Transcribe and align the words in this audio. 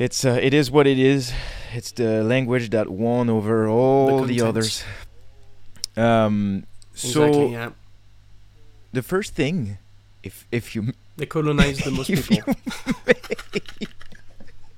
it's 0.00 0.24
uh, 0.24 0.38
it 0.40 0.54
is 0.54 0.70
what 0.70 0.86
it 0.86 0.98
is. 0.98 1.32
It's 1.74 1.92
the 1.92 2.24
language 2.24 2.70
that 2.70 2.88
won 2.88 3.28
over 3.28 3.68
all 3.68 4.24
the, 4.24 4.38
content. 4.38 4.48
others. 4.48 4.82
Um, 5.96 6.64
so 6.94 7.24
exactly. 7.24 7.52
Yeah. 7.52 7.70
the 8.92 9.02
first 9.02 9.34
thing, 9.34 9.76
if 10.22 10.46
if 10.50 10.74
you 10.74 10.94
They 11.18 11.26
colonized 11.26 11.84
the 11.84 11.90
most 11.98 12.10
people. 12.10 12.54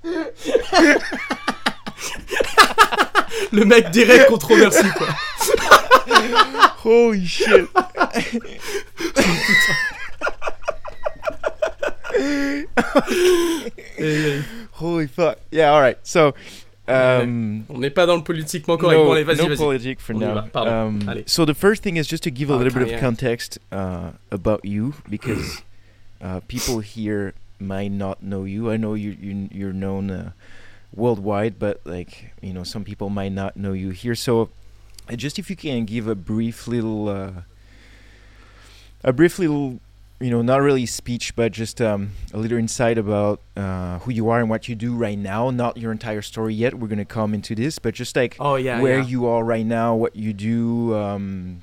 Le 3.52 3.64
mec 3.64 3.93
direct 3.93 4.29
controversé 4.29 4.91
quoi. 4.96 5.07
holy 6.82 7.25
shit, 7.25 7.68
Euh, 13.98 14.43
holy 14.72 15.07
fuck, 15.07 15.39
yeah, 15.50 15.72
all 15.72 15.81
right. 15.81 15.96
So, 16.03 16.35
um, 16.89 17.64
on 17.68 17.79
n'est 17.79 17.90
pas 17.95 18.07
dans 18.07 18.17
le 18.17 18.22
politiquement 18.25 18.76
correct. 18.76 18.98
no, 18.98 19.04
bon 19.07 19.12
allez, 19.12 19.22
vas-y, 19.25 19.36
no 19.39 19.48
vas-y. 19.48 19.57
politic 19.57 20.00
for 20.00 20.14
On 20.14 20.18
now. 20.21 20.35
va, 20.35 20.43
pardon. 20.53 20.72
Um, 21.03 21.08
Allez. 21.08 21.25
so 21.26 21.45
the 21.45 21.54
first 21.54 21.82
thing 21.82 21.96
is 21.96 22.07
just 22.08 22.22
to 22.25 22.31
give 22.31 22.50
a 22.50 22.57
little 22.57 22.72
bit 22.72 22.82
Okay, 22.82 22.95
of 22.95 22.96
yeah. 22.96 23.00
context 23.00 23.58
uh, 23.71 24.12
about 24.31 24.64
you 24.64 24.95
because 25.08 25.62
uh, 26.21 26.40
people 26.48 26.81
here 26.81 27.35
might 27.61 27.93
not 27.93 28.23
know 28.23 28.45
you. 28.45 28.70
I 28.70 28.76
know 28.76 28.95
you, 28.95 29.17
you 29.20 29.48
you're 29.53 29.73
known 29.73 30.11
uh, 30.11 30.32
worldwide, 30.95 31.59
but 31.59 31.81
like 31.84 32.33
you 32.42 32.53
know, 32.53 32.64
some 32.64 32.83
people 32.84 33.11
might 33.11 33.33
not 33.33 33.56
know 33.56 33.73
you 33.73 33.91
here. 33.91 34.14
So 34.17 34.48
just 35.14 35.39
if 35.39 35.48
you 35.50 35.56
can 35.56 35.84
give 35.84 36.09
a 36.09 36.14
brief 36.17 36.67
little, 36.67 37.09
uh, 37.09 37.31
a 39.05 39.12
brief 39.12 39.39
little. 39.39 39.78
You 40.22 40.31
know, 40.31 40.41
not 40.42 40.61
really 40.62 40.86
speech, 40.86 41.34
but 41.34 41.50
just 41.50 41.81
um, 41.81 42.12
a 42.33 42.39
little 42.39 42.56
insight 42.58 42.97
about 42.97 43.41
uh, 43.56 43.98
who 44.00 44.12
you 44.12 44.28
are 44.31 44.39
and 44.39 44.48
what 44.48 44.69
you 44.69 44.75
do 44.77 44.95
right 44.95 45.19
now. 45.19 45.50
Not 45.50 45.77
your 45.77 45.91
entire 45.91 46.22
story 46.22 46.55
yet. 46.55 46.75
We're 46.78 46.86
gonna 46.89 47.05
come 47.05 47.34
into 47.34 47.55
this, 47.56 47.78
but 47.81 47.92
just 47.95 48.15
like 48.15 48.37
Oh 48.39 48.55
yeah. 48.55 48.81
where 48.81 49.00
yeah. 49.00 49.06
you 49.06 49.27
are 49.27 49.43
right 49.43 49.67
now, 49.67 49.97
what 49.97 50.15
you 50.15 50.33
do, 50.33 50.95
um, 50.95 51.62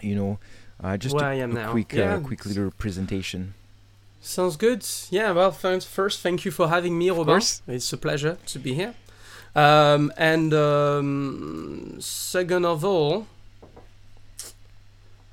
you 0.00 0.14
know, 0.14 0.38
uh, 0.82 0.96
just 0.96 1.16
Where 1.16 1.24
a, 1.24 1.30
I 1.30 1.34
am 1.34 1.50
a 1.50 1.54
now. 1.54 1.70
quick, 1.72 1.92
Yeah. 1.92 2.14
uh, 2.14 2.20
quick 2.20 2.46
little 2.46 2.70
presentation. 2.70 3.54
Sounds 4.20 4.56
good. 4.56 4.84
Yeah, 5.10 5.32
well, 5.32 5.50
thanks. 5.50 5.84
First, 5.84 6.20
thank 6.20 6.44
you 6.44 6.50
for 6.52 6.68
having 6.68 6.96
me, 6.98 7.10
Robin. 7.10 7.40
It's 7.66 7.92
a 7.92 7.96
pleasure 7.96 8.36
to 8.46 8.58
be 8.60 8.74
here. 8.74 8.94
Um, 9.56 10.12
and 10.16 10.52
um, 10.54 11.96
second 12.00 12.64
of 12.64 12.84
all, 12.84 13.26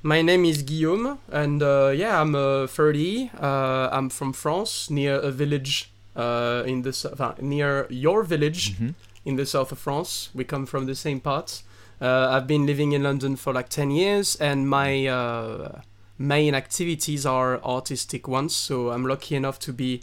my 0.05 0.21
name 0.21 0.45
is 0.45 0.61
Guillaume, 0.61 1.17
and 1.31 1.63
uh, 1.63 1.91
yeah, 1.95 2.21
I'm 2.21 2.35
uh, 2.35 2.67
30. 2.67 3.31
Uh, 3.41 3.89
I'm 3.91 4.09
from 4.09 4.33
France, 4.33 4.89
near 4.91 5.15
a 5.19 5.31
village 5.31 5.91
uh, 6.15 6.63
in 6.67 6.83
the 6.83 7.35
near 7.41 7.87
your 7.89 8.23
village 8.23 8.75
Mhm. 8.77 8.93
in 9.25 9.35
the 9.35 9.45
south 9.45 9.71
of 9.71 9.79
France. 9.79 10.29
We 10.35 10.43
come 10.43 10.65
from 10.67 10.85
the 10.85 10.93
same 10.95 11.19
part. 11.19 11.63
Uh, 11.99 12.27
I've 12.29 12.45
been 12.45 12.65
living 12.67 12.91
in 12.93 13.01
London 13.03 13.35
for 13.35 13.51
like 13.53 13.69
10 13.69 13.89
years, 13.89 14.35
and 14.39 14.69
my 14.69 15.07
uh, 15.07 15.81
main 16.19 16.53
activities 16.53 17.25
are 17.25 17.59
artistic 17.63 18.27
ones. 18.27 18.55
So 18.55 18.91
I'm 18.91 19.05
lucky 19.07 19.35
enough 19.35 19.57
to 19.59 19.73
be 19.73 20.01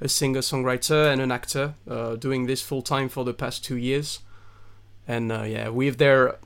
a 0.00 0.08
singer 0.08 0.40
songwriter 0.40 1.12
and 1.12 1.20
an 1.20 1.30
actor, 1.30 1.74
uh, 1.88 2.16
doing 2.16 2.46
this 2.46 2.62
full 2.62 2.82
time 2.82 3.08
for 3.10 3.24
the 3.24 3.34
past 3.34 3.64
two 3.64 3.76
years. 3.76 4.20
And 5.06 5.30
uh, 5.30 5.42
yeah, 5.42 5.68
with 5.68 5.98
their, 5.98 6.36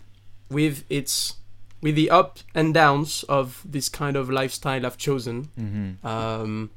with 0.51 0.83
its, 0.91 1.37
with 1.81 1.95
the 1.95 2.11
ups 2.11 2.45
and 2.55 2.73
downs 2.75 3.25
of 3.29 3.63
this 3.65 3.89
kind 3.89 4.17
of 4.17 4.29
lifestyle 4.31 4.85
I've 4.87 4.97
chosen. 4.99 5.49
Mhm. 5.59 6.05
Um, 6.05 6.71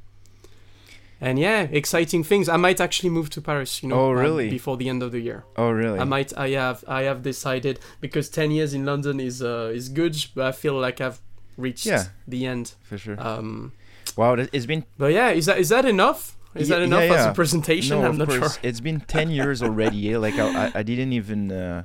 and 1.21 1.37
yeah, 1.37 1.63
exciting 1.63 2.23
things. 2.23 2.47
I 2.47 2.55
might 2.55 2.79
actually 2.79 3.09
move 3.09 3.29
to 3.31 3.41
Paris. 3.41 3.83
You 3.83 3.89
know, 3.89 3.95
Oh, 3.99 4.17
um, 4.17 4.37
before 4.49 4.77
the 4.77 4.87
end 4.87 5.03
of 5.03 5.11
the 5.11 5.19
year. 5.19 5.43
Oh, 5.57 5.69
really? 5.69 5.99
I 5.99 6.05
might. 6.05 6.31
I 6.37 6.49
have. 6.51 6.83
I 6.87 7.01
have 7.03 7.21
decided 7.23 7.79
because 7.99 8.29
ten 8.29 8.51
years 8.51 8.73
in 8.73 8.85
London 8.85 9.19
is 9.19 9.41
uh, 9.41 9.71
is 9.73 9.89
good, 9.89 10.15
but 10.33 10.45
I 10.47 10.51
feel 10.53 10.79
like 10.79 11.01
I've 11.01 11.19
reached 11.57 11.85
Yeah. 11.85 12.05
the 12.27 12.45
end. 12.45 12.73
For 12.83 12.97
sure. 12.97 13.19
Um, 13.19 13.73
wow, 14.15 14.33
it's 14.53 14.65
been 14.65 14.85
but 14.97 15.11
yeah, 15.11 15.31
is 15.31 15.45
that 15.47 15.57
is 15.59 15.69
that 15.69 15.83
enough? 15.85 16.37
Is 16.55 16.69
that 16.69 16.81
enough 16.81 17.03
yeah, 17.03 17.13
as 17.15 17.25
a 17.27 17.33
presentation? 17.33 17.99
no, 17.99 18.05
I'm 18.05 18.11
of 18.11 18.17
not 18.17 18.27
course. 18.29 18.53
sure. 18.53 18.59
It's 18.63 18.79
been 18.79 19.01
ten 19.01 19.29
years 19.29 19.61
already. 19.61 20.13
eh? 20.13 20.17
Like 20.17 20.35
I, 20.39 20.67
I, 20.67 20.71
I 20.75 20.83
didn't 20.83 21.11
even 21.13 21.51
uh, 21.51 21.83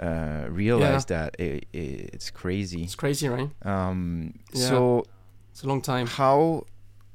uh, 0.00 0.46
realize 0.50 1.04
that. 1.06 1.36
It, 1.38 1.66
it, 1.72 2.10
it's 2.14 2.30
crazy. 2.30 2.82
It's 2.84 2.94
crazy, 2.94 3.28
right? 3.28 3.50
Um, 3.64 4.34
Yeah. 4.52 4.68
so 4.68 5.04
It's 5.52 5.62
a 5.62 5.66
long 5.68 5.80
time. 5.82 6.06
how? 6.06 6.64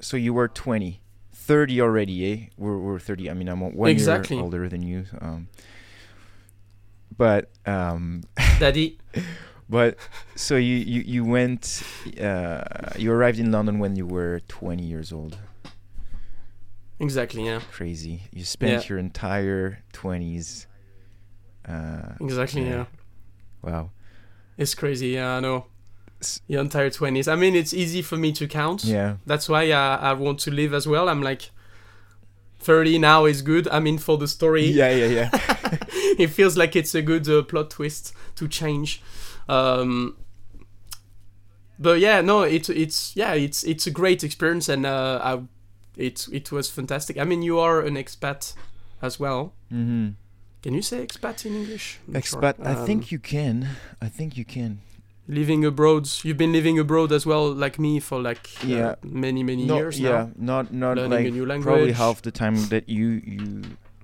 So 0.02 0.18
you 0.18 0.34
were 0.34 0.48
20, 0.48 1.02
30 1.34 1.82
already, 1.82 2.32
eh? 2.34 2.38
We're, 2.58 2.78
we're 2.78 3.00
30. 3.00 3.30
I 3.30 3.34
mean, 3.34 3.48
I'm 3.48 3.62
one 3.74 3.90
Exactly. 3.90 4.36
year 4.36 4.44
older 4.44 4.68
than 4.70 4.84
you. 4.84 5.06
Um, 5.22 5.48
but 7.18 7.50
um, 7.66 8.24
Daddy. 8.60 8.98
But 9.70 9.98
so 10.36 10.56
you 10.58 10.76
you 10.76 11.02
you 11.02 11.24
went 11.26 11.82
uh, 12.22 12.64
you 12.98 13.12
arrived 13.12 13.40
in 13.40 13.52
London 13.52 13.80
when 13.80 13.96
you 13.96 14.06
were 14.06 14.42
20 14.50 14.84
years 14.84 15.12
old. 15.14 15.38
Exactly. 17.00 17.46
Yeah. 17.46 17.62
Crazy. 17.72 18.24
You 18.32 18.44
spent 18.44 18.84
Yeah. 18.84 18.90
your 18.90 19.00
entire 19.00 19.80
20s. 19.94 20.66
Uh, 21.68 22.14
Exactly. 22.22 22.64
Yeah. 22.64 22.70
Yeah. 22.70 22.86
wow. 23.62 23.90
It's 24.58 24.76
crazy. 24.76 25.10
Yeah, 25.10 25.38
I 25.38 25.40
know. 25.40 25.66
Your 26.48 26.62
entire 26.62 26.90
twenties. 26.90 27.28
I 27.28 27.36
mean, 27.36 27.56
it's 27.56 27.74
easy 27.74 28.02
for 28.02 28.16
me 28.18 28.32
to 28.34 28.48
count. 28.48 28.84
Yeah. 28.86 29.18
That's 29.26 29.50
why 29.50 29.72
I, 29.72 29.96
I 29.96 30.14
want 30.14 30.40
to 30.42 30.52
live 30.52 30.74
as 30.74 30.88
well. 30.88 31.10
I'm 31.10 31.22
like, 31.22 31.50
thirty 32.60 32.98
now 32.98 33.26
is 33.26 33.42
good. 33.42 33.68
I 33.68 33.80
mean, 33.80 33.98
for 33.98 34.18
the 34.18 34.28
story. 34.28 34.66
Yeah, 34.66 34.90
yeah, 34.92 35.06
yeah. 35.08 35.30
it 36.20 36.28
feels 36.28 36.56
like 36.58 36.76
it's 36.76 36.96
a 36.96 37.02
good 37.02 37.28
uh, 37.28 37.42
plot 37.44 37.72
twist 37.72 38.14
to 38.36 38.48
change. 38.48 39.02
Um, 39.50 40.16
but 41.80 42.00
yeah, 42.00 42.22
no, 42.22 42.44
it, 42.44 42.70
it's 42.70 43.16
yeah, 43.16 43.34
it's 43.34 43.64
it's 43.64 43.88
a 43.88 43.92
great 43.92 44.24
experience, 44.24 44.70
and 44.70 44.86
uh, 44.86 45.20
I, 45.24 45.42
it 45.98 46.28
it 46.32 46.52
was 46.52 46.70
fantastic. 46.70 47.18
I 47.18 47.24
mean, 47.26 47.42
you 47.42 47.60
are 47.60 47.82
an 47.82 47.96
expat 47.96 48.54
as 49.02 49.20
well. 49.20 49.54
hmm 49.70 50.10
Can 50.64 50.74
you 50.74 50.82
say 50.82 51.06
expat 51.06 51.46
in 51.46 51.54
English? 51.56 52.00
I'm 52.08 52.14
not 52.14 52.24
sure. 52.26 52.42
Expat. 52.42 52.56
I 52.66 52.74
Um, 52.74 52.86
think 52.86 53.12
you 53.12 53.20
can. 53.20 53.68
I 54.02 54.08
think 54.10 54.38
you 54.38 54.46
can. 54.46 54.80
living 55.28 55.64
abroad. 55.66 56.04
You've 56.24 56.38
been 56.38 56.52
living 56.52 56.78
abroad 56.80 57.12
as 57.14 57.26
well, 57.26 57.46
like 57.54 57.80
me, 57.80 58.00
for 58.02 58.22
like 58.22 58.50
uh, 58.64 58.68
Yeah. 58.68 58.96
many 59.04 59.42
many 59.44 59.64
No, 59.66 59.78
years 59.78 59.98
yeah, 60.00 60.10
now. 60.10 60.32
not 60.36 60.74
not 60.74 60.98
Learning 60.98 61.40
a 61.40 61.46
like 61.46 61.62
probably 61.62 61.94
half 61.94 62.22
the 62.22 62.32
time 62.32 62.56
that 62.70 62.90
you 62.90 63.08
you 63.24 63.62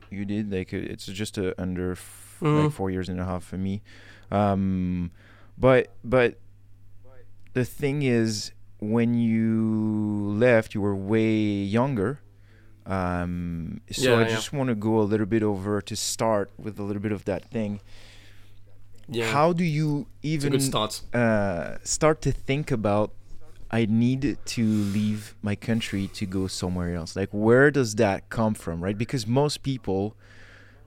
you 0.10 0.24
did. 0.26 0.52
Like 0.52 0.74
uh, 0.74 0.94
it's 0.94 1.06
just 1.22 1.38
uh, 1.38 1.54
under 1.58 1.92
f- 1.92 2.40
Mhm. 2.42 2.64
like 2.64 2.72
four 2.72 2.90
years 2.90 3.10
and 3.10 3.20
a 3.20 3.26
half 3.26 3.44
for 3.44 3.58
me. 3.58 3.82
Um, 4.32 5.12
but 5.58 5.88
but 6.04 6.40
the 7.54 7.66
thing 7.66 8.02
is, 8.04 8.52
when 8.80 9.14
you 9.14 10.32
left, 10.40 10.74
you 10.74 10.80
were 10.82 10.96
way 10.96 11.36
younger. 11.80 12.20
Um, 12.90 13.82
so 13.92 14.12
Yeah, 14.14 14.18
I 14.18 14.22
yeah. 14.24 14.36
just 14.36 14.52
want 14.52 14.70
to 14.70 14.76
go 14.76 15.00
a 15.00 15.08
little 15.12 15.26
bit 15.28 15.44
over 15.44 15.80
to 15.82 15.96
start 15.96 16.50
with 16.58 16.80
a 16.80 16.84
little 16.84 17.02
bit 17.02 17.12
of 17.12 17.24
that 17.26 17.46
thing. 17.46 17.80
Yeah, 19.08 19.32
How 19.32 19.54
do 19.54 19.64
you 19.64 20.08
even 20.24 20.60
start. 20.60 21.02
uh, 21.14 21.78
start 21.84 22.22
to 22.24 22.32
think 22.32 22.72
about 22.72 23.12
I 23.72 23.86
need 23.86 24.38
to 24.56 24.64
leave 24.66 25.36
my 25.44 25.56
country 25.56 26.08
to 26.20 26.26
go 26.26 26.48
somewhere 26.48 26.96
else. 26.96 27.16
Like, 27.16 27.30
where 27.32 27.70
does 27.70 27.94
that 27.96 28.28
come 28.30 28.56
from, 28.56 28.84
right? 28.84 28.98
Because 28.98 29.28
most 29.28 29.62
people, 29.62 30.16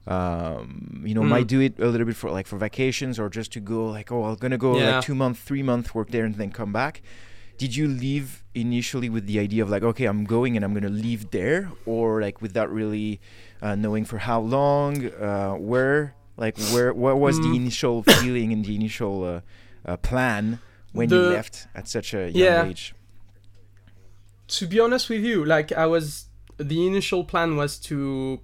um, 0.05 1.01
you 1.05 1.13
know, 1.13 1.21
Mm. 1.21 1.29
might 1.29 1.47
do 1.47 1.61
it 1.61 1.79
a 1.79 1.87
little 1.87 2.05
bit 2.05 2.17
for 2.17 2.29
like 2.29 2.45
for 2.47 2.57
vacations 2.57 3.17
or 3.19 3.29
just 3.29 3.53
to 3.53 3.61
go 3.61 3.85
like, 3.87 4.11
oh, 4.11 4.25
I'm 4.25 4.35
gonna 4.35 4.57
go 4.57 4.77
Yeah. 4.77 4.95
like 4.97 5.05
two 5.05 5.15
month, 5.15 5.39
three 5.39 5.63
month 5.63 5.95
work 5.95 6.09
there 6.11 6.25
and 6.25 6.35
then 6.35 6.51
come 6.51 6.73
back. 6.73 7.01
Did 7.57 7.75
you 7.75 7.87
leave 7.87 8.43
initially 8.55 9.09
with 9.09 9.25
the 9.27 9.39
idea 9.39 9.63
of 9.63 9.69
like, 9.69 9.83
okay, 9.83 10.05
I'm 10.05 10.25
going 10.25 10.55
and 10.55 10.65
I'm 10.65 10.73
gonna 10.73 10.89
leave 10.89 11.31
there, 11.31 11.71
or 11.85 12.21
like 12.21 12.41
without 12.41 12.71
really 12.71 13.21
uh, 13.61 13.75
knowing 13.75 14.05
for 14.05 14.17
how 14.17 14.39
long, 14.41 15.05
uh, 15.13 15.53
where, 15.53 16.15
like 16.35 16.57
where, 16.57 16.93
what 16.93 17.19
was 17.19 17.39
the 17.39 17.49
Mm. 17.49 17.55
initial 17.55 18.03
feeling 18.19 18.51
and 18.51 18.65
the 18.65 18.75
initial 18.75 19.23
uh, 19.23 19.41
uh, 19.89 19.97
plan 19.97 20.59
when 20.91 21.09
you 21.09 21.19
left 21.21 21.67
at 21.75 21.87
such 21.87 22.13
a 22.13 22.29
young 22.29 22.33
Yeah. 22.35 22.65
age? 22.65 22.93
to 24.47 24.67
be 24.67 24.79
honest 24.79 25.09
with 25.09 25.23
you, 25.23 25.43
like 25.43 25.71
I 25.71 25.85
was, 25.87 26.25
the 26.57 26.85
initial 26.85 27.23
plan 27.23 27.55
was 27.55 27.79
to. 27.79 28.41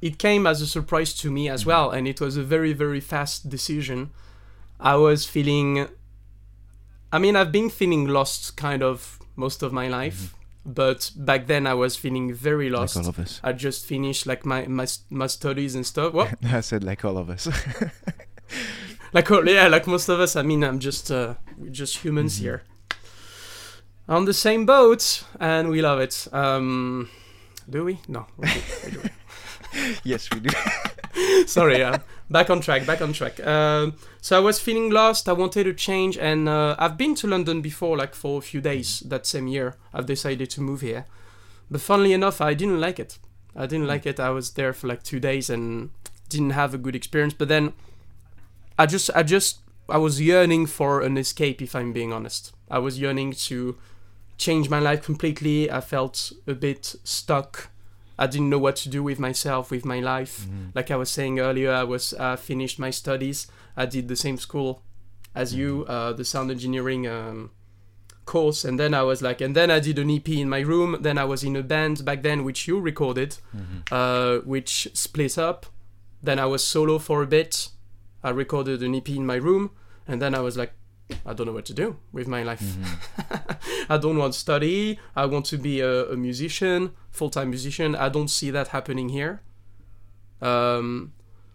It 0.00 0.18
came 0.18 0.46
as 0.46 0.62
a 0.62 0.66
surprise 0.66 1.12
to 1.14 1.30
me 1.30 1.48
as 1.48 1.66
well, 1.66 1.90
and 1.90 2.06
it 2.06 2.20
was 2.20 2.36
a 2.36 2.42
very 2.42 2.72
very 2.72 3.00
fast 3.00 3.48
decision. 3.48 4.10
I 4.78 4.96
was 4.96 5.24
feeling. 5.26 5.88
I 7.12 7.18
mean, 7.18 7.36
I've 7.36 7.52
been 7.52 7.70
feeling 7.70 8.06
lost 8.06 8.56
kind 8.56 8.82
of 8.82 9.18
most 9.36 9.62
of 9.62 9.72
my 9.72 9.88
life, 9.88 10.34
but 10.64 11.10
back 11.16 11.46
then 11.46 11.66
I 11.66 11.74
was 11.74 11.96
feeling 11.96 12.32
very 12.34 12.70
lost. 12.70 12.96
Like 12.96 13.04
all 13.04 13.10
of 13.10 13.18
us. 13.18 13.40
I 13.42 13.52
just 13.52 13.86
finished 13.86 14.26
like 14.26 14.44
my 14.46 14.66
my, 14.66 14.86
my 15.10 15.26
studies 15.26 15.74
and 15.74 15.84
stuff. 15.84 16.12
What? 16.12 16.34
I 16.44 16.60
said 16.60 16.84
like 16.84 17.04
all 17.04 17.18
of 17.18 17.28
us. 17.30 17.48
like 19.12 19.30
oh, 19.30 19.42
yeah, 19.42 19.68
like 19.68 19.86
most 19.86 20.08
of 20.08 20.20
us. 20.20 20.36
I 20.36 20.42
mean, 20.42 20.62
I'm 20.62 20.78
just 20.78 21.10
uh, 21.10 21.34
we're 21.58 21.70
just 21.70 21.98
humans 21.98 22.36
Mhm. 22.38 22.42
here 22.42 22.62
on 24.08 24.24
the 24.24 24.34
same 24.34 24.66
boat, 24.66 25.24
and 25.38 25.68
we 25.68 25.82
love 25.82 26.00
it. 26.00 26.26
Um, 26.32 27.08
do 27.68 27.84
we? 27.84 27.98
No. 28.08 28.26
we 28.38 28.46
do, 28.46 28.60
we 28.84 28.90
do. 28.90 29.94
yes, 30.04 30.28
we 30.30 30.40
do. 30.40 30.50
Sorry, 31.46 31.82
uh, 31.82 31.98
back 32.30 32.48
on 32.48 32.60
track, 32.60 32.86
back 32.86 33.02
on 33.02 33.12
track. 33.12 33.44
Um, 33.44 33.94
so 34.20 34.36
I 34.36 34.40
was 34.40 34.60
feeling 34.60 34.90
lost. 34.90 35.28
I 35.28 35.32
wanted 35.32 35.64
to 35.64 35.74
change, 35.74 36.16
and 36.16 36.48
uh, 36.48 36.76
I've 36.78 36.96
been 36.96 37.14
to 37.16 37.26
London 37.26 37.60
before, 37.60 37.96
like 37.96 38.14
for 38.14 38.38
a 38.38 38.42
few 38.42 38.60
days 38.60 39.00
that 39.00 39.26
same 39.26 39.48
year. 39.48 39.76
I've 39.92 40.06
decided 40.06 40.50
to 40.50 40.60
move 40.60 40.80
here, 40.80 41.06
but 41.70 41.80
funnily 41.80 42.12
enough, 42.12 42.40
I 42.40 42.54
didn't 42.54 42.80
like 42.80 42.98
it. 42.98 43.18
I 43.56 43.66
didn't 43.66 43.88
like 43.88 44.06
it. 44.06 44.20
I 44.20 44.30
was 44.30 44.52
there 44.52 44.72
for 44.72 44.86
like 44.86 45.02
two 45.02 45.18
days 45.18 45.50
and 45.50 45.90
didn't 46.28 46.50
have 46.50 46.72
a 46.72 46.78
good 46.78 46.94
experience. 46.94 47.34
But 47.34 47.48
then, 47.48 47.72
I 48.78 48.86
just, 48.86 49.10
I 49.14 49.24
just, 49.24 49.58
I 49.88 49.98
was 49.98 50.20
yearning 50.20 50.66
for 50.66 51.00
an 51.00 51.18
escape. 51.18 51.60
If 51.60 51.74
I'm 51.74 51.92
being 51.92 52.12
honest, 52.12 52.52
I 52.70 52.78
was 52.78 53.00
yearning 53.00 53.32
to 53.32 53.76
change 54.38 54.70
my 54.70 54.78
life 54.78 55.02
completely. 55.02 55.70
I 55.70 55.80
felt 55.80 56.32
a 56.46 56.54
bit 56.54 56.94
stuck 57.02 57.70
I 58.22 58.26
didn't 58.26 58.50
know 58.50 58.58
what 58.66 58.76
to 58.82 58.88
do 58.90 59.02
with 59.02 59.18
myself, 59.18 59.70
with 59.70 59.84
my 59.84 60.00
life. 60.00 60.34
Mhm. 60.46 60.74
Like 60.74 60.90
I 60.90 60.96
was 60.96 61.10
saying 61.10 61.40
earlier, 61.40 61.72
I 61.72 61.84
was 61.94 62.12
uh, 62.18 62.36
finished 62.36 62.78
my 62.78 62.90
studies. 62.90 63.46
I 63.82 63.86
did 63.86 64.08
the 64.08 64.16
same 64.16 64.36
school 64.36 64.82
as 65.34 65.54
you, 65.54 65.86
uh, 65.88 66.12
the 66.12 66.24
sound 66.24 66.50
engineering 66.50 67.06
um, 67.06 67.50
course, 68.26 68.64
and 68.68 68.78
then 68.78 68.92
I 68.94 69.02
was 69.02 69.22
like, 69.22 69.40
and 69.40 69.54
then 69.56 69.70
I 69.70 69.80
did 69.80 69.98
an 69.98 70.10
EP 70.10 70.28
in 70.28 70.48
my 70.48 70.60
room. 70.60 70.96
Then 71.00 71.16
I 71.18 71.24
was 71.24 71.42
in 71.42 71.56
a 71.56 71.62
band 71.62 72.04
back 72.04 72.22
then, 72.22 72.44
which 72.44 72.68
you 72.68 72.78
recorded, 72.80 73.38
Mhm. 73.56 73.82
uh, 73.90 74.40
which 74.44 74.88
split 74.94 75.38
up. 75.38 75.66
Then 76.22 76.38
I 76.38 76.46
was 76.46 76.62
solo 76.62 76.98
for 76.98 77.22
a 77.22 77.26
bit. 77.26 77.70
I 78.22 78.30
recorded 78.30 78.82
an 78.82 78.94
EP 78.94 79.08
in 79.16 79.24
my 79.24 79.36
room, 79.36 79.70
and 80.06 80.20
then 80.20 80.34
I 80.34 80.40
was 80.40 80.56
like, 80.56 80.72
I 81.26 81.32
don't 81.34 81.46
know 81.46 81.52
what 81.52 81.64
to 81.66 81.74
do 81.74 81.96
with 82.12 82.26
my 82.28 82.42
life. 82.42 82.60
Mhm. 82.62 83.56
I 83.88 83.96
don't 83.98 84.16
want 84.18 84.32
to 84.34 84.38
study. 84.38 84.98
I 85.16 85.26
want 85.26 85.46
to 85.46 85.58
be 85.58 85.80
a, 85.80 86.10
a 86.12 86.16
musician, 86.16 86.90
full 87.10 87.30
time 87.30 87.50
musician. 87.50 87.94
I 87.94 88.08
don't 88.08 88.28
see 88.28 88.50
that 88.50 88.68
happening 88.68 89.08
here. 89.10 89.40
Um, 90.40 91.12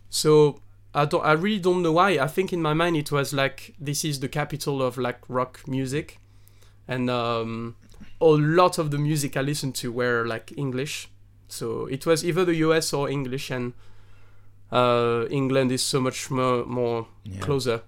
so 0.09 0.61
I 0.93 1.05
don't. 1.05 1.23
I 1.25 1.33
really 1.33 1.59
don't 1.59 1.81
know 1.81 1.91
why. 1.93 2.11
I 2.19 2.27
think 2.27 2.53
in 2.53 2.61
my 2.61 2.73
mind 2.73 2.95
it 2.97 3.11
was 3.11 3.33
like 3.33 3.73
this 3.79 4.05
is 4.05 4.19
the 4.19 4.29
capital 4.29 4.81
of 4.81 4.97
like 4.97 5.19
rock 5.27 5.61
music, 5.67 6.19
and 6.87 7.09
um, 7.09 7.75
a 8.21 8.25
lot 8.25 8.77
of 8.77 8.91
the 8.91 8.97
music 8.97 9.35
I 9.37 9.41
listened 9.41 9.75
to 9.75 9.91
were 9.91 10.25
like 10.25 10.53
English. 10.57 11.09
So 11.47 11.85
it 11.87 12.05
was 12.05 12.23
either 12.25 12.45
the 12.45 12.55
US 12.67 12.93
or 12.93 13.09
English, 13.09 13.51
and 13.51 13.73
uh, 14.71 15.25
England 15.29 15.71
is 15.71 15.81
so 15.83 15.99
much 15.99 16.29
more 16.31 16.65
more 16.65 17.07
Yeah. 17.23 17.39
closer 17.39 17.81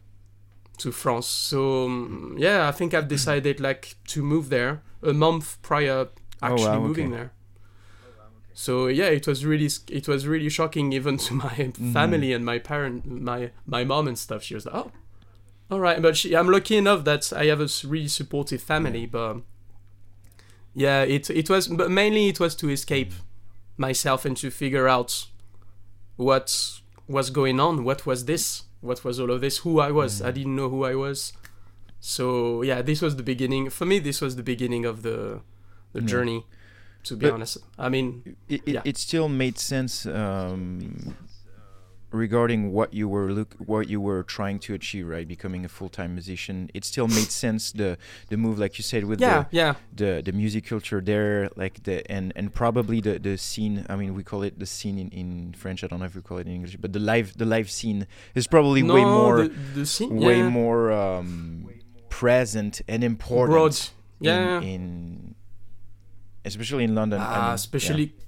to 0.78 0.92
France. 0.92 1.28
So 1.28 1.86
um, 1.86 2.36
yeah, 2.38 2.68
I 2.68 2.72
think 2.72 2.94
I've 2.94 3.08
decided 3.08 3.60
like 3.60 3.96
to 4.08 4.24
move 4.24 4.50
there 4.50 4.82
a 5.04 5.14
month 5.14 5.62
prior 5.62 6.08
actually 6.42 6.78
Oh, 6.78 6.80
wow, 6.80 6.80
moving 6.80 7.08
okay. 7.08 7.16
there. 7.18 7.32
So 8.54 8.88
yeah, 8.88 9.06
it 9.06 9.28
was 9.28 9.46
really 9.46 9.70
it 9.90 10.08
was 10.08 10.26
really 10.28 10.50
shocking 10.50 10.92
even 10.94 11.18
to 11.28 11.34
my 11.34 11.50
Mm-hmm. 11.50 11.94
family 11.94 12.34
and 12.34 12.46
my 12.46 12.60
parent, 12.60 13.06
my 13.06 13.52
my 13.66 13.84
mom 13.84 14.08
and 14.08 14.18
stuff. 14.18 14.44
She 14.44 14.56
was 14.56 14.66
like, 14.66 14.76
oh, 14.76 14.92
all 15.70 15.80
right, 15.80 16.02
but 16.02 16.16
she, 16.18 16.36
I'm 16.36 16.50
lucky 16.50 16.78
enough 16.78 17.04
that 17.06 17.32
I 17.34 17.46
have 17.46 17.62
a 17.62 17.68
really 17.86 18.08
supportive 18.08 18.62
family. 18.62 19.06
But 19.06 19.38
yeah, 20.74 21.02
it 21.04 21.30
it 21.30 21.50
was, 21.50 21.68
but 21.68 21.92
mainly 21.92 22.28
it 22.30 22.40
was 22.40 22.56
to 22.56 22.70
escape 22.70 23.14
myself 23.78 24.26
and 24.26 24.36
to 24.38 24.50
figure 24.50 24.88
out 24.88 25.28
what 26.16 26.80
was 27.08 27.30
going 27.30 27.60
on, 27.60 27.84
what 27.84 28.06
was 28.06 28.26
this, 28.26 28.64
what 28.82 29.04
was 29.04 29.20
all 29.20 29.32
of 29.32 29.42
this, 29.42 29.58
who 29.60 29.80
I 29.80 29.92
was. 29.92 30.22
I 30.22 30.32
didn't 30.32 30.56
know 30.56 30.70
who 30.70 30.84
I 30.86 30.96
was. 30.96 31.34
So 32.00 32.62
yeah, 32.62 32.82
this 32.82 33.02
was 33.02 33.16
the 33.16 33.24
beginning. 33.24 33.70
For 33.70 33.86
me, 33.86 34.00
this 34.00 34.22
was 34.22 34.36
the 34.36 34.44
beginning 34.44 34.86
of 34.86 35.02
the 35.02 35.42
the 35.94 36.02
journey. 36.02 36.46
To 37.04 37.16
be 37.16 37.26
But- 37.28 37.34
honest, 37.36 37.58
I 37.78 37.88
mean, 37.90 38.36
it, 38.50 38.62
it, 38.66 38.74
Yeah. 38.74 38.82
it 38.84 38.98
still 38.98 39.30
made 39.30 39.58
sense 39.58 40.06
um, 40.06 41.16
regarding 42.18 42.72
what 42.74 42.94
you 42.94 43.08
were 43.08 43.32
look 43.32 43.54
what 43.74 43.88
you 43.88 44.00
were 44.02 44.24
trying 44.24 44.58
to 44.60 44.74
achieve 44.74 45.08
right 45.08 45.28
becoming 45.28 45.64
a 45.64 45.70
full-time 45.70 46.12
musician 46.20 46.70
it 46.74 46.84
still 46.84 47.08
made 47.08 47.32
sense 47.32 47.72
the 47.72 47.98
the 48.30 48.38
move 48.38 48.58
like 48.60 48.78
you 48.78 48.84
said 48.84 49.04
with 49.06 49.22
yeah, 49.22 49.46
yeah, 49.52 49.74
the, 49.94 50.06
the 50.06 50.32
the 50.32 50.32
music 50.32 50.66
culture 50.66 51.02
there 51.02 51.50
like 51.56 51.84
the 51.84 51.98
and 52.12 52.34
and 52.36 52.54
probably 52.54 53.00
the 53.02 53.20
the 53.20 53.38
scene 53.38 53.86
i 53.90 53.96
mean 53.96 54.14
we 54.14 54.24
call 54.24 54.42
it 54.44 54.58
the 54.60 54.66
scene 54.66 54.98
in, 54.98 55.10
in 55.12 55.54
french 55.54 55.84
i 55.84 55.88
don't 55.88 56.00
know 56.00 56.06
if 56.06 56.16
we 56.16 56.22
call 56.22 56.38
it 56.38 56.48
in 56.48 56.54
english 56.54 56.76
but 56.78 56.92
the 56.94 57.00
live 57.00 57.38
the 57.38 57.46
live 57.46 57.70
scene 57.70 58.08
is 58.36 58.48
probably 58.48 58.82
way 58.84 59.04
more 59.04 59.44
the, 59.44 59.50
the 59.80 59.86
scene, 59.86 60.16
way 60.18 60.38
yeah. 60.40 60.50
more 60.50 60.92
um 60.92 61.70
present 62.10 62.82
and 62.88 63.04
important 63.04 63.54
broad. 63.56 63.80
Yeah, 64.20 64.62
in 64.62 65.36
especially 66.44 66.84
in 66.84 66.96
london 66.96 67.22
I 67.22 67.26
Ah, 67.26 67.46
mean, 67.46 67.54
especially. 67.56 68.04
Yeah. 68.04 68.24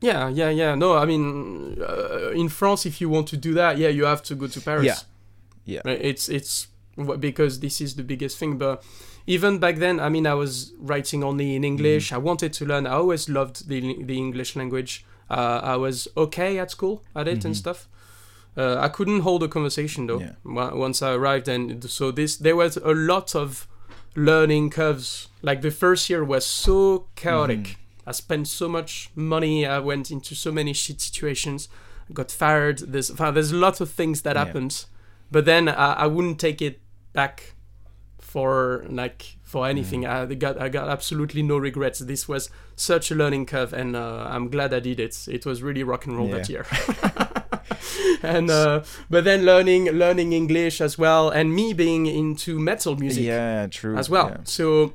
Yeah, 0.00 0.28
yeah, 0.28 0.50
yeah. 0.50 0.74
No, 0.74 0.96
I 0.96 1.04
mean, 1.06 1.78
uh, 1.80 2.30
in 2.34 2.48
France, 2.48 2.86
if 2.86 3.00
you 3.00 3.08
want 3.08 3.28
to 3.28 3.36
do 3.36 3.54
that, 3.54 3.78
yeah, 3.78 3.88
you 3.88 4.04
have 4.04 4.22
to 4.24 4.34
go 4.34 4.46
to 4.46 4.60
Paris. 4.60 4.84
Yeah. 5.64 5.82
Yeah. 5.84 5.92
It's 5.92 6.28
it's 6.28 6.68
because 7.18 7.60
this 7.60 7.80
is 7.80 7.94
the 7.96 8.02
biggest 8.02 8.38
thing. 8.38 8.56
But 8.58 8.82
even 9.26 9.58
back 9.58 9.76
then, 9.76 9.98
I 10.00 10.08
mean, 10.08 10.26
I 10.26 10.34
was 10.34 10.72
writing 10.78 11.24
only 11.24 11.56
in 11.56 11.64
English. 11.64 12.06
Mm-hmm. 12.06 12.14
I 12.14 12.18
wanted 12.18 12.52
to 12.54 12.64
learn. 12.64 12.86
I 12.86 12.92
always 12.92 13.28
loved 13.28 13.68
the 13.68 13.80
the 14.04 14.16
English 14.16 14.54
language. 14.56 15.04
Uh, 15.28 15.60
I 15.62 15.76
was 15.76 16.06
okay 16.16 16.58
at 16.58 16.70
school 16.70 17.02
at 17.14 17.26
it 17.26 17.44
and 17.44 17.54
Mhm. 17.54 17.58
stuff. 17.58 17.88
Uh, 18.56 18.76
I 18.80 18.88
couldn't 18.88 19.20
hold 19.20 19.42
a 19.42 19.48
conversation 19.48 20.06
though. 20.06 20.20
Yeah. 20.20 20.34
Once 20.74 21.02
I 21.02 21.12
arrived, 21.14 21.48
and 21.48 21.84
so 21.90 22.12
this 22.12 22.36
there 22.36 22.54
was 22.56 22.76
a 22.76 22.94
lot 22.94 23.34
of 23.34 23.66
learning 24.14 24.70
curves. 24.70 25.28
Like 25.42 25.60
the 25.62 25.70
first 25.70 26.08
year 26.08 26.24
was 26.24 26.46
so 26.46 27.06
chaotic. 27.16 27.58
Mhm. 27.58 27.76
I 28.06 28.12
spent 28.12 28.48
so 28.48 28.68
much 28.68 29.10
money. 29.14 29.66
I 29.66 29.78
went 29.80 30.10
into 30.10 30.34
so 30.34 30.52
many 30.52 30.72
shit 30.72 31.00
situations. 31.00 31.68
I 32.08 32.12
got 32.12 32.30
fired. 32.30 32.78
There's 32.78 33.08
there's 33.08 33.52
a 33.52 33.56
lot 33.56 33.80
of 33.80 33.90
things 33.90 34.22
that 34.22 34.36
Yeah. 34.36 34.44
happened, 34.44 34.84
but 35.30 35.44
then 35.44 35.68
I, 35.68 35.92
I 35.94 36.06
wouldn't 36.06 36.38
take 36.38 36.62
it 36.62 36.80
back 37.12 37.54
for 38.18 38.84
like 38.88 39.36
for 39.42 39.66
anything. 39.66 40.02
Mm. 40.02 40.30
I 40.30 40.34
got 40.34 40.60
I 40.60 40.68
got 40.68 40.88
absolutely 40.88 41.42
no 41.42 41.56
regrets. 41.58 41.98
This 42.00 42.28
was 42.28 42.50
such 42.76 43.10
a 43.10 43.14
learning 43.14 43.46
curve, 43.46 43.72
and 43.72 43.96
uh, 43.96 44.26
I'm 44.28 44.48
glad 44.50 44.72
I 44.74 44.80
did 44.80 45.00
it. 45.00 45.26
It 45.28 45.44
was 45.46 45.62
really 45.62 45.82
rock 45.82 46.06
and 46.06 46.16
roll 46.16 46.28
that 46.28 46.48
year. 46.48 46.66
and 48.22 48.50
uh, 48.50 48.82
but 49.10 49.24
then 49.24 49.44
learning 49.44 49.86
learning 49.90 50.32
English 50.32 50.80
as 50.80 50.98
well, 50.98 51.30
and 51.30 51.54
me 51.54 51.72
being 51.72 52.06
into 52.06 52.58
metal 52.58 52.96
music 52.96 53.24
yeah 53.24 53.66
true 53.66 53.96
as 53.96 54.08
well. 54.10 54.28
yeah. 54.30 54.36
So, 54.44 54.92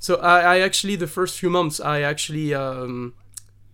so 0.00 0.16
I, 0.16 0.56
I 0.56 0.58
actually 0.60 0.96
the 0.96 1.06
first 1.06 1.38
few 1.38 1.50
months 1.50 1.78
I 1.78 2.00
actually 2.00 2.54
um, 2.54 3.14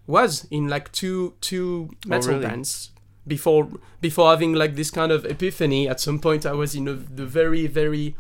was 0.07 0.47
in 0.51 0.69
like 0.69 0.93
two 0.93 1.35
two 1.41 1.91
metal 2.05 2.35
really? 2.35 2.47
bands 2.47 2.91
before 3.27 3.69
before 4.01 4.31
having 4.31 4.53
like 4.53 4.75
this 4.75 4.91
kind 4.91 5.13
of 5.13 5.25
epiphany. 5.25 5.89
At 5.89 6.01
some 6.01 6.19
point, 6.19 6.45
I 6.45 6.53
was 6.53 6.75
in 6.75 6.89
a, 6.89 6.95
the 6.95 7.25
very 7.25 7.69
very 7.69 8.17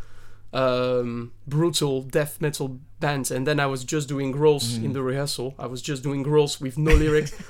um, 0.53 1.33
brutal 1.49 2.03
death 2.03 2.41
metal 2.41 2.79
bands, 3.01 3.33
and 3.33 3.45
then 3.45 3.59
I 3.59 3.67
was 3.67 3.83
just 3.85 4.09
doing 4.09 4.31
growls 4.31 4.77
in 4.77 4.93
the 4.93 5.03
rehearsal. 5.03 5.55
I 5.59 5.67
was 5.67 5.83
just 5.83 6.05
doing 6.05 6.23
growls 6.23 6.61
with 6.61 6.79
no 6.79 6.95
lyrics. 6.95 7.35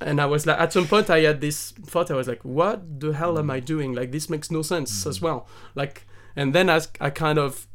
And 0.00 0.20
I 0.20 0.26
was 0.26 0.44
like, 0.44 0.58
at 0.58 0.72
some 0.72 0.88
point, 0.88 1.08
I 1.08 1.20
had 1.20 1.40
this 1.40 1.70
thought. 1.70 2.10
I 2.10 2.14
was 2.14 2.26
like, 2.26 2.44
"What 2.44 2.98
the 2.98 3.12
hell 3.12 3.38
am 3.38 3.48
I 3.48 3.60
doing? 3.60 3.94
Like, 3.94 4.10
this 4.10 4.28
makes 4.28 4.50
no 4.50 4.60
sense 4.60 5.06
as 5.06 5.22
well." 5.22 5.46
Like, 5.76 6.02
and 6.34 6.52
then 6.52 6.68
I, 6.68 6.80
I 7.00 7.10
kind 7.10 7.38
of 7.38 7.68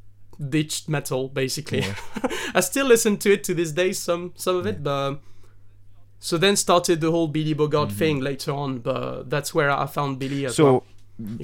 ditched 0.50 0.90
metal 0.90 1.28
basically. 1.30 1.82
Yeah. 1.82 1.96
I 2.56 2.60
still 2.62 2.86
listen 2.86 3.18
to 3.18 3.34
it 3.34 3.44
to 3.46 3.54
this 3.54 3.72
day, 3.72 3.94
some 3.94 4.34
some 4.36 4.56
of 4.58 4.66
it, 4.66 4.84
but 4.84 5.20
so 6.20 6.38
then 6.38 6.56
started 6.56 7.02
the 7.02 7.12
whole 7.12 7.28
Billy 7.28 7.54
Boguard 7.54 7.92
thing 7.92 8.20
later 8.22 8.52
on. 8.52 8.80
But 8.80 9.30
that's 9.30 9.54
where 9.54 9.72
I 9.72 9.86
found 9.86 10.20
Billy 10.20 10.46
as 10.46 10.54
Mm-hmm. 10.54 10.64
so 10.64 10.72
well. 10.74 10.84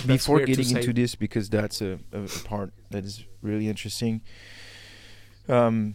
Before 0.07 0.39
getting 0.39 0.75
into 0.77 0.93
this 0.93 1.13
because 1.15 1.47
that's 1.49 1.79
a, 1.81 1.99
a 2.11 2.27
part 2.43 2.71
that 2.89 3.05
is 3.05 3.23
really 3.43 3.69
interesting 3.69 4.21
um 5.47 5.93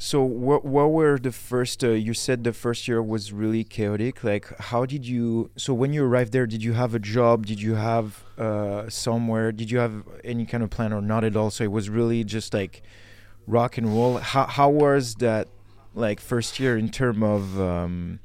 so 0.00 0.22
what 0.22 0.64
what 0.64 0.92
were 0.92 1.18
the 1.18 1.32
first 1.32 1.82
uh, 1.82 1.88
you 1.90 2.14
said 2.14 2.44
the 2.44 2.52
first 2.52 2.86
year 2.86 3.02
was 3.02 3.32
really 3.32 3.64
chaotic 3.64 4.22
like 4.22 4.46
how 4.70 4.86
did 4.86 5.04
you 5.04 5.50
so 5.56 5.74
when 5.74 5.92
you 5.92 6.04
arrived 6.04 6.32
there 6.32 6.46
did 6.46 6.62
you 6.62 6.72
have 6.74 6.94
a 6.94 7.00
job? 7.00 7.46
Did 7.46 7.60
you 7.60 7.74
have 7.74 8.22
uh 8.38 8.88
somewhere? 8.88 9.50
Did 9.50 9.70
you 9.72 9.78
have 9.78 10.04
any 10.24 10.46
kind 10.46 10.62
of 10.62 10.70
plan 10.70 10.92
or 10.92 11.02
not 11.02 11.24
at 11.24 11.34
all? 11.36 11.50
So 11.50 11.64
it 11.64 11.72
was 11.72 11.90
really 11.90 12.22
just 12.22 12.54
like 12.54 12.82
rock 13.46 13.76
and 13.76 13.88
roll. 13.88 14.18
How 14.18 14.46
how 14.46 14.70
was 14.70 15.16
that 15.16 15.48
like 15.94 16.20
first 16.20 16.60
year 16.60 16.78
in 16.78 16.90
term 16.90 17.22
of 17.22 17.60
um 17.60 18.20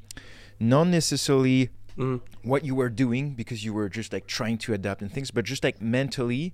not 0.60 0.84
necessarily 0.86 1.70
Mm. 1.96 2.20
what 2.42 2.64
you 2.64 2.74
were 2.74 2.88
doing 2.90 3.34
because 3.34 3.64
you 3.64 3.72
were 3.72 3.88
just 3.88 4.12
like 4.12 4.26
trying 4.26 4.58
to 4.58 4.74
adapt 4.74 5.00
and 5.00 5.12
things 5.12 5.30
but 5.30 5.44
just 5.44 5.62
like 5.62 5.80
mentally 5.80 6.52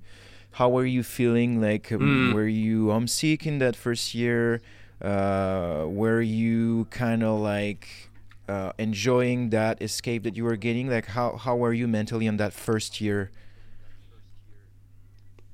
how 0.59 0.69
were 0.69 0.85
you 0.85 1.03
feeling? 1.03 1.63
Like 1.63 1.91
um, 1.93 2.01
Mm. 2.01 2.35
were 2.35 2.47
you 2.47 2.91
homesick 2.91 3.47
in 3.47 3.59
that 3.59 3.75
first 3.75 4.15
year 4.15 4.61
uh 5.03 5.85
were 5.87 6.21
you 6.21 6.87
kind 6.91 7.23
of 7.23 7.41
like 7.41 8.11
uh 8.49 8.73
enjoying 8.79 9.51
that 9.51 9.81
escape 9.81 10.23
that 10.25 10.37
you 10.37 10.45
were 10.45 10.57
getting 10.57 10.91
like 10.91 11.07
how 11.07 11.37
how 11.37 11.57
were 11.57 11.73
you 11.73 11.89
mentally 11.89 12.29
on 12.29 12.37
that 12.37 12.53
first 12.53 13.01
year 13.01 13.31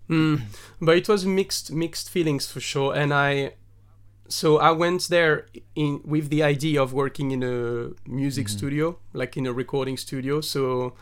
Mm. 0.08 0.42
But 0.80 0.96
it 0.98 1.08
was 1.08 1.26
mixed 1.26 1.72
mixed 1.72 2.10
feelings 2.10 2.46
for 2.50 2.60
sure, 2.60 2.94
and 2.94 3.12
I 3.12 3.54
so 4.28 4.58
I 4.58 4.70
went 4.70 5.08
there 5.08 5.46
in 5.74 6.00
with 6.04 6.30
the 6.30 6.42
idea 6.44 6.80
of 6.80 6.92
working 6.92 7.32
in 7.32 7.42
a 7.42 7.90
music 8.08 8.46
Mhm. 8.46 8.50
studio, 8.50 8.98
like 9.12 9.36
in 9.36 9.46
a 9.46 9.52
recording 9.52 9.96
studio. 9.96 10.40
So 10.40 10.94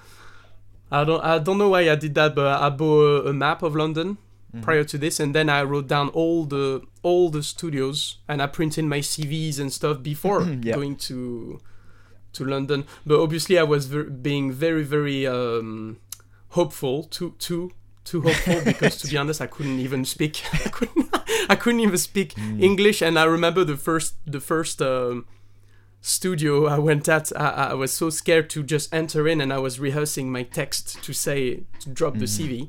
I 0.91 1.05
don't 1.05 1.23
I 1.23 1.39
don't 1.39 1.59
know 1.59 1.69
why 1.69 1.91
I 1.91 1.97
did 1.97 2.15
that, 2.15 2.35
but 2.35 2.47
I 2.63 2.71
bought 2.71 3.27
a, 3.27 3.29
a 3.29 3.33
map 3.35 3.63
of 3.63 3.77
London 3.77 4.17
Mhm. 4.55 4.63
prior 4.63 4.85
to 4.85 4.99
this, 4.99 5.21
and 5.21 5.35
then 5.35 5.49
I 5.49 5.63
wrote 5.65 5.89
down 5.89 6.09
all 6.11 6.45
the 6.47 6.83
all 7.03 7.31
the 7.31 7.43
studios, 7.43 8.19
and 8.29 8.41
I 8.43 8.47
printed 8.47 8.85
my 8.85 9.01
CVs 9.01 9.59
and 9.59 9.73
stuff 9.73 10.03
before 10.03 10.43
Yeah. 10.63 10.75
going 10.77 10.97
to 11.09 11.61
to 12.35 12.45
London. 12.45 12.85
But 13.07 13.21
obviously, 13.21 13.59
I 13.59 13.63
was 13.65 13.87
ver- 13.87 14.05
being 14.11 14.53
very 14.53 14.85
very 14.85 15.27
um, 15.27 15.99
hopeful, 16.51 17.05
too 17.05 17.35
too 17.39 17.71
too 18.05 18.21
hopeful 18.23 18.61
because 18.73 18.97
to 18.99 19.09
be 19.09 19.17
honest, 19.17 19.41
I 19.41 19.47
couldn't 19.47 19.79
even 19.81 20.05
speak. 20.05 20.43
I 20.53 20.69
couldn't 20.69 21.09
I 21.49 21.57
couldn't 21.57 21.81
even 21.81 21.99
speak 21.99 22.35
Mm. 22.35 22.63
English, 22.63 23.03
and 23.03 23.19
I 23.19 23.25
remember 23.25 23.65
the 23.65 23.77
first 23.77 24.15
the 24.27 24.41
first. 24.41 24.81
Um, 24.83 25.27
studio 26.07 26.67
I 26.67 26.79
went 26.79 27.09
at, 27.09 27.33
I, 27.35 27.71
I 27.71 27.75
was 27.75 27.91
so 27.91 28.11
scared 28.11 28.51
to 28.51 28.63
just 28.63 28.93
enter 28.93 29.27
in, 29.27 29.41
and 29.41 29.51
I 29.51 29.59
was 29.59 29.81
rehearsing 29.81 30.31
my 30.31 30.43
text 30.43 31.03
to 31.03 31.13
say 31.15 31.63
to 31.81 31.89
drop 31.89 32.19
the 32.19 32.27
Mhm. 32.27 32.37
CV. 32.37 32.69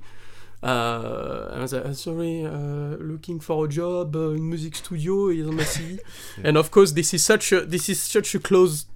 Uh, 0.65 1.51
I 1.53 1.59
was 1.61 1.73
like, 1.73 1.85
"Uh, 1.85 1.93
sorry, 1.93 2.43
uh, 2.45 2.97
looking 3.11 3.39
for 3.39 3.65
a 3.65 3.67
job 3.67 4.15
uh, 4.15 4.29
in 4.37 4.49
music 4.49 4.75
studio 4.75 5.27
is 5.29 5.47
on 5.47 5.55
my 5.57 5.63
CV. 5.63 5.99
and 6.43 6.57
of 6.57 6.71
course, 6.71 6.91
this 6.93 7.13
is 7.13 7.23
such 7.23 7.51
a 7.51 7.61
this 7.65 7.87
is 7.89 8.01
such 8.01 8.33
a 8.35 8.39
closed 8.39 8.87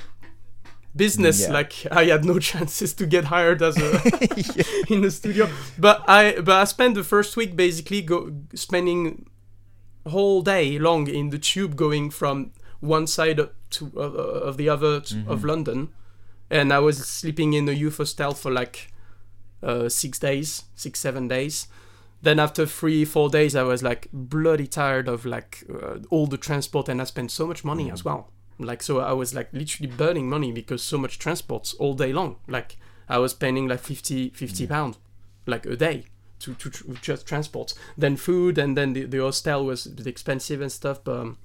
business. 0.96 1.42
Yeah. 1.42 1.54
Like 1.54 1.74
I 1.92 2.06
had 2.06 2.26
no 2.26 2.40
chances 2.40 2.94
to 2.96 3.06
get 3.06 3.26
hired 3.26 3.62
as 3.62 3.78
a 3.78 4.02
Yeah. 4.58 4.64
in 4.96 5.02
the 5.02 5.12
studio. 5.12 5.48
But 5.78 6.04
I 6.08 6.42
but 6.42 6.56
I 6.56 6.66
spent 6.66 6.96
the 6.96 7.04
first 7.04 7.38
week 7.38 7.56
basically 7.56 8.02
go 8.02 8.32
spending 8.56 9.28
whole 10.08 10.42
day 10.42 10.80
long 10.80 11.08
in 11.08 11.30
the 11.30 11.38
tube 11.38 11.76
going 11.76 12.10
from 12.10 12.52
one 12.80 13.06
side 13.06 13.40
to 13.70 13.92
uh, 13.96 14.48
of 14.50 14.58
the 14.58 14.70
other 14.70 15.02
to, 15.02 15.16
of 15.28 15.42
Mhm. 15.42 15.48
London, 15.48 15.90
and 16.50 16.74
I 16.74 16.80
was 16.80 16.98
sleeping 17.06 17.54
in 17.54 17.70
a 17.70 17.74
youth 17.74 17.98
hostel 17.98 18.34
for 18.34 18.52
like 18.52 18.92
uh, 19.64 19.90
six 19.90 20.20
days, 20.20 20.64
six 20.76 21.00
seven 21.00 21.28
days. 21.28 21.68
Then 22.22 22.40
after 22.40 22.66
three 22.66 23.06
four 23.06 23.30
days, 23.30 23.56
I 23.56 23.64
was 23.64 23.82
like 23.82 24.08
bloody 24.12 24.68
tired 24.68 25.08
of 25.08 25.26
like 25.26 25.64
uh, 25.74 26.00
all 26.10 26.28
the 26.28 26.38
transport, 26.38 26.90
and 26.90 27.02
I 27.02 27.06
spent 27.06 27.32
so 27.32 27.48
much 27.48 27.64
money 27.64 27.86
Mhm. 27.90 27.94
as 27.94 28.04
well. 28.06 28.30
Like 28.58 28.84
so, 28.84 29.00
I 29.00 29.14
was 29.14 29.34
like 29.34 29.48
literally 29.54 29.90
burning 29.92 30.30
money 30.30 30.52
because 30.52 30.84
so 30.84 30.98
much 30.98 31.18
transports 31.18 31.74
all 31.76 31.94
day 31.94 32.12
long. 32.12 32.36
Like 32.48 32.76
I 33.08 33.18
was 33.20 33.32
spending 33.32 33.68
like 33.70 33.80
50, 33.80 34.30
50 34.32 34.64
Yeah. 34.64 34.70
pound 34.70 34.98
like 35.46 35.66
a 35.66 35.76
day 35.78 36.06
to, 36.40 36.54
to 36.56 36.70
tr- 36.70 36.92
just 37.02 37.26
transport. 37.26 37.74
Then 37.98 38.18
food, 38.18 38.58
and 38.58 38.76
then 38.78 38.94
the, 38.94 39.06
the 39.06 39.20
hostel 39.20 39.66
was 39.66 39.86
expensive 40.06 40.60
and 40.62 40.72
stuff. 40.72 41.02
But 41.04 41.20
um, 41.20 41.38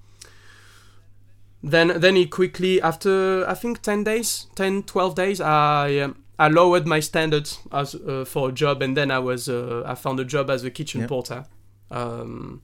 then 1.63 2.01
then 2.01 2.17
it 2.17 2.31
quickly 2.31 2.83
after 2.83 3.49
I 3.49 3.55
think 3.55 3.81
10 3.83 4.05
days, 4.05 4.47
10, 4.57 4.83
12 4.83 5.15
days, 5.15 5.41
I 5.41 5.99
um, 5.99 6.17
I 6.39 6.49
lowered 6.49 6.87
my 6.87 7.01
standards 7.01 7.61
as 7.71 7.95
uh, 7.95 8.25
for 8.25 8.49
a 8.49 8.53
job, 8.53 8.83
and 8.83 8.97
then 8.97 9.11
I 9.11 9.19
was 9.19 9.49
uh, 9.49 9.83
I 9.87 9.95
found 9.95 10.21
a 10.21 10.25
job 10.25 10.51
as 10.51 10.65
a 10.65 10.71
kitchen 10.71 11.07
porter. 11.07 11.45
Um, 11.91 12.63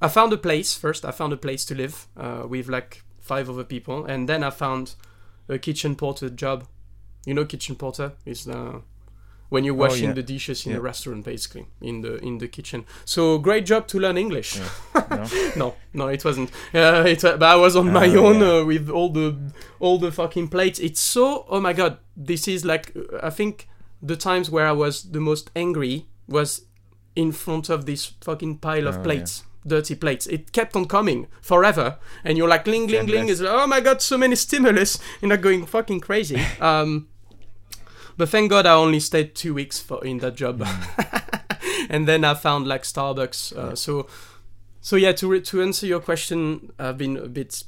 I 0.00 0.08
found 0.08 0.32
a 0.32 0.36
place 0.36 0.74
first. 0.74 1.04
I 1.04 1.10
found 1.10 1.32
a 1.32 1.36
place 1.36 1.64
to 1.66 1.74
live 1.74 2.06
uh, 2.16 2.44
with 2.48 2.68
like 2.68 3.02
five 3.20 3.48
other 3.48 3.64
people, 3.64 4.04
and 4.04 4.28
then 4.28 4.42
I 4.42 4.50
found 4.50 4.94
a 5.48 5.58
kitchen 5.58 5.96
porter 5.96 6.28
job. 6.28 6.66
You 7.24 7.34
know, 7.34 7.44
kitchen 7.44 7.76
porter 7.76 8.12
is 8.24 8.46
uh, 8.46 8.80
when 9.50 9.64
you're 9.64 9.74
Oh, 9.74 9.78
washing 9.88 10.08
yeah. 10.08 10.14
the 10.14 10.22
dishes 10.22 10.66
in 10.66 10.72
Yeah. 10.72 10.78
a 10.78 10.80
restaurant, 10.80 11.24
basically 11.24 11.66
in 11.80 12.02
the 12.02 12.16
in 12.24 12.38
the 12.38 12.48
kitchen. 12.48 12.84
So 13.04 13.38
great 13.38 13.66
job 13.66 13.86
to 13.88 13.98
learn 13.98 14.16
English. 14.18 14.56
Yeah. 14.58 14.68
No? 15.10 15.24
no, 15.56 15.74
no, 15.94 16.08
it 16.08 16.24
wasn't. 16.24 16.50
Uh, 16.74 17.04
it, 17.06 17.22
but 17.22 17.42
I 17.42 17.56
was 17.56 17.74
on 17.76 17.92
my 17.92 18.06
Ah, 18.08 18.18
own 18.18 18.42
uh, 18.42 18.64
with 18.64 18.88
all 18.90 19.10
the 19.12 19.36
all 19.80 19.98
the 19.98 20.12
fucking 20.12 20.48
plates. 20.48 20.78
It's 20.78 21.00
so. 21.00 21.44
Oh 21.48 21.60
my 21.60 21.72
god, 21.72 21.96
this 22.16 22.46
is 22.48 22.64
like. 22.64 22.92
uh, 22.96 23.26
I 23.26 23.30
think 23.30 23.68
the 24.02 24.16
times 24.16 24.50
where 24.50 24.66
I 24.66 24.72
was 24.72 25.10
the 25.12 25.20
most 25.20 25.50
angry 25.56 26.06
was 26.28 26.66
in 27.16 27.32
front 27.32 27.68
of 27.70 27.84
this 27.84 28.12
fucking 28.20 28.58
pile 28.58 28.86
of 28.88 28.98
Oh, 28.98 29.02
plates. 29.02 29.44
Dirty 29.66 29.94
plates. 29.96 30.26
It 30.26 30.52
kept 30.52 30.76
on 30.76 30.86
coming 30.86 31.26
forever, 31.42 31.98
and 32.24 32.38
you're 32.38 32.48
like, 32.48 32.66
ling, 32.70 32.86
ling, 32.86 33.06
ling. 33.06 33.28
Is 33.28 33.40
like, 33.40 33.52
oh 33.52 33.66
my 33.66 33.80
god, 33.80 34.00
so 34.00 34.16
many 34.16 34.36
stimulus, 34.36 34.98
and 35.22 35.32
I'm 35.32 35.40
going 35.40 35.66
fucking 35.66 36.00
crazy. 36.00 36.36
um, 36.60 37.08
but 38.18 38.28
thank 38.28 38.50
God 38.50 38.66
I 38.66 38.72
only 38.74 39.00
stayed 39.00 39.34
two 39.34 39.54
weeks 39.54 39.78
for 39.80 40.04
in 40.04 40.18
that 40.18 40.34
job, 40.36 40.62
and 41.90 42.06
then 42.06 42.24
I 42.24 42.34
found 42.34 42.66
like 42.66 42.82
Starbucks. 42.82 43.56
Uh, 43.56 43.68
Yeah. 43.68 43.74
So, 43.74 44.06
so 44.80 44.96
yeah. 44.96 45.12
To 45.12 45.28
re- 45.28 45.40
to 45.40 45.62
answer 45.62 45.86
your 45.86 46.00
question, 46.00 46.72
I've 46.78 46.98
been 46.98 47.16
a 47.16 47.28
bit 47.28 47.62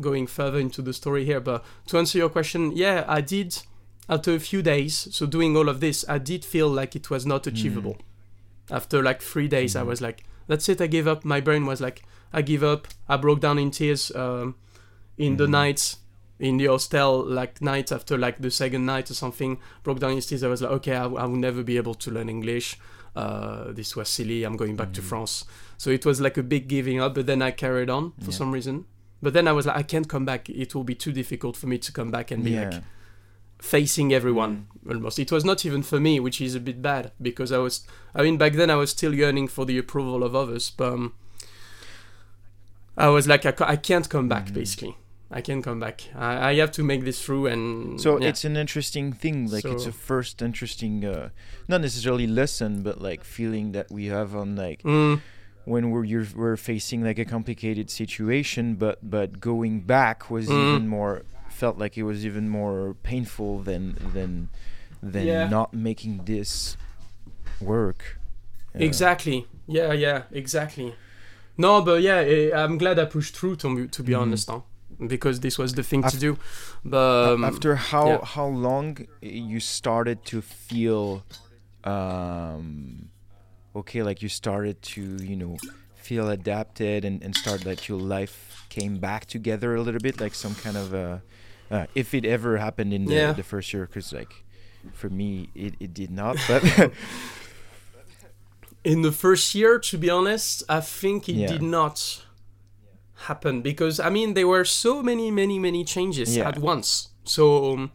going 0.00 0.26
further 0.26 0.58
into 0.58 0.82
the 0.82 0.92
story 0.92 1.24
here, 1.24 1.40
but 1.40 1.64
to 1.88 1.98
answer 1.98 2.18
your 2.18 2.28
question, 2.30 2.72
yeah, 2.74 3.04
I 3.06 3.20
did. 3.20 3.58
After 4.10 4.32
a 4.34 4.40
few 4.40 4.62
days, 4.62 5.08
so 5.14 5.26
doing 5.26 5.54
all 5.54 5.68
of 5.68 5.80
this, 5.80 6.02
I 6.08 6.16
did 6.16 6.42
feel 6.42 6.68
like 6.68 6.96
it 6.96 7.10
was 7.10 7.26
not 7.26 7.46
achievable. 7.46 7.98
After 8.70 9.02
like 9.02 9.20
three 9.20 9.48
days, 9.48 9.76
I 9.76 9.82
Mhm. 9.82 9.86
was 9.86 10.00
like, 10.00 10.24
"That's 10.46 10.66
it. 10.70 10.80
I 10.80 10.86
give 10.86 11.06
up." 11.06 11.24
My 11.26 11.40
brain 11.42 11.66
was 11.66 11.80
like, 11.82 12.02
"I 12.32 12.40
give 12.40 12.62
up." 12.62 12.88
I 13.06 13.16
broke 13.18 13.40
down 13.40 13.58
in 13.58 13.70
tears 13.70 14.10
um, 14.16 14.54
in 15.18 15.36
the 15.36 15.44
Mhm. 15.46 15.50
nights 15.50 15.96
in 16.38 16.56
the 16.56 16.66
hostel, 16.66 17.24
like 17.24 17.60
night 17.60 17.90
after 17.92 18.16
like 18.18 18.38
the 18.40 18.50
second 18.50 18.86
night 18.86 19.10
or 19.10 19.14
something. 19.14 19.58
Broke 19.82 19.98
down 20.00 20.12
in 20.12 20.20
tears. 20.20 20.42
I 20.42 20.48
was 20.48 20.62
like, 20.62 20.70
"Okay, 20.72 20.94
I, 20.94 21.04
I 21.04 21.24
will 21.24 21.36
never 21.36 21.62
be 21.62 21.76
able 21.76 21.94
to 21.94 22.10
learn 22.10 22.28
English. 22.28 22.78
Uh, 23.16 23.72
this 23.72 23.96
was 23.96 24.08
silly. 24.08 24.44
I'm 24.44 24.56
going 24.56 24.76
back 24.76 24.92
to 24.94 25.00
Mhm. 25.02 25.04
France." 25.08 25.44
So 25.76 25.90
it 25.90 26.04
was 26.06 26.20
like 26.20 26.36
a 26.36 26.42
big 26.42 26.68
giving 26.68 27.00
up. 27.00 27.14
But 27.14 27.26
then 27.26 27.42
I 27.42 27.50
carried 27.50 27.90
on 27.90 28.12
for 28.20 28.30
Yeah. 28.30 28.36
some 28.36 28.52
reason. 28.52 28.84
But 29.20 29.32
then 29.32 29.48
I 29.48 29.52
was 29.52 29.66
like, 29.66 29.76
I 29.76 29.82
can't 29.82 30.08
come 30.08 30.24
back. 30.24 30.48
It 30.48 30.74
will 30.76 30.84
be 30.84 30.94
too 30.94 31.10
difficult 31.12 31.56
for 31.56 31.66
me 31.66 31.78
to 31.78 31.90
come 31.92 32.10
back 32.12 32.30
and 32.30 32.44
be 32.44 32.52
yeah. 32.52 32.70
like 32.70 32.82
facing 33.58 34.12
everyone 34.14 34.68
Mm. 34.86 34.94
almost. 34.94 35.18
It 35.18 35.32
was 35.32 35.44
not 35.44 35.66
even 35.66 35.82
for 35.82 35.98
me, 35.98 36.20
which 36.20 36.40
is 36.40 36.54
a 36.54 36.60
bit 36.60 36.80
bad 36.80 37.10
because 37.20 37.50
I 37.50 37.58
was. 37.58 37.84
I 38.14 38.22
mean, 38.22 38.36
back 38.38 38.52
then 38.52 38.70
I 38.70 38.76
was 38.76 38.90
still 38.90 39.12
yearning 39.12 39.48
for 39.48 39.64
the 39.66 39.76
approval 39.78 40.22
of 40.22 40.36
others, 40.36 40.70
but 40.70 40.92
um, 40.92 41.14
I 42.96 43.08
was 43.08 43.26
like, 43.26 43.44
I, 43.46 43.54
I 43.60 43.76
can't 43.76 44.08
come 44.08 44.28
back. 44.28 44.46
Mhm. 44.46 44.54
Basically, 44.54 44.96
I 45.30 45.40
can't 45.42 45.62
come 45.62 45.78
back. 45.80 46.02
I, 46.14 46.50
I 46.50 46.54
have 46.56 46.72
to 46.72 46.82
make 46.82 47.04
this 47.04 47.22
through, 47.22 47.46
and 47.52 48.00
So 48.00 48.18
yeah. 48.18 48.28
it's 48.28 48.44
an 48.44 48.56
interesting 48.56 49.12
thing. 49.12 49.50
Like 49.50 49.64
it's 49.66 49.86
a 49.86 49.92
first 49.92 50.40
interesting, 50.42 51.04
uh, 51.04 51.28
not 51.68 51.80
necessarily 51.82 52.26
lesson, 52.26 52.82
but 52.82 53.00
like 53.02 53.24
feeling 53.24 53.72
that 53.72 53.90
we 53.90 54.06
have 54.06 54.34
on 54.34 54.56
like 54.56 54.82
Mm, 54.84 55.20
when 55.64 55.90
we're 55.90 56.04
you're, 56.04 56.26
we're 56.34 56.56
facing 56.56 57.04
like 57.04 57.18
a 57.18 57.24
complicated 57.26 57.90
situation, 57.90 58.74
but 58.76 58.98
but 59.02 59.38
going 59.40 59.80
back 59.82 60.30
was 60.30 60.46
Mm. 60.48 60.62
even 60.68 60.88
more 60.88 61.22
felt 61.50 61.76
like 61.78 61.98
it 61.98 62.04
was 62.04 62.24
even 62.24 62.48
more 62.48 62.94
painful 63.02 63.58
than 63.62 63.96
than 64.14 64.48
than 65.02 65.26
Yeah. 65.26 65.48
not 65.48 65.74
making 65.74 66.24
this 66.24 66.76
work. 67.60 68.18
Uh, 68.74 68.84
Exactly. 68.84 69.46
Yeah, 69.66 69.92
yeah, 69.92 70.22
exactly. 70.32 70.94
No, 71.56 71.82
but 71.82 72.00
yeah, 72.02 72.20
eh, 72.20 72.50
I'm 72.54 72.78
glad 72.78 72.98
I 72.98 73.04
pushed 73.04 73.36
through. 73.36 73.56
To 73.56 73.76
be, 73.76 73.88
to 73.88 74.02
be 74.02 74.12
Mhm. 74.12 74.20
honest, 74.20 74.48
huh? 74.50 74.60
Because 75.06 75.40
this 75.40 75.58
was 75.58 75.74
the 75.74 75.82
thing 75.82 76.02
to 76.02 76.18
do. 76.18 76.38
But 76.84 77.34
um, 77.34 77.44
after 77.44 77.76
how 77.76 78.06
yeah. 78.08 78.24
how 78.24 78.46
long 78.46 78.98
you 79.22 79.60
started 79.60 80.24
to 80.26 80.40
feel 80.42 81.24
um 81.84 83.08
okay 83.76 84.02
like 84.02 84.22
you 84.22 84.28
started 84.28 84.82
to 84.82 85.02
you 85.22 85.36
know 85.36 85.56
feel 85.94 86.28
adapted 86.28 87.04
and, 87.04 87.22
and 87.22 87.34
start 87.36 87.60
that 87.62 87.88
your 87.88 88.00
life 88.00 88.66
came 88.68 88.98
back 88.98 89.26
together 89.26 89.74
a 89.74 89.80
little 89.82 90.00
bit 90.00 90.20
like 90.20 90.34
some 90.34 90.54
kind 90.56 90.76
of 90.76 90.92
uh, 90.94 91.18
uh 91.70 91.86
if 91.94 92.14
it 92.14 92.24
ever 92.24 92.56
happened 92.56 92.92
in 92.92 93.04
the, 93.04 93.14
Yeah. 93.14 93.32
the 93.32 93.42
first 93.42 93.72
year 93.72 93.86
because 93.86 94.12
like 94.12 94.32
for 94.92 95.08
me 95.08 95.50
it, 95.54 95.74
it 95.78 95.94
did 95.94 96.10
not 96.10 96.36
but 96.48 96.62
in 98.84 99.02
the 99.02 99.12
first 99.12 99.54
year, 99.54 99.78
to 99.78 99.98
be 99.98 100.08
honest, 100.08 100.62
I 100.68 100.80
think 100.80 101.28
it 101.28 101.34
Yeah. 101.34 101.48
did 101.48 101.62
not 101.62 102.24
happen 103.26 103.62
because 103.62 103.98
I 104.00 104.10
mean 104.10 104.34
there 104.34 104.46
were 104.46 104.64
so 104.64 105.02
many, 105.02 105.30
many, 105.30 105.58
many 105.58 105.84
changes 105.84 106.36
Yeah. 106.36 106.48
at 106.48 106.58
once. 106.58 107.08
So, 107.24 107.72
um, 107.74 107.90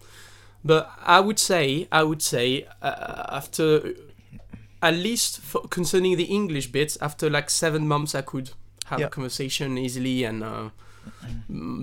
but 0.63 0.91
I 1.05 1.19
would 1.19 1.39
say, 1.39 1.87
I 1.91 2.03
would 2.03 2.21
say 2.21 2.67
uh, 2.81 3.23
after 3.39 3.93
at 4.81 4.93
least 4.95 5.39
for, 5.39 5.61
concerning 5.69 6.17
the 6.17 6.25
English 6.25 6.67
bits, 6.71 6.97
after 7.01 7.29
like 7.29 7.49
seven 7.49 7.87
months, 7.87 8.13
I 8.15 8.21
could 8.21 8.51
have 8.85 8.99
Yeah. 8.99 9.07
a 9.07 9.09
conversation 9.09 9.77
easily 9.77 10.23
and. 10.25 10.43
Uh, 10.43 10.69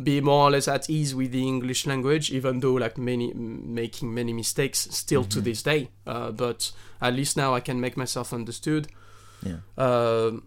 be 0.03 0.21
more 0.23 0.49
or 0.49 0.51
less 0.51 0.67
at 0.67 0.89
ease 0.89 1.15
with 1.15 1.31
the 1.33 1.43
English 1.47 1.87
language, 1.87 2.31
even 2.31 2.61
though 2.61 2.73
like 2.73 2.97
many 2.97 3.33
making 3.35 4.15
many 4.15 4.33
mistakes 4.33 4.89
still 4.91 5.25
to 5.25 5.41
Mhm. 5.41 5.45
this 5.45 5.63
day. 5.63 5.89
Uh, 6.07 6.31
but 6.33 6.73
at 7.03 7.13
least 7.15 7.37
now 7.37 7.55
I 7.55 7.61
can 7.61 7.81
make 7.81 7.97
myself 7.99 8.33
understood. 8.33 8.89
yeah 9.43 9.59
Um 9.77 10.43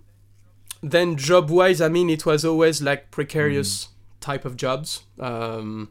then 0.84 1.16
job 1.16 1.50
wise, 1.50 1.80
I 1.82 1.88
mean, 1.90 2.10
it 2.10 2.26
was 2.26 2.44
always 2.46 2.82
like 2.82 3.10
precarious 3.10 3.88
type 4.20 4.46
of 4.46 4.56
jobs. 4.58 5.04
Um, 5.20 5.90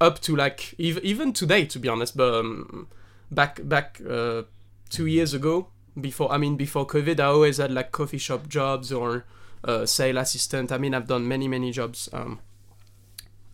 up 0.00 0.18
to 0.20 0.34
like 0.34 0.74
ev- 0.80 0.98
even 1.04 1.32
today, 1.32 1.64
to 1.66 1.78
be 1.78 1.88
honest. 1.88 2.16
But 2.16 2.34
um, 2.34 2.88
back 3.30 3.60
back 3.68 4.00
uh, 4.08 4.42
two 4.90 5.06
years 5.06 5.32
ago, 5.32 5.68
before 6.00 6.32
I 6.32 6.38
mean 6.38 6.56
before 6.56 6.86
COVID, 6.86 7.20
I 7.20 7.24
always 7.26 7.58
had 7.58 7.70
like 7.70 7.92
coffee 7.92 8.18
shop 8.18 8.48
jobs 8.48 8.92
or 8.92 9.24
uh, 9.64 9.86
sale 9.86 10.18
assistant. 10.18 10.72
I 10.72 10.78
mean, 10.78 10.92
I've 10.94 11.06
done 11.06 11.28
many 11.28 11.46
many 11.48 11.70
jobs. 11.70 12.08
Um, 12.12 12.40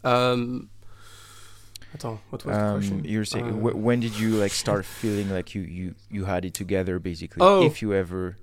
um, 0.05 0.71
attends, 1.95 2.21
what 2.31 2.45
was 2.45 2.57
the 2.57 2.63
Um, 2.65 2.73
question? 2.81 3.05
you're 3.05 3.25
saying 3.25 3.49
Uh, 3.49 3.53
wh- 3.53 3.77
when 3.77 4.01
did 4.01 4.19
you 4.19 4.31
like 4.37 4.53
start 4.53 4.85
feeling 4.87 5.29
like 5.31 5.55
you 5.55 5.63
you 5.63 5.95
you 6.11 6.25
had 6.25 6.45
it 6.45 6.55
together 6.55 6.99
basically? 6.99 7.43
Oh. 7.43 7.63
If 7.67 7.83
you 7.83 7.93
ever 7.93 8.37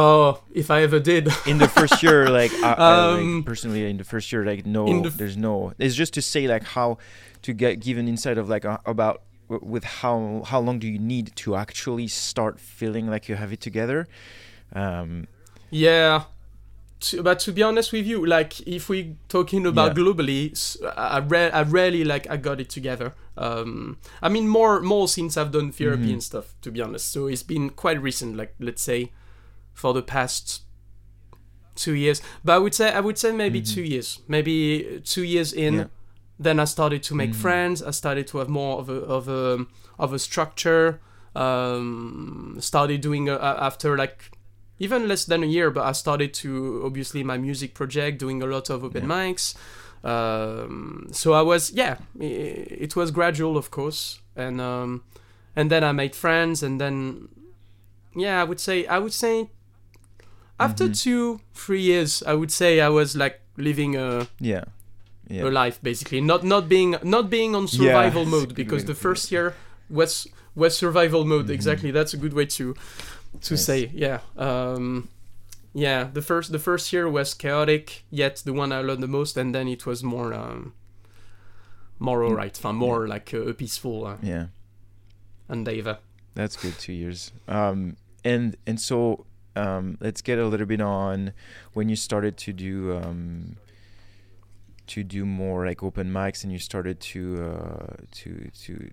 Oh, 0.00 0.40
if 0.54 0.70
I 0.70 0.82
ever 0.86 1.00
did. 1.00 1.24
in 1.46 1.58
the 1.58 1.68
first 1.78 2.02
year, 2.04 2.20
like, 2.40 2.52
I, 2.62 2.72
I, 2.72 2.90
Um, 3.12 3.36
like 3.36 3.44
personally 3.50 3.82
in 3.90 3.96
the 4.02 4.04
first 4.12 4.30
year, 4.32 4.44
like 4.50 4.62
no, 4.66 4.84
the 5.02 5.10
there's 5.20 5.36
no. 5.36 5.72
It's 5.78 5.96
just 6.02 6.12
to 6.14 6.22
say 6.22 6.46
like 6.54 6.64
how 6.76 6.98
to 7.42 7.50
get 7.52 7.80
give 7.86 7.98
an 7.98 8.06
insight 8.08 8.38
of 8.38 8.46
like 8.54 8.64
uh, 8.64 8.78
about 8.94 9.16
w- 9.50 9.64
with 9.74 9.84
how 10.02 10.42
how 10.50 10.60
long 10.66 10.78
do 10.78 10.86
you 10.86 10.98
need 11.14 11.26
to 11.42 11.56
actually 11.64 12.08
start 12.08 12.54
feeling 12.60 13.10
like 13.10 13.28
you 13.28 13.36
have 13.42 13.52
it 13.52 13.60
together. 13.60 14.06
Um, 14.74 15.26
Yeah, 15.70 16.24
to, 17.00 17.22
but 17.22 17.38
to 17.44 17.52
be 17.52 17.62
honest 17.62 17.92
with 17.92 18.06
you, 18.06 18.24
like 18.26 18.52
if 18.66 18.88
we 18.88 19.16
talking 19.28 19.66
about 19.66 19.96
Yeah. 19.96 20.02
globally, 20.04 20.40
I 20.96 21.18
ra- 21.20 21.52
I 21.60 21.62
rarely 21.62 22.04
like 22.04 22.26
I 22.30 22.36
got 22.36 22.60
it 22.60 22.68
together. 22.70 23.14
Um, 23.36 23.98
I 24.22 24.28
mean 24.28 24.46
more 24.48 24.80
more 24.82 25.08
since 25.08 25.36
I've 25.40 25.50
done 25.52 25.72
therapy 25.72 26.08
Mhm. 26.08 26.12
and 26.14 26.22
stuff. 26.22 26.54
To 26.62 26.70
be 26.70 26.80
honest, 26.82 27.10
so 27.12 27.26
it's 27.28 27.42
been 27.44 27.70
quite 27.70 28.00
recent. 28.02 28.36
Like 28.36 28.54
let's 28.60 28.82
say 28.82 29.12
for 29.78 29.94
the 29.94 30.02
past 30.02 30.62
two 31.76 31.94
years, 31.94 32.20
but 32.44 32.52
I 32.56 32.58
would 32.58 32.74
say 32.74 32.92
I 32.92 33.00
would 33.00 33.18
say 33.18 33.30
maybe 33.32 33.60
Mhm. 33.62 33.74
two 33.74 33.82
years, 33.92 34.20
maybe 34.26 35.00
two 35.04 35.22
years 35.22 35.52
in. 35.52 35.74
Yeah. 35.74 35.84
Then 36.40 36.58
I 36.60 36.66
started 36.66 37.02
to 37.08 37.14
make 37.14 37.30
Mhm. 37.32 37.40
friends. 37.44 37.82
I 37.82 37.92
started 37.92 38.26
to 38.28 38.38
have 38.38 38.48
more 38.48 38.78
of 38.80 38.88
a 38.88 38.98
of 39.18 39.28
a 39.28 39.66
of 39.98 40.12
a 40.12 40.18
structure. 40.18 41.00
Um, 41.36 42.56
started 42.60 43.00
doing 43.00 43.28
a, 43.28 43.36
after 43.68 43.96
like 43.96 44.18
even 44.80 45.06
less 45.08 45.24
than 45.24 45.42
a 45.42 45.46
year, 45.46 45.70
but 45.70 45.84
I 45.84 45.92
started 45.92 46.30
to 46.42 46.82
obviously 46.84 47.22
my 47.24 47.38
music 47.38 47.74
project, 47.74 48.18
doing 48.18 48.42
a 48.42 48.46
lot 48.46 48.70
of 48.70 48.82
open 48.84 49.02
Yeah. 49.02 49.08
mics. 49.16 49.54
Um, 50.04 51.08
so 51.12 51.32
I 51.32 51.42
was 51.42 51.70
yeah, 51.72 51.96
i 52.20 52.24
it 52.84 52.96
was 52.96 53.10
gradual, 53.10 53.56
of 53.56 53.70
course, 53.70 54.20
and 54.36 54.60
um, 54.60 55.02
and 55.56 55.70
then 55.70 55.82
I 55.84 55.92
made 55.92 56.14
friends, 56.14 56.62
and 56.62 56.80
then 56.80 57.28
yeah, 58.16 58.40
I 58.42 58.44
would 58.44 58.60
say 58.60 58.86
I 58.86 58.98
would 58.98 59.12
say 59.12 59.50
after 60.58 60.88
Mhm. 60.88 61.02
two 61.02 61.40
three 61.54 61.82
years, 61.82 62.22
I 62.26 62.34
would 62.34 62.50
say 62.50 62.80
I 62.80 62.88
was 62.88 63.14
like 63.16 63.40
living 63.56 63.96
a 63.96 64.26
yeah, 64.40 64.64
yeah. 65.28 65.44
a 65.44 65.50
life 65.50 65.78
basically 65.82 66.20
not 66.20 66.42
not 66.44 66.68
being 66.68 66.96
not 67.02 67.28
being 67.30 67.54
on 67.56 67.66
survival 67.68 68.22
a 68.22 68.26
mode 68.26 68.54
because 68.54 68.84
the 68.84 68.94
first 68.94 69.30
year 69.32 69.54
was 69.90 70.26
was 70.54 70.76
survival 70.76 71.24
mode 71.24 71.46
Mhm. 71.46 71.54
exactly 71.54 71.90
that's 71.92 72.14
a 72.14 72.16
good 72.16 72.32
way 72.34 72.46
to 72.46 72.74
to 73.40 73.54
Yes. 73.54 73.64
say 73.64 73.90
yeah 73.94 74.20
um 74.36 75.08
yeah 75.74 76.08
the 76.12 76.22
first 76.22 76.50
the 76.52 76.58
first 76.58 76.92
year 76.92 77.08
was 77.10 77.34
chaotic 77.34 78.04
yet 78.10 78.42
the 78.44 78.52
one 78.52 78.72
i 78.72 78.80
learned 78.80 79.02
the 79.02 79.08
most 79.18 79.36
and 79.36 79.54
then 79.54 79.68
it 79.68 79.84
was 79.86 80.02
more 80.02 80.32
um 80.34 80.72
more 81.98 82.20
Mm. 82.22 82.28
alright 82.30 82.56
fun 82.56 82.76
more 82.76 83.06
like 83.08 83.32
a, 83.36 83.48
a 83.48 83.54
peaceful 83.54 84.06
uh, 84.06 84.16
yeah. 84.22 84.46
endeavor 85.48 85.98
That's 86.34 86.56
good. 86.56 86.78
Two 86.78 86.92
years. 86.92 87.32
Um, 87.48 87.96
and 88.24 88.56
and 88.66 88.78
so 88.80 89.26
um, 89.58 89.84
let's 90.00 90.22
get 90.22 90.38
a 90.38 90.46
little 90.52 90.66
bit 90.66 90.80
on 90.80 91.32
when 91.74 91.88
you 91.88 91.96
started 91.96 92.34
to 92.44 92.52
do 92.52 92.74
um, 92.96 93.56
to 94.92 95.02
do 95.04 95.24
more 95.26 95.66
like 95.66 95.82
open 95.82 96.10
mics, 96.10 96.42
and 96.44 96.52
you 96.52 96.58
started 96.58 96.96
to 97.12 97.22
uh, 97.50 97.94
to 98.20 98.30
to 98.64 98.90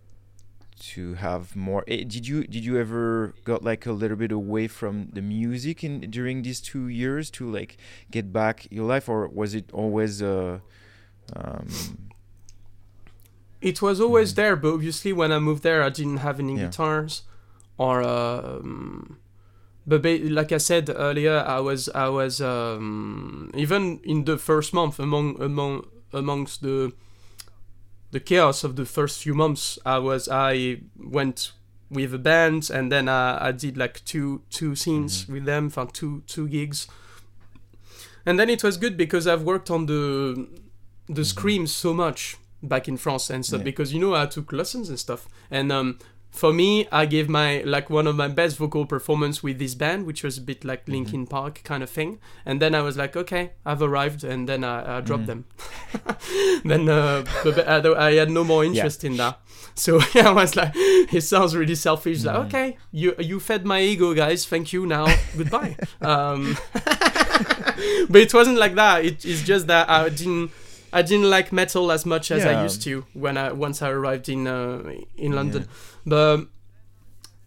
to 0.94 1.02
have 1.16 1.56
more. 1.56 1.84
eh, 1.88 2.04
did 2.14 2.28
you 2.28 2.38
did 2.54 2.64
you 2.66 2.78
ever 2.86 3.34
got 3.46 3.64
like 3.64 3.86
a 3.86 3.94
little 4.02 4.18
bit 4.18 4.32
away 4.32 4.68
from 4.68 5.08
the 5.14 5.22
music 5.22 5.84
in 5.84 5.94
during 6.12 6.42
these 6.44 6.60
two 6.60 6.88
years 6.90 7.30
to 7.38 7.50
like 7.58 7.78
get 8.12 8.26
back 8.34 8.68
your 8.72 8.86
life, 8.94 9.08
or 9.08 9.20
was 9.30 9.56
it 9.56 9.66
always 9.72 10.22
uh, 10.22 10.60
um, 11.36 11.70
it 13.62 13.82
was 13.82 14.00
always 14.02 14.32
Mhm. 14.34 14.36
there 14.36 14.56
but 14.56 14.74
obviously 14.74 15.12
when 15.14 15.32
i 15.32 15.40
moved 15.40 15.64
there 15.64 15.82
i 15.82 15.90
didn't 15.90 16.18
have 16.28 16.40
any 16.40 16.56
Yeah. 16.56 16.66
guitars 16.68 17.24
or 17.78 18.04
um 18.04 19.18
but 19.88 20.02
ba- 20.02 20.20
like 20.24 20.52
i 20.52 20.58
said 20.58 20.90
earlier 20.96 21.44
i 21.48 21.60
was 21.60 21.90
i 21.90 22.08
was 22.10 22.42
um 22.42 23.52
even 23.54 24.00
in 24.04 24.26
the 24.26 24.38
first 24.38 24.74
month 24.74 25.00
among 25.00 25.40
among 25.42 25.86
amongst 26.14 26.62
the 26.62 26.92
the 28.12 28.20
chaos 28.20 28.64
of 28.64 28.76
the 28.76 28.86
first 28.86 29.22
few 29.24 29.34
months 29.34 29.78
i 29.86 29.98
was 29.98 30.28
i 30.30 30.78
went 30.98 31.52
with 31.92 32.14
a 32.14 32.18
band 32.18 32.70
and 32.72 32.92
then 32.92 33.08
i, 33.08 33.48
I 33.50 33.52
did 33.52 33.78
like 33.78 34.04
two 34.06 34.42
two 34.50 34.76
scenes 34.76 35.26
Mhm. 35.26 35.34
with 35.34 35.46
them 35.46 35.70
for 35.70 35.86
two 35.86 36.24
two 36.28 36.48
gigs 36.48 36.88
and 38.26 38.40
then 38.40 38.50
it 38.50 38.64
was 38.64 38.78
good 38.78 38.98
because 38.98 39.28
i've 39.28 39.44
worked 39.44 39.70
on 39.70 39.86
the 39.86 40.48
the 41.08 41.22
Mhm. 41.22 41.26
screams 41.26 41.72
so 41.76 41.94
much 41.94 42.38
back 42.64 42.88
in 42.88 42.98
France 42.98 43.30
and 43.30 43.46
stuff 43.46 43.60
Yeah. 43.60 43.66
because 43.66 43.94
you 43.94 44.00
know 44.00 44.16
I 44.16 44.26
took 44.26 44.52
lessons 44.52 44.90
and 44.90 44.98
stuff. 45.00 45.28
And 45.52 45.72
um, 45.72 46.00
for 46.36 46.52
me, 46.54 46.88
I 46.92 47.06
gave 47.06 47.30
my 47.30 47.62
like 47.66 47.90
one 47.90 48.08
of 48.08 48.16
my 48.16 48.28
best 48.28 48.58
vocal 48.58 48.86
performance 48.86 49.42
with 49.42 49.58
this 49.60 49.74
band, 49.76 50.06
which 50.06 50.22
was 50.24 50.38
a 50.38 50.42
bit 50.42 50.64
like 50.66 50.86
Mhm. 50.86 50.94
Linkin 50.94 51.28
Park 51.28 51.62
kind 51.64 51.82
of 51.84 51.90
thing. 51.90 52.20
And 52.46 52.62
then 52.62 52.76
I 52.76 52.82
was 52.82 52.98
like, 52.98 53.16
okay, 53.16 53.52
I've 53.66 53.82
arrived, 53.82 54.24
and 54.24 54.48
then 54.50 54.64
I, 54.64 54.98
I 54.98 55.02
dropped 55.02 55.24
Mhm. 55.24 55.28
them. 55.28 55.46
then 56.66 56.90
uh, 56.90 57.24
but, 57.44 57.56
but 57.56 57.98
I, 57.98 58.14
had 58.14 58.30
no 58.30 58.44
more 58.44 58.64
interest 58.66 59.04
in 59.04 59.18
that. 59.18 59.40
So 59.76 60.00
yeah, 60.14 60.30
I 60.30 60.32
was 60.32 60.56
like, 60.56 60.72
it 60.76 61.22
sounds 61.22 61.56
really 61.56 61.76
selfish. 61.76 62.24
Like, 62.24 62.36
Mhm. 62.36 62.46
okay, 62.48 62.78
you 62.92 63.16
you 63.20 63.40
fed 63.40 63.66
my 63.66 63.80
ego, 63.82 64.14
guys. 64.14 64.46
Thank 64.46 64.74
you. 64.74 64.86
Now 64.86 65.08
goodbye. 65.38 65.76
um, 66.02 66.58
but 68.10 68.22
it 68.22 68.34
wasn't 68.34 68.58
like 68.58 68.76
that. 68.76 69.06
It, 69.06 69.26
it's 69.26 69.42
just 69.44 69.68
that 69.68 69.90
I 69.90 70.10
didn't. 70.10 70.52
I 70.94 71.02
didn't 71.02 71.30
like 71.30 71.52
metal 71.52 71.92
as 71.92 72.06
much 72.06 72.32
as 72.32 72.46
I 72.46 72.64
used 72.64 72.82
to 72.84 73.06
when 73.14 73.36
I 73.38 73.52
once 73.52 73.82
I 73.82 73.90
arrived 73.90 74.30
in 74.30 74.48
uh, 74.48 74.82
in 75.18 75.34
London. 75.34 75.64
Yeah. 75.64 75.68
But 76.06 76.48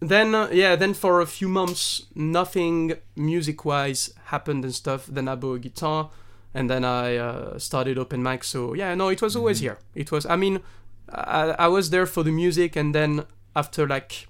then 0.01 0.35
uh, 0.35 0.49
yeah, 0.51 0.75
then 0.75 0.93
for 0.93 1.21
a 1.21 1.25
few 1.25 1.47
months 1.49 2.05
nothing 2.15 2.93
music 3.15 3.65
wise 3.65 4.13
happened 4.25 4.63
and 4.63 4.73
stuff. 4.75 5.05
Then 5.07 5.27
I 5.27 5.35
bought 5.35 5.55
a 5.55 5.59
guitar 5.59 6.09
and 6.53 6.69
then 6.69 6.83
I 6.83 7.15
uh, 7.17 7.59
started 7.59 7.97
open 7.97 8.21
mic. 8.23 8.43
So 8.43 8.73
yeah, 8.73 8.95
no, 8.95 9.09
it 9.09 9.21
was 9.21 9.35
always 9.35 9.57
Mhm. 9.59 9.61
here. 9.63 9.77
It 9.95 10.11
was. 10.11 10.25
I 10.25 10.35
mean, 10.35 10.59
I, 11.11 11.55
I 11.59 11.67
was 11.67 11.89
there 11.89 12.05
for 12.05 12.23
the 12.23 12.31
music 12.31 12.75
and 12.75 12.93
then 12.93 13.25
after 13.55 13.87
like 13.87 14.27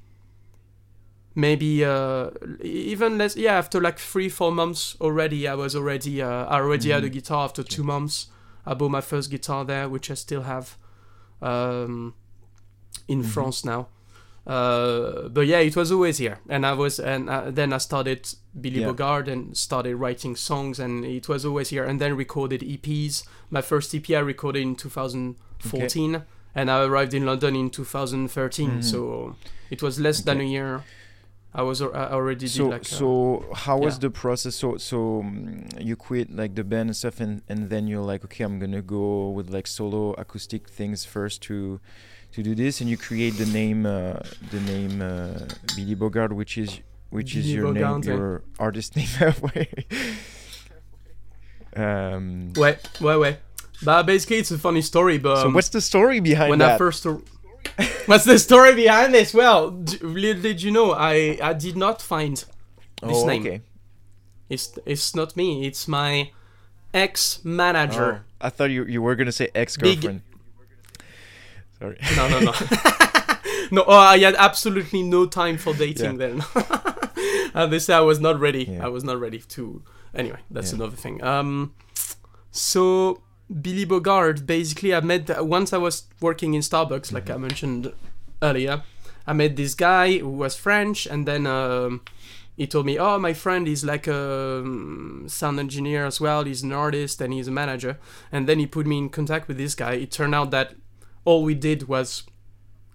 maybe 1.35 1.85
uh 1.85 2.29
even 2.61 3.17
less 3.17 3.35
yeah 3.37 3.53
after 3.57 3.79
like 3.79 3.99
three 3.99 4.27
four 4.29 4.51
months 4.51 4.95
already 4.99 5.47
i 5.47 5.53
was 5.53 5.75
already 5.75 6.21
uh, 6.21 6.45
i 6.45 6.55
already 6.55 6.89
had 6.89 7.03
a 7.03 7.09
Mhm. 7.09 7.13
guitar 7.13 7.43
after 7.45 7.63
two 7.63 7.83
months 7.83 8.27
i 8.65 8.73
bought 8.73 8.91
my 8.91 8.99
first 9.01 9.29
guitar 9.29 9.63
there 9.63 9.87
which 9.87 10.09
i 10.11 10.15
still 10.15 10.41
have 10.41 10.75
um 11.41 12.13
in 13.07 13.21
Mhm. 13.21 13.25
france 13.25 13.63
now 13.63 13.87
uh 14.47 15.27
but 15.29 15.45
yeah 15.45 15.59
it 15.59 15.75
was 15.75 15.91
always 15.91 16.17
here. 16.17 16.39
And 16.49 16.65
i 16.65 16.73
was 16.73 16.99
and 16.99 17.29
uh, 17.29 17.51
then 17.51 17.73
i 17.73 17.77
started 17.77 18.27
billy 18.59 18.81
Yeah. 18.81 18.87
boguard 18.89 19.27
and 19.27 19.55
started 19.55 19.95
writing 19.97 20.35
songs 20.35 20.79
and 20.79 21.05
it 21.05 21.27
was 21.29 21.45
always 21.45 21.69
here. 21.69 21.83
And 21.85 21.99
then 22.01 22.15
recorded 22.15 22.61
eps 22.61 23.23
my 23.49 23.61
first 23.61 23.93
ep 23.93 24.09
i 24.09 24.19
recorded 24.19 24.61
in 24.61 24.75
2014 24.75 26.23
and 26.55 26.71
i 26.71 26.83
arrived 26.83 27.13
in 27.13 27.25
london 27.25 27.55
in 27.55 27.69
2013 27.69 28.69
Mhm. 28.69 28.83
so 28.83 29.35
it 29.69 29.81
was 29.83 29.99
less 29.99 30.21
than 30.21 30.41
a 30.41 30.43
year. 30.43 30.83
I 31.51 31.63
was 31.63 31.81
I 31.81 31.85
already 32.11 32.45
so 32.47 32.67
like 32.67 32.81
uh, 32.81 32.85
so 32.85 33.45
how 33.55 33.77
was 33.79 33.95
yeah. 33.95 34.01
the 34.01 34.09
process? 34.11 34.55
So 34.55 34.77
so 34.77 35.23
mm, 35.25 35.83
you 35.83 35.95
quit 35.95 36.29
like 36.35 36.53
the 36.53 36.63
band 36.63 36.89
and 36.89 36.95
stuff 36.95 37.19
and 37.19 37.41
and 37.49 37.69
then 37.71 37.87
you're 37.87 38.03
like 38.05 38.23
okay 38.25 38.43
i'm 38.43 38.59
gonna 38.59 38.83
go 38.83 39.29
with 39.31 39.49
like 39.49 39.65
solo 39.65 40.13
acoustic 40.13 40.69
things 40.69 41.05
first 41.05 41.41
to 41.49 41.79
to 42.31 42.43
do 42.43 42.53
this 42.55 42.81
and 42.81 42.89
you 42.89 42.97
create 42.97 43.37
the 43.37 43.45
name 43.45 43.85
uh 43.85 44.19
the 44.51 44.59
name 44.61 45.01
uh 45.01 45.39
billy 45.75 45.95
boguard 45.95 46.31
which 46.31 46.57
is 46.57 46.79
which 47.09 47.35
is 47.35 47.51
your 47.51 47.73
Boguard, 47.73 48.05
name 48.05 48.13
your 48.15 48.43
artist 48.59 48.95
name 48.95 49.07
um 51.75 52.53
ouais 52.55 52.77
ouais 53.01 53.17
ouais. 53.17 53.37
But 53.81 54.03
basically 54.03 54.37
it's 54.37 54.51
a 54.51 54.57
funny 54.57 54.81
story 54.81 55.17
but 55.17 55.37
so 55.41 55.47
um, 55.47 55.53
what's 55.53 55.69
the 55.69 55.81
story 55.81 56.19
behind 56.19 56.49
when 56.49 56.61
I 56.61 56.77
first 56.77 57.05
what's 58.07 58.25
the 58.25 58.37
story 58.37 58.75
behind 58.75 59.13
this? 59.13 59.33
Well 59.33 59.71
d- 59.71 59.97
little 60.01 60.41
did 60.41 60.61
you 60.61 60.71
know 60.71 60.91
I 60.91 61.37
I 61.41 61.53
did 61.53 61.77
not 61.77 62.01
find 62.01 62.35
this 62.35 62.47
oh, 63.01 63.25
name. 63.25 63.41
okay 63.41 63.61
it's 64.49 64.77
it's 64.85 65.15
not 65.15 65.37
me 65.37 65.65
it's 65.65 65.87
my 65.87 66.31
ex 66.93 67.39
manager 67.45 68.25
Oh, 68.41 68.47
i 68.47 68.49
thought 68.49 68.71
you 68.71 68.83
you 68.85 69.01
were 69.01 69.15
gonna 69.15 69.31
say 69.31 69.49
ex-girlfriend 69.53 70.21
sorry 71.79 71.97
no 72.15 72.27
no 72.29 72.39
no 72.39 72.51
no 73.71 73.83
oh, 73.87 73.97
I 73.97 74.17
had 74.19 74.35
absolutely 74.35 75.03
no 75.03 75.25
time 75.25 75.57
for 75.57 75.73
dating 75.73 76.17
then 76.17 76.43
and 77.53 77.71
they 77.71 77.79
say 77.79 77.93
I 77.93 77.99
was 78.01 78.19
not 78.19 78.39
ready 78.39 78.63
Yeah. 78.65 78.85
I 78.85 78.89
was 78.89 79.03
not 79.03 79.19
ready 79.19 79.39
to 79.39 79.81
anyway 80.13 80.39
that's 80.51 80.71
Yeah. 80.71 80.75
another 80.77 80.95
thing 80.97 81.23
um 81.23 81.73
so 82.51 83.21
Billy 83.61 83.85
Boguard 83.85 84.45
basically 84.45 84.93
I 84.93 84.99
met 85.01 85.43
once 85.45 85.73
I 85.73 85.77
was 85.77 86.03
working 86.21 86.53
in 86.53 86.61
Starbucks 86.61 87.11
like 87.11 87.29
I 87.29 87.33
Mm-hmm. 87.33 87.41
mentioned 87.41 87.93
earlier 88.41 88.83
I 89.27 89.33
met 89.33 89.55
this 89.55 89.75
guy 89.75 90.17
who 90.17 90.29
was 90.29 90.55
French 90.55 91.05
and 91.05 91.27
then 91.27 91.45
um, 91.45 92.01
he 92.57 92.65
told 92.67 92.85
me, 92.87 92.97
"Oh, 92.97 93.19
my 93.19 93.31
friend 93.33 93.67
is 93.67 93.85
like 93.85 94.07
a 94.07 94.59
um, 94.63 95.25
sound 95.27 95.59
engineer 95.59 96.05
as 96.05 96.19
well. 96.19 96.43
He's 96.45 96.63
an 96.63 96.71
artist 96.73 97.21
and 97.21 97.31
he's 97.31 97.47
a 97.47 97.51
manager." 97.51 97.99
And 98.31 98.49
then 98.49 98.57
he 98.59 98.65
put 98.65 98.87
me 98.87 98.97
in 98.97 99.09
contact 99.09 99.47
with 99.47 99.57
this 99.57 99.75
guy. 99.75 99.93
It 99.93 100.09
turned 100.11 100.33
out 100.33 100.49
that 100.51 100.73
all 101.29 101.43
we 101.43 101.55
did 101.69 101.87
was 101.87 102.23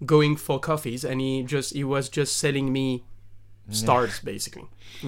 going 0.05 0.35
for 0.45 0.59
coffees, 0.59 1.03
and 1.09 1.21
he 1.21 1.31
just 1.43 1.73
he 1.73 1.83
was 1.83 2.09
just 2.09 2.31
selling 2.37 2.67
me 2.77 2.85
stars 3.69 4.19
basically. 4.19 4.67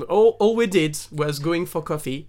All 0.10 0.30
all 0.40 0.56
we 0.56 0.68
did 0.68 0.98
was 1.12 1.40
going 1.40 1.66
for 1.68 1.82
coffee 1.82 2.28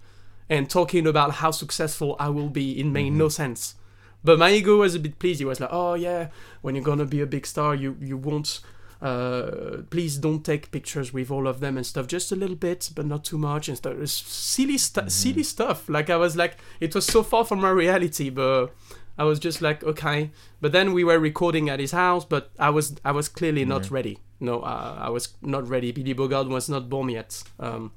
and 0.49 0.69
talking 0.69 1.07
about 1.07 1.29
how 1.41 1.51
successful 1.51 2.15
I 2.19 2.29
will 2.29 2.49
be. 2.49 2.79
It 2.79 2.85
made 2.85 3.13
no 3.13 3.29
sense. 3.29 3.75
But 4.23 4.37
my 4.37 4.51
ego 4.51 4.77
was 4.77 4.93
a 4.95 4.99
bit 4.99 5.15
pleased. 5.19 5.39
He 5.39 5.45
was 5.45 5.59
like, 5.61 5.69
"Oh 5.71 5.93
yeah, 6.07 6.21
when 6.61 6.75
you're 6.75 6.89
gonna 6.91 7.05
be 7.05 7.21
a 7.21 7.25
big 7.35 7.45
star, 7.45 7.71
you 7.83 7.95
you 8.09 8.17
won't. 8.17 8.59
Uh, 9.01 9.83
please 9.89 10.17
don't 10.17 10.43
take 10.43 10.71
pictures 10.71 11.13
with 11.13 11.31
all 11.31 11.47
of 11.47 11.61
them 11.61 11.77
and 11.77 11.85
stuff. 11.85 12.05
Just 12.05 12.33
a 12.33 12.35
little 12.35 12.57
bit, 12.57 12.81
but 12.95 13.05
not 13.05 13.23
too 13.23 13.37
much 13.37 13.69
and 13.69 13.77
stuff. 13.77 13.95
Silly 14.07 14.77
stu- 14.77 15.09
silly 15.09 15.43
stuff. 15.43 15.87
Like 15.87 16.09
I 16.09 16.17
was 16.17 16.35
like, 16.35 16.57
it 16.81 16.93
was 16.93 17.05
so 17.05 17.23
far 17.23 17.45
from 17.45 17.61
my 17.61 17.69
reality, 17.69 18.29
but 18.29 18.75
I 19.19 19.25
was 19.25 19.37
just 19.37 19.61
like, 19.61 19.83
okay. 19.83 20.31
But 20.61 20.71
then 20.71 20.93
we 20.93 21.03
were 21.03 21.19
recording 21.19 21.69
at 21.69 21.81
his 21.81 21.91
house, 21.91 22.23
but 22.23 22.51
I 22.57 22.69
was 22.69 22.95
I 23.03 23.11
was 23.11 23.27
clearly 23.27 23.65
not 23.65 23.91
ready. 23.91 24.19
No, 24.39 24.61
uh, 24.61 24.95
I 24.97 25.09
was 25.09 25.35
not 25.41 25.67
ready. 25.67 25.91
Billy 25.91 26.15
Boguard 26.15 26.47
was 26.47 26.69
not 26.69 26.89
born 26.89 27.09
yet. 27.09 27.43
Um, 27.59 27.91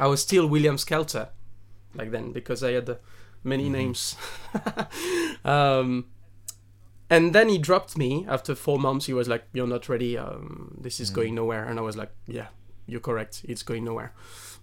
I 0.00 0.08
was 0.08 0.20
still 0.20 0.48
William 0.48 0.78
Skelter 0.78 1.28
back 1.94 2.10
then 2.10 2.32
because 2.32 2.64
I 2.64 2.72
had 2.72 2.90
uh, 2.90 2.96
many 3.44 3.68
names. 3.68 4.16
um, 5.44 6.06
and 7.08 7.32
then 7.32 7.48
he 7.48 7.58
dropped 7.58 7.96
me 7.96 8.26
after 8.28 8.56
four 8.56 8.80
months. 8.80 9.06
He 9.06 9.12
was 9.12 9.28
like, 9.28 9.44
"You're 9.52 9.68
not 9.68 9.88
ready. 9.88 10.18
Um, 10.18 10.76
this 10.80 10.98
is 10.98 11.10
going 11.10 11.36
nowhere." 11.36 11.64
And 11.64 11.78
I 11.78 11.82
was 11.82 11.96
like, 11.96 12.10
"Yeah, 12.26 12.48
you're 12.88 13.00
correct. 13.00 13.42
It's 13.48 13.62
going 13.62 13.84
nowhere." 13.84 14.12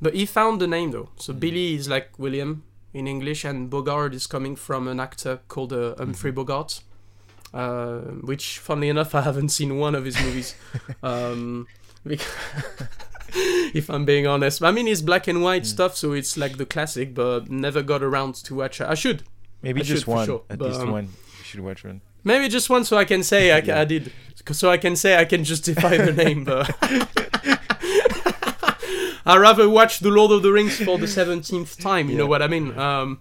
But 0.01 0.13
he 0.13 0.25
found 0.25 0.59
the 0.59 0.67
name 0.67 0.91
though. 0.91 1.09
So 1.15 1.31
Billy 1.31 1.75
is 1.75 1.87
like 1.87 2.19
William 2.19 2.63
in 2.93 3.07
English, 3.07 3.45
and 3.45 3.69
Bogart 3.69 4.13
is 4.13 4.27
coming 4.27 4.55
from 4.55 4.87
an 4.87 4.99
actor 4.99 5.39
called 5.47 5.73
uh, 5.73 5.95
Humphrey 5.97 6.31
Bogart. 6.31 6.81
Uh, 7.53 7.99
which, 8.21 8.59
funnily 8.59 8.89
enough, 8.89 9.15
I 9.15 9.21
haven't 9.21 9.49
seen 9.49 9.77
one 9.79 9.95
of 9.95 10.05
his 10.05 10.19
movies. 10.21 10.55
um, 11.03 11.65
if 13.33 13.89
I'm 13.89 14.05
being 14.05 14.27
honest, 14.27 14.63
I 14.63 14.71
mean 14.71 14.87
it's 14.87 15.01
black 15.01 15.27
and 15.27 15.41
white 15.43 15.65
stuff, 15.65 15.95
so 15.95 16.13
it's 16.13 16.37
like 16.37 16.57
the 16.57 16.65
classic, 16.65 17.13
but 17.13 17.49
never 17.49 17.81
got 17.81 18.01
around 18.03 18.35
to 18.35 18.55
watch. 18.55 18.81
it. 18.81 18.87
I 18.87 18.93
should, 18.95 19.23
Maybe 19.61 19.81
I 19.81 19.83
just 19.83 20.01
should 20.05 20.07
one. 20.07 20.25
sure, 20.25 20.43
At 20.49 20.59
but, 20.59 20.69
least 20.69 20.81
um, 20.81 20.91
one. 20.91 21.05
You 21.05 21.43
should 21.43 21.59
watch 21.61 21.83
one. 21.83 22.01
maybe 22.23 22.47
just 22.49 22.69
one, 22.69 22.83
so 22.85 22.97
I 22.97 23.05
can 23.05 23.23
say 23.23 23.51
I, 23.51 23.59
Yeah. 23.59 23.81
I 23.81 23.85
did, 23.85 24.11
so 24.51 24.69
I 24.69 24.77
can 24.77 24.95
say 24.95 25.17
I 25.17 25.25
can 25.25 25.43
justify 25.43 25.97
the 25.97 26.13
name. 26.23 26.43
But 26.45 26.69
I 29.29 29.37
rather 29.37 29.69
watch 29.69 29.99
the 29.99 30.09
Lord 30.09 30.31
of 30.31 30.41
the 30.41 30.51
Rings 30.51 30.77
for 30.77 30.97
the 30.97 31.07
seventeenth 31.07 31.77
time. 31.79 32.09
You 32.09 32.17
know 32.17 32.25
what 32.25 32.41
I 32.41 32.47
mean? 32.47 32.77
Um, 32.77 33.19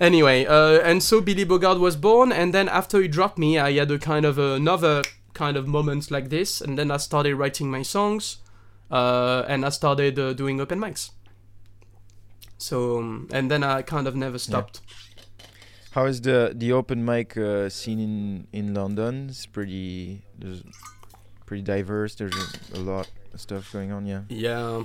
anyway, 0.00 0.44
uh, 0.44 0.80
and 0.80 1.02
so 1.02 1.20
Billy 1.20 1.44
Boguard 1.44 1.78
was 1.78 1.94
born, 1.94 2.32
and 2.32 2.52
then 2.52 2.68
after 2.68 3.00
he 3.00 3.06
dropped 3.06 3.38
me, 3.38 3.56
I 3.56 3.72
had 3.72 3.90
a 3.92 3.98
kind 3.98 4.24
of 4.26 4.38
another 4.38 5.02
kind 5.32 5.56
of 5.56 5.68
moment 5.68 6.10
like 6.10 6.30
this, 6.30 6.60
and 6.60 6.76
then 6.76 6.90
I 6.90 6.96
started 6.96 7.36
writing 7.36 7.70
my 7.70 7.82
songs, 7.82 8.38
uh, 8.90 9.44
and 9.46 9.64
I 9.64 9.68
started 9.70 10.18
uh, 10.18 10.32
doing 10.32 10.60
open 10.60 10.80
mics. 10.80 11.10
So, 12.58 12.98
um, 12.98 13.28
and 13.32 13.50
then 13.50 13.62
I 13.62 13.82
kind 13.82 14.06
of 14.08 14.14
never 14.16 14.38
stopped. 14.38 14.80
How 15.92 16.06
is 16.06 16.20
the 16.20 16.52
the 16.54 16.72
open 16.72 17.04
mic 17.04 17.36
uh, 17.36 17.68
scene 17.68 18.00
in 18.00 18.46
in 18.52 18.74
London? 18.74 19.28
It's 19.30 19.46
pretty 19.46 20.22
there's 20.38 20.62
pretty 21.46 21.62
diverse. 21.62 22.16
There's 22.16 22.34
a, 22.74 22.78
a 22.78 22.80
lot 22.80 23.08
of 23.32 23.40
stuff 23.40 23.72
going 23.72 23.92
on. 23.92 24.06
Yeah. 24.06 24.22
Yeah. 24.28 24.84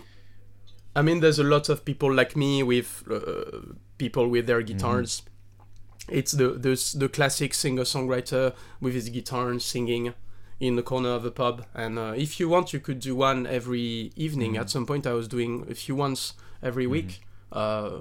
I 0.95 1.01
mean, 1.01 1.19
there's 1.19 1.39
a 1.39 1.43
lot 1.43 1.69
of 1.69 1.84
people 1.84 2.13
like 2.13 2.36
me 2.36 2.63
with 2.63 3.03
uh, 3.10 3.73
people 3.97 4.27
with 4.29 4.47
their 4.47 4.62
guitars. 4.62 5.23
It's 6.08 6.31
the 6.31 6.49
the 6.49 6.93
the 6.97 7.10
classic 7.10 7.53
singer 7.53 7.84
songwriter 7.84 8.53
with 8.79 8.93
his 8.93 9.10
guitar 9.10 9.49
and 9.49 9.62
singing 9.62 10.13
in 10.60 10.75
the 10.75 10.84
corner 10.84 11.10
of 11.10 11.25
a 11.25 11.31
pub. 11.31 11.65
And 11.73 11.97
uh, 11.99 12.13
if 12.15 12.39
you 12.39 12.47
want, 12.47 12.71
you 12.73 12.79
could 12.79 12.99
do 12.99 13.15
one 13.15 13.45
every 13.47 14.12
evening. 14.15 14.55
At 14.58 14.69
some 14.69 14.86
point, 14.86 15.05
I 15.08 15.13
was 15.13 15.27
doing 15.27 15.65
a 15.69 15.75
few 15.75 15.95
ones 15.95 16.34
every 16.63 16.88
week. 16.88 17.21
Uh, 17.51 17.91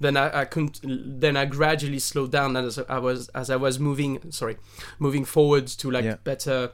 then 0.00 0.16
I, 0.16 0.40
I 0.40 0.44
couldn't. 0.44 0.80
Then 1.20 1.36
I 1.36 1.44
gradually 1.44 1.98
slowed 2.00 2.32
down 2.32 2.56
as 2.56 2.78
I 2.88 2.98
was 2.98 3.28
as 3.30 3.48
I 3.50 3.56
was 3.56 3.78
moving. 3.78 4.30
Sorry, 4.30 4.56
moving 4.98 5.24
forwards 5.24 5.76
to 5.76 5.90
like 5.90 6.04
Yeah. 6.04 6.16
better 6.24 6.72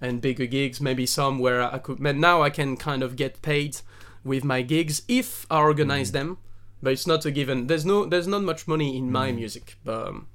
and 0.00 0.20
bigger 0.20 0.46
gigs. 0.46 0.80
Maybe 0.80 1.06
some 1.06 1.38
where 1.38 1.62
I 1.62 1.78
could. 1.78 2.02
But 2.02 2.16
now 2.16 2.42
I 2.42 2.50
can 2.50 2.76
kind 2.76 3.02
of 3.02 3.16
get 3.16 3.40
paid 3.42 3.78
with 4.24 4.42
my 4.44 4.62
gigs 4.62 5.02
if 5.08 5.46
I 5.50 5.58
organize 5.60 6.12
them. 6.12 6.38
But 6.82 6.92
it's 6.92 7.06
not 7.06 7.24
a 7.24 7.30
given. 7.30 7.66
There's 7.66 7.86
no. 7.86 8.04
There's 8.04 8.26
not 8.26 8.42
much 8.42 8.68
money 8.68 8.96
in 8.96 9.10
my 9.10 9.32
music. 9.32 9.76
But 9.84 10.08
um, 10.08 10.26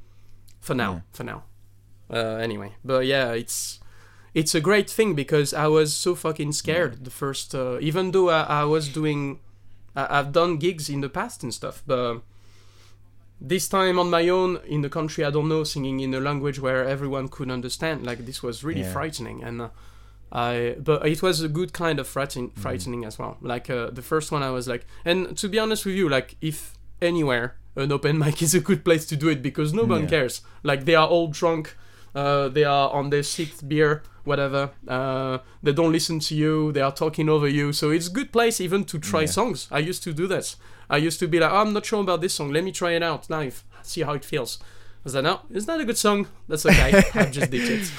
for 0.59 0.73
now, 0.73 0.93
Yeah. 0.93 1.01
for 1.13 1.23
now. 1.23 1.43
Uh, 2.11 2.37
anyway, 2.41 2.71
but 2.83 3.05
yeah, 3.05 3.33
it's 3.33 3.79
it's 4.33 4.55
a 4.55 4.61
great 4.61 4.89
thing 4.89 5.13
because 5.13 5.53
I 5.53 5.67
was 5.67 5.95
so 5.95 6.15
fucking 6.15 6.53
scared 6.53 7.05
the 7.05 7.11
first. 7.11 7.53
Uh, 7.53 7.77
even 7.81 8.11
though 8.11 8.29
I, 8.31 8.41
I 8.61 8.63
was 8.63 8.87
doing, 8.89 9.39
I, 9.95 10.17
I've 10.19 10.31
done 10.31 10.57
gigs 10.57 10.89
in 10.89 11.01
the 11.01 11.09
past 11.09 11.43
and 11.43 11.53
stuff, 11.53 11.83
but 11.85 12.21
this 13.39 13.67
time 13.69 13.99
on 13.99 14.09
my 14.09 14.27
own 14.27 14.57
in 14.67 14.81
the 14.81 14.89
country 14.89 15.23
I 15.23 15.29
don't 15.29 15.47
know, 15.49 15.63
singing 15.63 15.99
in 15.99 16.13
a 16.15 16.19
language 16.19 16.59
where 16.59 16.83
everyone 16.83 17.27
could 17.29 17.51
understand, 17.51 18.05
like 18.05 18.25
this 18.25 18.41
was 18.41 18.63
really 18.63 18.81
Yeah. 18.81 18.91
frightening 18.93 19.43
and. 19.43 19.61
Uh, 19.61 19.69
I 20.31 20.75
but 20.79 21.05
it 21.07 21.21
was 21.21 21.41
a 21.41 21.47
good 21.49 21.73
kind 21.73 21.99
of 21.99 22.07
frighten, 22.07 22.49
frightening 22.51 23.05
as 23.05 23.17
well. 23.19 23.37
Like 23.41 23.69
uh, 23.69 23.89
the 23.91 24.01
first 24.01 24.31
one, 24.31 24.43
I 24.43 24.51
was 24.51 24.67
like, 24.67 24.85
and 25.05 25.35
to 25.37 25.49
be 25.49 25.57
honest 25.59 25.85
with 25.85 25.95
you, 25.95 26.07
like 26.09 26.35
if 26.41 26.73
anywhere 27.01 27.55
an 27.75 27.91
open 27.91 28.17
mic 28.23 28.41
is 28.41 28.53
a 28.53 28.59
good 28.59 28.83
place 28.83 29.05
to 29.07 29.15
do 29.15 29.29
it 29.29 29.41
because 29.41 29.73
no 29.73 29.83
one 29.85 30.03
Yeah. 30.03 30.09
cares. 30.09 30.41
Like 30.63 30.85
they 30.85 30.95
are 30.95 31.07
all 31.07 31.27
drunk, 31.27 31.75
uh, 32.13 32.49
they 32.49 32.63
are 32.63 32.89
on 32.91 33.09
their 33.09 33.23
sixth 33.23 33.67
beer, 33.67 34.03
whatever. 34.23 34.71
Uh, 34.87 35.39
they 35.63 35.71
don't 35.73 35.91
listen 35.91 36.19
to 36.19 36.35
you. 36.35 36.71
They 36.73 36.81
are 36.81 36.91
talking 36.91 37.29
over 37.29 37.47
you. 37.47 37.73
So 37.73 37.89
it's 37.89 38.07
a 38.07 38.11
good 38.11 38.31
place 38.31 38.59
even 38.61 38.83
to 38.85 38.99
try 38.99 39.21
Yeah. 39.21 39.27
songs. 39.31 39.67
I 39.71 39.79
used 39.79 40.03
to 40.03 40.13
do 40.13 40.27
that. 40.27 40.55
I 40.91 40.97
used 40.97 41.19
to 41.19 41.27
be 41.27 41.39
like, 41.39 41.51
oh, 41.51 41.57
I'm 41.61 41.73
not 41.73 41.85
sure 41.85 42.01
about 42.01 42.21
this 42.21 42.33
song. 42.33 42.51
Let 42.51 42.63
me 42.63 42.71
try 42.71 42.91
it 42.91 43.03
out 43.03 43.29
live. 43.29 43.63
See 43.83 44.01
how 44.01 44.13
it 44.13 44.25
feels. 44.25 44.59
I 44.61 45.01
was 45.05 45.15
like, 45.15 45.23
no, 45.23 45.39
it's 45.51 45.65
not 45.67 45.79
a 45.79 45.85
good 45.85 45.97
song. 45.97 46.27
That's 46.47 46.65
okay. 46.65 47.01
I 47.13 47.25
just 47.25 47.49
did 47.51 47.63
it. 47.69 47.91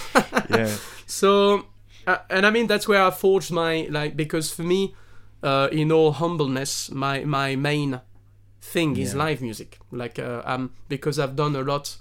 Yeah. 0.51 0.77
So, 1.07 1.67
uh, 2.13 2.19
and 2.31 2.47
I 2.47 2.51
mean 2.51 2.67
that's 2.67 2.87
where 2.89 3.03
I 3.03 3.11
forged 3.11 3.51
my 3.53 3.87
like 3.91 4.17
because 4.17 4.53
for 4.57 4.63
me, 4.63 4.95
uh, 5.43 5.69
in 5.73 5.91
all 5.93 6.13
humbleness, 6.13 6.91
my 6.91 7.25
my 7.25 7.57
main 7.57 8.01
thing 8.61 8.97
is 8.97 9.15
live 9.15 9.41
music. 9.43 9.79
Like 9.91 10.19
uh, 10.19 10.43
um 10.45 10.71
because 10.89 11.19
I've 11.19 11.37
done 11.37 11.57
a 11.57 11.63
lot. 11.63 11.97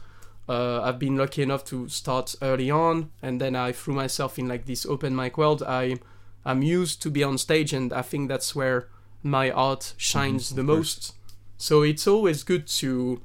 Uh, 0.47 0.81
I've 0.81 0.97
been 0.97 1.15
lucky 1.15 1.43
enough 1.43 1.63
to 1.65 1.87
start 1.89 2.35
early 2.41 2.71
on, 2.71 3.11
and 3.21 3.39
then 3.39 3.55
I 3.55 3.71
threw 3.71 3.93
myself 3.93 4.39
in 4.39 4.47
like 4.47 4.65
this 4.65 4.85
open 4.85 5.15
mic 5.15 5.37
world. 5.37 5.61
I 5.63 5.97
I'm 6.45 6.61
used 6.63 7.01
to 7.03 7.09
be 7.11 7.23
on 7.23 7.37
stage, 7.37 7.71
and 7.77 7.93
I 7.93 8.01
think 8.01 8.29
that's 8.29 8.55
where 8.55 8.87
my 9.23 9.51
art 9.51 9.93
shines 9.97 10.49
the 10.55 10.63
most. 10.63 11.13
So 11.57 11.83
it's 11.83 12.07
always 12.07 12.43
good 12.43 12.65
to. 12.79 13.21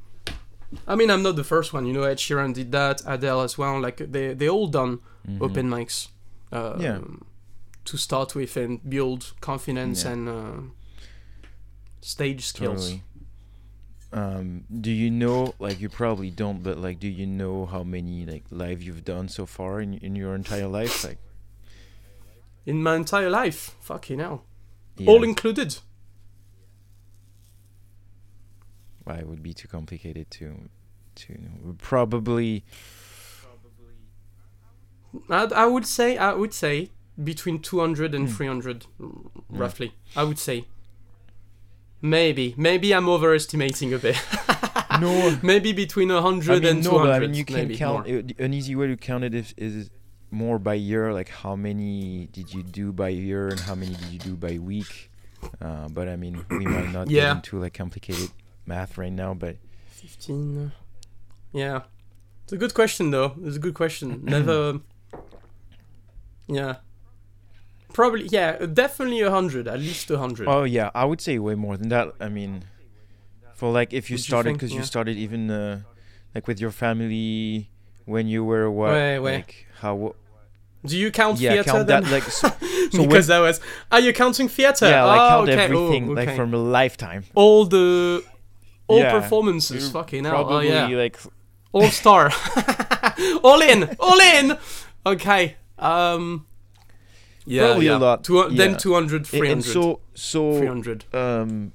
I 0.87 0.97
mean, 0.97 1.11
I'm 1.11 1.23
not 1.23 1.37
the 1.37 1.45
first 1.45 1.73
one. 1.73 1.87
You 1.87 1.93
know, 1.95 2.03
Ed 2.03 2.19
Sheeran 2.19 2.53
did 2.53 2.73
that, 2.73 3.01
Adele 3.07 3.43
as 3.43 3.57
well. 3.57 3.81
Like 3.81 3.97
they 4.13 4.35
they 4.35 4.49
all 4.49 4.67
done 4.67 4.99
Mhm. 5.27 5.41
open 5.41 5.71
mics 5.71 6.09
uh, 6.53 6.77
Yeah. 6.81 7.01
to 7.85 7.97
start 7.97 8.35
with 8.35 8.57
and 8.57 8.81
build 8.89 9.35
confidence 9.41 10.05
Yeah. 10.05 10.13
and 10.13 10.29
uh, 10.29 10.61
stage 12.01 12.47
skills. 12.47 12.91
Totally. 12.91 13.03
Um, 14.13 14.65
do 14.71 14.93
you 14.93 15.11
know, 15.11 15.55
like 15.59 15.81
you 15.81 15.89
probably 15.89 16.31
don't, 16.31 16.63
but 16.63 16.79
like, 16.79 17.01
do 17.01 17.09
you 17.09 17.27
know 17.27 17.67
how 17.67 17.83
many 17.83 18.25
like 18.25 18.45
live 18.51 18.81
you've 18.81 19.05
done 19.05 19.29
so 19.29 19.45
far 19.47 19.81
in 19.81 19.95
in 19.95 20.15
your 20.17 20.35
entire 20.37 20.69
life? 20.69 21.03
Like, 21.05 21.19
In 22.67 22.83
my 22.83 22.95
entire 22.97 23.29
life, 23.29 23.75
fucking 23.81 24.21
hell, 24.21 24.45
yeah, 24.97 25.11
all 25.11 25.25
included. 25.25 25.79
why 29.05 29.17
it 29.17 29.27
would 29.29 29.43
be 29.43 29.53
too 29.53 29.69
complicated 29.69 30.31
to 30.31 30.69
to 31.17 31.35
probably 31.79 32.65
I, 35.31 35.45
I 35.45 35.67
would 35.67 35.87
say 35.87 36.17
I 36.17 36.33
would 36.33 36.53
say 36.55 36.91
between 37.23 37.61
200 37.61 38.15
and 38.15 38.29
Hmm. 38.29 38.35
300 38.35 38.87
mm, 39.01 39.31
roughly. 39.49 39.95
I 40.17 40.25
would 40.25 40.39
say. 40.39 40.67
Maybe, 42.03 42.55
maybe 42.59 42.93
I'm 42.95 43.09
overestimating 43.09 43.95
a 43.95 43.99
bit. 43.99 44.21
no. 45.01 45.39
maybe 45.43 45.73
between 45.73 46.11
100 46.13 46.51
I 46.51 46.59
mean, 46.59 46.69
and 46.69 46.85
no, 46.85 46.91
200. 46.91 47.07
but 47.07 47.15
I 47.15 47.19
mean, 47.21 47.35
you 47.35 47.45
can 47.47 47.75
count. 47.75 48.07
it- 48.07 48.39
an 48.39 48.53
easy 48.53 48.77
way 48.77 48.89
to 48.89 48.97
count 48.97 49.25
it 49.25 49.35
is, 49.35 49.55
is 49.57 49.91
more 50.31 50.59
by 50.59 50.75
year. 50.75 51.15
Like, 51.15 51.31
how 51.31 51.57
many 51.57 52.29
did 52.33 52.53
you 52.53 52.63
do 52.63 52.93
by 52.93 53.09
year, 53.09 53.49
and 53.49 53.59
how 53.61 53.75
many 53.75 53.95
did 53.95 54.09
you 54.11 54.19
do 54.19 54.37
by 54.37 54.59
week? 54.59 55.11
Uh, 55.63 55.89
but 55.89 56.09
I 56.09 56.17
mean, 56.17 56.45
we 56.51 56.67
might 56.67 56.93
not 56.93 57.09
Yeah. 57.09 57.29
get 57.29 57.37
into 57.37 57.61
like 57.61 57.73
complicated 57.73 58.31
math 58.67 58.99
right 58.99 59.13
now. 59.13 59.33
But 59.33 59.57
15. 59.89 60.59
uh, 60.67 60.71
Yeah. 61.53 61.83
It's 62.45 62.53
a 62.53 62.59
good 62.59 62.75
question, 62.75 63.11
though. 63.13 63.35
It's 63.45 63.57
a 63.57 63.61
good 63.61 63.75
question. 63.75 64.21
Never. 64.25 64.81
Yeah. 66.49 66.77
Probably, 67.93 68.27
yeah, 68.27 68.67
definitely 68.67 69.21
a 69.21 69.31
hundred, 69.31 69.69
at 69.69 69.79
least 69.79 70.11
a 70.11 70.19
hundred. 70.19 70.49
Oh 70.49 70.65
yeah, 70.65 70.91
I 70.95 71.05
would 71.05 71.21
say 71.21 71.39
way 71.39 71.55
more 71.55 71.77
than 71.77 71.91
that. 71.91 72.09
I 72.21 72.29
mean, 72.29 72.65
for 73.55 73.71
like 73.71 73.93
if 73.93 74.11
you 74.11 74.15
Would 74.15 74.21
started 74.25 74.53
because 74.55 74.73
you 74.73 74.79
Yeah. 74.81 74.85
started 74.85 75.17
even 75.17 75.49
uh, 75.51 75.81
like 76.35 76.49
with 76.49 76.61
your 76.61 76.73
family 76.73 77.71
when 78.05 78.27
you 78.27 78.43
were 78.45 78.69
what 78.71 78.91
Ouais, 78.91 79.19
ouais. 79.19 79.37
like 79.37 79.67
how 79.81 80.15
Do 80.85 80.97
you 80.99 81.11
count 81.13 81.39
yeah 81.39 81.53
theater 81.53 81.71
count 81.71 81.87
then? 81.87 82.03
that 82.03 82.11
like 82.11 82.25
so, 82.25 82.49
so 82.91 83.07
because 83.07 83.31
I 83.31 83.39
was. 83.41 83.61
Are 83.93 84.01
you 84.01 84.13
counting 84.13 84.49
theater? 84.49 84.89
yeah 84.89 85.05
like 85.05 85.21
oh, 85.21 85.29
count 85.29 85.49
okay. 85.51 85.63
everything 85.63 86.09
oh, 86.11 86.13
like 86.15 86.35
from 86.35 86.53
a 86.53 86.59
lifetime. 86.59 87.23
all 87.37 87.65
the 87.65 88.25
all 88.89 88.99
Yeah. 88.99 89.13
performances. 89.21 89.91
Fucking 89.93 90.25
hell! 90.25 90.35
Oh 90.35 90.45
Probably 90.45 90.69
yeah, 90.69 90.89
like 90.89 91.17
all 91.73 91.89
star, 91.91 92.33
all 93.45 93.63
in, 93.63 93.97
all 94.01 94.21
in. 94.21 94.59
Okay. 95.07 95.57
Um. 95.79 96.47
Yeah, 97.47 97.67
Probably 97.67 97.89
a 97.89 97.99
lot, 97.99 98.25
Two, 98.25 98.49
Then 98.49 98.71
yeah. 98.71 98.77
200, 98.79 99.35
and 99.35 99.63
so 99.63 100.01
so 100.15 100.57
300. 100.59 101.05
um 101.13 101.73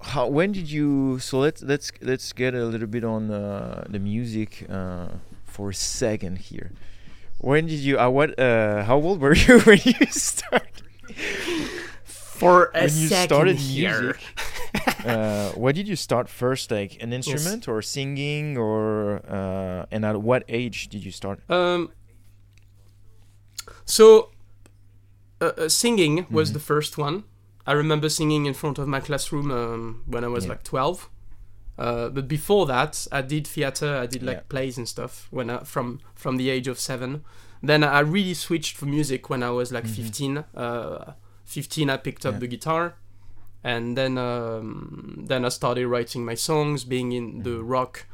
how 0.00 0.26
when 0.26 0.50
did 0.50 0.68
you 0.68 1.20
so 1.20 1.38
let's 1.38 1.62
let's 1.62 1.92
let's 2.00 2.32
get 2.32 2.52
a 2.52 2.64
little 2.64 2.88
bit 2.88 3.04
on 3.04 3.30
uh, 3.30 3.84
the 3.88 4.00
music 4.00 4.66
uh, 4.68 5.06
for 5.44 5.70
a 5.70 5.74
second 5.74 6.38
here 6.38 6.72
when 7.38 7.66
did 7.66 7.78
you 7.78 7.96
uh, 8.00 8.08
what 8.10 8.36
uh 8.36 8.82
how 8.82 8.96
old 8.96 9.20
were 9.20 9.32
you 9.46 9.60
when 9.60 9.78
you 9.84 10.06
started 10.10 10.82
For 12.04 12.72
a 12.74 12.80
when 12.80 12.82
you 12.82 13.08
second 13.08 13.28
started 13.28 13.56
here. 13.58 14.00
music 14.00 14.20
uh 15.06 15.50
what 15.52 15.76
did 15.76 15.86
you 15.86 15.94
start 15.94 16.28
first 16.28 16.72
like 16.72 17.00
an 17.00 17.12
instrument 17.12 17.68
or 17.68 17.80
singing 17.80 18.56
or 18.58 19.22
uh 19.30 19.86
and 19.92 20.04
at 20.04 20.20
what 20.20 20.42
age 20.48 20.88
did 20.88 21.04
you 21.04 21.12
start 21.12 21.38
Um. 21.48 21.90
So, 23.84 24.30
uh, 25.40 25.52
uh, 25.58 25.68
singing 25.68 26.26
was 26.30 26.50
Mhm. 26.50 26.54
the 26.54 26.60
first 26.60 26.98
one. 26.98 27.24
I 27.66 27.72
remember 27.72 28.08
singing 28.08 28.46
in 28.46 28.54
front 28.54 28.78
of 28.78 28.88
my 28.88 29.00
classroom 29.00 29.50
um, 29.50 30.02
when 30.06 30.24
I 30.24 30.28
was 30.28 30.44
Yeah. 30.44 30.50
like 30.50 30.64
twelve. 30.64 31.08
Uh, 31.78 32.08
but 32.10 32.28
before 32.28 32.66
that, 32.66 33.06
I 33.10 33.22
did 33.22 33.46
theater. 33.46 33.96
I 33.96 34.06
did 34.06 34.22
like 34.22 34.36
Yeah. 34.38 34.48
plays 34.48 34.78
and 34.78 34.88
stuff 34.88 35.26
when 35.30 35.48
I, 35.50 35.58
from 35.64 36.00
from 36.14 36.36
the 36.36 36.50
age 36.50 36.68
of 36.68 36.78
seven. 36.78 37.24
Then 37.62 37.82
I 37.84 38.00
really 38.00 38.34
switched 38.34 38.76
for 38.76 38.86
music 38.86 39.30
when 39.30 39.42
I 39.42 39.50
was 39.50 39.70
like 39.72 39.84
Mhm. 39.86 39.96
fifteen. 39.96 40.44
Uh, 40.54 41.12
fifteen, 41.44 41.88
I 41.90 41.96
picked 41.96 42.26
up 42.26 42.34
Yeah. 42.34 42.40
the 42.40 42.46
guitar, 42.48 42.94
and 43.64 43.96
then 43.96 44.18
um, 44.18 45.24
then 45.28 45.44
I 45.44 45.48
started 45.50 45.86
writing 45.86 46.24
my 46.24 46.34
songs, 46.36 46.84
being 46.84 47.12
in 47.12 47.42
the 47.42 47.50
Mhm. 47.62 47.70
rock, 47.70 48.06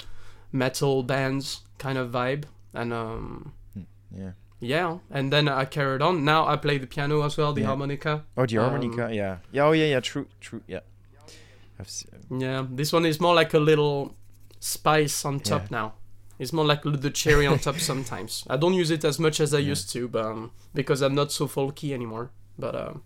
metal 0.53 1.03
bands 1.03 1.63
kind 1.79 1.99
of 1.99 2.11
vibe, 2.11 2.45
and 2.75 2.93
um, 2.93 3.53
yeah 4.11 4.33
yeah, 4.61 4.99
and 5.11 5.33
then 5.33 5.49
I 5.49 5.65
carried 5.65 6.03
on. 6.03 6.25
Now 6.25 6.47
I 6.47 6.57
play 6.57 6.79
the 6.79 6.87
piano 6.87 7.23
as 7.23 7.37
well, 7.37 7.53
the 7.53 7.63
Yeah. 7.63 7.67
harmonica. 7.69 8.25
oh 8.37 8.47
the 8.47 8.57
Um, 8.57 8.63
harmonica 8.63 9.09
yeah 9.15 9.39
yeah 9.53 9.65
oh 9.65 9.73
yeah 9.73 9.87
yeah 9.87 10.01
true 10.01 10.27
true 10.41 10.63
yeah 10.67 10.81
Yeah, 12.31 12.67
this 12.69 12.93
one 12.93 13.07
is 13.07 13.21
more 13.21 13.35
like 13.35 13.55
a 13.55 13.59
little 13.61 14.17
spice 14.61 15.25
on 15.25 15.41
top 15.41 15.63
Yeah. 15.63 15.69
now. 15.71 15.93
It's 16.39 16.53
more 16.53 16.65
like 16.65 16.83
the 16.85 17.11
cherry 17.11 17.47
on 17.47 17.59
top 17.59 17.81
sometimes. 17.81 18.45
I 18.49 18.57
don't 18.57 18.75
use 18.75 18.91
it 18.91 19.05
as 19.05 19.19
much 19.19 19.41
as 19.41 19.53
I 19.55 19.59
Yeah. 19.59 19.71
used 19.71 19.91
to, 19.93 20.09
but 20.09 20.25
um, 20.25 20.51
because 20.75 21.03
I'm 21.03 21.15
not 21.15 21.33
so 21.33 21.47
folky 21.49 21.93
anymore. 21.93 22.31
But 22.59 22.75
um, 22.75 23.03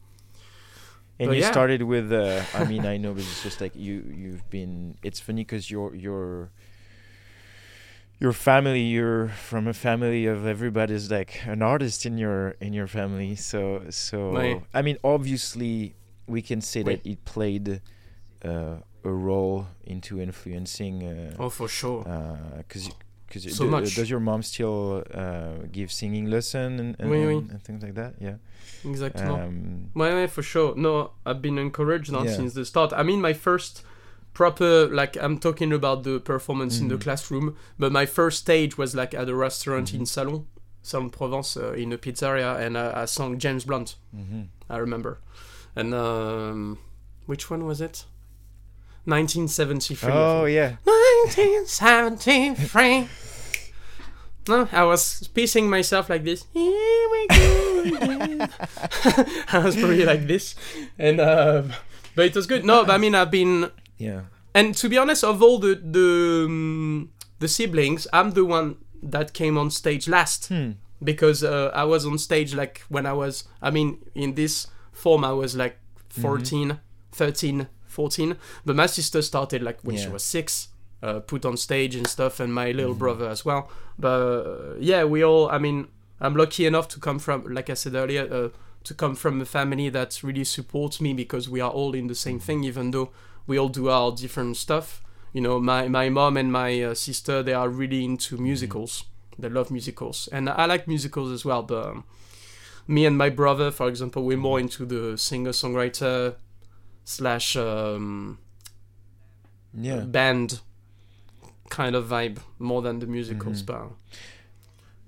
And 1.19 1.29
But 1.29 1.37
you 1.37 1.43
yeah. 1.43 1.51
started 1.53 1.83
with, 1.83 2.13
uh, 2.13 2.47
I 2.55 2.65
mean, 2.65 2.85
I 2.87 2.97
know, 2.97 3.13
but 3.15 3.25
it's 3.25 3.43
just 3.43 3.61
like 3.61 3.77
you, 3.77 4.03
you've 4.15 4.49
been. 4.51 4.97
It's 5.03 5.21
funny 5.21 5.43
because 5.45 5.71
your 5.71 5.95
your 5.95 6.51
your 8.23 8.33
family, 8.33 8.81
you're 8.95 9.29
from 9.51 9.67
a 9.67 9.73
family 9.87 10.27
of 10.27 10.47
everybody's 10.47 11.11
like 11.11 11.33
an 11.47 11.61
artist 11.63 12.07
in 12.07 12.15
your 12.19 12.41
in 12.61 12.73
your 12.73 12.87
family. 12.87 13.35
So 13.37 13.61
so, 13.91 14.17
Ouais. 14.33 14.63
I 14.79 14.81
mean, 14.83 14.97
obviously, 15.03 15.95
we 16.35 16.41
can 16.43 16.61
say 16.61 16.81
Oui. 16.83 16.93
that 16.95 17.01
it 17.13 17.19
played 17.35 17.81
uh, 18.45 18.77
a 19.05 19.11
role 19.29 19.67
into 19.85 20.21
influencing. 20.21 21.03
Uh, 21.03 21.43
oh, 21.43 21.51
for 21.51 21.69
sure. 21.69 22.03
because 22.59 22.91
because 23.27 23.57
So 23.57 23.65
much. 23.67 23.95
does 23.97 24.09
your 24.11 24.21
mom 24.21 24.43
still 24.43 25.03
uh, 25.23 25.67
give 25.73 25.89
singing 25.91 26.27
lesson 26.31 26.79
and 26.81 26.97
and, 27.01 27.11
Oui, 27.11 27.19
oui. 27.27 27.37
and, 27.39 27.51
and 27.53 27.63
things 27.67 27.83
like 27.83 27.95
that? 28.03 28.13
Yeah. 28.21 28.37
exactly 28.93 29.25
Um, 29.25 29.91
ouais, 29.97 30.29
for 30.29 30.43
sure. 30.43 30.75
No, 30.77 30.93
I've 31.27 31.41
been 31.43 31.59
encouraged 31.59 32.11
now 32.13 32.25
Yeah. 32.25 32.37
since 32.37 32.53
the 32.55 32.65
start. 32.65 32.93
I 32.93 33.03
mean, 33.03 33.21
my 33.21 33.33
first 33.35 33.83
proper, 34.35 34.87
like, 34.89 35.17
I'm 35.21 35.39
talking 35.39 35.73
about 35.73 36.03
the 36.05 36.19
performance 36.21 36.79
in 36.81 36.89
the 36.89 36.97
Mhm. 36.97 37.01
classroom, 37.03 37.57
but 37.79 37.93
my 37.93 38.07
first 38.07 38.39
stage 38.39 38.79
was 38.79 38.95
like 38.95 39.13
at 39.15 39.29
a 39.29 39.35
restaurant 39.35 39.93
Mhm. 39.93 40.01
in 40.01 40.07
Salon, 40.07 40.47
Salon 40.83 41.11
Provence, 41.11 41.57
uh, 41.57 41.73
in 41.73 41.93
a 41.93 41.99
pizzeria, 41.99 42.57
and 42.59 42.77
I, 42.79 43.03
I 43.03 43.05
sang 43.07 43.39
James 43.39 43.65
Blunt. 43.65 43.97
mhm. 44.17 44.47
I 44.71 44.77
remember. 44.79 45.19
And 45.77 45.93
um, 45.95 46.79
which 47.27 47.51
one 47.51 47.67
was 47.67 47.81
it? 47.81 48.05
1973. 49.05 50.13
Oh 50.13 50.45
yeah. 50.47 50.77
1973. 50.85 53.09
No, 54.49 54.69
I 54.73 54.83
was 54.85 55.29
piecing 55.35 55.69
myself 55.71 56.09
like 56.11 56.25
this. 56.25 56.45
Here 56.53 57.09
we 57.13 57.27
go. 57.29 57.85
I 59.53 59.61
was 59.65 59.77
probably 59.77 60.05
like 60.05 60.27
this, 60.27 60.55
and 60.99 61.21
uh, 61.21 61.63
but 62.17 62.27
it 62.27 62.35
was 62.35 62.47
good. 62.47 62.65
No, 62.65 62.85
but 62.85 62.93
I 62.95 62.99
mean, 62.99 63.15
I've 63.15 63.31
been, 63.31 63.71
Yeah. 64.05 64.21
and 64.55 64.75
to 64.77 64.89
be 64.89 64.99
honest, 64.99 65.25
of 65.25 65.43
all 65.43 65.59
the 65.59 65.75
the 65.99 66.45
um, 66.47 67.11
the 67.39 67.49
siblings, 67.49 68.07
I'm 68.13 68.33
the 68.33 68.45
one 68.45 68.77
that 69.11 69.33
came 69.33 69.59
on 69.61 69.71
stage 69.71 70.09
last 70.09 70.49
Hmm. 70.49 70.71
because 71.05 71.43
uh, 71.45 71.71
I 71.75 71.85
was 71.85 72.05
on 72.07 72.19
stage 72.19 72.55
like 72.55 72.81
when 72.89 73.07
I 73.07 73.13
was, 73.13 73.45
I 73.61 73.71
mean, 73.71 73.99
in 74.15 74.35
this 74.35 74.67
form, 74.93 75.25
I 75.25 75.33
was 75.33 75.55
like 75.57 75.77
Mm-hmm. 76.15 76.23
14, 76.23 76.79
13, 77.13 77.67
14. 77.87 78.37
But 78.67 78.77
my 78.77 78.87
sister 78.87 79.23
started 79.23 79.63
like 79.63 79.79
when 79.83 79.97
she 79.97 80.09
was 80.09 80.23
six, 80.23 80.69
uh, 81.03 81.21
put 81.21 81.45
on 81.45 81.57
stage 81.57 81.97
and 81.97 82.07
stuff, 82.07 82.39
and 82.41 82.53
my 82.53 82.71
little 82.73 82.95
Mhm. 82.95 82.99
brother 82.99 83.29
as 83.31 83.45
well. 83.47 83.71
But 83.99 84.09
uh, 84.21 84.75
yeah, 84.79 85.05
we 85.05 85.25
all, 85.25 85.49
I 85.49 85.59
mean, 85.59 85.87
I'm 86.21 86.37
lucky 86.37 86.67
enough 86.67 86.87
to 86.89 87.01
come 87.01 87.19
from, 87.19 87.45
like 87.55 87.71
I 87.73 87.75
said 87.75 87.95
earlier, 87.95 88.29
uh, 88.31 88.49
to 88.85 88.95
come 88.95 89.15
from 89.17 89.41
a 89.41 89.45
family 89.47 89.91
that 89.91 90.21
really 90.23 90.45
supports 90.45 91.01
me 91.01 91.15
because 91.15 91.49
we 91.49 91.61
are 91.63 91.71
all 91.71 91.95
in 91.95 92.09
the 92.09 92.15
same 92.15 92.37
Mm-hmm. 92.39 92.47
thing, 92.47 92.65
even 92.65 92.91
though 92.91 93.11
we 93.47 93.59
all 93.59 93.69
do 93.69 93.89
our 93.89 94.13
different 94.13 94.57
stuff. 94.57 95.03
You 95.33 95.41
know, 95.41 95.59
my, 95.61 95.89
my 95.89 96.09
mom 96.11 96.37
and 96.37 96.53
my 96.53 96.83
uh, 96.83 96.95
sister, 96.95 97.43
they 97.43 97.55
are 97.55 97.69
really 97.69 98.05
into 98.05 98.35
Mm-hmm. 98.37 98.45
musicals. 98.45 99.05
They 99.39 99.49
love 99.49 99.71
musicals. 99.71 100.29
And 100.31 100.49
I 100.51 100.67
like 100.67 100.87
musicals 100.87 101.33
as 101.33 101.45
well, 101.45 101.63
but 101.63 101.87
um, 101.87 102.05
me 102.87 103.07
and 103.07 103.17
my 103.17 103.31
brother, 103.31 103.71
for 103.71 103.89
example, 103.89 104.25
we're 104.25 104.37
more 104.37 104.61
into 104.61 104.85
the 104.85 105.17
singer-songwriter 105.17 106.35
slash 107.05 107.57
um, 107.57 108.39
Yeah. 109.75 110.01
band 110.01 110.61
kind 111.71 111.97
of 111.97 112.07
vibe 112.09 112.39
more 112.59 112.83
than 112.83 112.99
the 112.99 113.07
musicals 113.07 113.63
Mhm. 113.63 113.67
but 113.67 113.91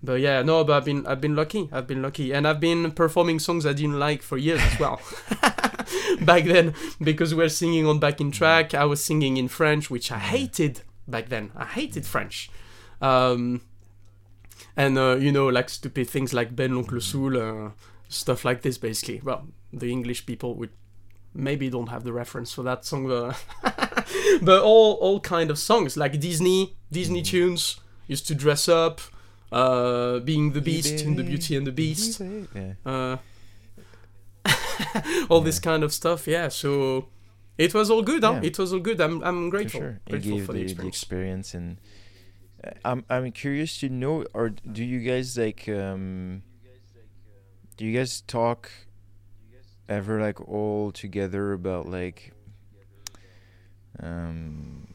but 0.04 0.20
yeah 0.20 0.42
no 0.42 0.64
but 0.64 0.74
i've 0.76 0.84
been 0.84 1.06
i've 1.06 1.20
been 1.20 1.34
lucky 1.36 1.68
i've 1.72 1.86
been 1.86 2.02
lucky. 2.02 2.32
And 2.32 2.46
i've 2.46 2.60
been 2.60 2.90
performing 2.92 3.38
songs 3.38 3.64
i 3.66 3.72
didn't 3.72 3.98
like 3.98 4.22
for 4.22 4.36
years 4.38 4.60
as 4.62 4.78
well. 4.78 5.00
Back 6.20 6.44
then 6.44 6.74
because 7.02 7.34
we're 7.34 7.48
singing 7.48 7.86
on 7.86 7.98
backing 7.98 8.30
track 8.30 8.74
i 8.74 8.84
was 8.84 9.04
singing 9.04 9.36
in 9.36 9.48
french 9.48 9.90
which 9.90 10.10
i 10.12 10.18
hated 10.18 10.82
back 11.06 11.28
then. 11.28 11.50
I 11.56 11.64
hated 11.66 12.04
french. 12.06 12.50
Um 13.00 13.60
and 14.76 14.98
uh, 14.98 15.16
you 15.16 15.30
know 15.32 15.46
like 15.48 15.68
stupid 15.68 16.08
things 16.08 16.32
like 16.32 16.54
ben 16.56 16.74
l'oncle 16.76 17.00
soul 17.02 17.36
uh, 17.36 17.70
stuff 18.08 18.44
like 18.44 18.62
this 18.62 18.78
basically. 18.78 19.20
Well 19.22 19.48
the 19.72 19.90
english 19.90 20.24
people 20.26 20.54
would 20.54 20.70
maybe 21.34 21.68
don't 21.68 21.88
have 21.88 22.04
the 22.04 22.12
reference 22.12 22.52
for 22.52 22.62
that 22.62 22.84
song 22.84 23.08
but 23.08 23.36
but 24.42 24.62
all 24.62 24.92
all 24.94 25.20
kind 25.20 25.50
of 25.50 25.58
songs 25.58 25.96
like 25.96 26.18
Disney 26.20 26.76
Disney 26.90 27.22
Mhm. 27.22 27.26
tunes 27.26 27.80
used 28.06 28.26
to 28.28 28.34
dress 28.34 28.68
up, 28.68 29.00
uh, 29.60 30.18
being 30.20 30.52
the 30.52 30.60
Beast 30.60 31.02
in 31.06 31.14
the 31.16 31.22
Beauty 31.30 31.56
and 31.58 31.66
the 31.66 31.72
Beast, 31.72 32.20
Yeah. 32.20 32.74
uh, 32.84 33.16
all 35.30 35.40
this 35.40 35.58
kind 35.58 35.82
of 35.82 35.92
stuff. 35.92 36.26
Yeah, 36.26 36.48
so 36.48 37.08
it 37.56 37.72
was 37.74 37.90
all 37.90 38.02
good. 38.02 38.22
Huh? 38.24 38.34
Yeah. 38.42 38.48
It 38.50 38.58
was 38.58 38.72
all 38.72 38.80
good. 38.80 39.00
I'm 39.00 39.22
I'm 39.22 39.48
grateful. 39.50 39.80
For 39.80 39.86
grateful. 39.86 40.00
sure. 40.00 40.00
It 40.06 40.10
Grateful 40.10 40.36
gave 40.38 40.46
for 40.46 40.52
the, 40.52 40.64
the 40.66 40.74
the 40.82 40.86
experience. 40.88 41.54
experience 41.54 41.54
and 41.54 41.68
uh, 42.64 42.70
I'm 42.90 43.04
I'm 43.08 43.30
curious 43.32 43.78
to 43.80 43.88
know 43.88 44.24
or 44.34 44.50
do 44.50 44.82
you 44.84 45.00
guys 45.00 45.38
like 45.38 45.68
um 45.68 46.42
do 47.76 47.84
you 47.86 47.92
guys 47.98 48.20
talk 48.26 48.70
ever 49.88 50.20
like 50.20 50.40
all 50.48 50.90
together 50.92 51.52
about 51.52 51.86
like 51.88 52.32
um 54.02 54.88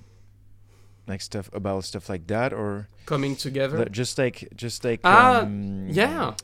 like 1.09 1.21
stuff 1.21 1.49
about 1.53 1.83
stuff 1.83 2.07
like 2.09 2.27
that 2.27 2.53
or 2.53 2.87
Coming 3.05 3.35
together. 3.35 3.85
just 3.91 4.17
like 4.17 4.47
just 4.55 4.83
like 4.85 4.99
Ah, 5.03 5.41
um, 5.41 5.87
yeah. 5.89 6.35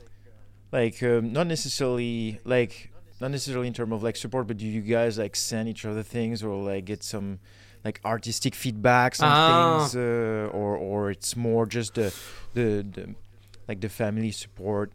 like 0.72 1.02
um, 1.02 1.32
not 1.32 1.46
necessarily 1.46 2.40
like 2.44 2.90
not 3.20 3.30
necessarily 3.30 3.68
in 3.68 3.72
terms 3.72 3.92
of 3.92 4.02
like 4.02 4.16
support 4.16 4.46
but 4.46 4.56
do 4.58 4.66
you 4.66 4.82
guys 4.82 5.16
like 5.18 5.36
send 5.36 5.68
each 5.68 5.84
other 5.86 6.02
things 6.02 6.42
or 6.42 6.54
like 6.62 6.84
get 6.84 7.02
some 7.02 7.38
like 7.84 8.00
artistic 8.04 8.52
feedbacks 8.54 9.22
on 9.22 9.28
Ah. 9.30 9.78
things 9.78 9.94
uh, 9.96 10.50
or 10.52 10.76
or 10.76 11.10
it's 11.10 11.36
more 11.36 11.64
just 11.66 11.94
the, 11.94 12.12
the 12.54 12.84
the 12.96 13.14
like 13.68 13.80
the 13.80 13.88
family 13.88 14.32
support 14.32 14.90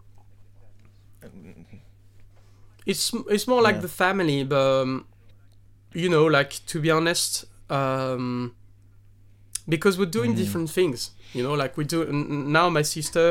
it's 2.85 3.13
it's 3.29 3.47
more 3.47 3.61
like 3.61 3.75
Yeah. 3.75 3.81
the 3.81 3.87
family, 3.87 4.43
but 4.43 4.81
um, 4.81 5.05
you 5.93 6.09
know, 6.09 6.25
like 6.25 6.49
to 6.67 6.79
be 6.81 6.89
honest, 6.89 7.45
um, 7.69 8.55
because 9.75 9.93
we're 9.99 10.13
doing 10.19 10.31
Mhm. 10.33 10.37
different 10.41 10.69
things. 10.77 10.99
You 11.35 11.43
know, 11.45 11.55
like 11.63 11.73
we 11.79 11.83
do 11.93 11.97
now. 12.57 12.67
My 12.79 12.83
sister, 12.95 13.25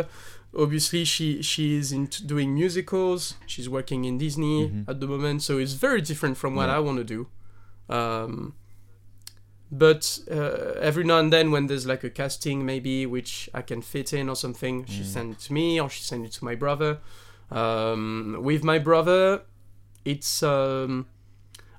obviously, 0.64 1.02
she 1.14 1.26
she 1.50 1.64
is 1.80 1.86
into 1.98 2.18
doing 2.32 2.48
musicals. 2.62 3.20
She's 3.52 3.68
working 3.78 4.00
in 4.08 4.14
Disney 4.18 4.56
Mhm. 4.68 4.88
at 4.90 4.96
the 5.00 5.06
moment, 5.14 5.38
so 5.46 5.52
it's 5.62 5.76
very 5.86 6.00
different 6.10 6.36
from 6.42 6.52
what 6.58 6.68
Yeah. 6.68 6.76
I 6.78 6.80
want 6.86 6.98
to 7.02 7.08
do. 7.16 7.20
Um, 7.98 8.54
but 9.84 10.04
uh, 10.30 10.88
every 10.88 11.04
now 11.10 11.18
and 11.22 11.30
then, 11.32 11.46
when 11.54 11.66
there's 11.68 11.86
like 11.86 12.02
a 12.10 12.10
casting, 12.10 12.58
maybe 12.72 13.06
which 13.06 13.32
I 13.54 13.62
can 13.70 13.82
fit 13.82 14.12
in 14.12 14.28
or 14.28 14.36
something, 14.44 14.84
she 14.86 15.02
Mm. 15.02 15.12
send 15.14 15.28
it 15.34 15.38
to 15.46 15.52
me 15.52 15.80
or 15.80 15.88
she 15.94 16.02
send 16.02 16.24
it 16.26 16.32
to 16.38 16.44
my 16.44 16.54
brother. 16.64 16.98
Um, 17.50 18.36
with 18.48 18.62
my 18.64 18.78
brother, 18.78 19.42
it's 20.04 20.42
um, 20.42 21.06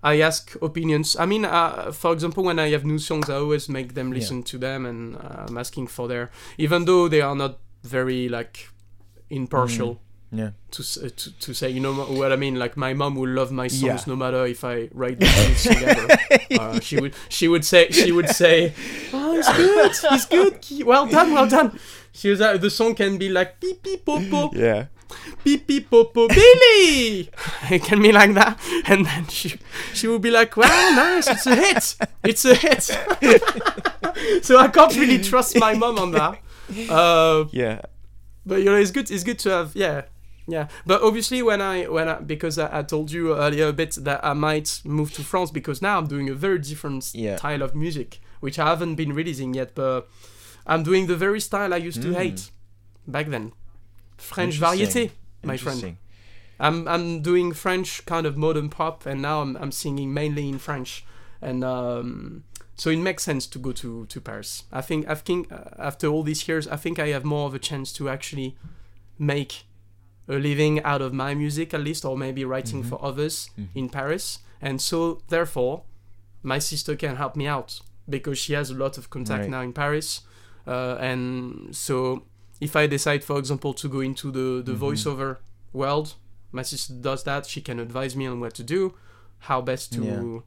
I 0.04 0.20
ask 0.22 0.56
opinions. 0.62 1.16
I 1.20 1.26
mean, 1.26 1.46
uh, 1.46 1.92
for 1.92 2.12
example, 2.14 2.44
when 2.44 2.58
I 2.60 2.70
have 2.72 2.84
new 2.86 2.98
songs, 3.00 3.30
I 3.30 3.36
always 3.36 3.70
make 3.70 3.94
them 3.94 4.08
Yeah. 4.10 4.20
listen 4.20 4.44
to 4.44 4.58
them, 4.58 4.86
and 4.86 5.16
uh, 5.16 5.46
I'm 5.48 5.58
asking 5.58 5.88
for 5.88 6.08
their, 6.08 6.30
even 6.58 6.86
though 6.86 7.08
they 7.08 7.22
are 7.22 7.36
not 7.36 7.60
very 7.84 8.28
like 8.30 8.68
impartial. 9.30 10.02
Yeah. 10.34 10.52
To, 10.72 10.82
uh, 10.82 11.10
to 11.18 11.40
to 11.40 11.54
say, 11.54 11.70
you 11.70 11.82
know 11.82 11.94
what 11.94 12.32
I 12.32 12.38
mean? 12.38 12.56
Like 12.56 12.78
my 12.78 12.94
mom 12.94 13.16
will 13.16 13.30
love 13.30 13.52
my 13.52 13.68
songs 13.68 13.84
Yeah. 13.84 14.04
no 14.08 14.16
matter 14.16 14.46
if 14.46 14.64
I 14.64 14.88
write 14.94 15.20
the 15.20 15.26
songs 15.28 15.64
together. 15.64 16.08
Uh, 16.58 16.80
she 16.80 17.00
would 17.02 17.14
she 17.28 17.48
would 17.50 17.66
say 17.66 17.92
she 17.92 18.12
would 18.14 18.30
say, 18.30 18.74
"Oh, 19.14 19.36
he's 19.36 19.50
good, 19.50 19.92
he's 20.10 20.26
good, 20.26 20.86
well 20.86 21.06
done, 21.06 21.34
well 21.34 21.48
done." 21.50 21.78
She 22.14 22.30
was 22.30 22.40
uh, 22.40 22.56
the 22.58 22.70
song 22.70 22.96
can 22.96 23.18
be 23.18 23.28
like 23.28 23.60
beep 23.60 23.84
beep 23.84 24.06
popo 24.06 24.52
Yeah. 24.56 24.86
Beep 25.44 25.68
beep 25.68 25.90
popo 25.90 26.28
Billy. 26.28 27.30
It 27.72 27.84
can 27.84 28.02
be 28.02 28.12
like 28.12 28.34
that, 28.34 28.60
and 28.86 29.06
then 29.06 29.28
she 29.28 29.60
she 29.94 30.08
would 30.08 30.22
be 30.22 30.32
like, 30.32 30.56
"Well, 30.58 30.96
nice, 30.96 31.28
it's 31.28 31.46
a 31.48 31.56
hit, 31.56 31.96
it's 32.24 32.46
a 32.46 32.56
hit." 32.56 32.84
so 34.44 34.58
I 34.58 34.68
can't 34.68 34.96
really 34.96 35.20
trust 35.24 35.58
my 35.60 35.74
mom 35.74 35.98
on 35.98 36.12
that. 36.12 36.40
Uh, 36.90 37.46
Yeah. 37.52 37.82
but 38.46 38.60
you 38.60 38.66
know, 38.66 38.76
it's 38.76 38.92
good. 38.92 39.10
It's 39.12 39.24
good 39.24 39.40
to 39.40 39.50
have, 39.50 39.76
yeah, 39.76 40.04
yeah. 40.48 40.68
But 40.86 41.02
obviously, 41.02 41.42
when 41.42 41.62
I 41.62 41.86
when 41.86 42.08
I 42.10 42.16
because 42.16 42.58
I, 42.58 42.80
I 42.80 42.84
told 42.84 43.12
you 43.12 43.36
earlier 43.36 43.68
a 43.68 43.74
bit 43.74 43.96
that 44.04 44.24
I 44.24 44.34
might 44.34 44.82
move 44.84 45.12
to 45.14 45.24
France 45.24 45.52
because 45.52 45.82
now 45.82 45.98
I'm 45.98 46.08
doing 46.08 46.30
a 46.30 46.34
very 46.36 46.60
different 46.60 47.12
Yeah. 47.14 47.38
style 47.38 47.62
of 47.62 47.76
music, 47.76 48.20
which 48.40 48.58
I 48.60 48.66
haven't 48.68 48.96
been 48.96 49.14
releasing 49.14 49.54
yet. 49.54 49.76
But 49.76 50.08
I'm 50.66 50.84
doing 50.84 51.08
the 51.08 51.16
very 51.16 51.40
style 51.40 51.74
I 51.74 51.78
used 51.78 52.02
to 52.04 52.10
Mm. 52.10 52.16
hate 52.16 52.52
back 53.08 53.28
then, 53.30 53.52
French 54.22 54.60
variété, 54.60 55.12
my 55.44 55.58
friend. 55.58 55.98
I'm 56.60 56.88
I'm 56.88 57.22
doing 57.22 57.54
French 57.54 58.06
kind 58.06 58.26
of 58.28 58.38
modern 58.38 58.70
pop, 58.70 59.06
and 59.06 59.22
now 59.22 59.42
I'm 59.42 59.56
I'm 59.58 59.72
singing 59.72 60.14
mainly 60.14 60.48
in 60.48 60.60
French, 60.60 61.04
and 61.42 61.64
um, 61.64 62.44
so 62.76 62.90
it 62.92 62.98
makes 63.00 63.24
sense 63.24 63.48
to 63.48 63.60
go 63.60 63.72
to 63.72 64.06
to 64.06 64.22
Paris. 64.22 64.64
I 64.72 64.82
think 64.82 65.10
I 65.10 65.16
think 65.16 65.52
uh, 65.52 65.58
after 65.80 66.08
all 66.08 66.24
these 66.24 66.48
years, 66.48 66.68
I 66.68 66.76
think 66.78 67.00
I 67.00 67.08
have 67.08 67.26
more 67.26 67.48
of 67.48 67.54
a 67.56 67.60
chance 67.60 67.92
to 67.94 68.10
actually 68.10 68.56
make 69.18 69.64
a 70.28 70.34
living 70.34 70.84
out 70.84 71.02
of 71.02 71.14
my 71.14 71.34
music 71.34 71.74
at 71.74 71.82
least, 71.82 72.06
or 72.06 72.16
maybe 72.18 72.46
writing 72.46 72.84
Mhm. 72.84 72.90
for 72.90 73.04
others 73.04 73.50
Mhm. 73.58 73.68
in 73.76 73.90
Paris, 73.90 74.40
and 74.62 74.80
so 74.80 75.22
therefore, 75.30 75.82
my 76.44 76.60
sister 76.60 76.96
can 76.96 77.16
help 77.16 77.36
me 77.36 77.48
out 77.48 77.82
because 78.08 78.38
she 78.38 78.54
has 78.54 78.70
a 78.70 78.76
lot 78.76 78.98
of 78.98 79.10
contact 79.10 79.42
Right. 79.42 79.50
now 79.50 79.62
in 79.62 79.74
Paris, 79.74 80.22
uh, 80.68 80.96
and 81.00 81.76
so 81.76 82.24
if 82.62 82.76
I 82.76 82.88
decide, 82.88 83.24
for 83.24 83.38
example, 83.40 83.74
to 83.74 83.90
go 83.90 84.00
into 84.00 84.32
the 84.32 84.62
the 84.64 84.74
Mhm. 84.78 84.80
voiceover 84.86 85.38
world, 85.74 86.16
my 86.52 86.64
sister 86.64 86.94
does 86.94 87.24
that. 87.24 87.46
She 87.46 87.62
can 87.62 87.80
advise 87.80 88.16
me 88.16 88.26
on 88.28 88.40
what 88.40 88.54
to 88.56 88.64
do, 88.64 88.94
how 89.40 89.62
best 89.62 89.92
to. 89.94 90.04
Yeah. 90.04 90.40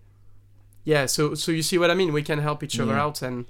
Yeah. 0.94 1.07
so 1.07 1.35
so 1.35 1.53
you 1.53 1.62
see 1.62 1.79
what 1.79 1.90
I 1.90 1.94
mean? 1.94 2.12
We 2.12 2.22
can 2.22 2.38
help 2.38 2.62
each 2.62 2.79
other 2.81 2.92
Yeah. 2.94 3.05
out, 3.05 3.22
and 3.22 3.44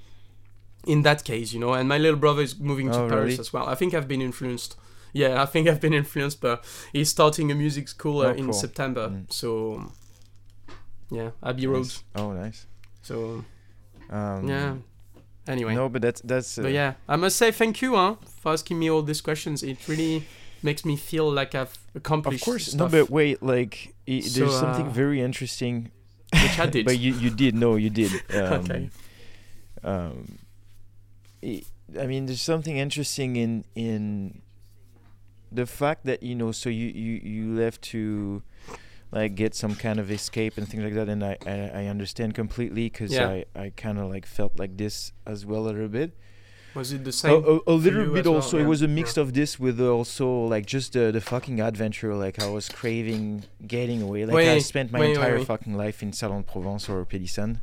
in 0.86 1.02
that 1.02 1.24
case, 1.24 1.52
you 1.54 1.60
know, 1.60 1.72
and 1.74 1.88
my 1.88 1.98
little 1.98 2.18
brother 2.20 2.42
is 2.42 2.58
moving 2.58 2.90
to 2.90 3.00
Oh, 3.04 3.08
Paris 3.08 3.24
really? 3.24 3.38
as 3.40 3.52
well. 3.52 3.66
I 3.66 3.74
think 3.74 3.92
I've 3.94 4.06
been 4.08 4.22
influenced. 4.22 4.76
Yeah, 5.12 5.42
I 5.42 5.46
think 5.46 5.68
I've 5.68 5.80
been 5.80 5.94
influenced, 5.94 6.40
but 6.40 6.64
he's 6.92 7.08
starting 7.08 7.50
a 7.52 7.54
music 7.54 7.88
school 7.88 8.20
uh, 8.20 8.26
Oh, 8.26 8.34
in 8.40 8.44
cool. 8.46 8.52
September. 8.52 9.08
Mm. 9.08 9.32
So 9.32 9.92
yeah, 11.10 11.30
Abbey 11.42 11.66
Road. 11.66 11.82
Nice. 11.86 12.02
Oh, 12.16 12.32
nice. 12.32 12.66
So 13.02 13.44
Um, 14.10 14.48
yeah. 14.48 14.76
Anyway. 15.46 15.74
No, 15.74 15.88
but 15.88 16.02
that's 16.02 16.20
that's. 16.22 16.58
Uh, 16.58 16.62
But 16.62 16.72
yeah, 16.72 16.94
I 17.08 17.16
must 17.16 17.36
say 17.36 17.50
thank 17.50 17.82
you, 17.82 17.96
huh, 17.96 18.16
for 18.40 18.52
asking 18.52 18.78
me 18.78 18.90
all 18.90 19.02
these 19.02 19.20
questions. 19.20 19.62
It 19.62 19.86
really 19.88 20.24
makes 20.62 20.84
me 20.84 20.96
feel 20.96 21.30
like 21.30 21.54
I've 21.54 21.76
accomplished 21.94 22.42
Of 22.42 22.44
course, 22.46 22.66
stuff, 22.66 22.90
no, 22.92 23.00
but 23.04 23.10
wait, 23.10 23.42
like 23.42 23.94
i 24.08 24.20
So, 24.20 24.40
there's 24.40 24.58
something 24.58 24.86
uh, 24.86 24.90
very 24.90 25.20
interesting. 25.20 25.90
which 26.32 26.58
I 26.58 26.66
did. 26.66 26.84
but 26.88 26.98
you 26.98 27.14
you 27.14 27.30
did 27.30 27.54
no, 27.54 27.76
you 27.76 27.90
did. 27.90 28.10
Um, 28.34 28.52
okay. 28.64 28.90
um, 29.82 30.38
I 31.42 31.62
I 32.00 32.06
mean, 32.06 32.26
there's 32.26 32.40
something 32.40 32.78
interesting 32.78 33.36
in 33.36 33.64
in 33.74 34.40
the 35.52 35.66
fact 35.66 36.06
that 36.06 36.22
you 36.22 36.34
know, 36.34 36.52
so 36.52 36.70
you 36.70 36.86
you 36.88 37.20
you 37.22 37.54
left 37.54 37.82
to 37.92 38.42
like 39.18 39.34
get 39.42 39.54
some 39.54 39.74
kind 39.86 39.98
of 40.02 40.06
escape 40.10 40.54
and 40.58 40.66
things 40.68 40.82
like 40.86 40.94
that, 41.00 41.08
and 41.14 41.22
I 41.30 41.34
I, 41.54 41.56
I 41.82 41.84
understand 41.94 42.30
completely 42.42 42.84
because 42.90 43.12
Yeah. 43.12 43.28
I 43.36 43.64
I 43.64 43.66
kind 43.84 43.98
of 44.02 44.06
like 44.14 44.26
felt 44.38 44.52
like 44.62 44.72
this 44.82 45.12
as 45.32 45.40
well 45.48 45.62
a 45.66 45.72
little 45.72 45.88
bit. 46.00 46.10
Was 46.74 46.90
it 46.96 47.02
the 47.04 47.12
same? 47.12 47.30
a, 47.32 47.36
a 47.36 47.60
for 47.64 47.72
little 47.86 48.12
bit 48.16 48.24
well? 48.26 48.34
also. 48.36 48.58
It 48.58 48.66
was 48.74 48.82
a 48.82 48.88
mix 48.88 49.16
of 49.16 49.28
this 49.38 49.60
with 49.64 49.78
also 49.80 50.26
like 50.54 50.66
just 50.76 50.88
the 50.96 51.04
the 51.12 51.20
fucking 51.20 51.60
adventure. 51.60 52.12
Like 52.26 52.36
I 52.46 52.48
was 52.56 52.66
craving 52.80 53.44
getting 53.74 54.00
away. 54.02 54.20
Like 54.26 54.48
I 54.56 54.58
spent 54.72 54.90
my 54.90 54.98
oui, 55.00 55.10
entire 55.14 55.38
oui. 55.38 55.44
fucking 55.44 55.74
life 55.84 55.98
in 56.04 56.12
Salon 56.12 56.42
de 56.42 56.46
Provence 56.52 56.84
or 56.92 57.06
Pélissanne. 57.06 57.60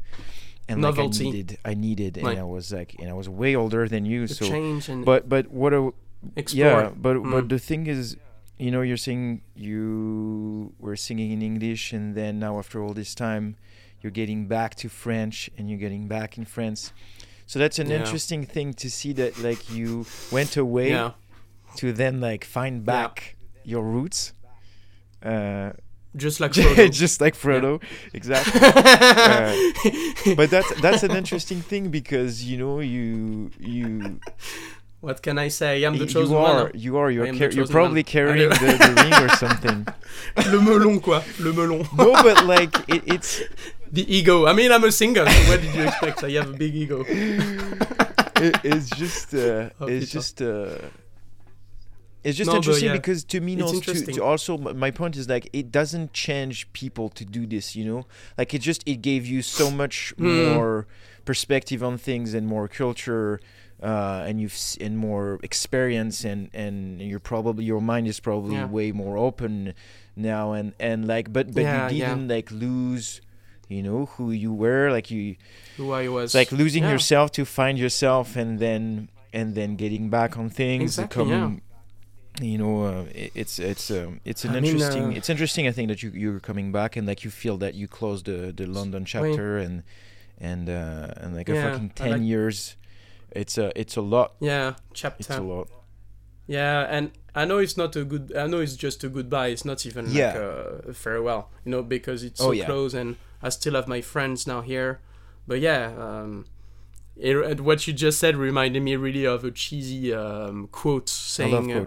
And 0.70 0.82
like 0.82 1.00
I 1.00 1.08
needed, 1.08 1.58
I 1.72 1.74
needed, 1.88 2.14
and. 2.18 2.28
I 2.40 2.44
was 2.56 2.72
like, 2.72 2.96
and 3.00 3.10
I 3.10 3.16
was 3.22 3.28
way 3.28 3.54
older 3.62 3.84
than 3.94 4.06
you, 4.06 4.20
the 4.28 4.36
so. 4.36 4.46
change 4.48 4.88
and 4.92 5.04
But 5.04 5.28
but 5.28 5.44
what 5.62 5.74
a 5.74 5.82
explore. 6.38 6.66
yeah, 6.84 6.90
but 7.06 7.16
but 7.34 7.44
Mm. 7.46 7.50
the 7.50 7.60
thing 7.60 7.88
is, 7.88 8.16
you 8.63 8.69
know, 8.74 8.82
you're 8.89 9.04
saying 9.08 9.41
you 9.56 10.74
were 10.86 10.95
singing 11.08 11.32
in 11.36 11.41
English, 11.41 11.84
and 11.93 12.06
then 12.19 12.34
now 12.45 12.54
after 12.62 12.78
all 12.84 12.93
this 12.93 13.13
time, 13.15 13.45
you're 14.02 14.12
getting 14.21 14.41
back 14.47 14.76
to 14.82 14.88
French, 14.89 15.50
and 15.58 15.69
you're 15.69 15.80
getting 15.88 16.08
back 16.08 16.38
in 16.39 16.45
France. 16.45 16.82
So 17.52 17.60
that's 17.60 17.80
an 17.80 17.89
Yeah. 17.89 18.00
interesting 18.00 18.45
thing 18.45 18.74
to 18.76 18.88
see 18.89 19.13
that 19.21 19.32
like 19.47 19.62
you 19.78 20.06
went 20.32 20.54
away 20.58 20.89
yeah, 20.91 21.12
to 21.78 21.91
then 22.02 22.21
like 22.30 22.43
find 22.45 22.76
back 22.86 23.36
your 23.65 23.84
roots. 23.95 24.34
Uh, 25.24 25.71
just 26.15 26.39
like 26.39 26.52
Frodo. 26.60 26.91
just 26.91 27.21
like 27.21 27.36
Frodo, 27.43 27.82
exactly. 28.13 28.60
Uh, 29.32 30.36
but 30.36 30.50
that's 30.50 30.71
that's 30.82 31.04
an 31.04 31.12
interesting 31.21 31.62
thing 31.62 31.89
because 31.89 32.43
you 32.43 32.58
know 32.58 32.80
you 32.80 33.50
you 33.60 34.19
what 35.02 35.22
can 35.22 35.38
I 35.38 35.50
say? 35.50 35.84
I'm 35.84 35.94
the 35.98 36.06
you 36.06 36.10
chosen 36.10 36.36
are 36.36 36.64
one. 36.66 36.72
you 36.74 36.98
are 36.98 37.12
you're, 37.12 37.26
car- 37.38 37.50
you're 37.52 37.68
probably 37.68 38.04
carrying 38.04 38.50
the, 38.50 38.56
the 38.56 39.02
ring 39.04 39.14
or 39.26 39.30
something. 39.36 39.88
Le 40.52 40.62
melon, 40.62 41.00
quoi. 41.00 41.22
Le 41.40 41.52
melon. 41.54 41.86
No, 41.98 42.14
but 42.24 42.46
like 42.46 42.74
it, 42.90 43.04
it's 43.06 43.42
The 43.92 44.06
ego. 44.16 44.46
I 44.48 44.54
mean, 44.54 44.72
I'm 44.72 44.84
a 44.86 44.92
singer. 44.92 45.26
So 45.30 45.50
what 45.52 45.60
did 45.62 45.76
you 45.76 45.84
expect? 45.84 46.24
I 46.24 46.30
have 46.32 46.52
a 46.52 46.58
big 46.58 46.74
ego. 46.76 47.04
it, 47.10 48.56
it's 48.64 48.90
just 48.92 49.34
uh, 49.34 49.70
Oh, 49.82 49.88
it's 49.88 50.06
putain. 50.06 50.08
just 50.08 50.42
uh, 50.42 50.78
it's 52.24 52.38
just 52.38 52.50
No, 52.52 52.56
interesting 52.58 52.88
yeah, 52.90 52.94
because 52.94 53.24
to 53.26 53.42
me, 53.42 53.56
no, 53.56 53.80
to, 53.82 54.06
to 54.14 54.24
also 54.24 54.58
my 54.58 54.92
point 54.92 55.18
is 55.18 55.28
like 55.28 55.50
it 55.54 55.72
doesn't 55.72 56.14
change 56.14 56.72
people 56.72 57.10
to 57.10 57.26
do 57.26 57.46
this, 57.48 57.76
you 57.76 57.84
know. 57.84 58.06
Like 58.38 58.54
it 58.54 58.60
just 58.62 58.84
it 58.88 59.02
gave 59.02 59.26
you 59.26 59.42
so 59.42 59.72
much 59.72 60.14
Hmm. 60.18 60.46
more 60.54 60.88
perspective 61.26 61.84
on 61.84 61.98
things 61.98 62.34
and 62.34 62.48
more 62.48 62.68
culture. 62.68 63.40
Uh, 63.82 64.24
and 64.28 64.39
you've 64.39 64.56
and 64.80 64.96
more 64.96 65.39
experience 65.41 66.24
and 66.24 66.50
and 66.54 67.02
you're 67.02 67.20
probably 67.34 67.63
your 67.65 67.82
mind 67.82 68.06
is 68.08 68.20
probably 68.20 68.54
Yeah. 68.56 68.67
way 68.67 68.91
more 68.91 69.17
open 69.17 69.74
now 70.15 70.54
and 70.54 70.74
and 70.80 71.08
like 71.08 71.34
but 71.34 71.46
but 71.56 71.63
Yeah, 71.63 71.89
you 71.89 72.06
didn't 72.06 72.28
like 72.28 72.52
lose 72.52 73.22
you 73.70 73.82
know 73.82 74.06
who 74.17 74.32
you 74.44 74.54
were 74.54 74.91
like 74.91 75.10
you 75.10 75.36
Who 75.77 75.94
I 75.94 76.08
was. 76.10 76.36
like 76.36 76.52
losing 76.52 76.84
Yeah. 76.84 76.92
yourself 76.94 77.32
to 77.32 77.44
find 77.46 77.79
yourself 77.79 78.36
and 78.36 78.60
then 78.60 79.10
and 79.34 79.56
then 79.56 79.77
getting 79.77 80.10
back 80.12 80.38
on 80.38 80.50
things 80.50 81.00
Exactly, 81.00 81.23
coming 81.23 81.62
you 82.40 82.58
know 82.58 82.75
uh, 82.86 83.06
it, 83.23 83.32
it's 83.34 83.58
it's 83.60 83.90
um, 83.90 84.19
it's 84.25 84.44
an 84.46 84.52
I 84.52 84.60
mean, 84.60 84.65
interesting 84.75 85.06
uh, 85.06 85.17
it's 85.17 85.29
interesting 85.29 85.67
i 85.67 85.71
think 85.71 85.88
that 85.92 86.04
you 86.04 86.12
you're 86.13 86.40
coming 86.40 86.71
back 86.71 86.96
and 86.98 87.08
like 87.08 87.23
you 87.25 87.32
feel 87.32 87.58
that 87.58 87.73
you 87.73 87.88
closed 87.88 88.25
the 88.25 88.54
the 88.56 88.67
london 88.67 89.06
chapter 89.06 89.58
and 89.58 89.82
and 90.40 90.69
uh 90.69 91.08
and 91.21 91.36
like 91.36 91.50
a 91.50 91.56
fucking 91.56 91.90
10 91.96 92.12
like- 92.12 92.21
years 92.34 92.75
it's 93.32 93.58
a 93.58 93.71
it's 93.79 93.96
a 93.98 94.02
lot 94.02 94.34
Yeah, 94.40 94.75
chapter. 94.94 95.17
it's 95.19 95.29
a 95.29 95.42
lot 95.42 95.67
Yeah, 96.48 96.86
and 96.90 97.12
I 97.34 97.46
know 97.46 97.60
it's 97.60 97.77
not 97.77 97.96
a 97.96 98.04
good. 98.04 98.34
I 98.36 98.46
know 98.48 98.60
it's 98.60 98.75
just 98.75 99.04
a 99.06 99.10
goodbye. 99.10 99.48
It's 99.48 99.63
not 99.63 99.86
even 99.86 100.08
Yeah. 100.12 100.27
like 100.27 100.36
a, 100.90 100.94
farewell. 100.94 101.50
You 101.63 101.71
know, 101.71 101.82
because 101.84 102.23
it's 102.23 102.42
Oh, 102.42 102.46
so 102.48 102.52
yeah. 102.52 102.65
close, 102.65 102.94
and 102.94 103.15
I 103.42 103.50
still 103.50 103.75
have 103.75 103.88
my 103.88 104.02
friends 104.02 104.46
now 104.46 104.62
here. 104.62 105.00
But 105.48 105.60
yeah, 105.62 105.94
um, 105.98 106.46
it, 107.15 107.62
what 107.62 107.88
you 107.88 107.94
just 107.94 108.19
said 108.19 108.36
reminded 108.36 108.82
me 108.84 108.96
really 108.98 109.25
of 109.25 109.44
a 109.46 109.52
cheesy 109.52 110.13
um, 110.13 110.67
quote 110.71 111.08
saying, 111.10 111.71
uh, 111.71 111.86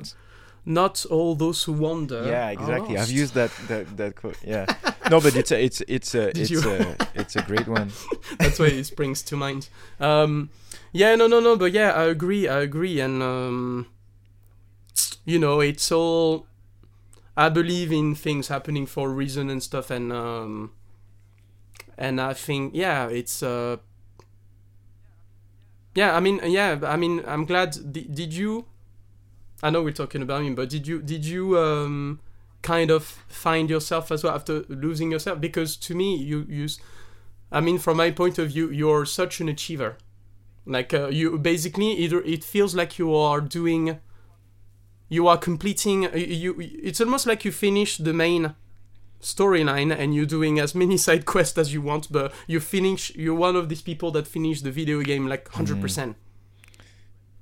not 0.64 1.04
all 1.10 1.34
those 1.34 1.64
who 1.64 1.72
wander. 1.74 2.24
yeah, 2.24 2.48
exactly. 2.50 2.96
I've 2.96 3.10
used 3.10 3.34
that 3.34 3.50
that, 3.68 3.96
that 3.98 4.16
quote. 4.16 4.38
Yeah. 4.42 4.64
No, 5.10 5.20
but 5.20 5.36
it's 5.36 5.52
a 5.52 5.62
it's 5.62 5.82
it's 5.86 6.14
a 6.14 6.32
Did 6.32 6.38
it's 6.38 6.50
you- 6.50 6.70
a 6.70 6.96
it's 7.14 7.36
a 7.36 7.42
great 7.42 7.68
one. 7.68 7.90
That's 8.38 8.58
why 8.58 8.66
it 8.68 8.84
springs 8.84 9.20
to 9.24 9.36
mind. 9.36 9.68
Um, 10.00 10.48
yeah, 10.94 11.16
no, 11.16 11.26
no, 11.26 11.40
no, 11.40 11.56
but 11.56 11.72
yeah, 11.72 11.90
I 11.90 12.04
agree, 12.04 12.46
I 12.46 12.60
agree, 12.60 13.00
and 13.00 13.20
um, 13.20 13.86
you 15.24 15.40
know, 15.40 15.60
it's 15.60 15.90
all. 15.90 16.46
I 17.36 17.48
believe 17.48 17.90
in 17.90 18.14
things 18.14 18.46
happening 18.46 18.86
for 18.86 19.08
a 19.10 19.12
reason 19.12 19.50
and 19.50 19.60
stuff, 19.60 19.90
and 19.90 20.12
um, 20.12 20.70
and 21.98 22.20
I 22.20 22.32
think 22.32 22.76
yeah, 22.76 23.08
it's 23.08 23.42
uh, 23.42 23.78
yeah, 25.96 26.14
I 26.14 26.20
mean, 26.20 26.40
yeah, 26.44 26.78
I 26.84 26.94
mean, 26.96 27.24
I'm 27.26 27.44
glad. 27.44 27.92
Did, 27.92 28.32
you? 28.32 28.66
I 29.64 29.70
know 29.70 29.82
we're 29.82 29.90
talking 29.90 30.22
about 30.22 30.44
him, 30.44 30.54
but 30.54 30.68
did 30.68 30.86
you 30.86 31.02
did 31.02 31.24
you 31.24 31.58
um 31.58 32.20
kind 32.62 32.92
of 32.92 33.02
find 33.04 33.68
yourself 33.68 34.12
as 34.12 34.22
well 34.22 34.34
after 34.34 34.64
losing 34.68 35.10
yourself? 35.10 35.40
Because 35.40 35.76
to 35.78 35.94
me, 35.96 36.16
you 36.16 36.46
you. 36.48 36.68
I 37.50 37.60
mean, 37.60 37.78
from 37.78 37.96
my 37.96 38.12
point 38.12 38.38
of 38.38 38.50
view, 38.50 38.70
you're 38.70 39.04
such 39.04 39.40
an 39.40 39.48
achiever. 39.48 39.96
Like 40.66 40.94
uh, 40.94 41.08
you 41.08 41.38
basically, 41.38 41.92
either 41.92 42.22
it 42.22 42.42
feels 42.42 42.74
like 42.74 42.98
you 42.98 43.14
are 43.14 43.40
doing, 43.40 43.98
you 45.08 45.28
are 45.28 45.36
completing. 45.36 46.04
You, 46.14 46.56
it's 46.58 47.00
almost 47.00 47.26
like 47.26 47.44
you 47.44 47.52
finish 47.52 47.98
the 47.98 48.14
main 48.14 48.54
storyline 49.20 49.94
and 49.96 50.14
you're 50.14 50.26
doing 50.26 50.58
as 50.58 50.74
many 50.74 50.96
side 51.06 51.26
quests 51.26 51.58
as 51.58 51.72
you 51.72 51.82
want, 51.82 52.10
but 52.10 52.32
you 52.46 52.60
finish. 52.60 53.14
You're 53.14 53.34
one 53.34 53.56
of 53.56 53.68
these 53.68 53.82
people 53.82 54.10
that 54.12 54.26
finish 54.26 54.62
the 54.62 54.70
video 54.70 55.02
game 55.02 55.26
like 55.26 55.48
hundred 55.50 55.80
percent. 55.80 56.16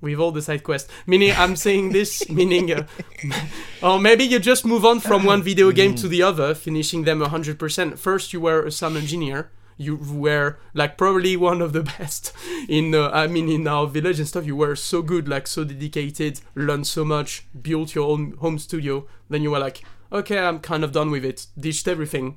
With 0.00 0.18
all 0.18 0.32
the 0.32 0.42
side 0.42 0.64
quests, 0.64 0.90
meaning 1.06 1.32
I'm 1.36 1.54
saying 1.54 1.92
this, 1.92 2.28
meaning, 2.28 2.72
uh, 2.72 2.86
or 3.84 4.00
maybe 4.00 4.24
you 4.24 4.40
just 4.40 4.66
move 4.66 4.84
on 4.84 4.98
from 4.98 5.22
one 5.22 5.44
video 5.44 5.70
game 5.70 5.94
to 5.94 6.08
the 6.08 6.22
other, 6.22 6.56
finishing 6.56 7.04
them 7.04 7.20
hundred 7.20 7.56
percent. 7.56 8.00
First, 8.00 8.32
you 8.32 8.40
were 8.40 8.66
a 8.66 8.72
sound 8.72 8.96
engineer, 8.96 9.52
you 9.76 9.96
were 9.96 10.58
like 10.74 10.96
probably 10.96 11.36
one 11.36 11.60
of 11.60 11.72
the 11.72 11.82
best 11.98 12.32
in 12.68 12.94
uh, 12.94 13.10
i 13.10 13.26
mean 13.26 13.48
in 13.48 13.66
our 13.66 13.86
village 13.86 14.18
and 14.18 14.28
stuff. 14.28 14.46
You 14.46 14.56
were 14.56 14.76
so 14.76 15.02
good 15.02 15.28
like 15.28 15.46
so 15.46 15.64
dedicated 15.64 16.40
learned 16.54 16.86
so 16.86 17.04
much 17.04 17.46
built 17.60 17.94
your 17.94 18.08
own 18.10 18.32
home 18.38 18.58
studio. 18.58 19.06
Then 19.28 19.42
you 19.42 19.50
were 19.50 19.58
like 19.58 19.82
okay 20.10 20.38
i'm 20.38 20.60
kind 20.60 20.84
of 20.84 20.92
done 20.92 21.10
with 21.10 21.24
it. 21.24 21.46
Ditched 21.58 21.88
everything. 21.88 22.36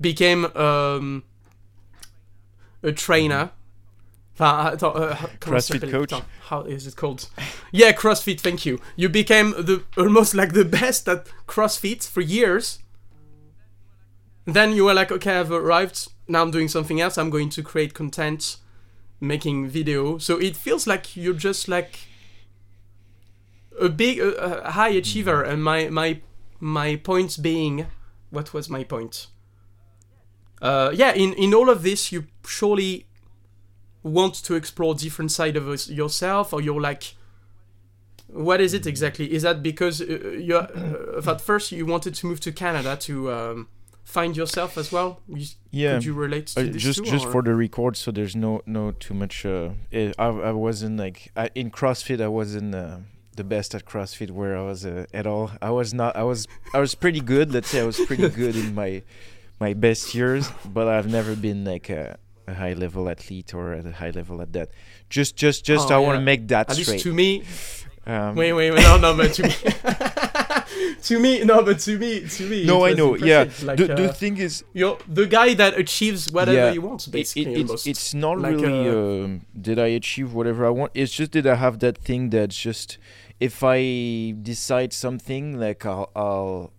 Became 0.00 0.44
um 0.56 1.24
a 2.82 2.92
trainer. 2.92 3.50
Attends, 4.36 4.82
euh, 4.82 5.14
comment 5.38 5.62
CrossFit 5.62 5.90
coach. 5.90 6.12
How 6.48 6.62
is 6.62 6.86
it 6.88 6.96
called? 6.96 7.28
Yeah 7.72 7.92
crossfit 7.92 8.40
thank 8.40 8.66
you. 8.66 8.80
You 8.96 9.08
became 9.08 9.50
the 9.52 9.84
almost 9.96 10.34
like 10.34 10.52
the 10.52 10.64
best 10.80 11.08
at 11.08 11.26
crossfit 11.46 12.06
for 12.06 12.20
years 12.20 12.80
then 14.44 14.72
you 14.72 14.84
were 14.84 14.94
like 14.94 15.10
okay 15.10 15.38
i've 15.38 15.52
arrived. 15.52 16.08
Now 16.28 16.42
i'm 16.42 16.50
doing 16.50 16.68
something 16.68 17.00
else. 17.00 17.18
I'm 17.18 17.30
going 17.30 17.50
to 17.50 17.62
create 17.62 17.94
content 17.94 18.56
making 19.20 19.68
video. 19.68 20.18
So 20.18 20.38
it 20.38 20.56
feels 20.56 20.86
like 20.86 21.16
you're 21.16 21.34
just 21.34 21.68
like 21.68 22.00
a 23.80 23.88
big 23.88 24.18
a, 24.18 24.64
a 24.64 24.70
high 24.72 24.90
achiever. 24.90 25.42
And 25.42 25.62
my 25.62 25.88
my 25.88 26.20
my 26.60 26.96
point 26.96 27.38
being 27.42 27.86
what 28.30 28.52
was 28.52 28.68
my 28.68 28.84
point? 28.84 29.28
Uh 30.62 30.90
yeah 30.94 31.12
in 31.12 31.32
in 31.34 31.54
all 31.54 31.70
of 31.70 31.82
this 31.82 32.12
you 32.12 32.26
surely 32.46 33.06
want 34.02 34.34
to 34.34 34.54
explore 34.54 34.94
different 34.94 35.32
side 35.32 35.56
of 35.56 35.66
us- 35.68 35.88
yourself 35.88 36.52
or 36.52 36.60
you're 36.60 36.80
like 36.80 37.14
what 38.28 38.60
is 38.60 38.74
it 38.74 38.86
exactly? 38.86 39.32
Is 39.32 39.42
that 39.42 39.62
because 39.62 40.00
uh, 40.00 40.36
you 40.38 40.56
uh, 40.56 41.22
at 41.26 41.40
first 41.40 41.72
you 41.72 41.86
wanted 41.86 42.14
to 42.14 42.26
move 42.26 42.40
to 42.40 42.52
canada 42.52 42.96
to 42.96 43.32
um, 43.32 43.68
find 44.04 44.36
yourself 44.36 44.76
as 44.78 44.92
well 44.92 45.20
you, 45.28 45.46
Yeah. 45.70 45.94
could 45.94 46.04
you 46.04 46.14
relate 46.14 46.46
to 46.48 46.60
Uh, 46.60 46.64
this 46.72 46.82
just 46.82 46.98
too, 47.04 47.10
just 47.10 47.26
or- 47.26 47.32
for 47.32 47.42
the 47.42 47.54
record, 47.54 47.96
so 47.96 48.10
there's 48.12 48.36
no 48.36 48.60
no 48.66 48.92
too 48.92 49.14
much. 49.14 49.44
Uh, 49.46 49.70
eh, 49.92 50.12
I 50.18 50.26
I 50.26 50.52
wasn't 50.52 50.98
like 50.98 51.32
I, 51.36 51.50
in 51.54 51.70
CrossFit. 51.70 52.20
I 52.20 52.28
wasn't 52.28 52.74
uh, 52.74 52.98
the 53.36 53.44
best 53.44 53.74
at 53.74 53.84
CrossFit 53.84 54.30
where 54.30 54.56
I 54.56 54.62
was 54.62 54.84
uh, 54.86 55.06
at 55.12 55.26
all. 55.26 55.50
I 55.60 55.70
was 55.70 55.92
not. 55.92 56.14
I 56.16 56.22
was 56.22 56.46
I 56.74 56.78
was 56.80 56.94
pretty 56.94 57.20
good. 57.20 57.52
Let's 57.52 57.68
say 57.70 57.80
I 57.80 57.86
was 57.86 57.98
pretty 58.06 58.28
good 58.42 58.54
in 58.56 58.74
my 58.74 59.02
my 59.58 59.72
best 59.74 60.14
years, 60.14 60.48
but 60.76 60.86
I've 60.86 61.08
never 61.10 61.34
been 61.34 61.64
like 61.64 61.88
a, 61.90 62.18
a 62.46 62.54
high 62.54 62.74
level 62.74 63.08
athlete 63.08 63.54
or 63.54 63.72
at 63.72 63.86
a 63.86 63.92
high 63.92 64.10
level 64.10 64.40
at 64.42 64.52
that. 64.52 64.68
Just 65.10 65.34
just 65.36 65.64
just 65.64 65.90
Oh, 65.90 65.94
I 65.96 65.98
want 65.98 66.16
to 66.18 66.24
make 66.24 66.46
that 66.48 66.70
at 66.70 66.76
least 66.76 66.90
straight. 66.90 67.02
to 67.02 67.12
me 67.14 67.42
Um, 68.06 68.34
wait 68.36 68.52
wait 68.52 68.70
wait 68.72 68.82
no 68.82 68.98
no 68.98 69.16
but 69.16 69.32
to 69.34 69.42
me 69.48 69.54
to 71.02 71.18
me 71.18 71.44
no 71.44 71.62
but 71.62 71.78
to 71.80 71.98
me 71.98 72.26
to 72.28 72.42
me 72.48 72.64
no, 72.64 72.84
I 72.84 72.92
know. 72.94 73.16
Yeah, 73.16 73.48
like, 73.62 73.78
the 73.78 73.92
uh, 73.92 73.96
the 73.96 74.08
thing 74.12 74.36
is, 74.38 74.64
you're 74.72 74.98
the 75.08 75.26
guy 75.26 75.54
that 75.54 75.78
achieves 75.78 76.30
whatever 76.32 76.56
Yeah, 76.58 76.72
he 76.72 76.78
wants 76.78 77.06
basically 77.06 77.54
it, 77.54 77.60
it's, 77.60 77.70
almost. 77.70 77.86
it's 77.86 78.14
not 78.14 78.38
Like, 78.38 78.56
really 78.56 78.88
uh, 78.88 79.24
um, 79.24 79.46
did 79.60 79.78
I 79.78 79.88
achieve 79.88 80.32
whatever 80.32 80.66
I 80.66 80.70
want. 80.70 80.92
It's 80.94 81.12
just 81.12 81.32
that 81.32 81.46
I 81.46 81.56
have 81.56 81.78
that 81.80 81.98
thing 81.98 82.30
that's 82.30 82.56
just 82.56 82.98
if 83.40 83.62
I 83.62 84.34
decide 84.42 84.92
something 84.92 85.58
like 85.58 85.84
I'll 85.84 86.10
I'll, 86.14 86.72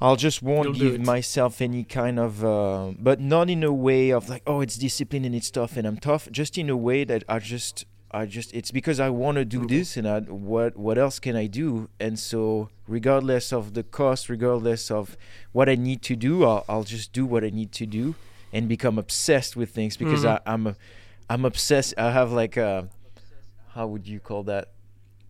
I'll 0.00 0.16
just 0.16 0.42
won't 0.42 0.74
give 0.76 1.00
myself 1.00 1.60
any 1.62 1.84
kind 1.84 2.18
of 2.18 2.44
uh, 2.44 2.92
but 2.98 3.20
not 3.20 3.48
in 3.48 3.62
a 3.62 3.72
way 3.72 4.10
of 4.10 4.28
like 4.28 4.42
oh 4.46 4.60
it's 4.60 4.76
discipline 4.76 5.24
and 5.24 5.34
it's 5.34 5.50
tough 5.50 5.76
and 5.76 5.86
I'm 5.86 5.96
tough. 5.96 6.28
Just 6.30 6.58
in 6.58 6.68
a 6.68 6.76
way 6.76 7.04
that 7.04 7.24
I 7.28 7.38
just 7.38 7.84
I 8.22 8.26
just 8.36 8.48
it's 8.54 8.70
because 8.70 8.98
I 8.98 9.10
want 9.10 9.36
to 9.36 9.44
do 9.44 9.60
Okay. 9.64 9.76
this 9.76 9.96
and 9.98 10.06
I, 10.08 10.20
what 10.20 10.76
what 10.86 10.96
else 11.04 11.18
can 11.26 11.36
I 11.36 11.46
do? 11.62 11.88
And 12.00 12.18
so 12.18 12.70
regardless 12.88 13.52
of 13.52 13.74
the 13.74 13.82
cost, 13.98 14.28
regardless 14.36 14.90
of 14.90 15.16
what 15.52 15.68
I 15.68 15.74
need 15.88 16.00
to 16.10 16.16
do, 16.16 16.32
I'll, 16.44 16.64
I'll 16.68 16.84
just 16.96 17.12
do 17.12 17.24
what 17.32 17.42
I 17.44 17.50
need 17.50 17.72
to 17.72 17.86
do 17.86 18.14
and 18.52 18.68
become 18.68 18.96
obsessed 18.98 19.56
with 19.56 19.70
things 19.70 19.96
because 19.96 20.24
Mhm. 20.24 20.32
I, 20.46 20.52
I'm 20.52 20.66
a, 20.68 20.76
I'm 21.28 21.44
obsessed. 21.44 21.94
I 21.98 22.10
have 22.12 22.32
like 22.32 22.56
a 22.56 22.88
how 23.74 23.86
would 23.86 24.06
you 24.08 24.20
call 24.20 24.42
that? 24.44 24.66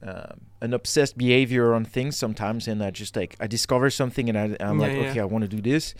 Um, 0.02 0.36
an 0.60 0.72
obsessed 0.74 1.16
behavior 1.16 1.72
on 1.74 1.84
things 1.84 2.16
sometimes, 2.16 2.68
and 2.68 2.84
I 2.84 2.90
just 2.90 3.16
like 3.16 3.34
I 3.40 3.46
discover 3.46 3.88
something 3.90 4.28
and 4.28 4.38
I, 4.38 4.44
I'm 4.60 4.78
Yeah, 4.78 4.86
like, 4.86 4.94
yeah. 4.94 5.10
okay, 5.10 5.20
I 5.20 5.24
want 5.24 5.42
to 5.42 5.48
do 5.48 5.60
this, 5.62 5.94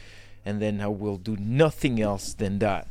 and 0.45 0.61
then 0.63 0.81
I 0.81 0.89
will 0.89 1.17
do 1.17 1.35
nothing 1.41 2.01
else 2.01 2.35
than 2.35 2.59
that, 2.61 2.87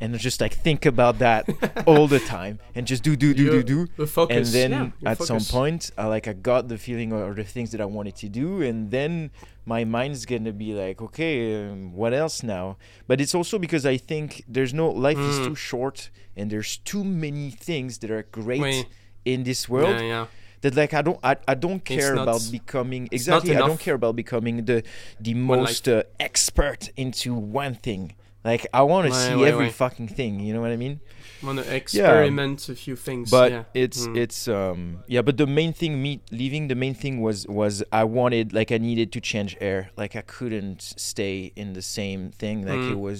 and 0.00 0.18
just 0.18 0.40
like 0.40 0.52
think 0.54 0.84
about 0.86 1.18
that 1.20 1.48
all 1.86 2.06
the 2.06 2.18
time 2.20 2.58
and 2.74 2.86
just 2.86 3.02
do 3.02 3.16
do 3.16 3.32
do 3.34 3.44
do 3.46 3.52
You're- 3.52 3.62
do 3.62 3.86
the 3.96 4.06
focus 4.06 4.36
and 4.36 4.46
then 4.72 4.92
yeah, 5.00 5.10
at 5.10 5.22
some 5.22 5.40
point 5.40 5.90
I 5.96 6.06
like 6.06 6.28
I 6.28 6.32
got 6.34 6.68
the 6.68 6.78
feeling 6.78 7.12
or 7.12 7.34
the 7.34 7.44
things 7.44 7.70
that 7.72 7.80
I 7.80 7.86
wanted 7.86 8.16
to 8.16 8.28
do 8.28 8.62
and 8.62 8.90
then 8.90 9.30
my 9.64 9.84
mind's 9.84 10.26
gonna 10.26 10.52
be 10.52 10.74
like 10.74 11.00
okay 11.02 11.66
um, 11.66 11.92
what 11.94 12.12
else 12.12 12.42
now 12.42 12.76
but 13.08 13.20
it's 13.20 13.34
also 13.34 13.58
because 13.58 13.84
I 13.86 13.96
think 13.96 14.44
there's 14.46 14.74
no 14.74 14.90
life 14.90 15.18
is 15.18 15.38
Mm. 15.40 15.46
too 15.48 15.54
short 15.54 16.10
and 16.36 16.50
there's 16.50 16.76
too 16.78 17.02
many 17.04 17.50
things 17.50 17.98
that 17.98 18.10
are 18.10 18.22
great 18.30 18.60
Oui. 18.60 18.84
in 19.24 19.44
this 19.44 19.68
world 19.68 19.96
yeah, 20.00 20.02
yeah. 20.14 20.26
that 20.60 20.74
like 20.76 20.92
I 20.94 21.02
don't 21.02 21.18
I, 21.24 21.36
I 21.48 21.54
don't 21.54 21.82
care 21.84 22.14
not- 22.14 22.22
about 22.24 22.42
becoming 22.52 23.08
exactly 23.10 23.56
I 23.56 23.60
don't 23.60 23.80
care 23.80 23.94
about 23.94 24.14
becoming 24.16 24.64
the 24.66 24.82
the 25.18 25.34
most 25.34 25.88
uh, 25.88 26.02
expert 26.20 26.90
into 26.96 27.32
one 27.34 27.74
thing 27.74 28.14
like 28.46 28.64
I 28.72 28.82
want 28.82 29.04
to 29.08 29.12
Ouais, 29.12 29.24
see 29.28 29.34
ouais, 29.42 29.48
every 29.52 29.66
ouais. 29.66 29.72
fucking 29.82 30.08
thing 30.18 30.32
you 30.40 30.54
know 30.54 30.62
what 30.62 30.70
I 30.72 30.76
mean 30.76 31.00
want 31.42 31.58
to 31.62 31.66
experiment 31.80 32.68
a 32.70 32.74
few 32.74 32.96
things 32.96 33.30
but 33.30 33.48
yeah. 33.52 33.64
it's 33.74 34.06
Mm. 34.06 34.16
it's 34.24 34.48
um 34.48 34.80
yeah 35.06 35.22
but 35.28 35.36
the 35.36 35.46
main 35.46 35.72
thing 35.80 35.92
me 36.02 36.12
leaving 36.32 36.68
the 36.72 36.74
main 36.74 36.94
thing 36.94 37.20
was 37.20 37.46
was 37.46 37.74
i 37.92 38.04
wanted 38.18 38.52
like 38.58 38.72
i 38.72 38.78
needed 38.78 39.08
to 39.12 39.20
change 39.20 39.54
air 39.60 39.90
like 40.02 40.16
i 40.16 40.22
couldn't 40.22 40.80
stay 41.10 41.52
in 41.54 41.74
the 41.74 41.82
same 41.98 42.30
thing 42.42 42.56
like 42.70 42.80
Mm. 42.80 42.92
it 42.94 42.98
was 43.08 43.18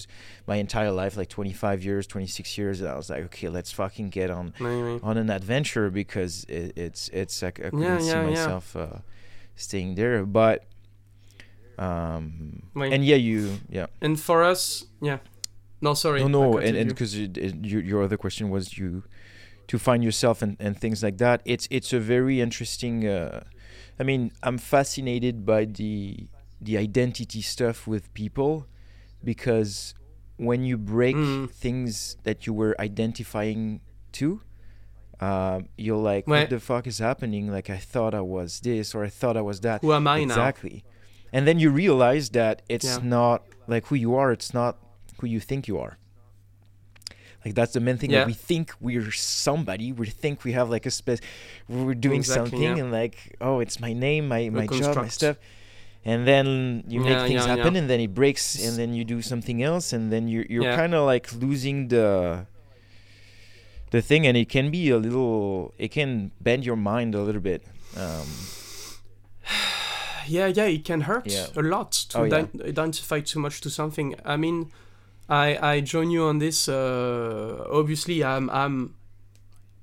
my 0.51 0.57
entire 0.57 0.91
life 1.03 1.15
like 1.21 1.29
25 1.29 1.85
years 1.85 2.07
26 2.07 2.57
years 2.59 2.81
and 2.81 2.89
i 2.89 2.97
was 2.97 3.11
like 3.11 3.23
okay 3.29 3.49
let's 3.51 3.71
fucking 3.71 4.09
get 4.09 4.31
on 4.31 4.55
on 5.09 5.15
an 5.19 5.29
adventure 5.31 5.91
because 5.91 6.33
it, 6.49 6.73
it's 6.85 7.03
it's 7.13 7.43
like 7.45 7.61
i 7.61 7.69
couldn't 7.69 7.83
Yeah, 7.83 7.99
see 8.01 8.07
yeah, 8.17 8.23
yeah. 8.23 8.31
myself 8.31 8.75
uh 8.77 8.99
staying 9.57 9.95
there 9.95 10.25
but 10.25 10.65
um 11.79 12.63
and 12.75 13.05
yeah 13.05 13.17
you 13.17 13.59
yeah 13.69 13.87
and 14.01 14.19
for 14.19 14.43
us 14.43 14.85
yeah 15.03 15.19
no 15.81 15.95
sorry 15.95 16.21
no, 16.21 16.29
no, 16.29 16.59
and 16.59 16.75
you. 16.75 16.81
and 16.81 16.89
because 16.89 17.17
your 17.19 17.83
your 17.83 18.03
other 18.03 18.17
question 18.17 18.49
was 18.51 18.79
you 18.79 19.03
to 19.69 19.79
find 19.79 20.03
yourself 20.05 20.43
and, 20.43 20.57
and 20.61 20.79
things 20.79 21.03
like 21.03 21.19
that. 21.19 21.41
It's 21.45 21.67
it's 21.73 21.93
a 21.93 21.99
very 21.99 22.41
interesting. 22.41 23.07
Uh, 23.07 23.43
I 23.99 24.05
mean, 24.05 24.31
I'm 24.43 24.59
fascinated 24.59 25.45
by 25.45 25.65
the 25.65 26.29
the 26.61 26.79
identity 26.79 27.43
stuff 27.43 27.87
with 27.87 28.13
people 28.15 28.67
because 29.25 29.95
when 30.37 30.63
you 30.65 30.77
break 30.79 31.17
Mm. 31.17 31.51
things 31.51 32.17
that 32.23 32.47
you 32.47 32.53
were 32.55 32.75
identifying 32.81 33.81
to. 34.13 34.41
Um, 35.19 35.69
you're 35.79 35.97
like, 35.97 36.27
Ouais. 36.27 36.41
what 36.43 36.51
the 36.51 36.61
fuck 36.61 36.87
is 36.87 36.99
happening? 36.99 37.51
Like, 37.51 37.71
I 37.71 37.79
thought 37.79 38.15
I 38.15 38.21
was 38.21 38.61
this, 38.61 38.95
or 38.95 39.03
I 39.03 39.09
thought 39.09 39.35
I 39.35 39.41
was 39.41 39.61
that 39.63 39.81
who 39.81 39.95
am 39.95 40.07
I 40.07 40.19
now 40.25 40.35
exactly 40.35 40.85
and 41.37 41.43
then 41.47 41.57
you 41.63 41.69
realize 41.85 42.27
that 42.41 42.57
it's 42.75 42.91
Yeah. 42.93 43.19
not 43.19 43.39
like 43.73 43.85
who 43.89 43.97
you 44.05 44.13
are 44.21 44.31
it's 44.37 44.53
not 44.61 44.73
who 45.21 45.27
you 45.35 45.41
think 45.41 45.63
you 45.71 45.77
are 45.85 45.95
Like 47.47 47.55
that's 47.55 47.75
the 47.79 47.85
main 47.89 47.97
thing. 48.01 48.11
Yeah. 48.11 48.19
That 48.27 48.33
we 48.33 48.39
think 48.51 48.67
we're 48.87 49.13
somebody. 49.47 49.87
We 50.03 50.07
think 50.23 50.37
we 50.47 50.51
have 50.59 50.69
like 50.77 50.85
a 50.91 50.91
space. 51.01 51.21
We're 51.69 51.95
doing 52.07 52.21
Exactly, 52.27 52.51
something 52.51 52.73
yeah. 52.77 52.83
and 52.83 52.89
like, 53.03 53.17
oh, 53.47 53.57
it's 53.65 53.79
my 53.87 53.93
name, 54.07 54.23
my 54.35 54.43
my 54.61 54.67
job, 54.81 54.93
my 55.07 55.13
stuff. 55.21 55.37
And 56.13 56.19
then 56.31 56.47
you 56.93 56.99
make 57.07 57.15
Yeah, 57.19 57.31
things 57.31 57.45
yeah, 57.47 57.55
happen, 57.55 57.73
and 57.81 57.87
then 57.91 58.01
it 58.07 58.13
breaks, 58.21 58.45
and 58.65 58.73
then 58.81 58.91
you 58.99 59.05
do 59.15 59.19
something 59.33 59.59
else, 59.71 59.87
and 59.97 60.05
then 60.13 60.23
you're 60.33 60.49
you're 60.53 60.75
kind 60.83 60.93
of 60.99 61.03
like 61.13 61.27
losing 61.45 61.77
the 61.95 62.07
the 63.95 64.03
thing, 64.09 64.23
and 64.29 64.35
it 64.43 64.49
can 64.57 64.67
be 64.79 64.83
a 64.97 64.99
little. 65.07 65.71
It 65.85 65.91
can 65.99 66.11
bend 66.47 66.61
your 66.69 66.79
mind 66.93 67.11
a 67.15 67.23
little 67.27 67.45
bit. 67.51 67.61
Um, 68.05 68.27
yeah 70.29 70.47
yeah 70.47 70.65
it 70.67 70.85
can 70.85 71.01
hurt 71.03 71.27
Yeah. 71.27 71.47
a 71.57 71.63
lot 71.63 71.93
to 72.11 72.19
Oh, 72.19 72.25
yeah. 72.25 72.47
identify 72.65 73.21
too 73.21 73.41
much 73.41 73.61
to 73.63 73.71
something 73.71 74.15
i 74.25 74.37
mean 74.37 74.71
i 75.29 75.57
i 75.75 75.81
join 75.81 76.11
you 76.11 76.25
on 76.25 76.39
this 76.39 76.69
uh 76.69 77.67
obviously 77.71 78.23
i'm 78.25 78.49
i'm 78.51 78.95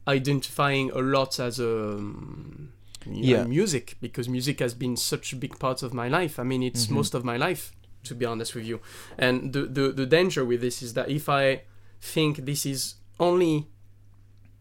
identifying 0.08 0.92
a 0.92 1.00
lot 1.00 1.40
as 1.40 1.60
a 1.60 1.94
um, 1.94 2.72
know, 3.06 3.14
Yeah. 3.22 3.44
music 3.46 3.96
because 4.02 4.28
music 4.30 4.60
has 4.60 4.74
been 4.74 4.98
such 4.98 5.34
a 5.34 5.36
big 5.36 5.58
part 5.60 5.84
of 5.84 5.94
my 5.94 6.08
life 6.08 6.40
i 6.40 6.44
mean 6.44 6.64
it's 6.64 6.88
Mhm. 6.88 6.92
most 6.96 7.14
of 7.16 7.24
my 7.24 7.38
life 7.38 7.72
to 8.04 8.16
be 8.16 8.26
honest 8.26 8.54
with 8.56 8.66
you 8.66 8.80
and 9.18 9.54
the, 9.54 9.62
the 9.66 9.92
the 9.92 10.06
danger 10.06 10.44
with 10.46 10.60
this 10.62 10.82
is 10.82 10.94
that 10.94 11.10
if 11.10 11.30
i 11.30 11.62
think 12.02 12.46
this 12.46 12.66
is 12.66 12.96
only 13.20 13.68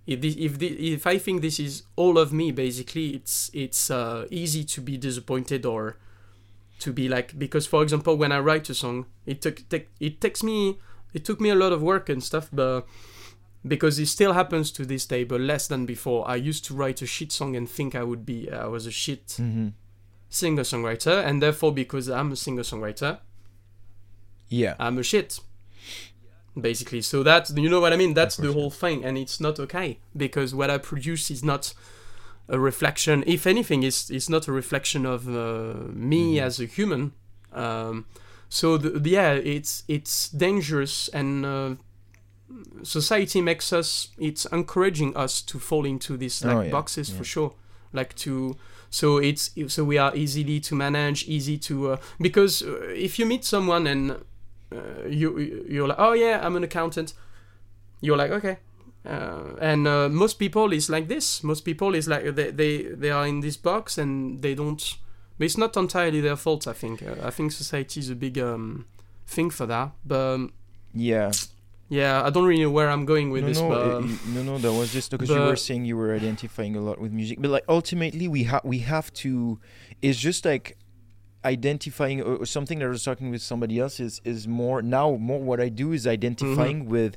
if 0.06 0.20
this, 0.20 0.34
if 0.36 0.58
the, 0.58 0.92
if 0.92 1.06
I 1.06 1.18
think 1.18 1.42
this 1.42 1.60
is 1.60 1.84
all 1.96 2.18
of 2.18 2.32
me, 2.32 2.50
basically, 2.50 3.10
it's 3.10 3.50
it's 3.52 3.90
uh, 3.90 4.26
easy 4.30 4.64
to 4.64 4.80
be 4.80 4.96
disappointed 4.96 5.64
or 5.64 5.96
to 6.80 6.92
be 6.92 7.08
like 7.08 7.38
because, 7.38 7.66
for 7.66 7.82
example, 7.82 8.16
when 8.16 8.32
I 8.32 8.40
write 8.40 8.68
a 8.68 8.74
song, 8.74 9.06
it 9.26 9.40
took 9.42 9.68
take, 9.68 9.90
it 10.00 10.20
takes 10.20 10.42
me 10.42 10.78
it 11.12 11.24
took 11.24 11.40
me 11.40 11.50
a 11.50 11.54
lot 11.54 11.72
of 11.72 11.82
work 11.82 12.08
and 12.08 12.22
stuff, 12.22 12.48
but 12.52 12.86
because 13.66 13.98
it 13.98 14.06
still 14.06 14.32
happens 14.32 14.72
to 14.72 14.84
this 14.84 15.06
day, 15.06 15.22
but 15.24 15.40
less 15.40 15.68
than 15.68 15.86
before. 15.86 16.28
I 16.28 16.36
used 16.36 16.64
to 16.64 16.74
write 16.74 17.00
a 17.00 17.06
shit 17.06 17.30
song 17.30 17.54
and 17.54 17.70
think 17.70 17.94
I 17.94 18.02
would 18.02 18.26
be 18.26 18.50
I 18.50 18.66
was 18.66 18.86
a 18.86 18.90
shit 18.90 19.28
mhm. 19.38 19.72
singer 20.28 20.62
songwriter, 20.62 21.24
and 21.24 21.40
therefore 21.40 21.72
because 21.72 22.08
I'm 22.08 22.32
a 22.32 22.36
singer 22.36 22.62
songwriter, 22.62 23.20
Yeah. 24.48 24.74
I'm 24.78 24.98
a 24.98 25.02
shit. 25.02 25.38
Basically, 26.60 27.00
so 27.00 27.22
that's 27.22 27.50
you 27.56 27.68
know 27.70 27.80
what 27.80 27.92
I 27.92 27.96
mean. 27.96 28.12
That's 28.14 28.36
the 28.36 28.52
whole 28.52 28.70
thing, 28.70 29.04
and 29.04 29.16
it's 29.16 29.40
not 29.40 29.58
okay 29.58 29.98
because 30.14 30.54
what 30.54 30.68
I 30.68 30.76
produce 30.78 31.30
is 31.30 31.42
not 31.42 31.72
a 32.48 32.58
reflection. 32.58 33.24
If 33.26 33.46
anything, 33.46 33.82
it's 33.82 34.10
it's 34.10 34.28
not 34.28 34.48
a 34.48 34.52
reflection 34.52 35.06
of 35.06 35.26
uh, 35.28 35.74
me 35.94 36.36
Mhm. 36.36 36.42
as 36.42 36.60
a 36.60 36.66
human. 36.66 37.12
Um, 37.54 38.04
so 38.50 38.76
the, 38.76 38.90
the- 38.98 39.10
yeah, 39.10 39.32
it's 39.32 39.84
it's 39.88 40.28
dangerous, 40.28 41.08
and 41.14 41.46
uh, 41.46 41.74
society 42.82 43.40
makes 43.40 43.72
us. 43.72 44.08
It's 44.18 44.44
encouraging 44.46 45.16
us 45.16 45.42
to 45.42 45.58
fall 45.58 45.84
into 45.86 46.16
these 46.16 46.44
like 46.44 46.56
Oh, 46.56 46.60
yeah, 46.62 46.70
boxes 46.70 47.10
yeah. 47.10 47.16
for 47.16 47.24
sure. 47.24 47.54
Like 47.92 48.14
to 48.16 48.56
so 48.90 49.18
it's 49.18 49.50
so 49.68 49.84
we 49.84 49.98
are 49.98 50.14
easily 50.14 50.60
to 50.60 50.74
manage, 50.74 51.26
easy 51.28 51.56
to 51.58 51.92
uh, 51.92 51.96
because 52.20 52.62
uh, 52.62 52.88
if 52.94 53.18
you 53.18 53.26
meet 53.26 53.44
someone 53.44 53.86
and 53.86 54.16
uh, 54.76 55.08
you 55.08 55.64
you're 55.68 55.88
like, 55.88 55.98
oh 55.98 56.12
yeah, 56.12 56.40
I'm 56.42 56.56
an 56.56 56.64
accountant. 56.64 57.14
You're 58.00 58.16
like, 58.16 58.30
okay. 58.30 58.58
Uh, 59.04 59.56
and 59.60 59.88
uh, 59.88 60.08
most 60.08 60.34
people 60.38 60.72
is 60.72 60.88
like 60.88 61.08
this. 61.08 61.42
Most 61.42 61.62
people 61.64 61.94
is 61.94 62.06
like 62.06 62.34
they, 62.34 62.50
they 62.50 62.82
they 62.82 63.10
are 63.10 63.26
in 63.26 63.40
this 63.40 63.56
box 63.56 63.98
and 63.98 64.42
they 64.42 64.54
don't. 64.54 64.98
But 65.38 65.46
it's 65.46 65.58
not 65.58 65.76
entirely 65.76 66.20
their 66.20 66.36
fault. 66.36 66.66
I 66.66 66.72
think. 66.72 67.02
Uh, 67.02 67.16
I 67.22 67.30
think 67.30 67.52
society 67.52 68.00
is 68.00 68.10
a 68.10 68.14
big 68.14 68.38
um, 68.38 68.86
thing 69.26 69.50
for 69.50 69.66
that. 69.66 69.90
But 70.04 70.34
um, 70.34 70.52
Yeah. 70.94 71.32
yeah, 71.88 72.22
I 72.22 72.30
don't 72.30 72.44
really 72.44 72.62
know 72.62 72.70
where 72.70 72.90
I'm 72.90 73.04
going 73.04 73.30
with 73.30 73.42
no, 73.42 73.48
this. 73.48 73.60
no, 73.60 73.68
but 73.68 73.80
uh, 73.80 73.96
um, 73.96 74.20
no, 74.34 74.42
no. 74.42 74.58
That 74.58 74.72
was 74.72 74.92
just 74.92 75.10
because 75.10 75.28
you 75.30 75.40
were 75.40 75.56
saying 75.56 75.84
you 75.84 75.96
were 75.96 76.14
identifying 76.14 76.76
a 76.76 76.80
lot 76.80 77.00
with 77.00 77.12
music, 77.12 77.38
but 77.40 77.50
like 77.50 77.64
ultimately, 77.68 78.28
we 78.28 78.44
have 78.44 78.64
we 78.64 78.80
have 78.80 79.12
to. 79.24 79.58
It's 80.00 80.18
just 80.18 80.44
like 80.44 80.76
identifying 81.44 82.20
or, 82.20 82.36
or 82.36 82.46
something 82.46 82.78
that 82.78 82.84
I 82.86 82.88
was 82.88 83.04
talking 83.04 83.30
with 83.30 83.42
somebody 83.42 83.78
else 83.78 84.00
is 84.00 84.20
is 84.24 84.46
more 84.46 84.82
now 84.82 85.16
more 85.16 85.40
what 85.40 85.60
I 85.60 85.68
do 85.68 85.92
is 85.92 86.06
identifying 86.06 86.82
Mm-hmm. 86.82 86.90
with 86.90 87.16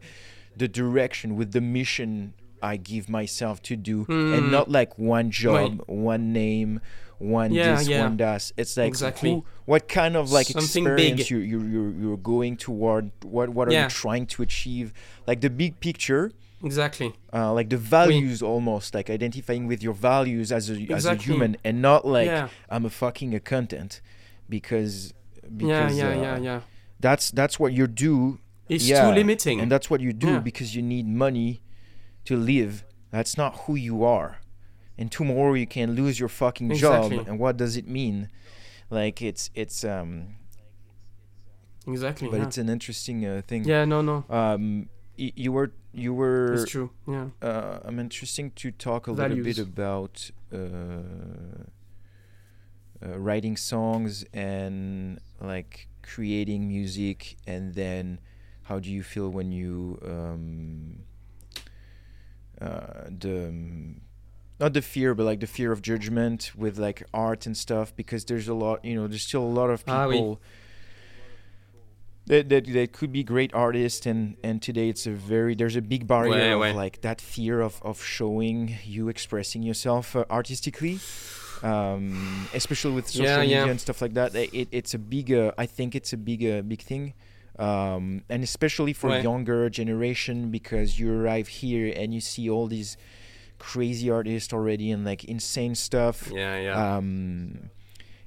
the 0.58 0.68
direction 0.68 1.36
with 1.36 1.52
the 1.52 1.62
mission 1.62 2.34
I 2.62 2.78
give 2.78 3.10
myself 3.10 3.62
to 3.64 3.76
do, 3.76 4.06
and 4.10 4.46
Mm. 4.46 4.50
not 4.52 4.72
like 4.72 4.98
one 4.98 5.30
job, 5.30 5.84
one 5.88 6.34
name. 6.34 6.80
One 7.18 7.54
Yeah, 7.54 7.78
this, 7.78 7.88
yeah. 7.88 8.02
one 8.04 8.18
does 8.18 8.52
It's 8.58 8.76
like 8.76 8.88
Exactly. 8.90 9.32
who, 9.32 9.46
what 9.66 9.88
kind 9.88 10.18
of 10.18 10.32
like 10.34 10.48
Something 10.48 10.84
big. 10.84 11.20
experience 11.20 11.32
you 11.32 11.38
you 11.38 11.60
you're, 11.74 11.92
you're 12.02 12.18
going 12.18 12.58
toward. 12.58 13.12
What 13.24 13.50
what 13.50 13.70
are 13.70 13.72
Yeah. 13.72 13.84
you 13.86 13.90
trying 13.90 14.26
to 14.28 14.42
achieve? 14.44 14.94
Like 15.26 15.40
the 15.40 15.50
big 15.50 15.80
picture, 15.80 16.32
exactly. 16.62 17.14
uh, 17.34 17.54
like 17.54 17.70
the 17.70 17.78
values 17.78 18.42
almost 18.42 18.94
like 18.94 19.10
identifying 19.10 19.66
with 19.66 19.82
your 19.82 19.94
values 19.94 20.52
as 20.52 20.70
a 20.70 20.76
as 20.92 21.06
a 21.06 21.16
human 21.16 21.56
and 21.64 21.82
not 21.82 22.06
like. 22.06 22.50
I'm 22.70 22.86
a 22.86 22.90
fucking 22.90 23.34
accountant 23.34 24.02
because 24.50 25.14
Yeah. 25.44 25.50
because 25.88 25.98
Yeah. 25.98 26.10
uh, 26.10 26.22
yeah. 26.22 26.38
Yeah. 26.40 26.62
that's 27.00 27.32
that's 27.32 27.60
what 27.60 27.72
you 27.74 27.88
do 27.88 28.40
It's 28.70 28.88
yeah, 28.88 29.02
too 29.08 29.14
limiting. 29.16 29.60
and 29.62 29.72
that's 29.72 29.90
what 29.90 30.02
you 30.02 30.12
do 30.14 30.28
Yeah. 30.28 30.40
because 30.40 30.76
you 30.76 30.82
need 30.82 31.08
money 31.08 31.62
to 32.26 32.36
live 32.36 32.84
that's 33.12 33.38
not 33.38 33.52
who 33.66 33.76
you 33.76 34.04
are 34.04 34.38
and 34.98 35.12
tomorrow 35.12 35.54
you 35.54 35.68
can 35.68 35.92
lose 35.94 36.20
your 36.20 36.30
fucking 36.30 36.72
Exactly. 36.72 37.18
job 37.18 37.28
and 37.28 37.40
what 37.40 37.58
does 37.58 37.78
it 37.78 37.88
mean 37.88 38.30
like 38.90 39.22
it's 39.22 39.50
it's 39.54 39.84
um 39.84 40.36
exactly. 41.88 42.28
but 42.30 42.38
yeah. 42.40 42.46
it's 42.48 42.58
an 42.58 42.70
interesting 42.70 43.26
uh, 43.26 43.42
thing 43.48 43.64
yeah. 43.66 43.86
No. 43.86 44.02
No. 44.02 44.24
um 44.30 44.90
y- 45.18 45.34
you 45.36 45.52
were 45.52 45.72
you 45.94 46.14
were 46.14 46.54
It's 46.56 46.72
true. 46.72 46.90
Yeah. 47.08 47.28
uh, 47.42 47.80
I'm 47.86 48.00
interesting 48.00 48.52
to 48.56 48.72
talk 48.72 49.08
a 49.08 49.12
little 49.14 49.42
bit 49.44 49.60
about 49.60 50.30
uh, 50.52 50.58
uh, 53.04 53.18
writing 53.20 53.58
songs 53.58 54.26
and 54.34 55.20
like 55.42 55.88
creating 56.04 56.68
music, 56.68 57.36
and 57.48 57.74
then 57.74 58.20
how 58.64 58.80
do 58.80 58.90
you 58.92 59.04
feel 59.04 59.30
when 59.30 59.52
you 59.52 60.00
um, 60.06 61.00
uh, 62.62 63.06
the 63.20 63.48
um, 63.50 64.02
not 64.60 64.74
the 64.74 64.82
fear, 64.82 65.14
but 65.14 65.24
like 65.26 65.40
the 65.42 65.48
fear 65.48 65.72
of 65.72 65.82
judgment 65.82 66.52
with 66.56 66.78
like 66.78 67.04
art 67.14 67.46
and 67.46 67.58
stuff, 67.58 67.94
because 67.96 68.24
there's 68.26 68.48
a 68.48 68.54
lot, 68.54 68.84
you 68.86 68.96
know, 68.96 69.08
there's 69.08 69.24
still 69.24 69.44
a 69.44 69.56
lot 69.62 69.70
of 69.70 69.84
Ah, 69.88 70.08
people. 70.08 70.40
That, 72.28 72.50
that, 72.50 72.66
that 72.74 72.92
could 72.92 73.12
be 73.12 73.24
great 73.24 73.54
artists 73.54 74.08
and 74.08 74.36
and 74.44 74.60
today 74.60 74.90
it's 74.90 75.06
a 75.06 75.12
very 75.12 75.54
there's 75.54 75.76
a 75.76 75.82
big 75.82 76.08
barrier 76.08 76.32
Ouais, 76.34 76.54
of 76.54 76.60
ouais. 76.60 76.74
like 76.74 77.02
that 77.02 77.22
fear 77.22 77.62
of 77.62 77.80
of 77.84 78.02
showing 78.02 78.78
you 78.84 79.10
expressing 79.10 79.62
yourself 79.62 80.16
uh, 80.16 80.26
artistically 80.32 80.98
um 81.64 82.48
especially 82.54 82.92
with 82.94 83.08
social 83.08 83.26
Yeah, 83.26 83.42
media 83.42 83.66
yeah. 83.66 83.72
and 83.72 83.80
stuff 83.82 84.02
like 84.02 84.14
that 84.14 84.36
it, 84.36 84.50
it, 84.54 84.68
it's 84.72 84.94
a 84.94 85.00
big 85.00 85.32
uh, 85.32 85.52
i 85.58 85.66
think 85.66 85.96
it's 85.96 86.14
a 86.14 86.18
big 86.18 86.44
uh, 86.46 86.62
big 86.62 86.82
thing 86.82 87.14
um 87.60 88.24
and 88.30 88.44
especially 88.44 88.94
for 88.94 89.10
Ouais. 89.10 89.22
younger 89.22 89.70
generation 89.70 90.52
because 90.52 91.00
you 91.00 91.12
arrive 91.12 91.48
here 91.48 91.94
and 91.96 92.14
you 92.14 92.20
see 92.22 92.50
all 92.50 92.68
these 92.68 92.98
crazy 93.58 94.10
artists 94.10 94.52
already 94.54 94.92
and 94.92 95.06
like 95.06 95.24
insane 95.24 95.76
stuff 95.76 96.30
Yeah. 96.34 96.58
Yeah. 96.60 96.98
um 96.98 97.70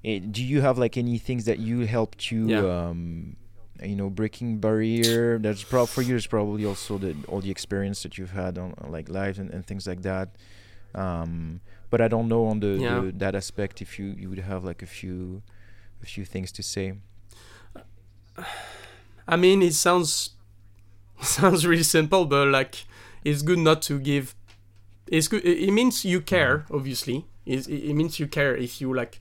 eh, 0.04 0.20
do 0.30 0.42
you 0.42 0.62
have 0.62 0.78
like 0.78 0.96
any 0.96 1.18
things 1.18 1.44
that 1.44 1.58
you 1.58 1.80
helped 1.86 2.30
you 2.32 2.48
Yeah. 2.48 2.88
um 2.88 3.36
you 3.82 3.94
know 3.94 4.08
breaking 4.10 4.58
barrier 4.58 5.38
that's 5.38 5.62
probably 5.62 5.86
for 5.92 6.02
you 6.02 6.16
is 6.16 6.26
probably 6.26 6.64
also 6.64 6.98
the 6.98 7.14
all 7.28 7.40
the 7.40 7.50
experience 7.50 8.02
that 8.02 8.16
you've 8.16 8.32
had 8.32 8.56
on 8.58 8.74
on, 8.78 8.90
like 8.90 9.08
live 9.10 9.38
and, 9.38 9.50
and 9.50 9.66
things 9.66 9.86
like 9.86 10.02
that 10.02 10.30
um 10.94 11.60
but 11.90 12.00
i 12.00 12.08
don't 12.08 12.28
know 12.28 12.46
on 12.46 12.60
the, 12.60 12.76
Yeah. 12.80 13.00
the 13.00 13.12
that 13.12 13.34
aspect 13.34 13.80
if 13.82 13.98
you 13.98 14.06
you 14.18 14.28
would 14.30 14.40
have 14.40 14.64
like 14.64 14.82
a 14.82 14.86
few 14.86 15.42
a 16.02 16.06
few 16.06 16.24
things 16.24 16.52
to 16.52 16.62
say 16.62 16.94
I 19.26 19.36
mean, 19.36 19.62
it 19.62 19.74
sounds 19.74 20.30
sounds 21.20 21.66
really 21.66 21.82
simple, 21.82 22.24
but 22.24 22.48
like 22.48 22.84
it's 23.24 23.42
good 23.42 23.58
not 23.58 23.82
to 23.82 23.98
give. 23.98 24.34
It's 25.06 25.28
good. 25.28 25.44
It 25.44 25.72
means 25.72 26.04
you 26.04 26.20
care, 26.20 26.64
obviously. 26.70 27.26
It, 27.46 27.66
it 27.68 27.94
means 27.94 28.18
you 28.20 28.26
care 28.26 28.54
if 28.56 28.80
you 28.80 28.94
like, 28.94 29.20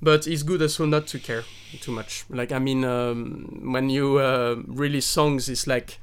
but 0.00 0.26
it's 0.26 0.42
good 0.42 0.62
also 0.62 0.86
not 0.86 1.06
to 1.08 1.18
care 1.18 1.44
too 1.80 1.92
much. 1.92 2.24
Like 2.30 2.52
I 2.52 2.58
mean, 2.58 2.84
um, 2.84 3.72
when 3.72 3.90
you 3.90 4.18
uh, 4.18 4.56
release 4.66 5.06
songs, 5.06 5.48
it's 5.48 5.66
like, 5.66 5.98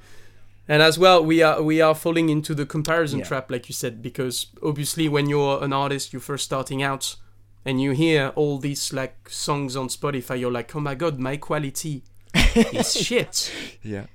and 0.70 0.82
as 0.82 0.97
well, 0.97 1.22
we 1.26 1.41
are 1.41 1.61
we 1.61 1.82
are 1.82 1.93
falling 1.95 2.30
into 2.30 2.55
the 2.55 2.65
comparison 2.65 3.20
Yeah. 3.20 3.26
trap, 3.26 3.51
like 3.51 3.67
you 3.67 3.74
said, 3.74 4.01
because 4.01 4.47
obviously 4.63 5.09
when 5.09 5.28
you're 5.28 5.61
an 5.63 5.74
artist, 5.74 6.13
you're 6.13 6.22
first 6.22 6.45
starting 6.45 6.82
out. 6.82 7.17
And 7.65 7.82
you 7.82 7.91
hear 7.91 8.32
all 8.36 8.57
these 8.57 8.93
like 8.93 9.30
songs 9.30 9.76
on 9.76 9.89
Spotify, 9.89 10.39
you're 10.39 10.51
like, 10.59 10.74
"Oh 10.76 10.80
my 10.80 10.95
god, 10.95 11.20
my 11.20 11.36
quality 11.38 12.03
is 12.55 12.93
shit." 12.93 13.51
yeah 13.84 14.05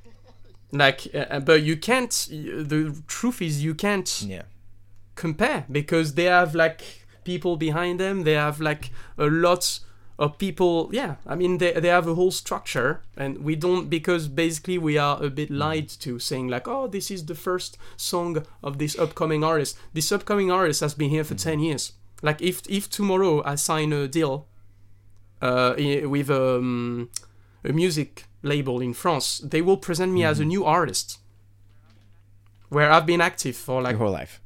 like 0.73 1.01
uh, 1.15 1.41
but 1.41 1.63
you 1.63 1.77
can't 1.77 2.27
the 2.31 3.01
truth 3.07 3.41
is 3.43 3.63
you 3.63 3.75
can't 3.75 4.23
yeah 4.27 4.43
compare 5.15 5.65
because 5.71 6.15
they 6.15 6.25
have 6.25 6.55
like 6.55 6.83
people 7.25 7.57
behind 7.57 8.01
them 8.01 8.25
they 8.25 8.33
have 8.33 8.61
like 8.61 8.91
a 9.19 9.27
lot 9.27 9.79
of 10.19 10.39
people 10.39 10.89
yeah 10.93 11.17
i 11.27 11.35
mean 11.35 11.59
they, 11.59 11.73
they 11.73 11.89
have 11.89 12.07
a 12.07 12.15
whole 12.15 12.31
structure 12.31 13.01
and 13.17 13.39
we 13.39 13.57
don't 13.57 13.91
because 13.91 14.29
basically 14.29 14.79
we 14.79 14.97
are 14.97 15.21
a 15.23 15.29
bit 15.29 15.51
lied 15.51 15.89
to 15.89 16.19
saying 16.19 16.47
like 16.47 16.69
oh 16.69 16.87
this 16.87 17.11
is 17.11 17.27
the 17.27 17.35
first 17.35 17.77
song 17.97 18.45
of 18.63 18.79
this 18.79 18.99
upcoming 18.99 19.43
artist. 19.45 19.77
This 19.93 20.13
upcoming 20.13 20.51
artist 20.51 20.81
has 20.81 20.95
been 20.95 21.11
here 21.11 21.25
for 21.25 21.35
10 21.35 21.61
years. 21.61 21.93
Like 22.23 22.41
if 22.41 22.63
if 22.69 22.89
tomorrow 22.89 23.43
i 23.45 23.55
sign 23.57 23.93
a 23.93 24.09
deal 24.09 24.47
uh, 25.43 25.75
with 25.77 26.31
um, 26.31 27.11
a 27.65 27.73
music 27.73 28.25
label 28.43 28.81
in 28.81 28.95
france 28.95 29.39
they 29.39 29.61
will 29.61 29.77
present 29.77 30.13
me 30.13 30.25
as 30.25 30.41
a 30.41 30.45
new 30.45 30.65
artist. 30.65 31.19
Where 32.69 32.91
i've 32.91 33.07
been 33.07 33.21
active 33.21 33.57
for 33.57 33.83
like 33.83 33.93
Your 33.93 34.05
whole 34.05 34.13
life. 34.13 34.41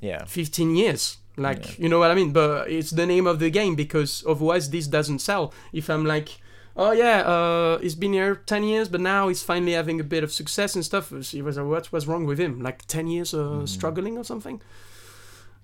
Yeah. 0.00 0.24
15 0.24 0.76
years 0.76 1.18
like 1.36 1.78
you 1.78 1.88
know 1.88 1.98
what 1.98 2.10
i 2.10 2.14
mean? 2.14 2.32
But 2.32 2.70
it's 2.70 2.90
the 2.90 3.06
name 3.06 3.26
of 3.26 3.38
the 3.38 3.50
game 3.50 3.74
because 3.74 4.24
otherwise 4.26 4.70
this 4.70 4.86
doesn't 4.86 5.20
sell. 5.20 5.52
If 5.72 5.90
i'm 5.90 6.04
like 6.04 6.28
oh 6.76 6.92
yeah 6.92 7.20
uh 7.20 7.78
he's 7.78 7.94
been 7.94 8.12
here 8.12 8.34
10 8.34 8.62
years 8.62 8.88
but 8.88 9.00
now 9.00 9.28
he's 9.28 9.42
finally 9.42 9.72
having 9.72 9.98
a 9.98 10.04
bit 10.04 10.22
of 10.22 10.30
success 10.32 10.74
and 10.74 10.84
stuff 10.84 11.10
it 11.12 11.42
was 11.42 11.58
what 11.58 11.90
was 11.92 12.06
wrong 12.06 12.26
with 12.26 12.38
him? 12.38 12.60
Like 12.60 12.86
10 12.86 13.06
years 13.08 13.34
uh, 13.34 13.66
struggling 13.66 14.18
or 14.18 14.24
something? 14.24 14.60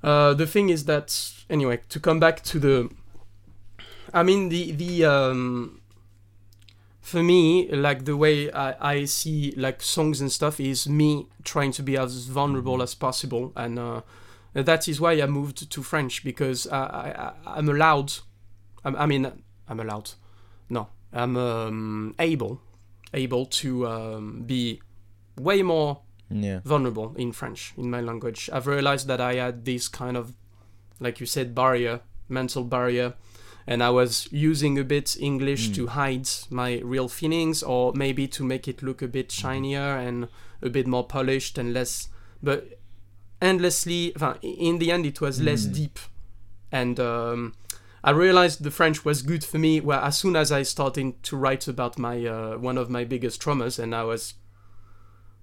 Uh 0.03 0.35
the 0.35 0.47
thing 0.47 0.68
is 0.70 0.85
that 0.87 1.33
anyway 1.49 1.81
to 1.89 2.01
come 2.01 2.18
back 2.18 2.43
to 2.45 2.59
the 2.59 2.91
i 4.12 4.23
mean 4.23 4.49
the 4.49 4.73
the 4.73 5.05
um 5.05 5.81
for 7.01 7.23
me 7.23 7.68
like 7.73 8.05
the 8.05 8.16
way 8.16 8.51
I, 8.53 8.93
I 8.93 9.05
see 9.05 9.53
like 9.57 9.83
songs 9.83 10.20
and 10.20 10.31
stuff 10.31 10.61
is 10.61 10.89
me 10.89 11.27
trying 11.45 11.73
to 11.73 11.83
be 11.83 11.97
as 11.97 12.27
vulnerable 12.27 12.81
as 12.83 12.95
possible 12.95 13.53
and 13.57 13.79
uh 13.79 14.01
that 14.55 14.88
is 14.88 15.00
why 15.00 15.12
I 15.20 15.26
moved 15.26 15.70
to 15.70 15.82
French 15.82 16.24
because 16.24 16.66
I, 16.66 16.78
I, 16.78 17.32
I'm 17.46 17.68
allowed. 17.68 18.12
I'm, 18.84 18.96
I 18.96 19.07
mean, 19.07 19.30
I'm 19.68 19.80
allowed. 19.80 20.11
No, 20.68 20.88
I'm 21.12 21.36
um, 21.36 22.14
able, 22.18 22.61
able 23.14 23.46
to 23.46 23.86
um, 23.86 24.42
be 24.46 24.80
way 25.38 25.62
more 25.62 26.00
Yeah. 26.30 26.61
vulnerable 26.64 27.14
in 27.16 27.32
French 27.32 27.72
in 27.76 27.90
my 27.90 28.00
language. 28.00 28.50
I've 28.53 28.66
realized 28.66 29.07
that 29.09 29.20
I 29.20 29.34
had 29.34 29.64
this 29.64 29.88
kind 29.88 30.16
of, 30.16 30.34
like 31.00 31.20
you 31.20 31.26
said, 31.26 31.55
barrier, 31.55 32.00
mental 32.28 32.64
barrier, 32.64 33.14
and 33.66 33.82
I 33.82 33.90
was 33.90 34.28
using 34.32 34.78
a 34.78 34.84
bit 34.84 35.16
English 35.20 35.70
to 35.76 35.86
hide 35.86 36.28
my 36.50 36.80
real 36.84 37.09
feelings, 37.09 37.62
or 37.62 37.92
maybe 37.94 38.26
to 38.28 38.44
make 38.44 38.66
it 38.66 38.82
look 38.82 39.03
a 39.03 39.09
bit 39.09 39.30
shinier 39.30 39.96
and 39.98 40.28
a 40.61 40.68
bit 40.68 40.86
more 40.86 41.07
polished 41.07 41.59
and 41.59 41.72
less, 41.72 42.09
but 42.42 42.78
endlessly. 43.43 44.14
In 44.40 44.78
the 44.78 44.90
end, 44.90 45.05
it 45.05 45.20
was 45.20 45.40
less 45.40 45.64
deep, 45.64 45.99
and 46.70 46.99
um, 46.99 47.55
I 48.05 48.11
realized 48.11 48.62
the 48.62 48.70
French 48.70 49.05
was 49.05 49.22
good 49.22 49.45
for 49.45 49.59
me. 49.59 49.80
Well, 49.80 50.01
as 50.03 50.16
soon 50.16 50.36
as 50.36 50.51
I 50.51 50.62
started 50.62 51.22
to 51.24 51.36
write 51.36 51.68
about 51.68 51.99
my 51.99 52.24
uh, 52.24 52.57
one 52.57 52.78
of 52.78 52.88
my 52.88 53.05
biggest 53.05 53.43
traumas, 53.43 53.78
and 53.78 53.95
I 53.95 54.05
was 54.05 54.34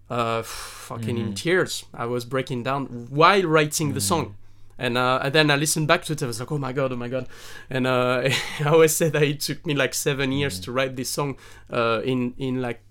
uh, 0.09 0.41
fucking 0.41 1.17
in 1.17 1.35
tears. 1.35 1.85
I 1.93 2.05
was 2.05 2.25
breaking 2.25 2.63
down 2.63 3.07
while 3.09 3.43
writing 3.43 3.93
the 3.93 4.01
song. 4.01 4.35
And, 4.81 4.97
uh, 4.97 5.19
and 5.23 5.33
then 5.35 5.51
I 5.51 5.57
listened 5.57 5.89
back 5.89 6.05
to 6.05 6.13
it. 6.13 6.23
I 6.23 6.25
was 6.25 6.39
like, 6.39 6.51
"Oh 6.53 6.57
my 6.57 6.71
god, 6.71 6.93
oh 6.93 6.95
my 6.95 7.09
god!" 7.09 7.27
And 7.69 7.85
uh, 7.85 8.29
I 8.61 8.63
always 8.69 8.95
said 8.95 9.11
that 9.11 9.23
it 9.23 9.41
took 9.41 9.65
me 9.65 9.73
like 9.73 9.93
seven 9.93 10.31
years 10.31 10.57
to 10.61 10.71
write 10.71 10.95
this 10.95 11.09
song 11.09 11.37
uh, 11.69 12.01
in 12.05 12.33
in 12.37 12.61
like 12.61 12.81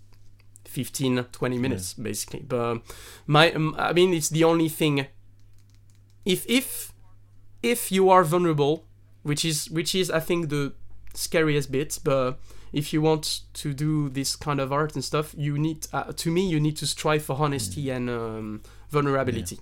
15, 0.78 1.24
20 1.32 1.58
minutes, 1.58 1.94
basically. 1.94 2.38
But 2.38 2.60
um, 2.60 2.82
my, 3.26 3.50
um, 3.50 3.74
I 3.76 3.92
mean, 3.92 4.14
it's 4.14 4.28
the 4.28 4.44
only 4.44 4.68
thing. 4.68 5.06
If 6.24 6.46
if 6.48 6.92
if 7.64 7.90
you 7.90 8.10
are 8.10 8.22
vulnerable, 8.22 8.84
which 9.24 9.44
is 9.44 9.68
which 9.70 9.92
is 9.92 10.08
I 10.08 10.20
think 10.20 10.50
the 10.50 10.74
scariest 11.14 11.72
bit, 11.72 11.98
but 12.04 12.38
if 12.72 12.92
you 12.92 13.02
want 13.02 13.40
to 13.54 13.74
do 13.74 14.08
this 14.08 14.36
kind 14.36 14.60
of 14.60 14.72
art 14.72 14.94
and 14.94 15.02
stuff, 15.02 15.34
you 15.36 15.58
need 15.58 15.88
uh, 15.92 16.12
to 16.12 16.30
me 16.30 16.48
you 16.48 16.60
need 16.60 16.76
to 16.76 16.86
strive 16.86 17.24
for 17.24 17.34
honesty 17.36 17.90
and 17.90 18.08
um, 18.08 18.62
vulnerability. 18.88 19.58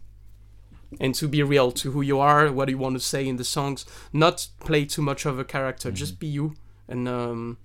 And 1.01 1.15
to 1.15 1.27
be 1.29 1.43
real 1.43 1.73
to 1.73 1.93
who 1.93 2.03
you 2.03 2.21
are, 2.21 2.53
what 2.53 2.69
you 2.69 2.77
want 2.77 2.97
to 2.97 3.01
say 3.01 3.27
in 3.27 3.37
the 3.37 3.45
songs, 3.45 3.87
not 4.13 4.49
play 4.61 4.85
too 4.85 5.03
much 5.03 5.25
of 5.25 5.39
a 5.39 5.45
character, 5.45 5.91
just 5.91 6.21
be 6.21 6.27
you. 6.27 6.57
And 6.89 7.09
um, 7.09 7.57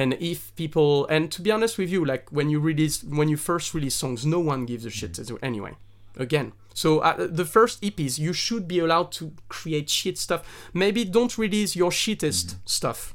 and 0.00 0.08
if 0.20 0.38
people 0.56 1.06
and 1.14 1.22
to 1.32 1.40
be 1.42 1.50
honest 1.56 1.78
with 1.78 1.90
you, 1.94 2.04
like 2.12 2.24
when 2.36 2.48
you 2.52 2.58
release 2.70 2.96
when 3.20 3.28
you 3.32 3.36
first 3.50 3.74
release 3.74 3.94
songs, 4.02 4.24
no 4.26 4.40
one 4.52 4.66
gives 4.66 4.84
a 4.84 4.90
shit 4.90 5.18
as- 5.18 5.32
anyway. 5.42 5.72
Again, 6.18 6.52
so 6.74 6.88
uh, 7.00 7.26
the 7.40 7.44
first 7.44 7.82
EPs, 7.82 8.18
you 8.18 8.32
should 8.32 8.66
be 8.66 8.78
allowed 8.78 9.10
to 9.18 9.32
create 9.48 9.88
shit 9.90 10.16
stuff. 10.18 10.42
Maybe 10.72 11.04
don't 11.04 11.36
release 11.38 11.76
your 11.76 11.90
shittest 11.92 12.56
stuff. 12.64 13.14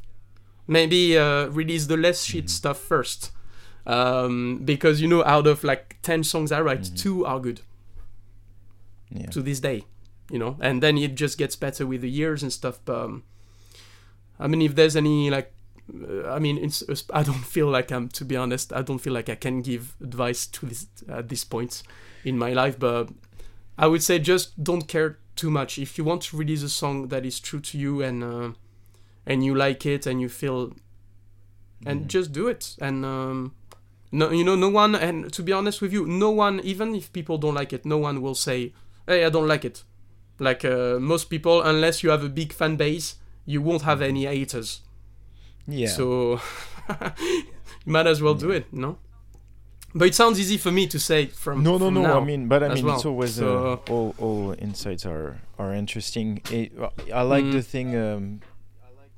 Maybe 0.67 1.17
uh, 1.17 1.47
release 1.61 1.87
the 1.87 1.97
less 1.97 2.23
shit 2.23 2.47
stuff 2.49 2.77
first, 2.79 3.31
um, 3.87 4.61
because 4.63 5.01
you 5.01 5.07
know 5.07 5.23
out 5.25 5.47
of 5.47 5.63
like 5.63 5.97
ten 6.01 6.23
songs 6.23 6.51
I 6.51 6.61
write, 6.61 6.83
two 6.95 7.25
are 7.25 7.39
good 7.39 7.61
Yeah. 9.09 9.29
to 9.31 9.41
this 9.41 9.59
day, 9.59 9.83
you 10.31 10.39
know, 10.39 10.55
and 10.61 10.81
then 10.83 10.97
it 10.97 11.15
just 11.15 11.37
gets 11.37 11.55
better 11.55 11.85
with 11.87 12.01
the 12.01 12.09
years 12.09 12.43
and 12.43 12.53
stuff. 12.53 12.79
But 12.85 12.99
um, 13.05 13.23
I 14.39 14.47
mean, 14.47 14.61
if 14.61 14.73
there's 14.75 14.95
any 14.95 15.29
like, 15.31 15.51
I 16.27 16.39
mean, 16.39 16.57
it's, 16.57 16.81
it's- 16.83 17.03
I 17.13 17.23
don't 17.23 17.45
feel 17.45 17.67
like 17.67 17.91
I'm, 17.91 18.07
to 18.09 18.25
be 18.25 18.35
honest, 18.35 18.71
I 18.73 18.81
don't 18.81 18.99
feel 18.99 19.13
like 19.13 19.29
I 19.29 19.35
can 19.35 19.61
give 19.61 19.95
advice 20.01 20.47
to 20.47 20.65
this 20.65 20.87
at 21.09 21.29
this 21.29 21.43
point 21.43 21.83
in 22.23 22.37
my 22.37 22.53
life. 22.53 22.79
But 22.79 23.09
I 23.77 23.87
would 23.87 24.03
say 24.03 24.19
just 24.19 24.63
don't 24.63 24.87
care 24.87 25.17
too 25.35 25.49
much. 25.49 25.77
If 25.77 25.97
you 25.97 26.03
want 26.03 26.21
to 26.23 26.37
release 26.37 26.63
a 26.63 26.69
song 26.69 27.07
that 27.09 27.25
is 27.25 27.39
true 27.39 27.59
to 27.61 27.77
you 27.77 28.01
and 28.01 28.23
uh, 28.23 28.51
and 29.25 29.43
you 29.43 29.55
like 29.55 29.85
it 29.85 30.05
and 30.05 30.21
you 30.21 30.29
feel, 30.29 30.73
and 31.85 32.09
just 32.09 32.31
do 32.31 32.47
it. 32.47 32.75
And 32.79 33.05
um, 33.05 33.53
no, 34.11 34.29
you 34.31 34.43
know, 34.43 34.55
no 34.55 34.69
one. 34.69 34.95
And 34.95 35.31
to 35.33 35.43
be 35.43 35.51
honest 35.51 35.81
with 35.81 35.93
you, 35.93 36.05
no 36.05 36.29
one, 36.29 36.59
even 36.63 36.95
if 36.95 37.11
people 37.11 37.37
don't 37.37 37.55
like 37.55 37.73
it, 37.73 37.85
no 37.85 37.97
one 37.97 38.21
will 38.21 38.35
say, 38.35 38.73
"Hey, 39.07 39.25
I 39.25 39.29
don't 39.29 39.47
like 39.47 39.65
it." 39.65 39.83
Like 40.39 40.65
uh, 40.65 40.99
most 40.99 41.29
people, 41.29 41.61
unless 41.61 42.01
you 42.03 42.09
have 42.09 42.23
a 42.23 42.29
big 42.29 42.53
fan 42.53 42.75
base, 42.75 43.15
you 43.45 43.61
won't 43.61 43.83
have 43.83 44.01
any 44.01 44.25
haters. 44.25 44.81
Yeah. 45.67 45.87
So 45.87 46.39
you 47.21 47.43
might 47.85 48.07
as 48.07 48.21
well 48.21 48.33
do 48.35 48.51
it, 48.51 48.71
no? 48.73 48.97
But 49.93 50.07
it 50.07 50.15
sounds 50.15 50.39
easy 50.39 50.57
for 50.57 50.71
me 50.71 50.87
to 50.87 50.97
say 50.99 51.25
from 51.25 51.63
no, 51.63 51.77
no, 51.77 51.85
from 51.87 51.95
no. 51.95 52.17
I 52.19 52.23
mean, 52.23 52.47
but 52.47 52.63
I 52.63 52.73
mean, 52.73 52.85
well. 52.85 52.95
it's 52.95 53.05
always 53.05 53.35
So- 53.35 53.73
uh, 53.87 53.91
all 53.91 54.15
all 54.19 54.55
insights 54.57 55.05
are 55.05 55.41
are 55.59 55.73
interesting. 55.73 56.41
It, 56.49 56.71
I 57.13 57.23
like 57.23 57.43
Mm. 57.45 57.51
the 57.53 57.61
thing 57.61 57.95
um, 57.97 58.39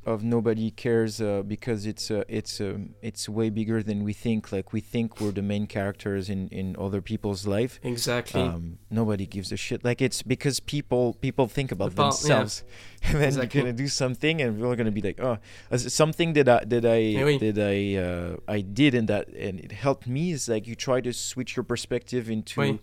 of 0.06 0.24
nobody 0.24 0.70
cares 0.72 1.22
uh, 1.22 1.44
because 1.46 1.86
it's 1.86 2.12
uh, 2.12 2.24
it's 2.28 2.60
um, 2.62 2.96
it's 3.02 3.28
way 3.30 3.50
bigger 3.50 3.82
than 3.84 4.04
we 4.04 4.14
think. 4.14 4.52
Like 4.52 4.74
we 4.74 4.82
think 4.82 5.20
we're 5.22 5.32
the 5.32 5.42
main 5.42 5.66
characters 5.68 6.30
in 6.30 6.50
in 6.50 6.76
other 6.80 7.02
people's 7.02 7.46
life. 7.48 7.80
exactly. 7.84 8.42
Um, 8.42 8.78
nobody 8.90 9.26
gives 9.26 9.52
a 9.52 9.58
shit. 9.58 9.84
Like 9.84 10.02
it's 10.02 10.22
because 10.22 10.60
people 10.60 11.14
people 11.22 11.48
think 11.48 11.72
about 11.72 11.94
About- 11.94 12.14
yeah. 12.14 12.20
themselves, 12.20 12.64
and 13.04 13.16
then 13.16 13.28
Exactly. 13.30 13.60
you're 13.60 13.66
gonna 13.66 13.78
do 13.78 13.88
something, 13.88 14.42
and 14.42 14.60
we're 14.60 14.76
gonna 14.76 14.92
be 14.92 15.02
like, 15.02 15.20
oh, 15.22 15.38
something 15.78 16.34
that 16.34 16.48
I 16.50 16.64
that 16.66 16.86
I 16.86 17.00
oui. 17.24 17.38
that 17.40 17.58
I 17.60 17.78
uh, 17.98 18.38
I 18.48 18.62
did, 18.62 18.94
and 18.96 19.08
that 19.08 19.28
and 19.30 19.60
it 19.60 19.72
helped 19.72 20.08
me 20.08 20.32
is 20.32 20.48
like 20.50 20.68
you 20.68 20.76
try 20.76 21.02
to 21.02 21.14
switch 21.14 21.56
your 21.56 21.64
perspective 21.64 22.30
into. 22.30 22.60
Oui. 22.60 22.80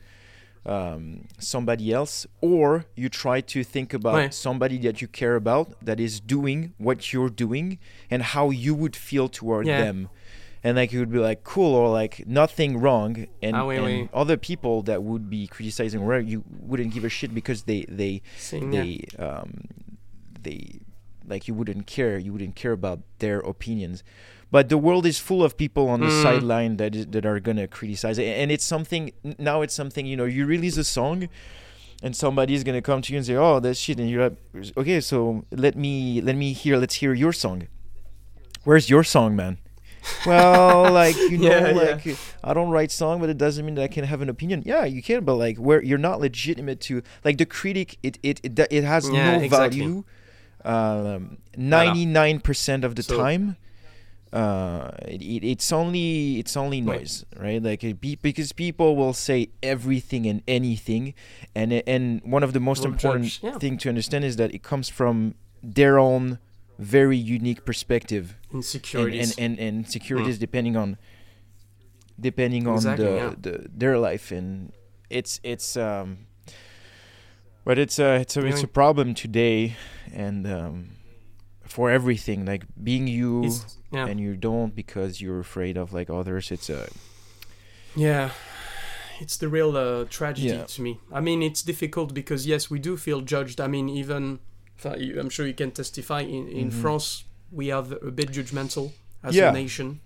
Um, 0.66 1.24
somebody 1.38 1.90
else, 1.90 2.26
or 2.42 2.84
you 2.94 3.08
try 3.08 3.40
to 3.40 3.64
think 3.64 3.94
about 3.94 4.34
somebody 4.34 4.76
that 4.78 5.00
you 5.00 5.08
care 5.08 5.34
about 5.36 5.72
that 5.82 5.98
is 5.98 6.20
doing 6.20 6.74
what 6.76 7.14
you're 7.14 7.30
doing 7.30 7.78
and 8.11 8.22
how 8.22 8.50
you 8.50 8.74
would 8.74 8.94
feel 8.94 9.26
toward 9.28 9.66
Yeah. 9.66 9.80
them 9.84 10.11
and 10.62 10.76
like 10.76 10.92
you 10.92 10.98
would 11.00 11.11
be 11.11 11.18
like 11.18 11.44
cool 11.44 11.74
or 11.74 11.88
like 11.88 12.26
nothing 12.26 12.76
wrong 12.78 13.26
and, 13.42 13.56
Ah, 13.56 13.64
oui, 13.64 13.76
and 13.76 13.84
oui. 13.86 14.08
other 14.12 14.36
people 14.36 14.82
that 14.82 15.02
would 15.02 15.30
be 15.30 15.46
criticizing 15.46 16.04
where 16.04 16.20
you 16.20 16.44
wouldn't 16.61 16.92
give 16.92 17.04
a 17.04 17.08
shit 17.08 17.34
because 17.34 17.62
they 17.62 17.86
they 17.88 18.20
yeah. 18.52 18.61
they 18.70 19.04
um 19.18 19.62
they 20.42 20.80
like 21.26 21.48
you 21.48 21.54
wouldn't 21.54 21.86
care 21.86 22.18
you 22.18 22.32
wouldn't 22.34 22.54
care 22.54 22.72
about 22.72 23.00
their 23.20 23.38
opinions 23.40 24.02
but 24.51 24.68
the 24.68 24.78
world 24.78 25.07
is 25.07 25.18
full 25.18 25.42
of 25.44 25.57
people 25.57 25.88
on 25.88 26.01
the 26.01 26.07
Mm. 26.07 26.22
sideline 26.22 26.76
that 26.78 26.94
is, 26.96 27.07
that 27.09 27.24
are 27.24 27.38
gonna 27.40 27.68
criticize 27.68 28.18
it 28.18 28.26
and 28.40 28.51
it's 28.51 28.64
something 28.64 29.12
now 29.38 29.62
it's 29.62 29.74
something 29.74 30.05
you 30.07 30.16
know 30.16 30.24
you 30.24 30.44
release 30.46 30.76
a 30.76 30.84
song 30.84 31.28
and 32.03 32.16
somebody's 32.16 32.64
gonna 32.64 32.82
come 32.82 33.01
to 33.03 33.12
you 33.12 33.18
and 33.18 33.26
say 33.26 33.36
oh 33.36 33.61
that's 33.61 33.78
shit 33.78 33.98
and 34.01 34.09
you're 34.11 34.24
like 34.30 34.36
okay 34.76 35.01
so 35.01 35.44
let 35.53 35.74
me 35.76 36.20
let 36.20 36.36
me 36.36 36.53
hear 36.53 36.76
let's 36.76 36.96
hear 36.96 37.12
your 37.14 37.32
song 37.32 37.68
where's 38.64 38.88
your 38.90 39.05
song 39.05 39.36
man 39.36 39.59
well 40.26 40.90
like 41.03 41.14
you 41.16 41.36
know 41.38 41.48
Yeah, 41.48 41.68
yeah. 41.68 41.82
like 41.84 42.16
i 42.42 42.55
don't 42.55 42.70
write 42.70 42.90
song 42.90 43.20
but 43.20 43.28
it 43.28 43.36
doesn't 43.38 43.64
mean 43.66 43.74
that 43.76 43.82
i 43.82 43.88
can 43.88 44.05
have 44.05 44.20
an 44.22 44.28
opinion 44.30 44.62
yeah 44.64 44.84
you 44.84 45.03
can 45.03 45.24
but 45.24 45.34
like 45.36 45.57
where 45.59 45.82
you're 45.82 45.98
not 46.11 46.20
legitimate 46.20 46.80
to 46.88 47.03
like 47.24 47.36
the 47.38 47.46
critic 47.46 47.98
it 48.03 48.18
it 48.22 48.40
it, 48.42 48.59
it 48.70 48.84
has 48.84 49.09
Yeah, 49.09 49.36
no 49.36 49.42
exactly. 49.44 49.80
value 49.80 50.05
um 50.64 51.38
99% 51.57 52.84
of 52.84 52.94
the 52.96 53.03
So- 53.03 53.16
time 53.16 53.57
uh 54.33 54.93
it, 55.09 55.22
it, 55.22 55.45
it's 55.45 55.72
only 55.72 56.39
it's 56.39 56.57
only 56.57 56.81
noise 56.81 57.24
right? 57.37 57.61
Like 57.62 57.83
it 57.83 58.01
be, 58.01 58.14
because 58.14 58.53
people 58.53 58.95
will 58.95 59.12
say 59.12 59.49
everything 59.62 60.26
and 60.26 60.43
anything 60.47 61.14
and 61.55 61.72
and 61.72 62.22
one 62.22 62.45
of 62.45 62.53
the 62.53 62.61
most 62.61 62.85
important 62.85 63.24
judge, 63.24 63.41
yeah. 63.43 63.59
thing 63.59 63.76
to 63.78 63.89
understand 63.89 64.24
is 64.24 64.37
that 64.37 64.55
it 64.55 64.62
comes 64.62 64.89
from 64.89 65.35
their 65.62 65.99
own 65.99 66.39
very 66.78 67.16
unique 67.16 67.64
perspective. 67.64 68.37
And 68.51 68.57
Insecurities. 68.57 69.37
and, 69.37 69.59
and, 69.59 69.68
and 69.76 69.91
securities 69.91 70.39
depending 70.39 70.76
on 70.76 70.97
depending 72.18 72.66
on 72.66 72.74
Exactly, 72.76 73.05
the, 73.05 73.14
yeah. 73.14 73.35
the 73.39 73.68
their 73.74 73.99
life. 73.99 74.31
And 74.31 74.72
it's 75.11 75.41
it's 75.43 75.76
um 75.76 76.26
but 77.64 77.78
it's 77.78 77.99
a 77.99 78.16
it's 78.20 78.37
a 78.37 78.47
it's 78.47 78.62
a 78.62 78.68
problem 78.68 79.14
today. 79.14 79.76
And 80.12 80.47
um 80.47 80.91
for 81.70 81.90
everything 81.90 82.44
like 82.44 82.64
being 82.82 83.06
you 83.06 83.48
yeah. 83.92 84.06
and 84.10 84.18
you 84.20 84.34
don't 84.48 84.74
because 84.74 85.20
you're 85.22 85.38
afraid 85.40 85.76
of 85.76 85.92
like 85.92 86.10
others 86.10 86.50
it's 86.50 86.68
a 86.68 86.88
Yeah, 87.96 88.30
it's 89.22 89.36
the 89.36 89.48
real 89.48 89.76
uh, 89.76 90.04
tragedy 90.18 90.48
Yeah. 90.56 90.64
to 90.74 90.82
me. 90.82 90.92
I 91.12 91.20
mean, 91.20 91.42
it's 91.42 91.62
difficult 91.62 92.14
because 92.14 92.46
yes, 92.52 92.70
we 92.70 92.78
do 92.78 92.96
feel 92.96 93.20
judged. 93.34 93.58
I 93.60 93.68
mean, 93.68 93.88
even 93.88 94.38
I'm 94.84 95.30
sure 95.30 95.46
you 95.46 95.54
can 95.54 95.70
testify 95.70 96.20
in 96.22 96.48
in 96.48 96.68
Mhm. 96.70 96.80
France, 96.82 97.24
we 97.58 97.70
have 97.76 97.86
a 98.02 98.10
bit 98.10 98.28
judgmental 98.36 98.86
as 99.22 99.34
Yeah. 99.34 99.50
a 99.50 99.52
nation. 99.62 100.00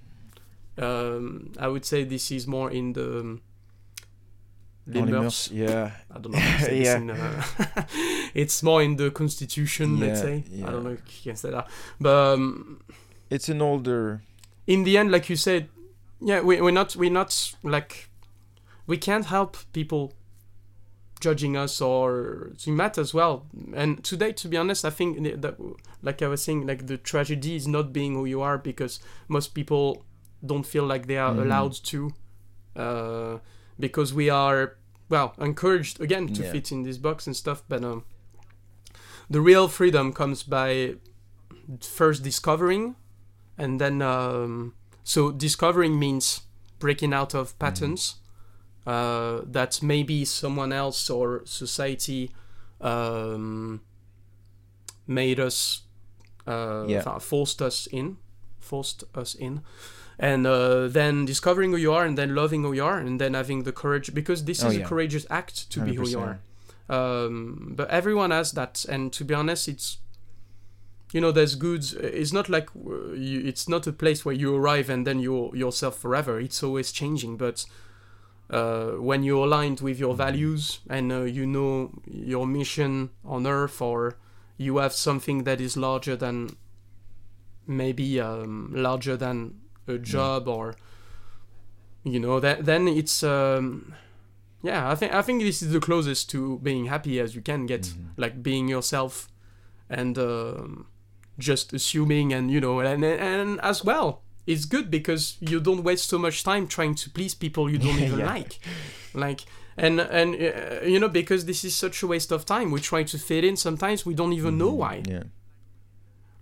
Um, 0.77 1.53
I 1.59 1.69
would 1.73 1.85
say 1.85 2.05
this 2.05 2.31
is 2.31 2.47
more 2.47 2.71
in 2.75 2.93
the 2.95 3.39
mœurs, 4.87 5.51
yeah 5.53 5.91
I 6.15 6.19
don't 6.19 6.33
know. 6.33 6.39
How 6.39 6.59
to 6.59 6.65
say 6.65 6.79
this 6.79 6.87
Yeah. 6.89 6.97
in, 6.97 7.11
uh, 7.11 7.43
it's 8.35 8.63
more 8.63 8.83
in 8.83 8.97
the 8.97 9.11
constitution, 9.11 9.99
let's 10.01 10.21
say. 10.21 10.45
yeah. 10.51 10.69
I 10.69 10.71
don't 10.73 10.85
know 10.85 10.91
if 10.91 11.01
you 11.25 11.31
can 11.33 11.37
say 11.37 11.51
that, 11.51 11.69
but. 12.01 12.15
Um, 12.35 12.81
it's 13.31 13.49
an 13.49 13.63
older 13.63 14.21
in 14.67 14.85
the 14.85 14.97
end, 14.99 15.11
like 15.11 15.29
you 15.31 15.37
said, 15.37 15.69
yeah, 16.21 16.41
we, 16.41 16.61
we're 16.61 16.71
not 16.71 16.95
we're 16.97 17.11
not 17.11 17.55
like 17.63 18.09
we 18.87 18.97
can't 18.97 19.27
help 19.27 19.57
people 19.73 20.13
judging 21.21 21.57
us 21.57 21.81
or 21.81 22.53
so 22.57 22.71
Matt 22.71 22.99
as 22.99 23.15
well. 23.15 23.47
And 23.75 24.03
today, 24.05 24.33
to 24.33 24.49
be 24.49 24.57
honest, 24.59 24.85
I 24.85 24.91
think 24.91 25.23
that 25.43 25.57
like 26.03 26.23
I 26.23 26.29
was 26.29 26.43
saying, 26.43 26.67
like 26.67 26.87
the 26.87 26.99
tragedy 26.99 27.57
is 27.57 27.67
not 27.67 27.93
being 27.93 28.15
who 28.15 28.27
you 28.27 28.43
are 28.43 28.59
because 28.59 29.01
most 29.29 29.55
people 29.55 30.05
don't 30.45 30.67
feel 30.67 30.85
like 30.85 31.07
they 31.07 31.17
are 31.17 31.33
Mhm. 31.35 31.43
allowed 31.43 31.73
to, 31.85 32.13
uh, 32.77 33.39
because 33.79 34.15
we 34.15 34.29
are 34.31 34.77
well 35.09 35.35
encouraged 35.39 36.01
again 36.01 36.29
to 36.29 36.43
Yeah. 36.43 36.53
fit 36.53 36.73
in 36.73 36.83
this 36.83 36.99
box 36.99 37.27
and 37.27 37.37
stuff. 37.37 37.63
But 37.69 37.85
um, 37.85 38.05
the 39.31 39.41
real 39.41 39.69
freedom 39.69 40.13
comes 40.13 40.43
by 40.43 40.95
first 41.81 42.23
discovering 42.23 42.95
and 43.57 43.81
then 43.81 44.03
um, 44.03 44.75
so 45.03 45.31
discovering 45.33 45.99
means 45.99 46.43
breaking 46.79 47.15
out 47.15 47.35
of 47.35 47.59
patterns 47.59 48.17
uh, 48.87 49.41
that 49.47 49.83
maybe 49.83 50.25
someone 50.25 50.73
else 50.73 51.09
or 51.09 51.43
society 51.47 52.31
um, 52.81 53.81
made 55.07 55.41
us 55.41 55.83
uh, 56.47 56.85
Yeah. 56.89 57.19
forced 57.19 57.63
us 57.63 57.87
in 57.91 58.17
forced 58.65 59.05
us 59.15 59.35
in. 59.35 59.61
And 60.19 60.47
uh, 60.47 60.87
then 60.89 61.25
discovering 61.25 61.73
who 61.73 61.77
you 61.77 61.93
are 61.93 62.05
and 62.07 62.17
then 62.17 62.35
loving 62.35 62.63
who 62.63 62.73
you 62.73 62.85
are 62.85 62.99
and 63.01 63.21
then 63.21 63.35
having 63.35 63.65
the 63.65 63.73
courage 63.73 64.15
because 64.15 64.45
this 64.45 64.63
Oh, 64.63 64.69
is 64.69 64.77
yeah. 64.77 64.85
a 64.85 64.89
courageous 64.89 65.27
act 65.29 65.69
to 65.73 65.81
be 65.81 65.95
who 65.97 66.09
you 66.09 66.21
are. 66.21 66.39
Um, 66.89 67.73
but 67.77 67.89
everyone 67.91 68.31
has 68.31 68.53
that. 68.53 68.85
And 68.89 69.13
to 69.13 69.25
be 69.25 69.35
honest 69.35 69.69
it's 69.69 69.99
you 71.13 71.21
know 71.21 71.33
there's 71.33 71.55
goods 71.55 71.95
it's 71.95 72.33
not 72.33 72.49
like 72.49 72.69
uh, 72.77 73.13
you, 73.13 73.41
it's 73.47 73.69
not 73.69 73.87
a 73.87 73.93
place 73.93 74.25
where 74.25 74.35
you 74.35 74.55
arrive 74.57 74.89
and 74.91 75.07
then 75.07 75.19
you're 75.21 75.55
yourself 75.57 75.99
forever. 75.99 76.39
It's 76.41 76.63
always 76.63 76.93
changing. 76.93 77.37
But 77.37 77.67
uh, 78.51 78.91
when 79.09 79.23
you're 79.25 79.47
aligned 79.47 79.81
with 79.81 79.99
your 79.99 80.15
values 80.15 80.81
and 80.89 81.11
uh, 81.13 81.23
you 81.23 81.47
know 81.47 81.91
your 82.07 82.47
mission 82.47 83.11
on 83.25 83.47
earth 83.47 83.81
or 83.83 84.17
you 84.59 84.77
have 84.79 84.93
something 84.93 85.45
that 85.45 85.61
is 85.61 85.77
larger 85.77 86.15
than 86.17 86.51
maybe 87.67 88.21
um, 88.21 88.71
larger 88.75 89.17
than 89.17 89.55
a 89.87 89.99
job 89.99 90.49
or 90.49 90.75
you 92.05 92.21
know 92.21 92.41
that 92.41 92.65
then 92.65 92.87
it's 92.89 93.23
um, 93.23 93.95
yeah 94.63 94.91
i 94.91 94.95
think 94.95 95.13
i 95.15 95.23
think 95.23 95.43
this 95.43 95.63
is 95.63 95.73
the 95.73 95.81
closest 95.81 96.29
to 96.31 96.59
being 96.63 96.87
happy 96.87 97.19
as 97.21 97.35
you 97.35 97.43
can 97.43 97.67
get 97.67 97.83
Mhm. 97.83 98.11
like 98.17 98.43
being 98.43 98.69
yourself 98.69 99.29
and 99.89 100.19
um, 100.19 100.87
just 101.39 101.73
assuming 101.73 102.33
and 102.33 102.51
you 102.51 102.61
know 102.61 102.81
and 102.81 103.05
and 103.05 103.61
as 103.61 103.85
well 103.85 104.23
it's 104.47 104.67
good 104.67 104.91
because 104.91 105.37
you 105.41 105.61
don't 105.61 105.83
waste 105.83 106.09
so 106.09 106.19
much 106.19 106.43
time 106.45 106.67
trying 106.67 106.95
to 106.95 107.11
please 107.11 107.35
people 107.35 107.71
you 107.71 107.79
don't 107.79 107.99
even 108.07 108.19
Yeah. 108.19 108.33
like 108.35 108.59
like 109.15 109.41
and 109.77 110.01
and 110.01 110.35
uh, 110.35 110.85
you 110.87 110.99
know 111.01 111.09
because 111.09 111.47
this 111.47 111.65
is 111.65 111.75
such 111.75 112.03
a 112.03 112.07
waste 112.07 112.31
of 112.33 112.45
time 112.45 112.71
we 112.71 112.81
try 112.81 113.03
to 113.05 113.19
fit 113.19 113.45
in 113.45 113.57
sometimes 113.57 114.05
we 114.07 114.15
don't 114.15 114.33
even 114.35 114.57
know 114.59 114.73
Mhm. 114.73 114.77
why 114.77 115.03
yeah 115.09 115.23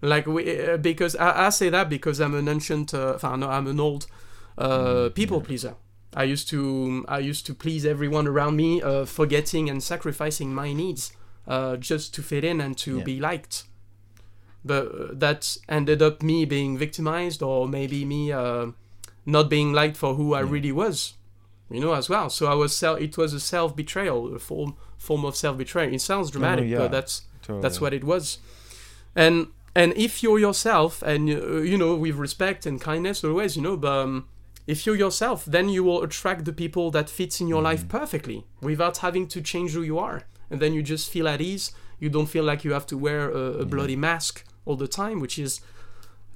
like 0.03 0.27
we 0.27 0.43
uh, 0.69 0.77
because 0.77 1.15
I, 1.17 1.47
I 1.47 1.51
say 1.51 1.71
that 1.71 1.89
because 1.89 2.21
i'm 2.21 2.35
an 2.35 2.49
ancient 2.49 2.93
uh, 2.93 3.17
no, 3.37 3.49
i'm 3.49 3.67
an 3.67 3.81
old 3.81 4.07
uh, 4.59 5.09
Mm, 5.09 5.15
people 5.15 5.41
pleaser 5.41 5.75
i 6.15 6.25
used 6.25 6.49
to 6.51 7.05
i 7.09 7.19
used 7.19 7.47
to 7.47 7.55
please 7.55 7.87
everyone 7.87 8.27
around 8.27 8.57
me 8.57 8.83
uh, 8.83 9.05
forgetting 9.07 9.71
and 9.71 9.83
sacrificing 9.83 10.53
my 10.53 10.73
needs 10.73 11.13
uh, 11.49 11.77
just 11.77 12.15
to 12.15 12.23
fit 12.23 12.45
in 12.45 12.61
and 12.61 12.77
to 12.79 12.99
Yeah. 12.99 13.05
be 13.05 13.21
liked 13.21 13.65
but 14.65 14.87
uh, 14.87 15.09
that 15.13 15.57
ended 15.69 16.03
up 16.03 16.23
me 16.23 16.45
being 16.45 16.77
victimized 16.79 17.43
or 17.43 17.67
maybe 17.69 18.05
me 18.05 18.31
uh, 18.33 18.67
not 19.25 19.49
being 19.49 19.73
liked 19.73 19.97
for 19.97 20.15
who 20.15 20.35
i 20.35 20.41
Yeah. 20.41 20.51
really 20.51 20.73
was 20.73 21.15
you 21.71 21.81
know 21.81 21.95
as 21.95 22.09
well 22.09 22.29
so 22.29 22.47
i 22.47 22.55
was 22.55 22.77
self 22.77 23.01
it 23.01 23.17
was 23.17 23.33
a 23.33 23.41
self 23.41 23.75
betrayal 23.77 24.35
a 24.35 24.39
form 24.39 24.75
form 24.99 25.25
of 25.25 25.35
self 25.37 25.57
betrayal 25.57 25.93
it 25.95 26.01
sounds 26.01 26.31
dramatic 26.31 26.69
yeah. 26.69 26.79
but 26.79 26.91
that's 26.91 27.23
totally. 27.41 27.63
that's 27.63 27.81
what 27.81 27.93
it 27.95 28.05
was 28.05 28.39
and 29.17 29.47
and 29.75 29.93
if 29.97 30.23
you're 30.23 30.39
yourself 30.39 31.03
and 31.03 31.29
uh, 31.31 31.57
you 31.63 31.79
know 31.79 31.95
with 31.97 32.17
respect 32.17 32.67
and 32.67 32.81
kindness 32.81 33.25
always 33.25 33.57
you 33.57 33.63
know 33.63 33.77
but 33.77 33.93
um, 34.05 34.25
if 34.67 34.85
you're 34.87 34.97
yourself 34.97 35.45
then 35.47 35.69
you 35.69 35.83
will 35.85 36.03
attract 36.03 36.45
the 36.45 36.53
people 36.53 36.91
that 36.91 37.09
fits 37.11 37.41
in 37.41 37.49
your 37.49 37.63
life 37.63 37.85
Mhm. 37.85 37.89
perfectly 37.89 38.45
without 38.61 38.99
having 38.99 39.27
to 39.29 39.41
change 39.41 39.71
who 39.73 39.83
you 39.83 39.99
are 39.99 40.23
and 40.51 40.61
then 40.61 40.73
you 40.75 40.83
just 40.83 41.11
feel 41.11 41.27
at 41.29 41.41
ease 41.41 41.73
you 41.99 42.11
don't 42.11 42.29
feel 42.29 42.45
like 42.45 42.65
you 42.65 42.73
have 42.73 42.87
to 42.87 42.97
wear 42.99 43.31
a, 43.31 43.35
a 43.37 43.59
Yeah. 43.59 43.65
bloody 43.65 43.97
mask 43.97 44.45
all 44.67 44.77
the 44.77 44.89
time 44.89 45.21
which 45.21 45.39
is 45.39 45.61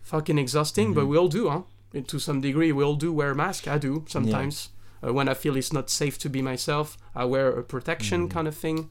fucking 0.02 0.38
exhausting 0.38 0.94
but 0.94 1.04
Mhm. 1.04 1.08
we 1.10 1.16
all 1.18 1.28
do 1.28 1.48
huh 1.50 1.62
And 1.94 2.06
to 2.08 2.18
some 2.18 2.40
degree 2.40 2.72
we 2.72 2.84
all 2.84 2.96
do 2.96 3.12
wear 3.12 3.30
a 3.30 3.34
mask 3.34 3.66
i 3.68 3.78
do 3.78 4.04
sometimes 4.08 4.70
uh, 5.02 5.12
when 5.12 5.28
i 5.28 5.34
feel 5.34 5.56
it's 5.56 5.72
not 5.72 5.88
safe 5.90 6.16
to 6.18 6.28
be 6.28 6.42
myself 6.42 6.96
i 7.14 7.24
wear 7.24 7.46
a 7.58 7.62
protection 7.62 8.20
Mhm. 8.26 8.30
kind 8.34 8.48
of 8.48 8.56
thing 8.56 8.88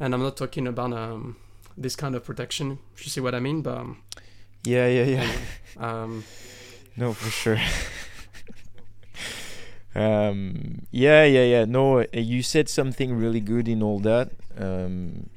and 0.00 0.14
i'm 0.14 0.22
not 0.22 0.36
talking 0.36 0.66
about 0.66 0.92
um, 0.92 1.36
this 1.76 1.94
kind 1.96 2.14
of 2.14 2.24
protection 2.24 2.78
if 2.94 3.04
you 3.04 3.10
see 3.10 3.20
what 3.20 3.34
i 3.34 3.40
mean 3.40 3.60
but 3.62 3.76
um, 3.78 4.02
yeah 4.64 4.86
yeah 4.88 5.04
yeah 5.04 5.30
um, 5.78 6.24
No, 6.98 7.12
for 7.12 7.28
sure. 7.30 7.58
um, 9.94 10.86
yeah, 10.90 11.24
yeah, 11.24 11.44
yeah. 11.44 11.64
No, 11.66 12.00
uh, 12.00 12.06
you 12.14 12.42
said 12.42 12.70
something 12.70 13.12
really 13.14 13.40
good 13.40 13.68
in 13.68 13.82
all 13.82 14.00
that. 14.00 14.30
Um, 14.56 15.28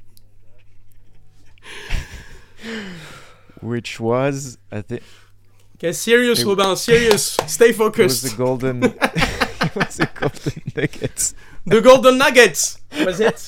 which 3.60 4.00
was, 4.00 4.56
I 4.72 4.80
think, 4.80 5.02
okay 5.76 5.92
serious 5.92 6.40
It- 6.40 6.46
robin 6.46 6.76
serious 6.76 7.36
stay 7.46 7.72
focused. 7.72 8.24
it 8.24 8.28
was 8.28 8.32
the 8.32 8.36
golden. 8.38 8.84
it 8.84 9.74
was 9.76 9.96
the 9.96 10.08
golden 10.14 10.62
nuggets. 10.74 11.34
The 11.70 11.80
golden 11.80 12.18
nuggets 12.18 12.78
was 13.06 13.20
it 13.20 13.38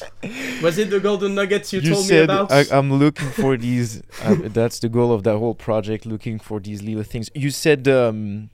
was 0.63 0.79
it 0.79 0.89
the 0.91 1.01
golden 1.01 1.35
nuggets 1.35 1.73
you, 1.73 1.81
You 1.81 1.91
told 1.93 2.05
me 2.05 2.09
said 2.09 2.25
about 2.25 2.53
I, 2.53 2.65
I'm 2.77 2.91
looking 3.05 3.29
for 3.43 3.57
these. 3.57 4.03
Uh, 4.23 4.37
that's 4.59 4.79
the 4.79 4.89
goal 4.89 5.11
of 5.13 5.21
that 5.25 5.37
whole 5.43 5.55
project. 5.55 6.07
Looking 6.07 6.39
for 6.39 6.61
these 6.61 6.81
little 6.83 7.03
things. 7.13 7.29
You 7.35 7.51
said 7.51 7.87
um, 7.89 8.51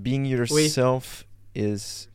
being 0.00 0.24
yourself 0.24 1.24
is 1.54 2.08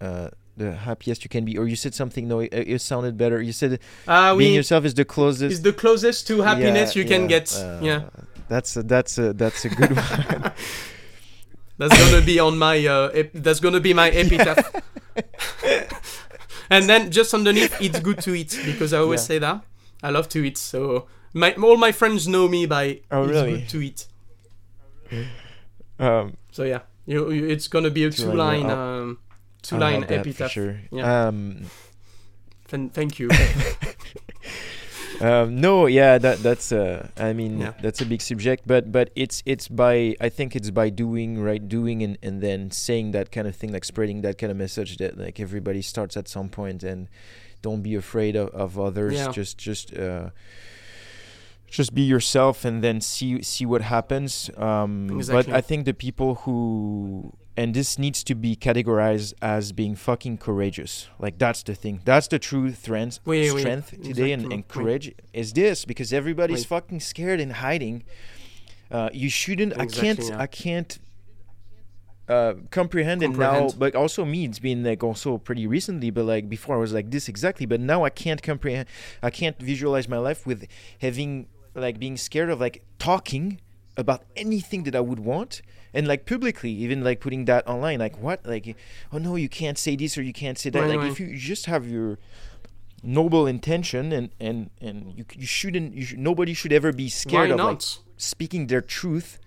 uh, 0.00 0.28
the 0.56 0.72
happiest 0.86 1.24
you 1.24 1.30
can 1.30 1.44
be, 1.44 1.56
or 1.58 1.66
you 1.66 1.76
said 1.76 1.94
something. 1.94 2.28
No, 2.28 2.40
it, 2.40 2.52
it 2.52 2.80
sounded 2.80 3.16
better. 3.16 3.40
You 3.42 3.52
said 3.52 3.80
Ah, 4.06 4.34
being 4.36 4.52
we 4.52 4.56
yourself 4.56 4.84
is 4.84 4.94
the 4.94 5.04
closest. 5.04 5.52
is 5.52 5.62
the 5.62 5.72
closest 5.72 6.26
to 6.28 6.42
happiness 6.42 6.94
Yeah, 6.94 7.02
you 7.02 7.08
can 7.08 7.22
yeah, 7.22 7.28
get 7.28 7.46
uh, 7.56 7.78
yeah 7.82 8.00
That's 8.48 8.76
a, 8.76 8.82
that's 8.82 9.18
a 9.18 9.32
that's 9.32 9.64
a 9.64 9.70
good 9.70 9.92
one. 9.96 10.52
That's 11.78 11.96
gonna 12.10 12.24
be 12.24 12.38
on 12.40 12.58
my 12.58 12.84
uh, 12.86 13.08
ep- 13.14 13.30
that's 13.34 13.60
gonna 13.60 13.80
be 13.80 13.94
my 13.94 14.10
epitaph. 14.10 14.58
and 16.70 16.88
then 16.88 17.10
just 17.10 17.32
underneath, 17.34 17.74
it's 17.80 18.00
good 18.00 18.18
to 18.22 18.34
eat 18.34 18.58
because 18.66 18.92
I 18.92 18.98
always 18.98 19.20
Yeah. 19.22 19.26
say 19.26 19.38
that 19.38 19.62
I 20.02 20.10
love 20.10 20.28
to 20.30 20.44
eat. 20.44 20.58
So 20.58 21.06
my 21.32 21.52
all 21.54 21.76
my 21.76 21.92
friends 21.92 22.26
know 22.26 22.48
me 22.48 22.66
by 22.66 23.00
Oh, 23.10 23.22
it's 23.22 23.30
really? 23.30 23.52
good 23.60 23.68
to 23.70 23.80
eat. 23.82 24.06
um, 25.98 26.36
So 26.50 26.64
yeah, 26.64 26.80
you, 27.06 27.30
you 27.30 27.46
it's 27.48 27.68
gonna 27.68 27.90
be 27.90 28.04
a 28.04 28.10
Two 28.10 28.32
line, 28.32 28.64
line 28.66 28.70
um, 28.70 29.18
two 29.62 29.76
I 29.76 29.78
line 29.78 30.00
love 30.00 30.08
that 30.08 30.22
for 30.24 30.28
epitaph. 30.28 30.50
Sure. 30.50 30.80
Yeah. 30.90 31.28
Um, 31.28 31.66
Than- 32.68 32.90
thank 32.90 33.18
you. 33.18 33.28
um, 35.20 35.60
no, 35.60 35.86
yeah, 35.86 36.18
that 36.18 36.38
that's 36.42 36.70
uh, 36.72 37.08
I 37.16 37.32
mean 37.32 37.58
Yeah. 37.60 37.72
that's 37.82 38.00
a 38.00 38.06
big 38.06 38.20
subject, 38.22 38.64
but 38.66 38.92
but 38.92 39.10
it's 39.16 39.42
it's 39.46 39.68
by 39.68 40.14
I 40.20 40.28
think 40.28 40.54
it's 40.56 40.70
by 40.70 40.90
doing 40.90 41.38
right, 41.40 41.66
doing 41.68 42.02
and 42.02 42.18
and 42.22 42.40
then 42.40 42.70
saying 42.70 43.12
that 43.12 43.30
kind 43.32 43.46
of 43.48 43.56
thing, 43.56 43.72
like 43.72 43.84
spreading 43.84 44.22
that 44.22 44.38
kind 44.38 44.50
of 44.50 44.56
message 44.56 44.96
that 44.98 45.18
like 45.18 45.40
everybody 45.40 45.82
starts 45.82 46.16
at 46.16 46.28
some 46.28 46.48
point 46.48 46.82
and 46.82 47.08
don't 47.62 47.82
be 47.82 47.94
afraid 47.96 48.36
of, 48.36 48.48
of 48.50 48.78
others. 48.78 49.14
Yeah. 49.14 49.30
Just 49.32 49.58
just 49.58 49.96
uh, 49.96 50.30
just 51.70 51.94
be 51.94 52.02
yourself 52.02 52.64
and 52.64 52.82
then 52.82 53.00
see 53.00 53.42
see 53.42 53.66
what 53.66 53.82
happens 53.82 54.48
um 54.56 55.10
Exactly. 55.18 55.52
but 55.52 55.54
i 55.54 55.60
think 55.60 55.84
the 55.84 55.92
people 55.92 56.36
who 56.36 57.30
and 57.58 57.74
this 57.74 57.98
needs 57.98 58.22
to 58.22 58.36
be 58.36 58.54
categorized 58.54 59.34
as 59.42 59.72
being 59.72 59.96
fucking 59.96 60.38
courageous. 60.38 61.08
Like 61.18 61.38
that's 61.38 61.64
the 61.64 61.74
thing. 61.74 62.00
That's 62.04 62.28
the 62.28 62.38
true 62.38 62.72
strength 62.72 63.18
oui, 63.24 63.48
strength 63.48 63.90
today 64.00 64.30
and, 64.30 64.52
and 64.52 64.66
courage 64.68 65.12
is 65.32 65.52
this 65.52 65.84
because 65.84 66.12
everybody's 66.12 66.64
fucking 66.64 67.00
scared 67.00 67.40
and 67.40 67.54
hiding. 67.54 68.04
Uh 68.92 69.10
you 69.12 69.28
shouldn't 69.28 69.78
i 69.78 69.84
can't 69.84 70.22
yeah. 70.22 70.40
i 70.40 70.46
can't 70.46 70.98
uh, 72.28 72.54
comprehend 72.70 73.22
it 73.22 73.30
now 73.30 73.68
but 73.76 73.94
also 73.94 74.24
me 74.24 74.44
it's 74.44 74.58
been 74.58 74.84
like 74.84 75.02
also 75.02 75.38
pretty 75.38 75.66
recently 75.66 76.10
but 76.10 76.24
like 76.24 76.48
before 76.48 76.76
i 76.76 76.78
was 76.78 76.92
like 76.92 77.10
this 77.10 77.28
exactly 77.28 77.66
but 77.66 77.80
now 77.80 78.04
i 78.04 78.10
can't 78.10 78.42
comprehend 78.42 78.86
i 79.22 79.30
can't 79.30 79.58
visualize 79.58 80.08
my 80.08 80.18
life 80.18 80.46
with 80.46 80.66
having 81.00 81.46
like 81.74 81.98
being 81.98 82.16
scared 82.18 82.50
of 82.50 82.60
like 82.60 82.82
talking 82.98 83.60
about 83.96 84.24
anything 84.36 84.84
that 84.84 84.94
i 84.94 85.00
would 85.00 85.20
want 85.20 85.62
and 85.94 86.06
like 86.06 86.26
publicly 86.26 86.70
even 86.70 87.02
like 87.02 87.20
putting 87.20 87.44
that 87.46 87.66
online 87.66 87.98
like 87.98 88.20
what 88.20 88.44
like 88.44 88.76
oh 89.12 89.18
no 89.18 89.36
you 89.36 89.48
can't 89.48 89.78
say 89.78 89.96
this 89.96 90.18
or 90.18 90.22
you 90.22 90.32
can't 90.32 90.58
say 90.58 90.70
that 90.70 90.80
Right, 90.80 90.90
like 90.90 90.98
right. 90.98 91.10
if 91.10 91.20
you 91.20 91.36
just 91.36 91.66
have 91.66 91.88
your 91.88 92.18
noble 93.02 93.46
intention 93.46 94.12
and 94.12 94.30
and 94.40 94.70
and 94.80 95.14
you, 95.16 95.24
you 95.34 95.46
shouldn't 95.46 95.94
you 95.94 96.04
should, 96.04 96.18
nobody 96.18 96.52
should 96.52 96.72
ever 96.72 96.92
be 96.92 97.08
scared 97.08 97.50
Why 97.50 97.54
of 97.54 97.60
like 97.60 97.82
speaking 98.18 98.66
their 98.66 98.82
truth 98.82 99.38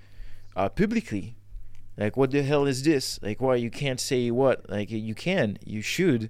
uh, 0.55 0.69
publicly. 0.69 1.35
Like, 1.97 2.17
what 2.17 2.31
the 2.31 2.41
hell 2.41 2.65
is 2.65 2.83
this? 2.83 3.19
Like, 3.21 3.41
why 3.41 3.55
you 3.55 3.69
can't 3.69 3.99
say 3.99 4.31
what? 4.31 4.69
Like, 4.69 4.89
you 4.89 5.13
can, 5.13 5.59
you 5.63 5.81
should. 5.81 6.29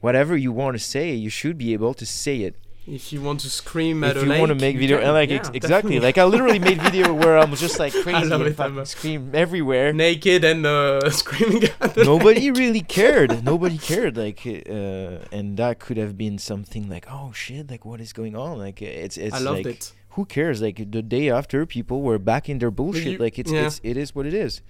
Whatever 0.00 0.36
you 0.36 0.52
want 0.52 0.74
to 0.76 0.78
say, 0.78 1.12
you 1.14 1.30
should 1.30 1.58
be 1.58 1.72
able 1.72 1.94
to 1.94 2.06
say 2.06 2.40
it. 2.42 2.56
If 2.86 3.12
you 3.12 3.20
want 3.22 3.40
to 3.40 3.48
scream 3.50 4.02
at 4.04 4.16
a. 4.16 4.20
if 4.20 4.24
you 4.24 4.30
lake, 4.30 4.40
want 4.40 4.50
to 4.50 4.54
make 4.56 4.76
video, 4.76 4.98
and 4.98 5.12
like 5.12 5.30
Yeah, 5.30 5.36
ex- 5.36 5.50
exactly, 5.54 6.00
like 6.00 6.18
I 6.18 6.24
literally 6.24 6.58
made 6.58 6.80
video 6.90 7.12
where 7.14 7.38
I'm 7.38 7.54
just 7.54 7.78
like 7.78 7.92
crazy 7.92 8.30
and 8.32 8.56
fucking 8.56 8.84
scream 8.86 9.30
everywhere. 9.34 9.92
naked 9.92 10.44
and 10.44 10.66
uh, 10.66 11.08
screaming 11.22 11.64
at 11.80 11.94
the 11.94 12.04
Nobody 12.04 12.50
lake. 12.50 12.58
really 12.58 12.80
cared. 12.80 13.44
Nobody 13.52 13.78
cared. 13.78 14.16
Like, 14.16 14.40
uh, 14.46 15.36
and 15.36 15.56
that 15.58 15.78
could 15.78 15.96
have 15.96 16.18
been 16.18 16.38
something 16.38 16.88
like, 16.88 17.06
oh 17.10 17.32
shit, 17.32 17.70
like 17.70 17.84
what 17.84 18.00
is 18.00 18.12
going 18.12 18.34
on? 18.36 18.58
Like, 18.58 18.82
it's 18.82 19.16
it's 19.16 19.34
I 19.34 19.38
loved 19.38 19.64
like, 19.64 19.76
it. 19.76 19.92
who 20.10 20.24
cares? 20.24 20.60
Like 20.60 20.90
the 20.90 21.02
day 21.02 21.30
after, 21.30 21.64
people 21.66 22.02
were 22.02 22.18
back 22.18 22.48
in 22.48 22.58
their 22.58 22.70
bullshit. 22.70 23.06
you- 23.12 23.18
like 23.18 23.38
it's 23.38 23.52
yeah. 23.52 23.66
it's 23.66 23.80
it 23.84 23.96
is 23.96 24.14
what 24.14 24.26
it 24.26 24.34
is. 24.34 24.60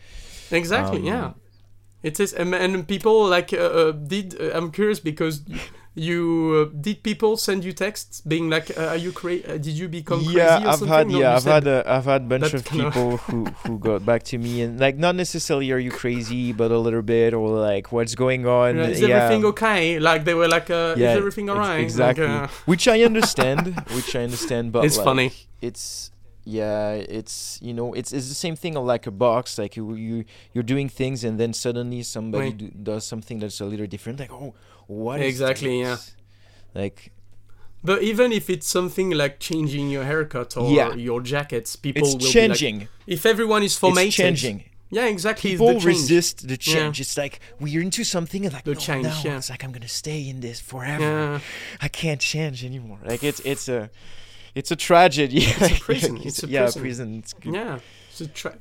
Exactly. 0.50 0.98
Um, 1.00 1.04
yeah. 1.06 1.32
It 2.02 2.18
is, 2.18 2.32
and, 2.32 2.52
and 2.52 2.86
people 2.88 3.26
like 3.28 3.52
uh, 3.52 3.58
uh, 3.58 3.92
did. 3.92 4.34
Uh, 4.38 4.50
I'm 4.54 4.70
curious 4.72 4.98
because 5.00 5.42
you 5.94 6.70
uh, 6.72 6.76
did 6.80 7.02
people 7.02 7.36
send 7.36 7.64
you 7.64 7.72
texts 7.72 8.22
being 8.22 8.48
like, 8.48 8.76
uh, 8.78 8.86
"Are 8.88 8.96
you 8.96 9.12
crazy? 9.12 9.44
Uh, 9.44 9.58
did 9.58 9.74
you 9.76 9.88
become 9.88 10.20
yeah, 10.22 10.30
crazy 10.30 10.64
or 10.64 10.68
I've 10.68 10.78
something?" 10.78 10.88
had 10.88 11.08
No, 11.08 11.18
yeah, 11.20 11.36
I've 11.36 11.44
had 11.44 11.66
a, 11.66 11.84
I've 11.86 12.04
had 12.04 12.28
bunch 12.28 12.54
of 12.54 12.54
of- 12.54 12.64
people 12.68 13.16
who 13.28 13.44
who 13.66 13.78
got 13.78 14.04
back 14.06 14.22
to 14.24 14.38
me 14.38 14.62
and 14.62 14.80
like 14.80 14.96
not 14.96 15.14
necessarily 15.16 15.70
are 15.70 15.78
you 15.78 15.90
crazy, 15.90 16.52
but 16.52 16.70
a 16.70 16.78
little 16.78 17.02
bit 17.02 17.34
or 17.34 17.48
like 17.58 17.92
what's 17.92 18.14
going 18.14 18.46
on. 18.46 18.76
Yeah, 18.76 18.84
is 18.86 19.00
yeah. 19.00 19.08
everything 19.08 19.44
okay? 19.46 19.98
Like 19.98 20.24
they 20.24 20.34
were 20.34 20.48
like, 20.48 20.70
uh, 20.70 20.94
Yeah, 20.96 21.12
"Is 21.12 21.18
everything 21.18 21.50
alright?" 21.50 21.76
Like, 21.78 21.84
exactly. 21.84 22.24
uh, 22.26 22.48
which 22.64 22.88
I 22.88 23.02
understand, 23.02 23.74
which 23.94 24.16
I 24.16 24.24
understand, 24.24 24.72
but 24.72 24.84
it's 24.86 24.96
like, 24.96 25.04
funny. 25.04 25.32
It's 25.60 26.10
yeah, 26.44 26.92
it's 26.94 27.58
you 27.62 27.72
know, 27.74 27.92
it's 27.92 28.12
it's 28.12 28.28
the 28.28 28.34
same 28.34 28.56
thing 28.56 28.74
like 28.74 29.06
a 29.06 29.10
box. 29.12 29.58
Like 29.58 29.76
you 29.76 29.94
you 29.94 30.24
you're 30.54 30.64
doing 30.64 30.88
things 30.88 31.22
and 31.22 31.38
then 31.38 31.52
suddenly 31.52 32.02
somebody 32.02 32.46
Right. 32.46 32.58
do, 32.58 32.68
does 32.70 33.04
something 33.04 33.38
that's 33.38 33.60
a 33.60 33.64
little 33.64 33.86
different. 33.86 34.18
Like 34.18 34.32
oh, 34.32 34.54
what 35.04 35.20
is 35.20 35.26
Exactly, 35.28 35.80
yeah. 35.80 35.96
Like 36.74 37.12
But 37.84 38.02
even 38.02 38.32
if 38.32 38.48
it's 38.48 38.66
something 38.68 39.10
like 39.10 39.40
changing 39.40 39.90
your 39.90 40.04
haircut 40.04 40.56
or 40.56 40.70
Yeah. 40.72 40.94
your 40.94 41.20
jackets, 41.20 41.76
people 41.76 42.02
it's 42.02 42.12
will 42.14 42.30
changing. 42.32 42.74
be 42.78 42.84
like, 42.84 42.88
if 43.18 43.26
everyone 43.26 43.62
is 43.62 43.76
formatted, 43.76 44.08
It's 44.08 44.16
changing. 44.16 44.64
yeah, 44.90 45.06
exactly. 45.06 45.50
it's 45.52 45.60
people 45.60 45.66
the 45.74 45.80
change. 45.80 45.84
resist 45.84 46.34
the 46.48 46.58
Yeah. 46.60 46.74
change. 46.74 47.00
It's 47.00 47.16
like 47.16 47.40
we're 47.60 47.82
into 47.82 48.04
something 48.04 48.44
and 48.46 48.52
like 48.54 48.64
The 48.64 48.74
no, 48.74 48.80
change, 48.88 49.06
no. 49.06 49.20
yeah. 49.24 49.38
It's 49.38 49.50
like 49.50 49.62
I'm 49.64 49.72
gonna 49.72 49.88
stay 50.04 50.20
in 50.28 50.40
this 50.40 50.60
forever. 50.60 51.02
Yeah, 51.02 51.40
I 51.80 51.88
can't 51.88 52.20
change 52.20 52.64
anymore. 52.64 52.98
Like 53.04 53.22
it's 53.24 53.40
it's 53.52 53.68
a 53.68 53.90
it's 54.54 54.70
a 54.70 54.76
tragedy. 54.76 55.38
It's 55.46 55.70
a 55.78 55.80
prison. 55.88 56.18
It's 56.28 56.42
a 56.44 56.46
yeah, 56.46 56.62
prison. 56.64 56.82
prison. 56.82 57.08
It's 57.18 57.34
yeah. 57.44 57.78
It's 58.10 58.20
a 58.20 58.28
tra- 58.28 58.58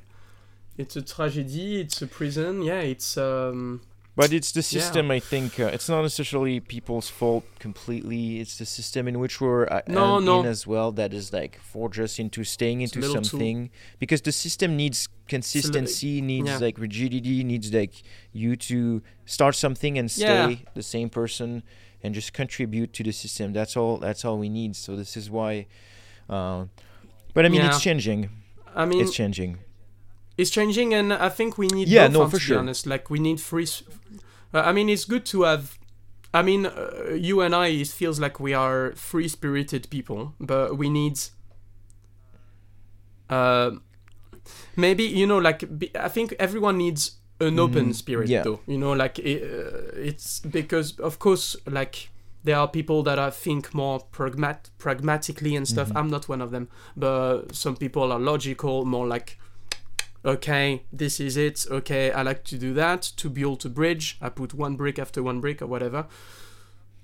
it's 0.78 0.96
a 0.96 1.02
tragedy. 1.02 1.82
It's 1.82 2.02
a 2.02 2.08
prison. 2.08 2.64
Yeah, 2.64 2.80
it's 2.94 3.18
um. 3.18 3.82
But 4.14 4.34
it's 4.34 4.52
the 4.52 4.60
Yeah. 4.60 4.82
system. 4.82 5.10
I 5.10 5.20
think 5.20 5.58
uh, 5.60 5.68
it's 5.68 5.88
not 5.88 6.02
necessarily 6.02 6.60
people's 6.60 7.10
fault 7.10 7.46
completely. 7.60 8.42
It's 8.42 8.58
the 8.58 8.66
system 8.66 9.08
in 9.08 9.20
which 9.20 9.40
we're 9.40 9.66
uh, 9.68 9.82
No, 9.88 10.18
um, 10.18 10.26
no. 10.26 10.40
in 10.42 10.48
as 10.48 10.68
well 10.68 10.92
that 10.94 11.14
is 11.14 11.32
like 11.32 11.60
forge 11.62 11.98
us 11.98 12.20
into 12.20 12.44
staying 12.44 12.82
into 12.82 13.00
little 13.00 13.16
too- 13.16 13.24
something 13.24 13.70
because 14.00 14.22
the 14.22 14.34
system 14.34 14.76
needs 14.76 15.08
consistency, 15.30 16.20
needs 16.22 16.50
yeah. 16.50 16.58
like 16.58 16.78
rigidity, 16.78 17.44
needs 17.44 17.72
like 17.74 17.94
you 18.34 18.56
to 18.58 19.02
start 19.26 19.56
something 19.56 19.98
and 19.98 20.12
stay 20.12 20.50
Yeah. 20.52 20.56
the 20.76 20.84
same 20.84 21.10
person 21.10 21.64
and 22.04 22.14
just 22.14 22.34
contribute 22.34 22.92
to 22.94 23.04
the 23.04 23.14
system. 23.14 23.54
That's 23.54 23.78
all. 23.78 23.98
That's 23.98 24.26
all 24.26 24.38
we 24.38 24.50
need. 24.50 24.76
So 24.76 24.96
this 24.98 25.16
is 25.16 25.30
why. 25.30 25.68
Uh, 26.30 26.66
but 27.34 27.46
I 27.46 27.50
mean, 27.50 27.62
Yeah. 27.62 27.70
it's 27.70 27.82
changing. 27.82 28.30
I 28.76 28.86
mean, 28.86 29.00
It's 29.02 29.14
changing. 29.14 29.60
It's 30.38 30.50
changing, 30.50 30.94
and 30.94 31.14
I 31.14 31.30
think 31.30 31.58
we 31.58 31.68
need. 31.68 31.88
Yeah, 31.88 32.08
both, 32.08 32.14
no, 32.14 32.26
for 32.30 32.38
to 32.38 32.40
sure. 32.40 32.56
Be 32.58 32.60
honest, 32.60 32.86
like 32.88 33.10
we 33.10 33.20
need 33.20 33.40
free. 33.40 33.68
Uh, 34.54 34.62
I 34.62 34.72
mean, 34.72 34.90
it's 34.90 35.06
good 35.06 35.26
to 35.28 35.44
have. 35.44 35.78
I 36.34 36.42
mean, 36.42 36.66
uh, 36.66 37.14
you 37.14 37.42
and 37.42 37.54
I, 37.54 37.68
it 37.68 37.88
feels 37.90 38.20
like 38.20 38.40
we 38.40 38.54
are 38.54 38.94
free 38.96 39.28
spirited 39.28 39.90
people, 39.90 40.34
but 40.40 40.78
we 40.78 40.90
need. 40.90 41.20
Uh, 43.30 43.72
maybe 44.76 45.04
you 45.04 45.26
know, 45.26 45.38
like 45.38 45.78
be, 45.80 45.92
I 45.96 46.08
think 46.10 46.34
everyone 46.40 46.78
needs 46.78 47.18
an 47.40 47.58
open 47.60 47.90
Mhm, 47.90 47.96
spirit, 47.96 48.30
yeah. 48.30 48.44
though. 48.44 48.60
You 48.68 48.78
know, 48.78 48.94
like 48.94 49.20
it, 49.20 49.42
uh, 49.44 49.92
it's 49.96 50.40
because 50.42 51.00
of 51.00 51.20
course, 51.20 51.56
like 51.66 52.10
there 52.44 52.58
are 52.58 52.68
people 52.68 53.04
that 53.04 53.20
I 53.20 53.30
think 53.30 53.74
more 53.74 54.00
pragmat 54.12 54.70
pragmatically 54.78 55.56
and 55.56 55.68
stuff. 55.68 55.90
Mhm. 55.90 55.96
I'm 56.00 56.10
not 56.10 56.28
one 56.30 56.42
of 56.42 56.52
them, 56.52 56.68
but 56.96 57.54
some 57.56 57.76
people 57.76 58.12
are 58.12 58.20
logical, 58.20 58.86
more 58.86 59.08
like 59.08 59.38
okay, 60.26 60.84
this 60.92 61.20
is 61.20 61.38
it. 61.38 61.66
Okay, 61.70 62.12
I 62.12 62.22
like 62.22 62.44
to 62.46 62.58
do 62.58 62.74
that. 62.74 63.02
To 63.18 63.30
build 63.30 63.66
a 63.66 63.70
bridge, 63.70 64.18
I 64.22 64.30
put 64.30 64.54
one 64.54 64.76
brick 64.76 65.00
after 65.00 65.24
one 65.24 65.42
brick 65.42 65.62
or 65.62 65.68
whatever. 65.68 66.08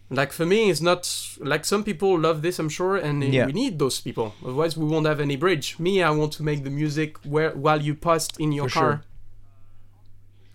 Like 0.09 0.31
for 0.31 0.45
me, 0.45 0.69
it's 0.69 0.79
not 0.81 1.01
like 1.39 1.65
some 1.65 1.83
people 1.83 2.17
love 2.17 2.41
this, 2.41 2.59
I'm 2.59 2.69
sure, 2.69 2.95
and 2.95 3.21
Yeah. 3.23 3.45
we 3.45 3.51
need 3.51 3.77
those 3.77 3.99
people. 3.99 4.33
Otherwise, 4.43 4.77
we 4.77 4.85
won't 4.85 5.05
have 5.05 5.19
any 5.19 5.35
bridge. 5.35 5.77
Me, 5.79 6.01
I 6.01 6.11
want 6.11 6.31
to 6.33 6.43
make 6.43 6.63
the 6.63 6.69
music 6.69 7.17
where 7.25 7.51
while 7.51 7.81
you 7.81 7.93
post 7.93 8.39
in 8.39 8.53
your 8.53 8.69
For 8.69 8.79
car, 8.79 9.03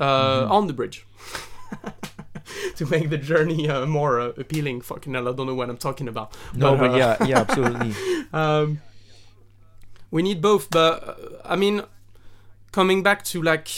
uh, 0.01 0.47
on 0.51 0.69
the 0.69 0.73
bridge. 0.73 1.07
to 2.77 2.87
make 2.87 3.11
the 3.11 3.19
journey 3.19 3.69
uh, 3.69 3.85
more 3.87 4.21
uh, 4.21 4.29
appealing. 4.39 4.81
Fucking 4.81 5.13
hell, 5.13 5.29
I 5.29 5.33
don't 5.33 5.47
know 5.47 5.55
what 5.55 5.69
I'm 5.69 5.77
talking 5.77 6.09
about. 6.09 6.35
No, 6.55 6.75
but 6.77 6.93
uh, 6.93 6.97
yeah, 6.97 7.25
yeah, 7.27 7.41
absolutely. 7.41 7.95
um, 8.33 8.81
we 10.13 10.23
need 10.23 10.41
both 10.41 10.71
but 10.71 11.03
uh, 11.03 11.15
i 11.45 11.57
mean 11.57 11.83
coming 12.73 13.03
back 13.03 13.23
to 13.25 13.43
like 13.43 13.69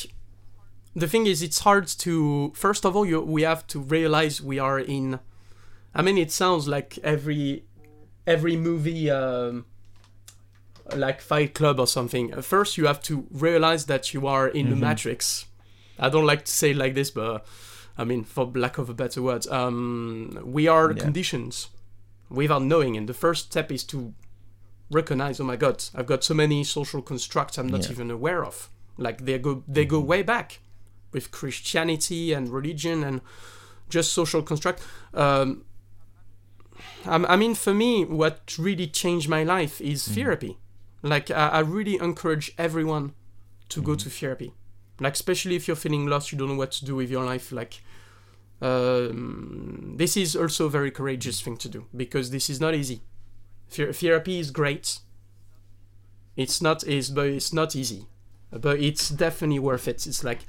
the 0.97 1.09
thing 1.09 1.27
is 1.27 1.43
it's 1.43 1.61
hard 1.61 1.87
to 1.89 2.53
first 2.55 2.85
of 2.87 2.95
all 2.97 3.05
you, 3.05 3.21
we 3.21 3.43
have 3.43 3.67
to 3.67 3.81
realize 3.81 4.41
we 4.41 4.59
are 4.59 4.79
in 4.79 5.19
i 5.95 6.01
mean 6.03 6.17
it 6.19 6.31
sounds 6.31 6.69
like 6.69 6.99
every 7.03 7.65
every 8.27 8.57
movie 8.57 9.11
um, 9.11 9.65
like 10.95 11.21
fight 11.21 11.55
club 11.55 11.81
or 11.81 11.87
something 11.87 12.33
Uh, 12.35 12.41
first 12.43 12.77
you 12.79 12.87
have 12.87 13.01
to 13.03 13.27
realize 13.31 13.87
that 13.87 14.13
you 14.15 14.27
are 14.27 14.49
in 14.49 14.69
the 14.71 14.77
Mhm. 14.77 14.81
matrix 14.81 15.47
i 15.99 16.09
don't 16.09 16.27
like 16.27 16.45
to 16.45 16.53
say 16.53 16.71
it 16.71 16.77
like 16.77 16.95
this 16.95 17.11
but 17.11 17.45
i 17.99 18.05
mean 18.05 18.23
for 18.25 18.47
lack 18.55 18.79
of 18.79 18.89
a 18.89 18.95
better 18.95 19.21
word 19.23 19.47
um, 19.49 20.39
we 20.45 20.69
are 20.69 20.93
Yeah. 20.93 21.03
conditions 21.03 21.69
without 22.31 22.63
knowing 22.63 22.97
and 22.97 23.09
the 23.09 23.15
first 23.15 23.47
step 23.51 23.71
is 23.73 23.85
to 23.85 24.13
recognize 24.91 25.41
oh 25.41 25.45
my 25.45 25.57
god 25.57 25.83
i've 25.95 26.07
got 26.07 26.23
so 26.23 26.35
many 26.35 26.63
social 26.65 27.03
constructs 27.03 27.59
i'm 27.59 27.67
not 27.69 27.85
Yeah. 27.85 27.93
even 27.93 28.11
aware 28.11 28.45
of 28.45 28.71
like 28.97 29.25
they 29.25 29.39
go 29.39 29.63
they 29.67 29.85
go 29.85 30.01
way 30.01 30.23
back 30.23 30.61
with 31.13 31.31
christianity 31.31 32.33
and 32.33 32.49
religion 32.49 33.05
and 33.05 33.21
just 33.89 34.13
social 34.13 34.43
construct. 34.43 34.83
Um, 35.13 35.65
I, 37.07 37.37
mean 37.37 37.55
for 37.55 37.75
me 37.75 38.05
what 38.05 38.57
really 38.59 38.87
changed 38.87 39.29
my 39.29 39.45
life 39.45 39.81
is 39.81 40.09
therapy. 40.09 40.59
Like 41.03 41.31
I, 41.31 41.49
I 41.49 41.61
really 41.61 41.97
encourage 41.97 42.53
everyone 42.59 43.15
to 43.71 43.83
go 43.83 43.95
to 43.95 44.09
therapy. 44.11 44.53
Like 45.01 45.15
especially 45.15 45.57
if 45.57 45.69
you're 45.69 45.77
feeling 45.77 46.07
lost 46.07 46.33
you 46.33 46.39
don't 46.39 46.49
know 46.49 46.55
what 46.57 46.73
to 46.73 46.85
do 46.85 46.97
with 46.97 47.11
your 47.11 47.25
life. 47.25 47.53
Like 47.53 47.83
um, 48.63 49.95
this 49.97 50.17
is 50.17 50.35
also 50.35 50.67
a 50.67 50.71
very 50.71 50.91
courageous 50.91 51.41
thing 51.41 51.57
to 51.59 51.69
do 51.69 51.87
because 51.95 52.31
this 52.31 52.49
is 52.49 52.61
not 52.61 52.75
easy. 52.75 53.03
Ther- 53.69 53.93
therapy 53.93 54.39
is 54.39 54.51
great. 54.51 55.01
It's 56.37 56.61
not 56.63 56.85
is 56.85 57.11
but 57.11 57.27
it's 57.27 57.53
not 57.53 57.77
easy 57.77 58.07
but 58.61 58.79
it's 58.81 59.09
definitely 59.09 59.59
worth 59.59 59.87
it 59.89 60.07
it's 60.07 60.23
like 60.25 60.41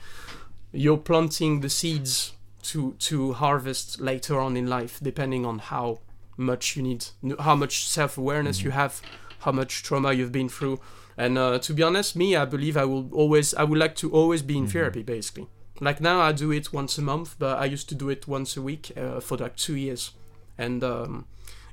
you're 0.72 0.98
planting 0.98 1.62
the 1.62 1.70
seeds 1.70 2.34
to 2.64 2.94
to 3.00 3.34
harvest 3.34 4.00
later 4.02 4.40
on 4.40 4.58
in 4.58 4.68
life 4.68 5.00
depending 5.02 5.46
on 5.46 5.60
how 5.60 6.00
much 6.38 6.76
you 6.76 6.84
need 6.84 7.06
how 7.40 7.56
much 7.56 7.88
self-awareness 7.88 8.62
you 8.64 8.72
have 8.72 9.02
how 9.40 9.52
much 9.52 9.84
trauma 9.84 10.12
you've 10.12 10.32
been 10.32 10.50
through. 10.50 10.80
And 11.18 11.38
uh, 11.38 11.60
to 11.60 11.74
be 11.74 11.84
honest, 11.84 12.16
me, 12.16 12.36
I 12.36 12.46
believe 12.46 12.76
I 12.76 12.84
will 12.84 13.08
always, 13.14 13.54
I 13.54 13.64
would 13.64 13.78
like 13.78 13.96
to 13.98 14.12
always 14.12 14.42
be 14.42 14.58
in 14.58 14.66
Mhm. 14.66 14.72
therapy, 14.72 15.04
basically. 15.04 15.48
Like 15.80 16.02
now, 16.02 16.20
I 16.20 16.32
do 16.32 16.52
it 16.52 16.74
once 16.74 16.98
a 16.98 17.02
month, 17.04 17.36
but 17.38 17.60
I 17.60 17.66
used 17.66 17.88
to 17.90 17.96
do 17.96 18.10
it 18.10 18.28
once 18.28 18.58
a 18.58 18.62
week 18.62 18.92
uh, 18.98 19.20
for 19.22 19.38
like 19.38 19.56
two 19.56 19.76
years. 19.76 20.12
And 20.58 20.84
um, 20.84 21.26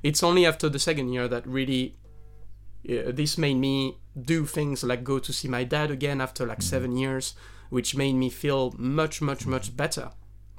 it's 0.03 0.21
only 0.23 0.45
after 0.45 0.69
the 0.69 0.77
second 0.79 1.11
year 1.13 1.27
that 1.27 1.47
really 1.47 1.95
uh, 2.89 3.11
this 3.11 3.37
made 3.37 3.55
me 3.55 3.97
do 4.19 4.45
things 4.45 4.83
like 4.83 5.03
go 5.03 5.19
to 5.19 5.31
see 5.33 5.47
my 5.47 5.63
dad 5.63 5.89
again 5.91 6.21
after 6.21 6.45
like 6.45 6.59
Mhm. 6.59 6.63
seven 6.63 6.97
years, 6.97 7.33
which 7.69 7.95
made 7.95 8.13
me 8.13 8.29
feel 8.29 8.73
much, 8.77 9.21
much, 9.21 9.45
much 9.45 9.75
better, 9.75 10.11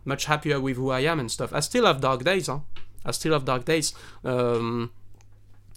much 0.05 0.25
happier 0.25 0.61
with 0.61 0.77
who 0.77 0.91
I 0.91 1.01
am 1.01 1.21
and 1.21 1.31
stuff. 1.31 1.53
I 1.53 1.61
still 1.61 1.87
have 1.87 2.01
dark 2.01 2.25
days, 2.25 2.47
huh? 2.49 2.61
I 3.05 3.11
still 3.13 3.33
have 3.35 3.45
dark 3.45 3.65
days. 3.65 3.93
Um, 4.25 4.91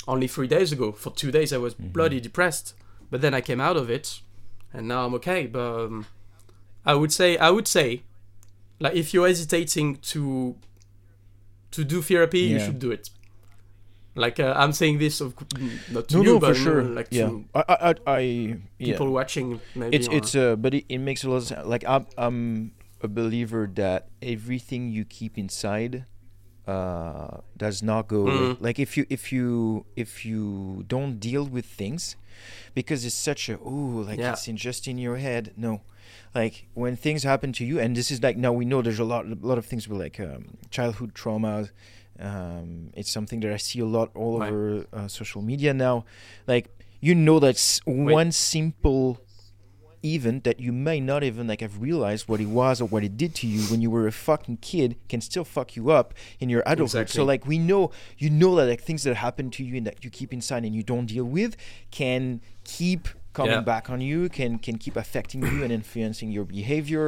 only 0.08 0.28
three 0.28 0.48
days 0.48 0.72
ago, 0.72 0.92
for 0.94 1.12
two 1.12 1.32
days, 1.32 1.52
I 1.52 1.58
was 1.58 1.74
Mhm. 1.76 1.92
bloody 1.94 2.20
depressed, 2.22 2.74
but 3.12 3.22
then 3.22 3.34
I 3.34 3.42
came 3.42 3.60
out 3.60 3.76
of 3.78 3.90
it, 3.90 4.22
and 4.74 4.88
now 4.88 5.06
I'm 5.06 5.14
okay. 5.16 5.48
But 5.48 5.86
um, 5.86 6.06
I 6.86 6.94
would 6.96 7.12
say, 7.12 7.38
I 7.38 7.50
would 7.50 7.68
say, 7.68 8.04
like 8.80 8.96
if 8.96 9.14
you're 9.14 9.28
hesitating 9.28 9.98
to 10.14 10.56
to 11.72 11.84
do 11.84 12.02
therapy, 12.02 12.40
you 12.40 12.60
should 12.60 12.80
do 12.80 12.92
it. 12.92 13.10
Like 14.18 14.40
uh, 14.40 14.54
I'm 14.58 14.74
saying 14.74 14.98
this, 14.98 15.22
of 15.22 15.36
not 15.94 16.08
to 16.10 16.18
no, 16.18 16.24
you, 16.24 16.34
no, 16.34 16.40
but 16.40 16.56
sure. 16.56 16.82
like 16.84 17.08
yeah, 17.12 17.28
to 17.28 17.46
I, 17.54 17.64
I, 17.70 17.76
I, 17.90 17.94
I 18.08 18.20
yeah. 18.20 18.94
people 18.94 19.12
watching. 19.14 19.62
Maybe 19.76 19.96
it's 19.96 20.08
it's 20.12 20.36
uh 20.36 20.56
but 20.58 20.74
it, 20.74 20.86
it 20.90 20.98
makes 20.98 21.24
a 21.24 21.30
lot 21.30 21.38
of 21.38 21.44
sense 21.46 21.66
like 21.68 21.86
I'm, 21.88 22.08
I'm 22.18 22.72
a 23.02 23.08
believer 23.08 23.70
that 23.76 24.10
everything 24.22 24.90
you 24.90 25.06
keep 25.06 25.38
inside 25.38 26.06
uh 26.68 27.38
does 27.56 27.82
not 27.82 28.08
go 28.08 28.22
away. 28.28 28.34
Mm. 28.34 28.58
like 28.60 28.78
if 28.80 28.98
you 28.98 29.06
if 29.10 29.32
you 29.32 29.86
if 29.96 30.26
you 30.26 30.84
don't 30.88 31.20
deal 31.20 31.46
with 31.46 31.66
things 31.66 32.18
because 32.74 33.06
it's 33.06 33.16
such 33.16 33.48
a 33.50 33.58
oh 33.64 34.04
like 34.08 34.20
Yeah. 34.20 34.34
it's 34.34 34.48
in 34.50 34.58
just 34.58 34.88
in 34.88 34.98
your 34.98 35.18
head 35.18 35.54
no 35.56 35.82
like 36.36 36.68
when 36.74 36.96
things 36.98 37.24
happen 37.24 37.54
to 37.54 37.64
you 37.64 37.80
and 37.80 37.96
this 37.96 38.12
is 38.12 38.22
like 38.22 38.36
now 38.36 38.52
we 38.52 38.66
know 38.66 38.82
there's 38.82 39.00
a 39.00 39.06
lot 39.06 39.26
a 39.26 39.38
lot 39.42 39.58
of 39.58 39.66
things 39.66 39.88
with 39.88 40.00
like 40.00 40.20
um, 40.20 40.58
childhood 40.70 41.14
traumas 41.14 41.72
um, 42.20 42.90
it's 42.96 43.12
something 43.12 43.40
that 43.42 43.52
I 43.54 43.58
see 43.58 43.80
a 43.80 43.86
lot 43.86 44.10
all 44.16 44.40
Right. 44.40 44.50
over 44.50 44.86
uh, 44.94 45.08
social 45.08 45.42
media 45.42 45.74
now 45.74 46.06
like 46.48 46.68
you 47.00 47.14
know 47.14 47.40
that's 47.40 47.80
one 47.86 48.32
simple 48.32 49.20
event 50.06 50.44
that 50.44 50.60
you 50.60 50.72
may 50.72 51.00
not 51.00 51.24
even 51.24 51.48
like 51.48 51.62
have 51.62 51.82
realized 51.82 52.30
what 52.30 52.40
it 52.40 52.46
was 52.46 52.80
or 52.80 52.86
what 52.88 53.04
it 53.04 53.18
did 53.18 53.34
to 53.34 53.48
you 53.48 53.62
when 53.72 53.82
you 53.82 53.90
were 53.90 54.08
a 54.08 54.12
fucking 54.12 54.58
kid 54.58 54.96
can 55.10 55.20
still 55.22 55.44
fuck 55.44 55.76
you 55.76 55.90
up 55.90 56.14
in 56.40 56.50
your 56.50 56.62
adulthood. 56.66 57.10
So 57.10 57.24
like 57.26 57.46
we 57.48 57.58
know 57.58 57.92
you 58.18 58.30
know 58.30 58.56
that 58.56 58.68
like 58.68 58.82
things 58.82 59.04
that 59.04 59.16
happen 59.16 59.50
to 59.52 59.64
you 59.64 59.76
and 59.78 59.88
that 59.88 60.04
you 60.04 60.10
keep 60.12 60.32
inside 60.32 60.64
and 60.66 60.74
you 60.76 60.84
don't 60.84 61.08
deal 61.08 61.26
with 61.26 61.58
can 61.92 62.42
keep 62.64 63.08
coming 63.38 63.52
Yeah. 63.60 63.74
back 63.74 63.86
on 63.94 64.00
you, 64.10 64.20
can 64.38 64.52
can 64.66 64.76
keep 64.86 64.96
affecting 65.04 65.40
you 65.50 65.58
and 65.66 65.72
influencing 65.80 66.30
your 66.38 66.46
behavior 66.58 67.08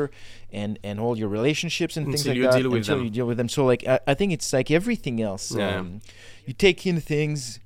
and 0.59 0.71
and 0.87 0.95
all 1.03 1.15
your 1.21 1.31
relationships 1.39 1.93
and 1.97 2.03
things 2.07 2.21
Until 2.21 2.31
like 2.33 2.37
you 2.39 2.43
that 2.51 2.57
deal 2.61 2.69
with 2.75 2.81
until 2.83 2.97
them. 2.97 3.05
you 3.05 3.11
deal 3.17 3.27
with 3.31 3.37
them. 3.41 3.49
So 3.57 3.61
like 3.71 3.81
I, 3.93 3.95
I 4.11 4.13
think 4.19 4.29
it's 4.37 4.49
like 4.57 4.69
everything 4.81 5.17
else. 5.29 5.45
Yeah. 5.51 5.79
Um, 5.79 5.87
you 6.47 6.53
take 6.67 6.79
in 6.89 6.97
things 7.15 7.59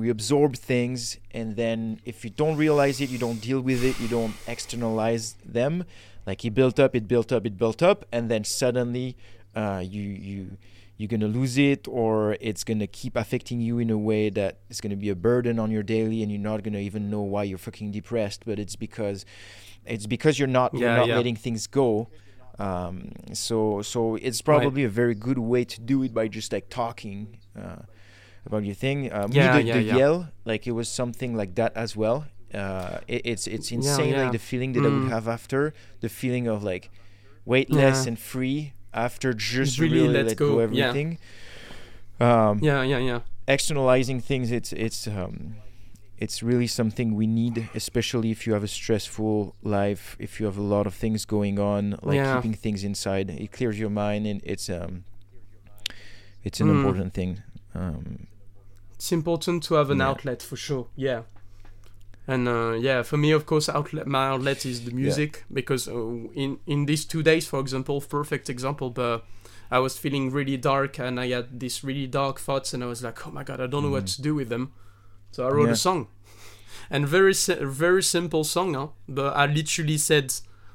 we 0.00 0.06
absorb 0.16 0.52
things 0.72 1.00
and 1.38 1.48
then 1.62 1.78
if 2.10 2.16
you 2.24 2.30
don't 2.42 2.56
realize 2.66 2.96
it 3.04 3.08
you 3.14 3.20
don't 3.26 3.40
deal 3.48 3.60
with 3.70 3.80
it 3.90 3.94
you 4.02 4.08
don't 4.18 4.34
externalize 4.54 5.26
them 5.58 5.84
like 6.28 6.40
it 6.48 6.52
built 6.60 6.76
up 6.84 6.90
it 6.98 7.06
built 7.14 7.30
up 7.36 7.42
it 7.46 7.56
built 7.64 7.80
up 7.90 7.98
and 8.10 8.22
then 8.32 8.42
suddenly 8.60 9.08
uh, 9.54 9.80
you 9.94 10.02
you 10.02 10.40
you're 10.96 11.08
gonna 11.08 11.26
lose 11.28 11.58
it 11.58 11.88
or 11.88 12.36
it's 12.40 12.62
gonna 12.64 12.86
keep 12.86 13.16
affecting 13.16 13.60
you 13.60 13.78
in 13.78 13.90
a 13.90 13.98
way 13.98 14.30
that 14.30 14.58
it's 14.70 14.80
gonna 14.80 14.96
be 14.96 15.08
a 15.08 15.14
burden 15.16 15.58
on 15.58 15.70
your 15.70 15.82
daily 15.82 16.22
and 16.22 16.30
you're 16.30 16.40
not 16.40 16.62
gonna 16.62 16.78
even 16.78 17.10
know 17.10 17.22
why 17.22 17.42
you're 17.42 17.58
fucking 17.58 17.90
depressed 17.90 18.42
but 18.46 18.58
it's 18.58 18.76
because 18.76 19.24
it's 19.84 20.06
because 20.06 20.38
you're 20.38 20.46
not 20.48 20.72
you're 20.74 20.96
not 20.96 21.08
yeah. 21.08 21.16
letting 21.16 21.36
things 21.36 21.66
go 21.66 22.08
um, 22.58 23.10
so 23.32 23.82
so 23.82 24.14
it's 24.16 24.40
probably 24.40 24.84
a 24.84 24.88
very 24.88 25.14
good 25.14 25.38
way 25.38 25.64
to 25.64 25.80
do 25.80 26.02
it 26.04 26.14
by 26.14 26.28
just 26.28 26.52
like 26.52 26.68
talking 26.68 27.38
uh, 27.58 27.82
about 28.46 28.64
your 28.64 28.74
thing. 28.76 29.02
Me, 29.02 29.10
Yeah, 29.10 29.56
the, 29.56 29.62
yeah, 29.62 29.74
the 29.74 29.82
yeah. 29.82 29.96
yell, 29.96 30.28
like 30.44 30.66
it 30.66 30.72
was 30.72 30.88
something 30.88 31.34
like 31.36 31.56
that 31.56 31.76
as 31.76 31.96
well. 31.96 32.26
Uh, 32.52 32.98
it, 33.08 33.22
it's 33.24 33.46
it's 33.48 33.72
insane, 33.72 34.12
yeah. 34.14 34.22
like 34.24 34.32
the 34.32 34.38
feeling 34.38 34.72
that 34.74 34.84
I 34.84 34.88
Mm. 34.88 35.02
would 35.04 35.10
have 35.10 35.26
after 35.26 35.74
the 36.00 36.08
feeling 36.08 36.46
of 36.46 36.62
like 36.62 36.90
weightless 37.44 38.04
Yeah. 38.04 38.08
and 38.10 38.18
free 38.18 38.72
after 38.94 39.32
just 39.34 39.78
really 39.78 40.00
really, 40.00 40.08
let 40.14 40.26
let 40.26 40.36
go, 40.36 40.48
go, 40.48 40.58
yeah. 40.60 40.64
everything. 40.88 41.18
Um, 42.20 42.58
yeah, 42.62 42.82
yeah, 42.82 42.98
yeah. 42.98 43.20
externalizing 43.48 44.20
things 44.20 44.50
it's 44.52 44.72
it's 44.72 45.06
um 45.06 45.56
it's 46.16 46.42
really 46.42 46.66
something 46.68 47.14
we 47.16 47.26
need 47.26 47.68
especially 47.74 48.30
if 48.30 48.46
you 48.46 48.52
have 48.54 48.62
a 48.64 48.68
stressful 48.68 49.54
life 49.62 50.16
if 50.18 50.38
you 50.40 50.46
have 50.46 50.56
a 50.56 50.62
lot 50.62 50.86
of 50.86 50.94
things 50.94 51.24
going 51.26 51.58
on 51.58 51.98
like 52.02 52.16
Yeah. 52.16 52.36
keeping 52.36 52.54
things 52.54 52.84
inside 52.84 53.28
it 53.30 53.50
clears 53.52 53.78
your 53.78 53.90
mind 53.90 54.26
and 54.26 54.40
it's 54.44 54.70
um 54.70 55.04
it's 56.44 56.60
an 56.60 56.68
Mm. 56.68 56.76
important 56.76 57.12
thing 57.14 57.42
um 57.74 58.26
It's 58.94 59.12
important 59.12 59.64
to 59.64 59.74
have 59.74 59.90
an 59.90 59.98
Yeah. 59.98 60.08
outlet 60.10 60.40
for 60.42 60.56
sure. 60.56 60.86
Yeah. 60.96 61.22
And 62.26 62.48
uh, 62.48 62.72
yeah, 62.72 63.02
for 63.02 63.18
me, 63.18 63.32
of 63.32 63.44
course, 63.44 63.68
outlet 63.68 64.06
my 64.06 64.28
outlet 64.28 64.64
is 64.64 64.84
the 64.84 64.90
music 64.92 65.44
because 65.52 65.88
uh, 65.88 65.94
in 66.34 66.58
in 66.66 66.86
these 66.86 67.04
two 67.04 67.22
days, 67.22 67.46
for 67.46 67.60
example, 67.60 68.00
perfect 68.00 68.48
example, 68.48 68.90
but 68.90 69.24
I 69.70 69.78
was 69.78 69.98
feeling 69.98 70.30
really 70.32 70.56
dark 70.56 70.98
and 70.98 71.20
I 71.20 71.28
had 71.28 71.60
these 71.60 71.84
really 71.84 72.06
dark 72.06 72.38
thoughts 72.40 72.74
and 72.74 72.82
I 72.82 72.86
was 72.86 73.02
like, 73.02 73.26
oh 73.26 73.30
my 73.30 73.44
god, 73.44 73.60
I 73.60 73.66
don't 73.66 73.82
know 73.82 73.90
what 73.90 74.04
Mhm. 74.06 74.16
to 74.16 74.22
do 74.22 74.34
with 74.34 74.48
them. 74.48 74.72
So 75.32 75.46
I 75.46 75.50
wrote 75.50 75.66
Yeah. 75.68 75.72
a 75.74 75.76
song, 75.76 76.06
and 76.90 77.06
very 77.08 77.34
si- 77.34 77.58
very 77.60 78.02
simple 78.02 78.44
song, 78.44 78.74
huh? 78.74 78.88
but 79.08 79.36
I 79.36 79.46
literally 79.46 79.98
said 79.98 80.32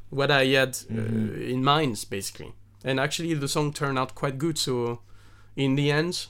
what 0.09 0.29
I 0.31 0.45
had 0.45 0.77
uh, 0.89 0.93
Mhm. 0.93 1.49
in 1.49 1.63
mind, 1.63 2.05
basically. 2.09 2.53
And 2.83 2.99
actually, 2.99 3.33
the 3.35 3.47
song 3.47 3.73
turned 3.73 3.97
out 3.99 4.13
quite 4.15 4.37
good. 4.37 4.57
So 4.57 4.99
in 5.55 5.75
the 5.75 5.91
end, 5.91 6.27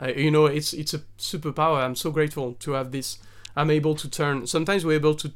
I, 0.00 0.12
you 0.12 0.30
know, 0.30 0.46
it's 0.46 0.72
it's 0.72 0.94
a 0.94 1.00
superpower. 1.18 1.82
I'm 1.84 1.96
so 1.96 2.10
grateful 2.12 2.54
to 2.60 2.72
have 2.72 2.90
this. 2.90 3.18
I'm 3.56 3.70
able 3.70 3.94
to 3.94 4.08
turn. 4.08 4.46
Sometimes 4.46 4.84
we're 4.84 4.96
able 4.96 5.14
to 5.16 5.32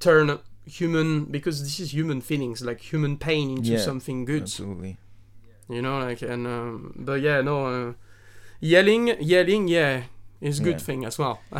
turn 0.00 0.38
human 0.66 1.24
because 1.26 1.62
this 1.62 1.80
is 1.80 1.92
human 1.94 2.20
feelings, 2.20 2.62
like 2.62 2.80
human 2.92 3.16
pain, 3.18 3.50
into 3.50 3.70
Yeah, 3.72 3.78
something 3.78 4.24
good 4.24 4.42
absolutely 4.42 4.96
you 5.66 5.80
know 5.80 5.98
like 5.98 6.20
and 6.20 6.46
um, 6.46 6.92
but 6.94 7.22
yeah 7.22 7.40
no 7.40 7.66
uh, 7.88 7.92
yelling 8.60 9.08
yelling 9.18 9.66
yeah 9.66 10.02
is 10.42 10.60
good 10.60 10.72
Yeah. 10.74 10.78
thing 10.78 11.04
as 11.06 11.18
well 11.18 11.40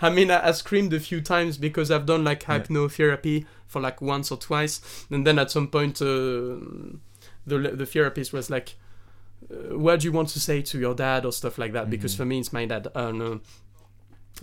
i 0.00 0.08
mean 0.14 0.30
I, 0.30 0.46
I 0.48 0.52
screamed 0.52 0.92
a 0.92 1.00
few 1.00 1.20
times 1.20 1.58
because 1.58 1.90
i've 1.90 2.06
done 2.06 2.22
like 2.22 2.44
Yeah. 2.46 2.60
hypnotherapy 2.60 3.46
for 3.66 3.80
like 3.82 4.00
once 4.00 4.30
or 4.30 4.38
twice 4.38 4.80
and 5.10 5.26
then 5.26 5.40
at 5.40 5.50
some 5.50 5.66
point 5.66 6.00
uh, 6.00 6.06
the 7.46 7.58
the 7.74 7.84
therapist 7.86 8.32
was 8.32 8.48
like 8.48 8.76
uh, 9.50 9.76
what 9.76 9.98
do 10.00 10.04
you 10.06 10.12
want 10.12 10.28
to 10.28 10.38
say 10.40 10.62
to 10.62 10.78
your 10.78 10.94
dad 10.94 11.24
or 11.26 11.32
stuff 11.32 11.58
like 11.58 11.72
that 11.72 11.90
because 11.90 12.14
Mhm. 12.14 12.16
for 12.18 12.24
me 12.26 12.38
it's 12.38 12.52
my 12.52 12.64
dad 12.64 12.86
and 12.94 13.22
uh, 13.22 13.38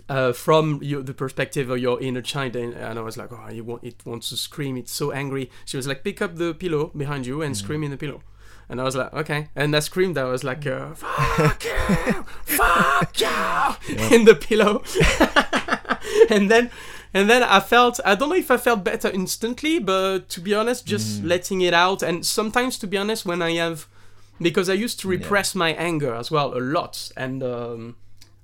uh, 0.08 0.32
from 0.32 0.80
your, 0.82 1.02
the 1.02 1.14
perspective 1.14 1.70
of 1.70 1.78
your 1.78 2.00
inner 2.00 2.22
child, 2.22 2.56
and, 2.56 2.74
and 2.74 2.98
I 2.98 3.02
was 3.02 3.16
like, 3.16 3.30
"Oh, 3.32 3.48
you 3.50 3.64
want, 3.64 3.84
it 3.84 3.96
wants 4.04 4.28
to 4.30 4.36
scream! 4.36 4.76
It's 4.76 4.92
so 4.92 5.12
angry." 5.12 5.50
She 5.64 5.76
was 5.76 5.86
like, 5.86 6.02
"Pick 6.04 6.20
up 6.22 6.36
the 6.36 6.54
pillow 6.54 6.90
behind 6.96 7.26
you 7.26 7.42
and 7.42 7.54
Mhm. 7.54 7.58
scream 7.58 7.82
in 7.84 7.90
the 7.90 7.96
pillow." 7.96 8.22
And 8.70 8.80
I 8.80 8.84
was 8.84 8.96
like, 8.96 9.12
"Okay." 9.14 9.48
And 9.56 9.74
I 9.74 9.80
screamed. 9.80 10.18
I 10.18 10.24
was 10.24 10.44
like, 10.44 10.66
uh, 10.66 10.94
"Fuck 10.94 11.64
you! 11.64 12.24
Fuck 12.44 13.20
you!" 13.88 13.96
in 14.16 14.24
the 14.24 14.34
pillow. 14.34 14.82
and 16.30 16.50
then, 16.50 16.70
and 17.14 17.28
then 17.30 17.42
I 17.42 17.60
felt. 17.60 18.00
I 18.04 18.14
don't 18.14 18.28
know 18.28 18.34
if 18.36 18.50
I 18.50 18.56
felt 18.56 18.84
better 18.84 19.08
instantly, 19.10 19.78
but 19.78 20.28
to 20.30 20.40
be 20.40 20.54
honest, 20.54 20.86
just 20.86 21.22
Mhm. 21.22 21.28
letting 21.28 21.60
it 21.62 21.74
out. 21.74 22.02
And 22.02 22.24
sometimes, 22.26 22.78
to 22.78 22.86
be 22.86 22.96
honest, 22.96 23.24
when 23.26 23.40
I 23.42 23.52
have, 23.52 23.86
because 24.40 24.68
I 24.68 24.74
used 24.74 25.00
to 25.00 25.08
Yeah. 25.08 25.16
repress 25.18 25.54
my 25.54 25.70
anger 25.70 26.14
as 26.14 26.30
well 26.30 26.56
a 26.56 26.60
lot, 26.60 27.10
and. 27.16 27.42
Um, 27.42 27.96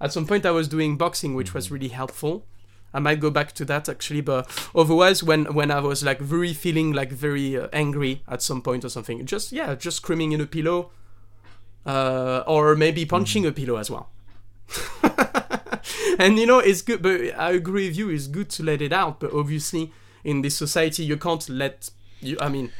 at 0.04 0.12
some 0.12 0.26
point, 0.26 0.44
I 0.44 0.50
was 0.50 0.68
doing 0.68 0.98
boxing, 0.98 1.34
which 1.34 1.54
was 1.54 1.70
really 1.70 1.88
helpful. 1.88 2.44
I 2.92 2.98
might 2.98 3.20
go 3.20 3.30
back 3.30 3.52
to 3.52 3.64
that 3.64 3.88
actually, 3.88 4.20
but 4.20 4.46
otherwise, 4.74 5.22
when 5.22 5.46
when 5.54 5.70
I 5.70 5.80
was 5.80 6.04
like 6.04 6.20
very 6.20 6.52
feeling 6.52 6.92
like 6.92 7.10
very 7.10 7.56
uh, 7.56 7.68
angry 7.72 8.22
at 8.28 8.42
some 8.42 8.60
point 8.60 8.84
or 8.84 8.90
something, 8.90 9.24
just 9.24 9.50
yeah, 9.50 9.74
just 9.74 9.96
screaming 9.96 10.32
in 10.32 10.42
a 10.42 10.46
pillow, 10.46 10.90
uh, 11.86 12.44
or 12.46 12.76
maybe 12.76 13.06
punching 13.06 13.46
a 13.46 13.52
pillow 13.52 13.76
as 13.76 13.90
well. 13.90 14.10
and 16.18 16.38
you 16.38 16.46
know, 16.46 16.58
it's 16.58 16.82
good, 16.82 17.00
but 17.00 17.20
I 17.38 17.52
agree 17.52 17.88
with 17.88 17.96
you. 17.96 18.10
It's 18.10 18.26
good 18.26 18.50
to 18.50 18.62
let 18.62 18.82
it 18.82 18.92
out, 18.92 19.20
but 19.20 19.32
obviously, 19.32 19.90
in 20.22 20.42
this 20.42 20.54
society, 20.54 21.02
you 21.02 21.16
can't 21.16 21.48
let 21.48 21.90
you. 22.20 22.36
I 22.40 22.50
mean. 22.50 22.70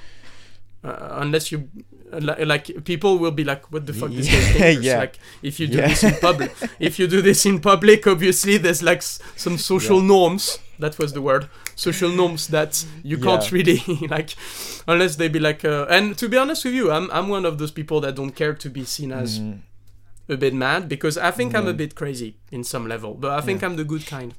Uh, 0.85 1.17
unless 1.23 1.51
you 1.51 1.71
like 2.13 2.85
people 2.85 3.19
will 3.19 3.31
be 3.31 3.45
like 3.45 3.71
what 3.73 3.87
the 3.87 3.93
fuck 3.93 4.11
this 4.11 4.29
Yeah, 4.31 4.69
yeah. 4.81 4.99
like 4.99 5.19
if 5.43 5.59
you 5.59 5.67
do 5.67 5.79
Yeah. 5.79 5.89
this 5.89 6.05
in 6.05 6.15
public 6.21 6.53
if 6.79 6.99
you 6.99 7.07
do 7.09 7.21
this 7.23 7.45
in 7.47 7.61
public 7.61 8.07
obviously 8.07 8.57
there's 8.59 8.83
like 8.83 8.99
s- 8.99 9.19
some 9.37 9.59
social 9.59 10.01
norms 10.01 10.59
that 10.79 10.99
was 10.99 11.13
the 11.13 11.21
word 11.23 11.49
social 11.75 12.11
norms 12.11 12.49
that 12.49 12.85
you 13.03 13.19
can't 13.19 13.51
really 13.51 13.83
like 14.11 14.35
unless 14.87 15.17
they 15.17 15.29
be 15.29 15.41
like 15.41 15.65
uh, 15.65 15.87
and 15.89 16.17
to 16.19 16.29
be 16.29 16.37
honest 16.37 16.65
with 16.65 16.75
you 16.75 16.91
I'm, 16.93 17.11
I'm 17.11 17.29
one 17.29 17.45
of 17.45 17.59
those 17.59 17.73
people 17.73 18.01
that 18.03 18.15
don't 18.15 18.33
care 18.33 18.55
to 18.55 18.69
be 18.71 18.85
seen 18.85 19.11
as 19.11 19.39
Mhm. 19.41 19.59
a 20.29 20.37
bit 20.37 20.55
mad 20.55 20.89
because 20.89 21.19
I 21.19 21.31
think 21.33 21.55
I'm 21.55 21.67
a 21.67 21.75
bit 21.75 21.95
crazy 21.95 22.37
in 22.51 22.65
some 22.65 22.87
level, 22.89 23.15
but 23.15 23.33
I 23.33 23.41
think 23.41 23.61
Yeah. 23.61 23.69
I'm 23.69 23.77
the 23.77 23.85
good 23.85 24.07
kind. 24.07 24.35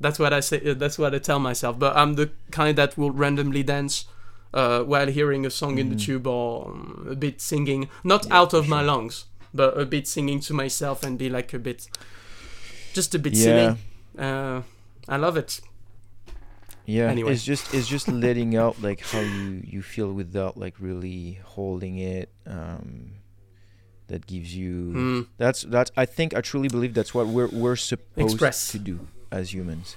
That's 0.00 0.18
what 0.18 0.32
I 0.32 0.40
say. 0.40 0.58
uh, 0.70 0.74
That's 0.74 0.98
what 0.98 1.14
I 1.14 1.18
tell 1.18 1.38
myself. 1.38 1.78
But 1.78 1.94
I'm 1.96 2.14
the 2.14 2.30
kind 2.50 2.76
that 2.78 2.96
will 2.96 3.10
randomly 3.12 3.62
dance 3.62 4.06
uh, 4.54 4.82
while 4.82 5.06
hearing 5.08 5.46
a 5.46 5.50
song 5.50 5.78
in 5.78 5.88
the 5.88 5.96
Mhm. 5.96 6.04
tube 6.04 6.26
or 6.26 6.66
um, 6.72 7.06
a 7.10 7.14
bit 7.16 7.40
singing, 7.40 7.88
not 8.04 8.26
Yeah, 8.26 8.40
out 8.40 8.52
of 8.54 8.68
my 8.68 8.82
lungs, 8.82 9.24
but 9.54 9.78
a 9.78 9.84
bit 9.86 10.06
singing 10.06 10.40
to 10.40 10.54
myself 10.54 11.02
and 11.02 11.18
be 11.18 11.28
like 11.30 11.52
a 11.54 11.58
bit, 11.58 11.88
just 12.94 13.14
a 13.14 13.18
bit 13.18 13.34
Yeah. 13.34 13.42
silly. 13.44 13.76
Uh, 14.18 14.62
I 15.08 15.16
love 15.16 15.36
it. 15.36 15.60
Yeah, 16.84 17.08
Anyway. 17.10 17.32
it's 17.32 17.44
just 17.44 17.72
it's 17.72 17.86
just 17.86 18.08
letting 18.08 18.56
out 18.56 18.82
like 18.82 19.00
how 19.00 19.20
you 19.20 19.62
you 19.64 19.82
feel 19.82 20.12
without 20.12 20.56
like 20.56 20.74
really 20.80 21.38
holding 21.44 21.98
it. 21.98 22.28
Um, 22.46 23.12
that 24.08 24.26
gives 24.26 24.54
you 24.54 24.92
Mm. 24.94 25.26
that's 25.38 25.62
that's 25.62 25.90
I 25.96 26.04
think 26.06 26.34
I 26.34 26.40
truly 26.40 26.68
believe 26.68 26.92
that's 26.92 27.14
what 27.14 27.26
we're 27.28 27.48
we're 27.48 27.76
supposed 27.76 28.32
Express. 28.34 28.68
to 28.72 28.78
do 28.78 29.06
as 29.30 29.54
humans. 29.54 29.96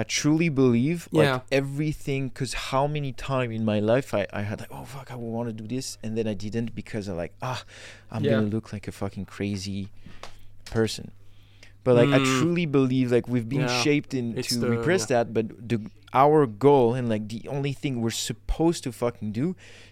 I 0.00 0.02
truly 0.18 0.48
believe 0.62 0.98
like 1.18 1.24
Yeah. 1.26 1.40
everything 1.60 2.22
because 2.28 2.52
how 2.70 2.84
many 2.96 3.12
times 3.12 3.52
in 3.58 3.64
my 3.72 3.80
life 3.92 4.08
I, 4.20 4.22
I 4.40 4.42
had 4.50 4.56
like 4.62 4.72
oh 4.76 4.84
fuck 4.94 5.10
I 5.10 5.16
want 5.16 5.48
to 5.50 5.56
do 5.62 5.66
this 5.76 5.86
and 6.02 6.10
then 6.16 6.26
I 6.32 6.34
didn't 6.34 6.70
because 6.80 7.04
I'm 7.08 7.16
like 7.24 7.34
ah 7.50 7.60
I'm 8.12 8.22
Yeah. 8.24 8.32
gonna 8.32 8.46
look 8.56 8.66
like 8.74 8.86
a 8.92 8.92
fucking 9.02 9.26
crazy 9.36 9.82
person. 10.76 11.10
But 11.84 11.96
like 12.00 12.10
I 12.10 12.18
Mm. 12.20 12.38
truly 12.40 12.66
believe 12.66 13.10
like 13.16 13.26
we've 13.28 13.48
been 13.48 13.66
Yeah. 13.68 13.82
shaped 13.82 14.12
in 14.14 14.36
It's 14.38 14.48
to 14.50 14.58
the- 14.58 14.70
repress 14.76 15.06
that, 15.06 15.32
but 15.36 15.46
the 15.70 15.78
our 16.12 16.46
goal 16.46 16.94
and 16.94 17.08
like 17.14 17.28
the 17.28 17.42
only 17.48 17.72
thing 17.82 18.00
we're 18.00 18.10
supposed 18.30 18.80
to 18.84 18.90
fucking 18.92 19.30
do 19.32 19.46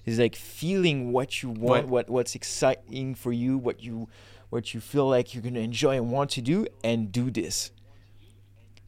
is 0.05 0.19
like 0.19 0.35
feeling 0.37 1.13
what 1.13 1.43
you 1.43 1.49
want, 1.51 1.83
Right. 1.85 1.89
what 1.95 2.05
what's 2.11 2.35
exciting 2.35 3.15
for 3.23 3.33
you, 3.33 3.59
what 3.67 3.83
you 3.83 4.09
what 4.51 4.73
you 4.73 4.81
feel 4.81 5.09
like 5.09 5.35
you're 5.35 5.43
gonna 5.43 5.67
enjoy 5.73 5.95
and 6.01 6.11
want 6.17 6.31
to 6.31 6.43
do, 6.53 6.67
and 6.85 7.11
do 7.11 7.31
this. 7.41 7.57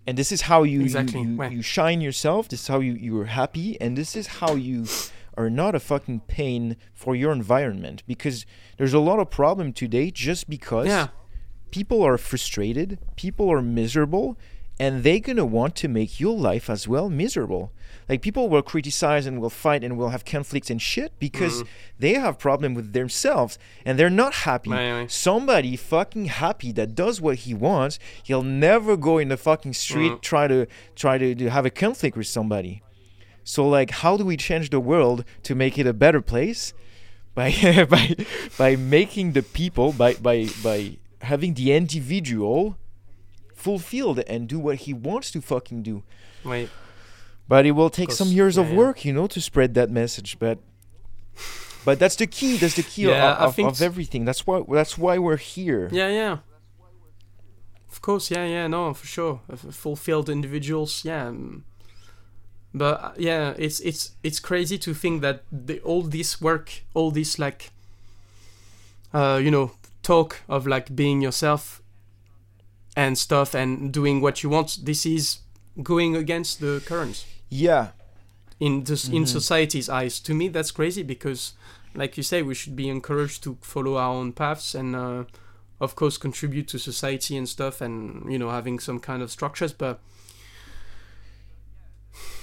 And 0.08 0.16
this 0.16 0.32
is 0.32 0.40
how 0.42 0.62
you 0.62 0.80
Exactly, 0.80 1.20
you, 1.20 1.42
you, 1.44 1.48
you 1.56 1.62
shine 1.62 2.00
yourself. 2.00 2.48
This 2.48 2.62
is 2.62 2.68
how 2.68 2.80
you 2.80 2.94
you 2.94 3.20
are 3.20 3.26
happy, 3.26 3.78
and 3.78 3.90
this 3.94 4.16
is 4.16 4.26
how 4.40 4.54
you 4.54 4.86
are 5.36 5.50
not 5.50 5.74
a 5.74 5.80
fucking 5.80 6.20
pain 6.20 6.76
for 6.94 7.14
your 7.14 7.30
environment. 7.30 8.02
Because 8.06 8.46
there's 8.78 8.94
a 8.94 9.00
lot 9.10 9.18
of 9.20 9.28
problem 9.30 9.74
today 9.74 10.10
just 10.10 10.48
because 10.48 10.86
Yeah. 10.86 11.08
people 11.70 12.00
are 12.02 12.16
frustrated, 12.16 12.98
people 13.16 13.52
are 13.52 13.60
miserable, 13.60 14.38
and 14.80 15.02
they're 15.04 15.20
gonna 15.28 15.44
want 15.58 15.76
to 15.82 15.88
make 15.88 16.18
your 16.18 16.36
life 16.50 16.70
as 16.70 16.88
well 16.88 17.10
miserable. 17.10 17.70
Like 18.08 18.22
people 18.22 18.48
will 18.48 18.62
criticize 18.62 19.26
and 19.26 19.40
will 19.40 19.50
fight 19.50 19.84
and 19.84 19.98
will 19.98 20.08
have 20.08 20.24
conflicts 20.24 20.70
and 20.70 20.80
shit 20.80 21.12
because 21.18 21.62
Mhm. 21.62 21.66
they 21.98 22.14
have 22.14 22.38
problem 22.38 22.72
with 22.74 22.92
themselves 22.94 23.58
and 23.84 23.98
they're 23.98 24.08
not 24.24 24.32
happy. 24.48 24.70
Somebody 25.08 25.76
fucking 25.76 26.26
happy 26.26 26.72
that 26.72 26.94
does 26.94 27.20
what 27.20 27.36
he 27.40 27.52
wants, 27.52 27.98
he'll 28.22 28.42
never 28.42 28.96
go 28.96 29.18
in 29.18 29.28
the 29.28 29.36
fucking 29.36 29.74
street 29.74 30.12
Mhm. 30.12 30.20
try 30.22 30.48
to 30.48 30.66
try 30.96 31.18
to, 31.18 31.34
to 31.34 31.50
have 31.50 31.66
a 31.66 31.70
conflict 31.70 32.16
with 32.16 32.26
somebody. 32.26 32.80
So 33.44 33.68
like 33.68 33.90
how 33.90 34.16
do 34.16 34.24
we 34.24 34.36
change 34.36 34.70
the 34.70 34.80
world 34.80 35.24
to 35.42 35.54
make 35.54 35.78
it 35.78 35.86
a 35.86 35.92
better 35.92 36.20
place? 36.22 36.72
By 37.34 37.52
by 37.88 38.16
by 38.58 38.74
making 38.76 39.32
the 39.32 39.42
people 39.42 39.92
by 39.92 40.14
by 40.14 40.48
by 40.62 40.96
having 41.22 41.54
the 41.54 41.72
individual 41.72 42.76
fulfilled 43.54 44.20
and 44.28 44.48
do 44.48 44.58
what 44.58 44.76
he 44.86 44.92
wants 44.92 45.30
to 45.32 45.40
fucking 45.40 45.82
do. 45.82 46.02
Wait. 46.44 46.68
But 47.48 47.64
it 47.64 47.72
will 47.72 47.90
take 47.90 48.12
some 48.12 48.28
years 48.28 48.56
yeah, 48.56 48.64
of 48.64 48.72
work, 48.72 49.04
you 49.04 49.12
know, 49.12 49.26
to 49.26 49.40
spread 49.40 49.74
that 49.74 49.90
message. 49.90 50.38
But 50.38 50.58
but 51.84 51.98
that's 51.98 52.16
the 52.16 52.26
key. 52.26 52.58
That's 52.58 52.74
the 52.74 52.82
key 52.82 53.06
of, 53.06 53.16
of, 53.16 53.58
of 53.58 53.82
everything. 53.82 54.26
That's 54.26 54.46
why 54.46 54.62
that's 54.68 54.98
why 54.98 55.16
we're 55.18 55.38
here. 55.38 55.88
Yeah, 55.90 56.08
yeah. 56.08 56.38
Of 57.90 58.02
course, 58.02 58.30
yeah, 58.30 58.44
yeah, 58.44 58.66
no, 58.66 58.92
for 58.92 59.06
sure. 59.06 59.40
Fulfilled 59.70 60.28
individuals, 60.28 61.04
yeah. 61.04 61.28
um, 61.28 61.64
But 62.74 63.02
uh, 63.02 63.12
yeah, 63.16 63.54
it's 63.56 63.80
it's 63.80 64.12
it's 64.22 64.40
crazy 64.40 64.78
to 64.78 64.92
think 64.94 65.22
that 65.22 65.42
the, 65.50 65.80
all 65.80 66.02
this 66.02 66.40
work, 66.40 66.82
all 66.94 67.10
this 67.10 67.38
like, 67.38 67.70
uh, 69.14 69.40
you 69.42 69.50
know, 69.50 69.72
talk 70.02 70.42
of 70.48 70.66
like 70.66 70.94
being 70.94 71.22
yourself 71.22 71.82
and 72.94 73.16
stuff 73.16 73.54
and 73.54 73.90
doing 73.92 74.20
what 74.20 74.42
you 74.42 74.50
want. 74.50 74.84
This 74.84 75.06
is 75.06 75.38
going 75.82 76.14
against 76.14 76.60
the 76.60 76.82
current 76.84 77.24
Yeah. 77.48 77.88
in 78.60 78.82
this, 78.84 79.06
in 79.08 79.22
Mhm. 79.22 79.28
society's 79.28 79.88
eyes. 79.88 80.18
To 80.20 80.34
me, 80.34 80.48
that's 80.48 80.72
crazy 80.72 81.04
because, 81.04 81.52
like 81.94 82.16
you 82.16 82.24
say, 82.24 82.42
we 82.42 82.54
should 82.54 82.74
be 82.74 82.88
encouraged 82.88 83.42
to 83.44 83.56
follow 83.60 83.96
our 83.96 84.12
own 84.14 84.32
paths 84.32 84.74
and, 84.74 84.96
uh, 84.96 85.24
of 85.80 85.94
course, 85.94 86.18
contribute 86.18 86.66
to 86.68 86.78
society 86.78 87.36
and 87.36 87.48
stuff, 87.48 87.80
and 87.80 88.30
you 88.32 88.36
know, 88.38 88.50
having 88.50 88.80
some 88.80 88.98
kind 88.98 89.22
of 89.22 89.30
structures. 89.30 89.72
But, 89.72 90.00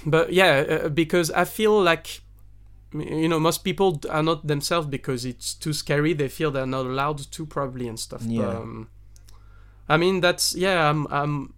but 0.06 0.32
yeah, 0.34 0.64
uh, 0.86 0.90
because 0.90 1.32
I 1.32 1.44
feel 1.46 1.82
like, 1.82 2.22
you 2.94 3.28
know, 3.28 3.40
most 3.40 3.64
people 3.66 4.00
are 4.10 4.24
not 4.24 4.48
themselves 4.48 4.88
because 4.88 5.26
it's 5.26 5.54
too 5.54 5.74
scary. 5.74 6.14
They 6.14 6.30
feel 6.30 6.50
they're 6.52 6.66
not 6.66 6.86
allowed 6.86 7.30
to, 7.30 7.46
probably, 7.46 7.88
and 7.90 8.00
stuff. 8.00 8.22
Yeah. 8.24 8.46
But, 8.46 8.56
um, 8.56 8.88
I 9.90 9.98
mean, 9.98 10.22
that's 10.22 10.56
yeah. 10.56 10.90
I'm. 10.90 11.08
I'm 11.12 11.54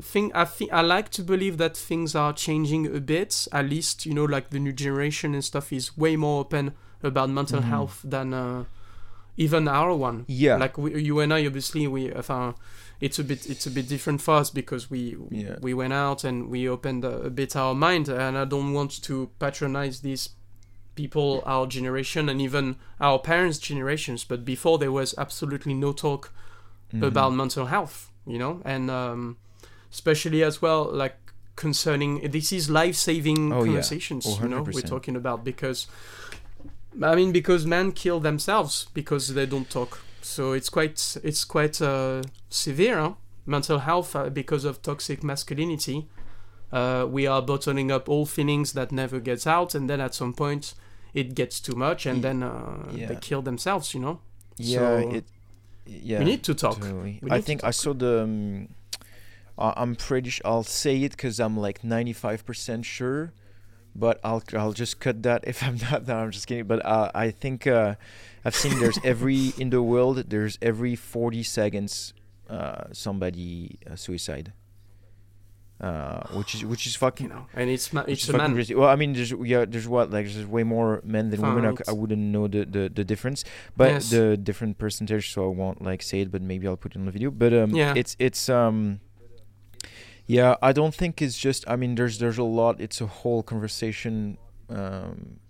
think 0.00 0.34
I 0.34 0.44
think 0.44 0.72
I 0.72 0.80
like 0.82 1.08
to 1.10 1.22
believe 1.22 1.56
that 1.58 1.76
things 1.76 2.14
are 2.14 2.32
changing 2.32 2.86
a 2.96 3.00
bit. 3.00 3.48
At 3.52 3.68
least 3.68 4.06
you 4.06 4.14
know, 4.14 4.24
like 4.24 4.50
the 4.50 4.58
new 4.58 4.72
generation 4.72 5.34
and 5.34 5.44
stuff 5.44 5.72
is 5.72 5.96
way 5.96 6.16
more 6.16 6.40
open 6.40 6.72
about 7.02 7.30
mental 7.30 7.60
Mhm. 7.60 7.64
health 7.64 8.00
than 8.04 8.32
uh, 8.34 8.64
even 9.36 9.66
our 9.68 9.94
one. 9.94 10.24
Yeah. 10.28 10.56
Like 10.56 10.76
we, 10.78 11.00
you 11.02 11.20
and 11.20 11.32
I, 11.32 11.46
obviously, 11.46 11.86
we. 11.86 12.12
Uh, 12.12 12.52
it's 13.00 13.18
a 13.18 13.24
bit 13.24 13.50
it's 13.50 13.66
a 13.66 13.70
bit 13.70 13.88
different 13.88 14.20
for 14.22 14.34
us 14.36 14.50
because 14.50 14.88
we 14.90 15.16
Yeah. 15.30 15.56
we 15.60 15.74
went 15.74 15.92
out 15.92 16.24
and 16.24 16.48
we 16.48 16.68
opened 16.68 17.04
a, 17.04 17.22
a 17.22 17.30
bit 17.30 17.56
our 17.56 17.74
mind, 17.74 18.08
and 18.08 18.38
I 18.38 18.44
don't 18.44 18.72
want 18.72 19.02
to 19.02 19.30
patronize 19.40 20.00
these 20.02 20.30
people, 20.94 21.42
our 21.46 21.66
generation, 21.66 22.28
and 22.28 22.40
even 22.40 22.76
our 23.00 23.18
parents' 23.18 23.58
generations. 23.58 24.24
But 24.24 24.44
before 24.44 24.78
there 24.78 24.92
was 24.92 25.14
absolutely 25.18 25.74
no 25.74 25.92
talk 25.92 26.30
Mhm. 26.94 27.02
about 27.06 27.32
mental 27.34 27.66
health, 27.66 28.10
you 28.26 28.38
know, 28.38 28.60
and 28.64 28.90
um, 28.90 29.36
especially 29.92 30.42
as 30.42 30.60
well, 30.62 30.84
like 30.90 31.16
concerning 31.54 32.30
this 32.30 32.52
is 32.52 32.70
life 32.70 32.96
saving 32.96 33.52
Oh, 33.52 33.64
conversations, 33.64 34.26
Oh, 34.26 34.38
you 34.42 34.48
know, 34.48 34.62
we're 34.62 34.80
talking 34.80 35.16
about 35.16 35.44
because 35.44 35.86
I 37.02 37.14
mean 37.14 37.32
because 37.32 37.66
men 37.66 37.92
kill 37.92 38.20
themselves 38.20 38.86
because 38.94 39.34
they 39.34 39.46
don't 39.46 39.68
talk, 39.70 40.00
so 40.20 40.52
it's 40.52 40.68
quite 40.68 41.16
it's 41.22 41.44
quite 41.44 41.80
uh, 41.80 42.22
severe. 42.48 42.98
Huh? 42.98 43.12
Mental 43.44 43.78
health 43.80 44.14
uh, 44.14 44.30
because 44.30 44.64
of 44.64 44.82
toxic 44.82 45.22
masculinity. 45.24 46.06
Uh, 46.72 47.06
we 47.08 47.26
are 47.26 47.42
bottling 47.42 47.90
up 47.90 48.08
all 48.08 48.24
feelings 48.24 48.72
that 48.72 48.92
never 48.92 49.20
gets 49.20 49.46
out, 49.46 49.74
and 49.74 49.90
then 49.90 50.00
at 50.00 50.14
some 50.14 50.32
point 50.32 50.74
it 51.12 51.34
gets 51.34 51.60
too 51.60 51.74
much, 51.74 52.06
and 52.06 52.22
then 52.22 52.42
uh, 52.42 52.88
yeah. 52.94 53.08
they 53.08 53.16
kill 53.16 53.42
themselves. 53.42 53.94
You 53.94 54.00
know, 54.00 54.20
Yeah. 54.56 54.78
so- 54.78 55.10
it. 55.10 55.24
Yeah. 55.84 56.20
we 56.20 56.24
need 56.24 56.42
to 56.44 56.54
talk. 56.54 56.80
Totally. 56.80 57.20
I 57.30 57.40
think 57.40 57.64
I 57.64 57.72
saw 57.72 57.92
the. 57.92 58.22
Um, 58.22 58.68
I- 59.62 59.74
I'm 59.82 59.94
pretty. 59.96 60.30
Sh- 60.30 60.42
I'll 60.44 60.64
say 60.82 60.94
it 61.06 61.12
because 61.12 61.38
I'm 61.44 61.56
like 61.66 61.82
95% 61.82 62.84
sure, 62.84 63.32
but 63.94 64.18
I'll 64.24 64.42
I'll 64.60 64.72
just 64.84 64.94
cut 65.04 65.22
that 65.22 65.44
if 65.46 65.62
I'm 65.62 65.78
not. 65.90 66.06
No, 66.08 66.16
I'm 66.22 66.30
just 66.30 66.46
kidding. 66.48 66.66
But 66.66 66.84
uh, 66.84 67.10
I 67.14 67.30
think 67.30 67.66
uh, 67.66 67.94
I've 68.44 68.56
seen 68.62 68.78
there's 68.80 68.98
every 69.04 69.52
in 69.58 69.70
the 69.70 69.82
world 69.82 70.16
there's 70.30 70.58
every 70.60 70.94
40 70.96 71.42
seconds 71.44 72.12
uh, 72.50 72.84
somebody 72.92 73.78
uh, 73.90 73.96
suicide. 73.96 74.52
Uh, 75.80 76.22
which 76.38 76.54
is 76.54 76.64
which 76.64 76.86
is 76.86 76.94
fucking 76.94 77.26
you 77.26 77.32
know, 77.34 77.46
and 77.54 77.68
it's 77.68 77.92
ma- 77.92 78.04
it's 78.06 78.28
a 78.28 78.36
man. 78.36 78.54
crazy. 78.54 78.72
Well, 78.72 78.88
I 78.88 78.94
mean, 78.94 79.14
there's 79.14 79.32
yeah, 79.32 79.64
there's 79.64 79.88
what 79.88 80.12
like 80.12 80.26
there's 80.30 80.46
way 80.46 80.62
more 80.62 81.00
men 81.02 81.30
than 81.30 81.42
women. 81.42 81.64
I, 81.66 81.90
I 81.90 81.92
wouldn't 81.92 82.20
know 82.22 82.46
the, 82.46 82.64
the, 82.64 82.88
the 82.88 83.02
difference, 83.02 83.42
but 83.76 83.90
Yes. 83.90 84.10
the 84.10 84.36
different 84.36 84.78
percentage. 84.78 85.32
So 85.34 85.44
I 85.44 85.52
won't 85.52 85.82
like 85.82 86.00
say 86.02 86.20
it, 86.20 86.30
but 86.30 86.40
maybe 86.40 86.68
I'll 86.68 86.76
put 86.76 86.92
it 86.94 86.98
in 87.00 87.04
the 87.06 87.10
video. 87.10 87.32
But 87.32 87.52
um, 87.52 87.70
Yeah. 87.74 87.94
it's 87.96 88.14
it's 88.20 88.48
um, 88.48 89.00
yeah, 90.26 90.56
I 90.62 90.72
don't 90.72 90.94
think 90.94 91.20
it's 91.22 91.36
just. 91.38 91.68
I 91.68 91.76
mean, 91.76 91.94
there's 91.94 92.18
there's 92.18 92.38
a 92.38 92.44
lot. 92.44 92.80
It's 92.80 93.00
a 93.00 93.06
whole 93.06 93.42
conversation 93.42 94.38
um, 94.68 95.40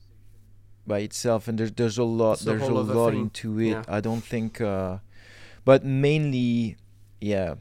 by 0.87 1.01
itself, 1.01 1.49
and 1.49 1.59
there's 1.59 1.73
there's 1.73 1.99
a 1.99 2.05
lot. 2.05 2.35
It's 2.35 2.45
there's 2.45 2.63
a 2.63 2.75
other 2.75 2.95
lot 2.95 3.11
thing. 3.13 3.21
into 3.23 3.59
it. 3.61 3.71
Yeah. 3.71 3.83
I 3.89 4.01
don't 4.01 4.23
think, 4.25 4.61
uh, 4.61 4.99
but 5.65 5.85
mainly, 5.85 6.77
yeah. 7.21 7.55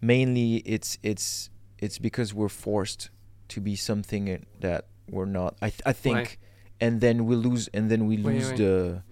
Mainly, 0.00 0.56
it's 0.66 0.98
it's 1.02 1.50
it's 1.78 1.98
because 1.98 2.34
we're 2.34 2.48
forced 2.50 3.10
to 3.48 3.60
be 3.60 3.76
something 3.76 4.28
uh, 4.30 4.38
that 4.60 4.86
we're 5.10 5.24
not. 5.24 5.56
I 5.62 5.70
th- 5.70 5.82
I 5.86 5.92
think, 5.92 6.16
Right. 6.16 6.36
and 6.80 7.00
then 7.00 7.24
we 7.26 7.34
lose, 7.36 7.68
and 7.72 7.90
then 7.90 8.06
we 8.06 8.16
Wait, 8.18 8.34
lose 8.34 8.48
wait. 8.50 8.56
the. 8.58 9.02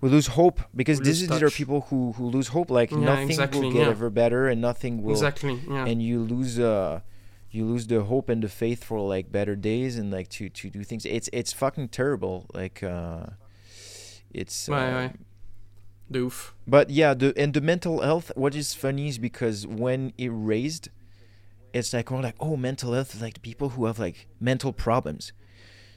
We 0.00 0.08
lose 0.08 0.28
hope 0.28 0.60
because 0.74 0.98
We 0.98 1.04
this 1.04 1.20
lose 1.20 1.22
is 1.22 1.28
these 1.28 1.42
are 1.42 1.50
people 1.50 1.82
who 1.90 2.12
who 2.12 2.26
lose 2.30 2.48
hope. 2.48 2.70
Like 2.70 2.90
Yeah, 2.90 2.98
nothing 2.98 3.30
exactly, 3.30 3.60
will 3.60 3.72
get 3.72 3.82
yeah. 3.82 3.90
ever 3.90 4.08
better, 4.10 4.48
and 4.48 4.60
nothing 4.60 5.02
will 5.02 5.12
Exactly. 5.12 5.60
Yeah. 5.68 5.86
and 5.86 6.02
you 6.02 6.20
lose 6.22 6.58
uh 6.58 7.00
you 7.50 7.64
lose 7.64 7.86
the 7.86 8.02
hope 8.04 8.28
and 8.28 8.42
the 8.42 8.48
faith 8.48 8.84
for 8.84 9.00
like 9.00 9.30
better 9.32 9.56
days 9.56 9.98
and 9.98 10.10
like 10.10 10.28
to 10.30 10.48
to 10.48 10.70
do 10.70 10.84
things 10.84 11.04
it's 11.04 11.28
it's 11.32 11.52
fucking 11.52 11.88
terrible 11.88 12.46
like 12.54 12.82
uh 12.82 13.26
it's 14.32 14.68
uh, 14.68 14.72
ouais. 14.72 15.12
de 16.10 16.18
ouf. 16.20 16.54
But 16.66 16.90
yeah, 16.90 17.14
the 17.14 17.32
and 17.36 17.52
the 17.52 17.60
mental 17.60 18.00
health. 18.00 18.30
What 18.36 18.54
is 18.54 18.74
funny 18.74 19.08
is 19.08 19.18
because 19.18 19.66
when 19.66 20.12
it 20.16 20.30
raised, 20.32 20.88
it's 21.74 21.92
like 21.92 22.10
oh 22.12 22.20
like 22.20 22.36
oh 22.40 22.56
mental 22.56 22.92
health 22.92 23.14
is 23.14 23.20
like 23.22 23.42
people 23.42 23.70
who 23.70 23.86
have 23.86 23.98
like 23.98 24.28
mental 24.40 24.72
problems. 24.72 25.32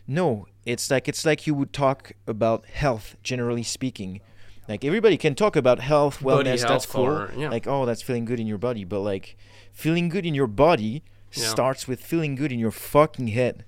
No, 0.07 0.47
it's 0.65 0.89
like 0.91 1.07
it's 1.07 1.25
like 1.25 1.45
you 1.47 1.53
would 1.53 1.73
talk 1.73 2.13
about 2.27 2.65
health 2.67 3.15
generally 3.23 3.63
speaking. 3.63 4.21
Like 4.69 4.85
everybody 4.85 5.17
can 5.17 5.35
talk 5.35 5.55
about 5.55 5.79
health, 5.79 6.19
wellness. 6.19 6.61
that's 6.65 6.85
cool. 6.85 7.03
or- 7.05 7.31
yeah. 7.37 7.49
Like 7.49 7.67
oh, 7.67 7.85
that's 7.85 8.01
feeling 8.01 8.25
good 8.25 8.39
in 8.39 8.47
your 8.47 8.57
body. 8.57 8.85
But 8.85 8.99
like 9.01 9.35
feeling 9.73 10.07
good 10.09 10.25
in 10.25 10.33
your 10.33 10.47
body 10.47 11.03
Yeah. 11.33 11.47
starts 11.49 11.87
with 11.87 11.99
feeling 12.01 12.35
good 12.35 12.51
in 12.51 12.59
your 12.59 12.71
fucking 12.71 13.27
head. 13.29 13.65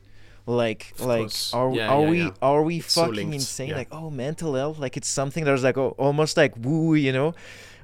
Like 0.48 0.94
Of 1.00 1.06
like 1.06 1.20
course. 1.22 1.54
are 1.54 1.72
Yeah, 1.74 1.90
are 1.90 2.02
we 2.04 2.32
are 2.42 2.62
we 2.64 2.78
It's 2.78 2.94
fucking 2.96 3.14
linked, 3.16 3.34
insane? 3.34 3.72
Like 3.72 3.88
oh 3.92 4.10
mental 4.12 4.54
health 4.54 4.78
like 4.80 4.96
it's 4.96 5.08
something 5.10 5.44
that's 5.44 5.64
like 5.64 5.78
oh 5.78 5.96
almost 5.98 6.38
like 6.38 6.54
woo 6.58 6.94
you 6.96 7.12
know. 7.12 7.34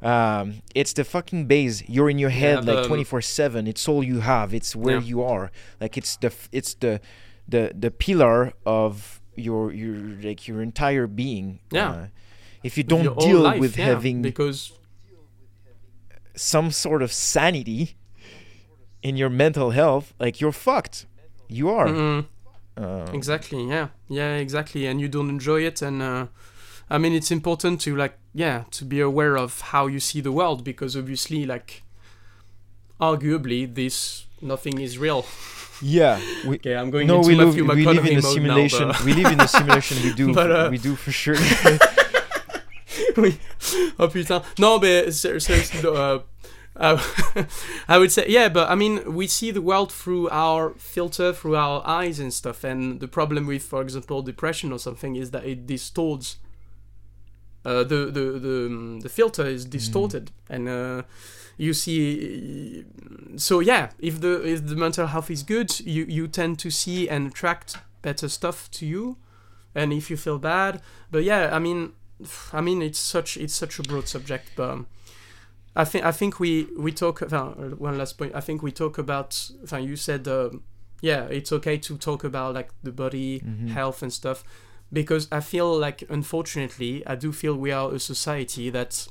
Um, 0.03 0.61
it's 0.73 0.93
the 0.93 1.03
fucking 1.03 1.45
base. 1.45 1.83
You're 1.88 2.09
in 2.09 2.17
your 2.17 2.29
head 2.31 2.65
like 2.65 2.85
twenty 2.88 3.03
four 3.03 3.21
seven. 3.21 3.67
It's 3.67 3.88
all 3.88 4.03
you 4.03 4.19
have. 4.21 4.53
It's 4.53 4.75
where 4.75 4.99
you 4.99 5.21
are. 5.23 5.51
Like 5.79 5.97
it's 5.97 6.15
the 6.17 6.31
it's 6.51 6.73
the 6.75 7.01
the 7.52 7.72
the 7.84 7.91
pillar 7.91 8.53
of 8.65 9.22
your 9.36 9.72
your 9.72 9.95
like 10.22 10.48
your 10.48 10.61
entire 10.61 11.07
being. 11.07 11.60
Yeah. 11.72 11.91
Uh, 11.91 12.07
if 12.64 12.78
you 12.78 12.84
don't 12.84 13.18
deal 13.19 13.40
life, 13.40 13.60
with 13.60 13.78
yeah, 13.78 13.86
having 13.86 14.22
because 14.22 14.72
some 16.36 16.72
sort 16.72 17.02
of 17.02 17.11
sanity 17.11 17.95
in 19.02 19.18
your 19.18 19.30
mental 19.30 19.72
health, 19.72 20.14
like 20.19 20.40
you're 20.41 20.52
fucked. 20.52 21.06
You 21.48 21.69
are. 21.69 21.88
Mhm. 21.88 22.26
Uh, 22.78 23.11
Exactly. 23.14 23.68
Yeah. 23.68 23.88
Yeah. 24.07 24.36
Exactly. 24.38 24.86
And 24.88 25.02
you 25.02 25.07
don't 25.10 25.30
enjoy 25.30 25.61
it, 25.65 25.82
and 25.82 26.02
uh, 26.02 26.28
I 26.90 26.98
mean, 26.98 27.14
it's 27.14 27.32
important 27.32 27.82
to 27.82 27.95
like, 27.95 28.18
yeah, 28.34 28.64
to 28.72 28.86
be 28.86 28.99
aware 29.02 29.38
of 29.38 29.61
how 29.73 29.88
you 29.88 29.99
see 29.99 30.22
the 30.22 30.32
world 30.32 30.64
because 30.64 30.95
obviously, 30.98 31.45
like, 31.45 31.84
arguably, 32.99 33.73
this 33.73 34.26
nothing 34.41 34.80
is 34.80 34.98
real. 34.98 35.26
yeah. 35.81 36.19
We, 36.47 36.55
Okay, 36.57 36.75
I'm 36.75 36.89
going 36.91 37.07
no, 37.07 37.17
into 37.17 37.27
we 37.29 37.35
live, 37.35 37.55
we 37.55 37.85
live 37.85 38.05
in 38.05 38.17
a 38.17 38.21
simulation. 38.21 38.87
now. 38.89 39.03
we 39.05 39.13
live 39.13 39.31
in 39.31 39.39
a 39.39 39.47
simulation. 39.47 39.97
We 40.03 40.13
do. 40.21 40.33
But, 40.33 40.51
uh, 40.51 40.67
we 40.71 40.77
do 40.77 40.95
for 40.95 41.11
sure. 41.11 41.35
oui. 43.17 43.37
Oh 43.99 44.07
putain. 44.07 44.41
Non, 44.57 44.79
mais 44.79 45.11
seriously, 45.11 45.61
uh, 45.83 46.19
uh, 46.75 46.97
I 47.87 47.97
would 47.97 48.11
say, 48.11 48.25
yeah, 48.27 48.49
but 48.49 48.69
I 48.69 48.75
mean, 48.75 49.13
we 49.13 49.27
see 49.27 49.51
the 49.51 49.61
world 49.61 49.91
through 49.91 50.29
our 50.29 50.73
filter, 50.77 51.33
through 51.33 51.55
our 51.55 51.85
eyes 51.85 52.19
and 52.19 52.33
stuff. 52.33 52.63
And 52.63 52.99
the 52.99 53.07
problem 53.07 53.45
with, 53.47 53.63
for 53.63 53.81
example, 53.81 54.21
depression 54.21 54.71
or 54.71 54.79
something 54.79 55.15
is 55.15 55.31
that 55.31 55.45
it 55.45 55.67
distorts. 55.67 56.37
Uh, 57.63 57.83
the 57.83 58.05
the 58.11 58.39
the 58.39 58.65
um, 58.67 58.99
the 59.01 59.09
filter 59.09 59.45
is 59.45 59.65
distorted, 59.65 60.31
and 60.49 60.67
uh, 60.67 61.03
you 61.57 61.73
see. 61.73 62.86
So 63.38 63.60
yeah, 63.60 63.90
if 63.99 64.19
the 64.22 64.41
if 64.45 64.65
the 64.68 64.76
mental 64.76 65.07
health 65.07 65.30
is 65.32 65.44
good, 65.44 65.80
you 65.82 66.06
you 66.06 66.28
tend 66.28 66.60
to 66.60 66.69
see 66.69 67.10
and 67.10 67.28
attract 67.28 67.78
better 68.02 68.30
stuff 68.30 68.69
to 68.72 68.86
you, 68.86 69.18
and 69.76 69.94
if 69.94 70.10
you 70.10 70.18
feel 70.18 70.40
bad, 70.40 70.82
but 71.11 71.23
yeah, 71.23 71.56
I 71.56 71.60
mean, 71.60 71.94
I 72.53 72.61
mean, 72.61 72.82
it's 72.82 72.99
such 72.99 73.38
it's 73.38 73.53
such 73.53 73.80
a 73.80 73.84
broad 73.84 74.07
subject, 74.07 74.52
but 74.56 74.69
um, 74.69 74.88
I 75.76 75.86
think 75.86 76.06
I 76.06 76.11
think 76.11 76.40
we 76.40 76.68
we 76.78 76.91
talk. 76.91 77.22
Uh, 77.22 77.52
one 77.78 77.98
last 77.98 78.18
point. 78.18 78.34
I 78.36 78.41
think 78.41 78.61
we 78.64 78.72
talk 78.72 78.98
about. 78.98 79.52
Uh, 79.72 79.78
you 79.78 79.95
said, 79.95 80.28
um 80.28 80.64
yeah, 81.03 81.23
it's 81.32 81.52
okay 81.52 81.78
to 81.78 81.98
talk 81.98 82.23
about 82.23 82.53
like 82.53 82.69
the 82.84 82.91
body 82.91 83.40
Mhm. 83.40 83.69
health 83.69 84.03
and 84.03 84.14
stuff, 84.14 84.44
because 84.94 85.28
I 85.32 85.40
feel 85.40 85.76
like 85.80 86.03
unfortunately 86.10 87.02
I 87.07 87.15
do 87.15 87.32
feel 87.32 87.56
we 87.56 87.72
are 87.72 87.91
a 87.95 87.99
society 87.99 88.69
that 88.69 89.07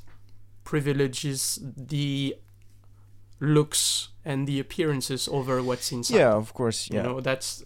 privileges 0.63 1.59
the 1.61 2.35
looks 3.39 4.09
and 4.23 4.47
the 4.47 4.59
appearances 4.59 5.27
over 5.27 5.61
what's 5.63 5.91
inside. 5.91 6.17
yeah, 6.17 6.31
of 6.33 6.53
course. 6.53 6.89
You 6.89 6.97
Yeah, 6.97 7.03
know 7.03 7.21
that's 7.21 7.63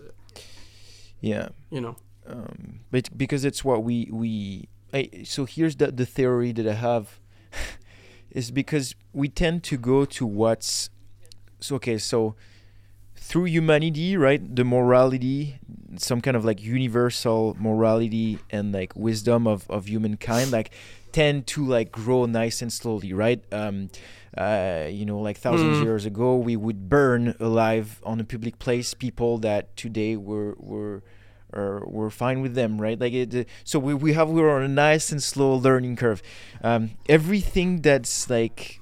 yeah. 1.22 1.50
you 1.70 1.82
know. 1.82 1.96
Um, 2.28 2.80
but 2.92 3.16
because 3.18 3.46
it's 3.46 3.64
what 3.64 3.84
we 3.84 4.10
we. 4.12 4.68
I, 4.94 5.10
so 5.24 5.46
here's 5.46 5.76
the 5.76 5.92
the 5.92 6.06
theory 6.06 6.52
that 6.54 6.68
I 6.68 6.74
have, 6.74 7.20
is 8.32 8.52
because 8.52 8.96
we 9.14 9.30
tend 9.30 9.64
to 9.66 9.78
go 9.78 10.06
to 10.06 10.26
what's. 10.26 10.90
So 11.60 11.76
okay, 11.76 11.98
so 11.98 12.36
through 13.16 13.46
humanity, 13.46 14.18
right? 14.18 14.56
The 14.56 14.64
morality, 14.64 15.60
some 15.98 16.22
kind 16.22 16.38
of 16.38 16.46
like 16.46 16.62
universal 16.62 17.56
morality 17.60 18.40
and 18.50 18.72
like 18.72 18.96
wisdom 18.96 19.48
of 19.48 19.70
of 19.70 19.88
humankind, 19.88 20.52
like 20.52 20.72
tend 21.16 21.38
to 21.56 21.60
like 21.78 21.90
grow 22.04 22.26
nice 22.42 22.58
and 22.64 22.72
slowly, 22.80 23.12
right? 23.26 23.42
Um, 23.62 23.90
uh, 24.38 24.88
you 25.00 25.06
know, 25.10 25.20
like 25.28 25.38
thousands 25.48 25.78
Mm. 25.78 25.84
years 25.88 26.04
ago, 26.12 26.30
we 26.50 26.56
would 26.66 26.80
burn 26.98 27.24
alive 27.40 27.88
on 28.04 28.20
a 28.20 28.26
public 28.34 28.56
place 28.66 28.94
people 29.06 29.32
that 29.48 29.64
today 29.84 30.14
were 30.30 30.54
were 30.72 30.98
or 31.54 31.68
we're 31.96 32.10
fine 32.26 32.40
with 32.46 32.54
them, 32.62 32.72
right? 32.86 33.00
Like 33.00 33.14
it. 33.24 33.34
uh, 33.36 33.44
So 33.72 33.76
we 33.86 33.94
we 34.06 34.12
have 34.18 34.28
we're 34.36 34.54
on 34.58 34.64
a 34.72 34.74
nice 34.90 35.08
and 35.14 35.22
slow 35.32 35.52
learning 35.68 35.96
curve. 36.04 36.20
Um, 36.70 36.84
everything 37.18 37.70
that's 37.88 38.30
like 38.38 38.80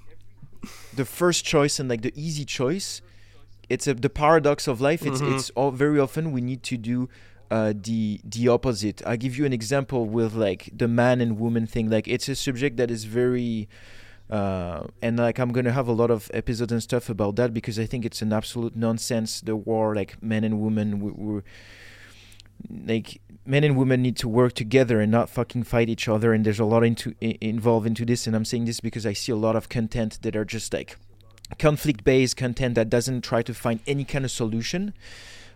the 0.95 1.05
first 1.05 1.45
choice 1.45 1.79
and 1.79 1.87
like 1.89 2.01
the 2.01 2.13
easy 2.15 2.45
choice, 2.45 3.01
it's 3.69 3.85
a, 3.87 3.93
the 3.93 4.09
paradox 4.09 4.67
of 4.67 4.81
life. 4.81 5.01
It's 5.09 5.21
Mhm. 5.21 5.31
it's 5.33 5.51
all 5.57 5.71
very 5.85 5.99
often 6.05 6.31
we 6.37 6.41
need 6.41 6.61
to 6.71 6.77
do. 6.77 6.97
Uh, 7.51 7.73
the 7.75 8.19
the 8.23 8.47
opposite. 8.47 9.01
I'll 9.05 9.17
give 9.17 9.37
you 9.37 9.45
an 9.45 9.53
example 9.53 10.05
with 10.05 10.33
like 10.33 10.71
the 10.75 10.87
man 10.87 11.21
and 11.21 11.39
woman 11.39 11.67
thing. 11.67 11.87
Like 11.89 12.07
it's 12.07 12.27
a 12.27 12.35
subject 12.35 12.77
that 12.77 12.89
is 12.89 13.03
very 13.03 13.69
uh, 14.29 14.87
and 15.01 15.17
like 15.17 15.37
I'm 15.37 15.51
gonna 15.51 15.71
have 15.71 15.87
a 15.87 15.91
lot 15.91 16.09
of 16.09 16.31
episodes 16.33 16.71
and 16.71 16.81
stuff 16.81 17.09
about 17.09 17.35
that 17.35 17.53
because 17.53 17.77
I 17.77 17.85
think 17.85 18.05
it's 18.05 18.21
an 18.23 18.33
absolute 18.33 18.75
nonsense. 18.75 19.41
The 19.41 19.55
war, 19.55 19.93
like 19.93 20.21
men 20.23 20.43
and 20.43 20.59
women, 20.59 20.99
we, 20.99 21.11
we're 21.11 21.43
like 22.87 23.21
men 23.45 23.63
and 23.63 23.77
women 23.77 24.01
need 24.01 24.15
to 24.17 24.27
work 24.29 24.53
together 24.53 25.01
and 25.01 25.11
not 25.11 25.29
fucking 25.29 25.63
fight 25.63 25.89
each 25.89 26.07
other. 26.07 26.33
And 26.33 26.45
there's 26.45 26.59
a 26.59 26.65
lot 26.65 26.83
into 26.83 27.13
i- 27.21 27.37
involved 27.41 27.85
into 27.85 28.05
this. 28.05 28.25
And 28.25 28.35
I'm 28.35 28.45
saying 28.45 28.65
this 28.65 28.79
because 28.79 29.05
I 29.05 29.13
see 29.13 29.31
a 29.31 29.35
lot 29.35 29.55
of 29.55 29.69
content 29.69 30.19
that 30.23 30.35
are 30.35 30.45
just 30.45 30.73
like 30.73 30.97
conflict-based 31.59 32.35
content 32.35 32.75
that 32.75 32.89
doesn't 32.89 33.21
try 33.21 33.41
to 33.43 33.53
find 33.53 33.81
any 33.85 34.05
kind 34.05 34.25
of 34.25 34.31
solution. 34.31 34.93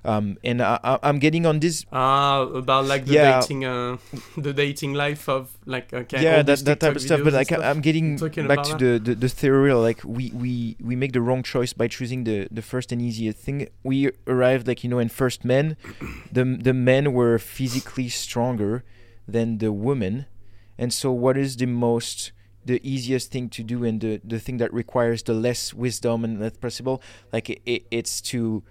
Um, 0.05 0.37
and 0.43 0.61
I, 0.61 0.79
I, 0.83 0.99
I'm 1.03 1.19
getting 1.19 1.45
on 1.45 1.59
this 1.59 1.83
Ah, 1.91 2.41
about 2.41 2.85
like 2.85 3.05
the 3.05 3.13
Yeah. 3.13 3.39
dating, 3.41 3.65
uh, 3.65 3.97
the 4.37 4.53
dating 4.53 4.93
life 4.93 5.27
of 5.27 5.57
like 5.65 5.91
okay, 5.93 6.21
yeah 6.21 6.41
that, 6.43 6.59
that 6.65 6.79
type 6.79 6.95
of 6.95 7.01
stuff 7.01 7.21
but 7.23 7.33
like 7.33 7.47
stuff. 7.47 7.61
i'm 7.63 7.81
getting 7.81 8.17
back 8.17 8.63
to 8.63 8.75
the, 8.77 8.99
the 8.99 9.15
the 9.15 9.29
theory 9.29 9.73
like 9.73 10.01
we 10.05 10.31
we 10.33 10.75
we 10.79 10.95
make 10.95 11.11
the 11.13 11.21
wrong 11.21 11.43
choice 11.43 11.73
by 11.73 11.87
choosing 11.87 12.23
the 12.23 12.47
the 12.51 12.61
first 12.61 12.91
and 12.91 13.01
easiest 13.01 13.39
thing. 13.39 13.67
We 13.83 14.11
arrived 14.27 14.67
like 14.67 14.83
you 14.83 14.89
know 14.89 14.99
in 14.99 15.09
first 15.09 15.43
men. 15.43 15.75
The 16.31 16.43
the 16.61 16.73
men 16.73 17.13
were 17.13 17.39
physically 17.39 18.09
stronger 18.09 18.83
than 19.27 19.57
the 19.59 19.71
women. 19.71 20.25
And 20.77 20.91
so 20.93 21.11
what 21.11 21.37
is 21.37 21.55
the 21.57 21.65
most 21.65 22.31
the 22.65 22.79
easiest 22.83 23.31
thing 23.31 23.49
to 23.49 23.63
do 23.63 23.83
and 23.85 24.01
the 24.01 24.19
the 24.23 24.39
thing 24.39 24.57
that 24.57 24.73
requires 24.73 25.23
the 25.23 25.33
less 25.33 25.73
wisdom 25.73 26.23
and 26.25 26.39
less 26.39 26.57
possible? 26.57 27.01
Like 27.31 27.49
it, 27.49 27.61
it, 27.65 27.87
it's 27.91 28.19
to 28.33 28.63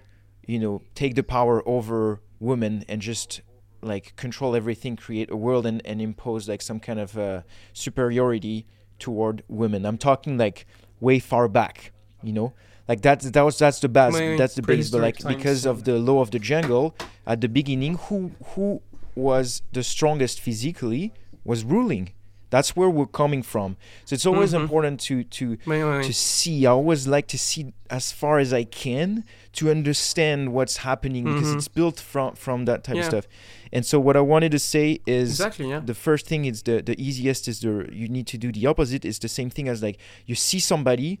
you 0.47 0.57
know 0.57 0.81
take 0.95 1.13
the 1.13 1.23
power 1.23 1.61
over 1.67 2.21
women 2.39 2.83
and 2.89 3.01
just 3.01 3.41
like 3.81 4.15
control 4.15 4.55
everything 4.55 4.95
create 4.95 5.29
a 5.29 5.35
world 5.35 5.65
and, 5.65 5.81
and 5.85 6.01
impose 6.01 6.49
like 6.49 6.63
some 6.63 6.79
kind 6.79 6.99
of 6.99 7.15
uh, 7.17 7.41
superiority 7.73 8.65
toward 8.97 9.43
women. 9.47 9.85
I'm 9.85 9.99
talking 9.99 10.37
like 10.37 10.65
way 10.99 11.19
far 11.19 11.47
back 11.47 11.91
you 12.23 12.33
know? 12.33 12.53
Like 12.87 13.01
that's 13.01 13.29
that 13.29 13.41
was 13.41 13.57
that's 13.57 13.79
the 13.81 13.89
base 13.89 14.37
that's 14.37 14.55
the 14.55 14.61
base 14.61 14.89
but 14.89 15.01
like 15.01 15.17
because 15.27 15.65
of 15.65 15.83
the 15.83 15.97
law 15.97 16.21
of 16.21 16.31
the 16.31 16.39
jungle 16.39 16.95
at 17.25 17.41
the 17.41 17.49
beginning 17.49 17.95
who 17.95 18.31
who 18.51 18.81
was 19.13 19.61
the 19.73 19.83
strongest 19.83 20.39
physically 20.39 21.13
was 21.43 21.65
ruling 21.65 22.13
that's 22.49 22.75
where 22.75 22.89
we're 22.89 23.05
coming 23.05 23.43
from 23.43 23.75
so 24.05 24.13
it's 24.13 24.25
always 24.25 24.53
Mhm. 24.53 24.61
important 24.61 24.99
to 25.01 25.23
to 25.25 25.57
to 26.03 26.13
see. 26.13 26.65
I 26.65 26.71
always 26.71 27.07
like 27.07 27.27
to 27.27 27.37
see 27.37 27.73
as 27.89 28.11
far 28.11 28.39
as 28.39 28.53
I 28.53 28.63
can 28.63 29.23
to 29.53 29.69
understand 29.69 30.53
what's 30.53 30.77
happening 30.77 31.23
because 31.25 31.47
Mhm. 31.49 31.57
it's 31.57 31.67
built 31.67 31.99
from 31.99 32.35
from 32.35 32.65
that 32.65 32.83
type 32.83 32.97
of 32.97 33.05
stuff. 33.05 33.27
And 33.73 33.85
so 33.85 33.99
what 33.99 34.15
I 34.15 34.21
wanted 34.21 34.51
to 34.51 34.59
say 34.59 34.99
is 35.05 35.29
exactly 35.31 35.69
yeah. 35.69 35.79
the 35.79 35.93
first 35.93 36.25
thing 36.25 36.45
is 36.45 36.63
the 36.63 36.81
the 36.81 36.95
easiest 37.01 37.47
is 37.47 37.59
the 37.59 37.87
you 37.91 38.07
need 38.07 38.27
to 38.27 38.37
do 38.37 38.51
the 38.51 38.65
opposite 38.65 39.03
It's 39.03 39.19
the 39.19 39.27
same 39.39 39.49
thing 39.49 39.67
as 39.67 39.81
like 39.83 39.97
you 40.25 40.35
see 40.35 40.59
somebody 40.59 41.19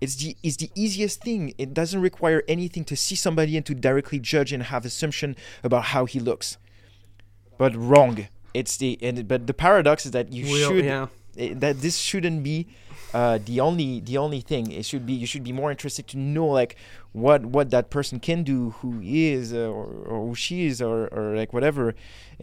it's 0.00 0.16
the 0.16 0.36
it's 0.42 0.56
the 0.58 0.70
easiest 0.74 1.22
thing 1.22 1.54
it 1.58 1.72
doesn't 1.74 2.00
require 2.00 2.42
anything 2.46 2.84
to 2.84 2.94
see 2.96 3.16
somebody 3.16 3.56
and 3.56 3.64
to 3.66 3.74
directly 3.74 4.18
judge 4.20 4.52
and 4.52 4.62
have 4.64 4.84
assumption 4.84 5.34
about 5.64 5.84
how 5.92 6.04
he 6.04 6.20
looks 6.20 6.56
but 7.58 7.74
wrong 7.74 8.28
it's 8.60 8.74
the 8.82 8.90
and 9.06 9.16
but 9.32 9.40
the 9.50 9.54
paradox 9.66 9.98
is 10.06 10.12
that 10.16 10.26
you 10.36 10.42
Well, 10.52 10.68
should 10.70 10.84
yeah. 10.84 11.06
eh, 11.42 11.52
that 11.62 11.74
this 11.84 11.96
shouldn't 12.08 12.40
be 12.42 12.56
uh, 13.14 13.38
the 13.50 13.56
only 13.68 13.90
the 14.10 14.16
only 14.24 14.40
thing. 14.50 14.64
It 14.80 14.84
should 14.90 15.04
be 15.10 15.14
you 15.22 15.26
should 15.32 15.44
be 15.50 15.54
more 15.60 15.70
interested 15.76 16.04
to 16.12 16.16
know 16.36 16.46
like 16.60 16.72
what 17.24 17.40
what 17.56 17.66
that 17.70 17.86
person 17.96 18.16
can 18.28 18.40
do, 18.52 18.58
who 18.80 18.90
he 19.00 19.18
is 19.36 19.52
uh, 19.52 19.60
or, 19.76 19.86
or 20.10 20.18
who 20.28 20.34
she 20.44 20.56
is, 20.70 20.76
or, 20.88 20.96
or 21.16 21.24
like 21.40 21.52
whatever, 21.56 21.94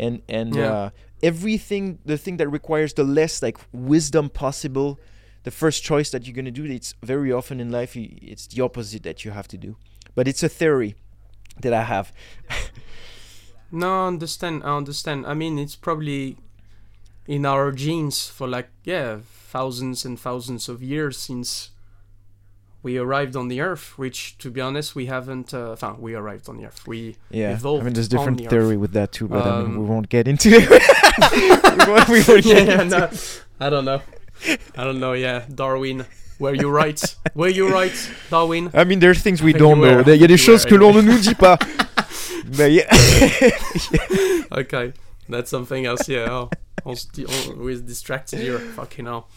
and 0.03 0.15
and 0.37 0.49
Yeah. 0.55 0.71
uh, 0.73 0.89
everything 1.29 1.83
the 2.11 2.17
thing 2.23 2.37
that 2.37 2.49
requires 2.59 2.91
the 2.99 3.03
less 3.19 3.41
like 3.47 3.57
wisdom 3.91 4.25
possible 4.29 4.89
the 5.43 5.51
first 5.51 5.79
choice 5.83 6.09
that 6.13 6.21
you're 6.25 6.37
going 6.41 6.51
to 6.53 6.59
do 6.61 6.65
it's 6.79 6.91
very 7.13 7.31
often 7.39 7.59
in 7.59 7.69
life 7.79 7.91
it's 8.33 8.45
the 8.53 8.59
opposite 8.67 9.03
that 9.03 9.17
you 9.23 9.31
have 9.39 9.47
to 9.47 9.57
do 9.67 9.71
but 10.15 10.23
it's 10.27 10.43
a 10.49 10.49
theory 10.59 10.91
that 11.63 11.73
i 11.81 11.83
have 11.95 12.07
No, 13.71 14.03
I 14.03 14.07
understand. 14.07 14.63
I 14.63 14.75
understand. 14.77 15.25
I 15.25 15.33
mean, 15.33 15.57
it's 15.59 15.75
probably 15.75 16.37
in 17.27 17.45
our 17.45 17.71
genes 17.71 18.27
for 18.27 18.47
like 18.47 18.69
yeah, 18.83 19.17
thousands 19.51 20.05
and 20.05 20.19
thousands 20.19 20.69
of 20.69 20.81
years 20.83 21.17
since 21.17 21.71
we 22.83 22.97
arrived 22.97 23.35
on 23.35 23.47
the 23.47 23.61
Earth. 23.61 23.97
Which, 23.97 24.37
to 24.39 24.49
be 24.51 24.61
honest, 24.61 24.95
we 24.95 25.07
haven't. 25.07 25.53
Uh, 25.53 25.71
enfin, 25.73 25.97
we 25.99 26.13
arrived 26.15 26.47
on 26.47 26.57
the 26.57 26.65
Earth. 26.67 26.85
We 26.87 27.15
yeah 27.31 27.53
Evolved 27.53 27.81
i 27.81 27.85
mean 27.85 27.93
there's 27.93 28.07
different 28.07 28.37
the 28.37 28.47
theory 28.47 28.75
Earth. 28.75 28.81
with 28.81 28.91
that 28.93 29.11
too 29.11 29.27
but 29.27 29.45
I 29.45 29.61
mean, 29.63 29.71
we 29.71 29.83
Um, 29.83 29.87
won't 29.87 30.09
get 30.09 30.27
into 30.27 30.49
it 30.51 30.69
we 31.31 31.91
won't, 31.91 32.09
we 32.09 32.23
won't 32.27 32.45
yeah, 32.45 32.53
get 32.55 32.67
yeah, 32.67 32.81
into 32.83 32.99
no, 32.99 33.09
I 33.59 33.69
don't 33.69 33.85
know. 33.85 34.01
I 34.77 34.83
don't 34.83 34.99
know. 34.99 35.13
Yeah, 35.13 35.45
Darwin. 35.53 36.05
Were 36.39 36.53
you 36.53 36.69
right? 36.69 37.01
Were 37.33 37.47
you 37.47 37.69
right, 37.71 37.95
Darwin? 38.29 38.69
I 38.73 38.83
mean, 38.83 38.99
there's 38.99 39.21
things 39.21 39.41
we 39.41 39.53
don't 39.53 39.79
know. 39.79 40.01
Il 40.01 40.19
y 40.19 40.23
a 40.23 40.27
des 40.27 40.35
choses 40.37 40.65
que 40.65 40.75
l'on 40.75 40.93
ne 40.93 41.01
nous 41.01 41.19
dit 41.19 41.33
pas. 41.35 41.57
Mais 42.57 42.69
yeah. 42.69 42.89
Okay, 44.51 44.93
that's 45.27 45.49
something 45.49 45.85
else. 45.85 46.07
Yeah, 46.07 46.29
oh, 46.29 46.49
on 46.85 46.95
st- 46.95 47.27
on, 47.27 47.59
we 47.59 47.81
distracted 47.81 48.39
here. 48.39 48.59
Fucking 48.59 49.05
hell. 49.05 49.27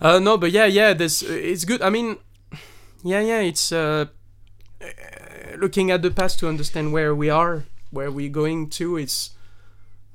Uh, 0.00 0.18
no, 0.18 0.36
but 0.36 0.50
yeah, 0.50 0.66
yeah. 0.66 0.92
This 0.92 1.22
it's 1.22 1.64
good. 1.64 1.80
I 1.80 1.90
mean, 1.90 2.16
yeah, 3.02 3.20
yeah. 3.20 3.40
It's 3.40 3.72
uh, 3.72 4.06
uh, 4.82 4.86
looking 5.56 5.90
at 5.90 6.02
the 6.02 6.10
past 6.10 6.38
to 6.40 6.48
understand 6.48 6.92
where 6.92 7.14
we 7.14 7.30
are, 7.30 7.64
where 7.90 8.10
we're 8.10 8.28
going 8.28 8.68
to. 8.70 8.96
It's 8.96 9.30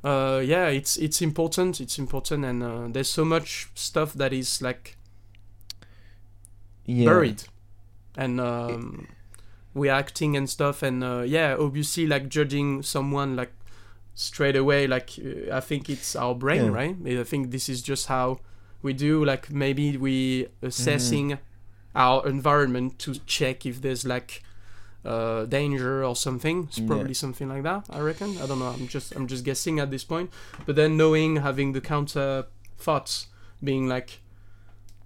uh, 0.03 0.41
yeah, 0.43 0.67
it's 0.67 0.97
it's 0.97 1.21
important. 1.21 1.79
It's 1.79 1.97
important, 1.97 2.45
and 2.45 2.61
uh, 2.61 2.87
there's 2.89 3.09
so 3.09 3.25
much 3.25 3.69
stuff 3.73 4.13
that 4.13 4.33
is 4.33 4.61
like 4.61 4.97
yeah. 6.85 7.05
buried 7.05 7.43
and 8.15 8.39
um, 8.39 9.07
we're 9.73 9.91
acting 9.91 10.35
and 10.35 10.49
stuff 10.49 10.83
and 10.83 11.03
uh, 11.03 11.21
yeah 11.25 11.55
obviously 11.59 12.05
like 12.07 12.27
judging 12.29 12.81
someone 12.83 13.35
like 13.35 13.51
straight 14.13 14.55
away 14.55 14.85
like 14.87 15.11
uh, 15.23 15.55
i 15.55 15.59
think 15.61 15.89
it's 15.89 16.15
our 16.15 16.35
brain 16.35 16.65
Yeah. 16.65 16.71
right? 16.71 16.95
I 17.21 17.23
think 17.23 17.51
this 17.51 17.69
is 17.69 17.81
just 17.81 18.07
how 18.07 18.39
we 18.81 18.93
do 18.93 19.23
like 19.23 19.49
maybe 19.51 19.95
we 19.97 20.47
assessing 20.61 21.37
our 21.95 22.27
environment 22.27 22.99
to 22.99 23.15
check 23.25 23.65
if 23.65 23.81
there's 23.81 24.05
like 24.05 24.43
uh, 25.03 25.45
danger 25.45 26.03
or 26.05 26.15
something. 26.15 26.65
It's 26.67 26.77
Yeah. 26.77 26.87
probably 26.87 27.13
something 27.15 27.49
like 27.49 27.63
that 27.63 27.85
i 27.89 27.99
reckon. 27.99 28.37
I 28.37 28.45
don't 28.45 28.59
know. 28.59 28.67
I'm 28.67 28.87
just 28.87 29.15
i'm 29.15 29.27
just 29.27 29.43
guessing 29.43 29.79
at 29.79 29.89
this 29.91 30.03
point. 30.03 30.29
But 30.65 30.75
then 30.75 30.95
knowing 30.97 31.37
having 31.37 31.71
the 31.73 31.81
counter 31.81 32.45
thoughts 32.77 33.27
being 33.63 33.87
like 33.87 34.21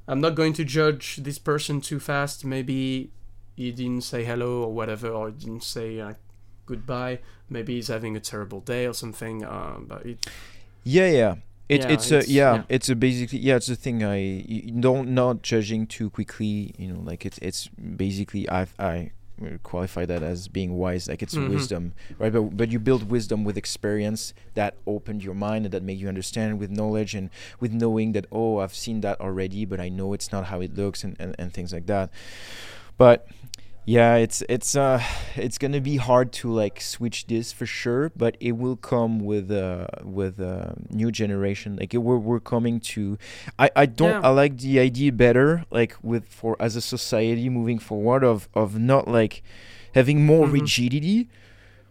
i'm 0.08 0.20
not 0.22 0.36
going 0.36 0.54
to 0.54 0.64
judge 0.66 1.18
this 1.18 1.40
person 1.40 1.80
too 1.82 2.00
fast. 2.00 2.44
Maybe 2.46 3.12
he 3.56 3.72
didn't 3.72 4.02
say 4.04 4.24
hello 4.24 4.64
or 4.64 4.74
whatever 4.74 5.10
or 5.10 5.28
he 5.30 5.34
didn't 5.34 5.64
say 5.64 6.04
like 6.04 6.18
goodbye 6.66 7.20
maybe 7.50 7.76
he's 7.76 7.88
having 7.90 8.16
a 8.16 8.20
terrible 8.20 8.60
day 8.62 8.86
or 8.86 8.94
something 8.94 9.44
um, 9.46 9.86
but 9.88 10.06
it, 10.06 10.26
Yeah, 10.84 11.08
yeah. 11.10 11.36
It, 11.68 11.82
Yeah, 11.82 11.94
it's 11.94 12.12
a 12.12 12.22
yeah, 12.30 12.54
yeah. 12.56 12.64
it's 12.70 12.90
a 12.90 12.96
basically 12.96 13.40
yeah, 13.40 13.56
it's 13.56 13.66
the 13.68 13.76
thing 13.76 14.04
I 14.04 14.46
don't 14.80 15.10
not 15.16 15.42
judging 15.42 15.88
too 15.88 16.12
quickly, 16.12 16.76
you 16.78 16.88
know, 16.94 17.00
like 17.02 17.26
it's 17.26 17.40
it's 17.40 17.68
basically 17.70 18.48
I 18.50 18.68
I 18.78 19.12
qualify 19.64 20.06
that 20.06 20.22
as 20.22 20.48
being 20.48 20.78
wise, 20.78 21.08
like 21.10 21.24
it's 21.24 21.36
Mhm. 21.36 21.50
wisdom, 21.50 21.94
right? 22.20 22.32
But 22.32 22.56
but 22.56 22.72
you 22.72 22.78
build 22.80 23.10
wisdom 23.10 23.44
with 23.44 23.58
experience 23.58 24.34
that 24.54 24.76
opened 24.86 25.24
your 25.24 25.34
mind 25.34 25.66
and 25.66 25.74
that 25.74 25.82
make 25.84 25.98
you 26.00 26.08
understand 26.08 26.60
with 26.60 26.70
knowledge 26.70 27.16
and 27.16 27.30
with 27.60 27.74
knowing 27.74 28.14
that 28.14 28.28
oh 28.32 28.60
I've 28.60 28.76
seen 28.76 29.02
that 29.02 29.20
already, 29.20 29.66
but 29.66 29.80
I 29.80 29.90
know 29.90 30.14
it's 30.14 30.32
not 30.32 30.46
how 30.46 30.62
it 30.62 30.76
looks 30.76 31.04
and 31.04 31.16
and, 31.20 31.36
and 31.40 31.52
things 31.52 31.74
like 31.74 31.88
that. 31.88 32.12
But 32.98 33.28
yeah, 33.88 34.16
it's 34.16 34.42
it's 34.50 34.76
uh 34.76 35.02
it's 35.36 35.58
gonna 35.58 35.82
be 35.82 35.98
hard 35.98 36.32
to 36.34 36.52
like 36.52 36.82
switch 36.82 37.28
this 37.28 37.52
for 37.52 37.66
sure, 37.66 38.12
but 38.16 38.36
it 38.40 38.54
will 38.54 38.76
come 38.78 39.20
with 39.20 39.52
uh 39.52 39.88
with 40.04 40.40
a 40.40 40.76
new 40.90 41.12
generation. 41.12 41.76
Like 41.80 41.94
it, 41.94 42.00
we're 42.00 42.18
we're 42.18 42.40
coming 42.40 42.80
to, 42.96 43.18
I 43.60 43.70
I 43.76 43.86
don't 43.86 44.22
Yeah. 44.22 44.28
I 44.28 44.30
like 44.30 44.58
the 44.58 44.80
idea 44.80 45.12
better 45.12 45.66
like 45.72 45.96
with 46.02 46.28
for 46.28 46.56
as 46.60 46.76
a 46.76 46.82
society 46.82 47.50
moving 47.50 47.78
forward 47.80 48.24
of 48.24 48.50
of 48.56 48.80
not 48.80 49.08
like 49.08 49.44
having 49.94 50.26
more 50.26 50.48
Mhm. 50.48 50.54
rigidity 50.54 51.28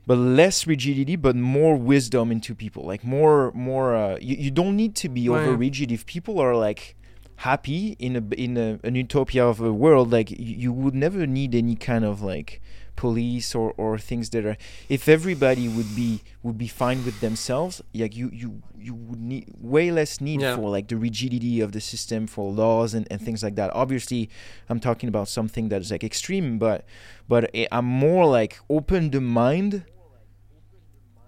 but 0.06 0.18
less 0.18 0.66
rigidity 0.66 1.16
but 1.16 1.35
more 1.35 1.76
wisdom 1.76 2.31
into 2.31 2.55
people 2.55 2.85
like 2.85 3.02
more 3.02 3.51
more 3.55 3.94
uh, 3.97 4.18
you, 4.20 4.36
you 4.36 4.51
don't 4.51 4.76
need 4.76 4.94
to 4.94 5.09
be 5.09 5.28
over 5.31 5.55
rigid 5.56 5.90
if 5.90 6.05
people 6.05 6.39
are 6.39 6.55
like 6.55 6.94
happy 7.36 7.97
in 7.98 8.16
a 8.16 8.35
in 8.35 8.56
a, 8.56 8.78
an 8.85 8.94
utopia 8.94 9.44
of 9.44 9.61
a 9.61 9.73
world 9.73 10.11
like 10.12 10.31
you, 10.31 10.73
would 10.73 10.94
never 10.94 11.27
need 11.27 11.55
any 11.55 11.74
kind 11.74 12.05
of 12.05 12.23
like 12.23 12.61
police 12.97 13.56
or 13.56 13.73
or 13.77 13.98
things 13.98 14.31
that 14.31 14.47
are 14.47 14.56
if 14.89 15.09
everybody 15.09 15.66
would 15.66 15.97
be 15.97 16.23
would 16.44 16.56
be 16.56 16.69
fine 16.69 17.05
with 17.05 17.20
themselves 17.20 17.82
like 17.93 18.15
you 18.16 18.31
you 18.32 18.62
you 18.78 18.94
would 18.94 19.19
need 19.20 19.47
way 19.61 19.90
less 19.90 20.20
need 20.20 20.40
Yeah. 20.40 20.55
for 20.55 20.70
like 20.70 20.86
the 20.86 20.97
rigidity 20.97 21.61
of 21.61 21.73
the 21.73 21.81
system 21.81 22.28
for 22.28 22.52
laws 22.52 22.94
and, 22.94 23.09
and 23.11 23.20
things 23.20 23.43
like 23.43 23.56
that 23.56 23.70
obviously 23.74 24.31
i'm 24.69 24.78
talking 24.78 25.09
about 25.09 25.27
something 25.27 25.70
that 25.70 25.81
is 25.81 25.90
like 25.90 26.05
extreme 26.05 26.56
but 26.59 26.85
but 27.28 27.51
I- 27.55 27.66
i'm 27.73 27.85
more 27.86 28.27
like 28.27 28.61
open 28.70 29.11
the 29.11 29.20
mind 29.20 29.85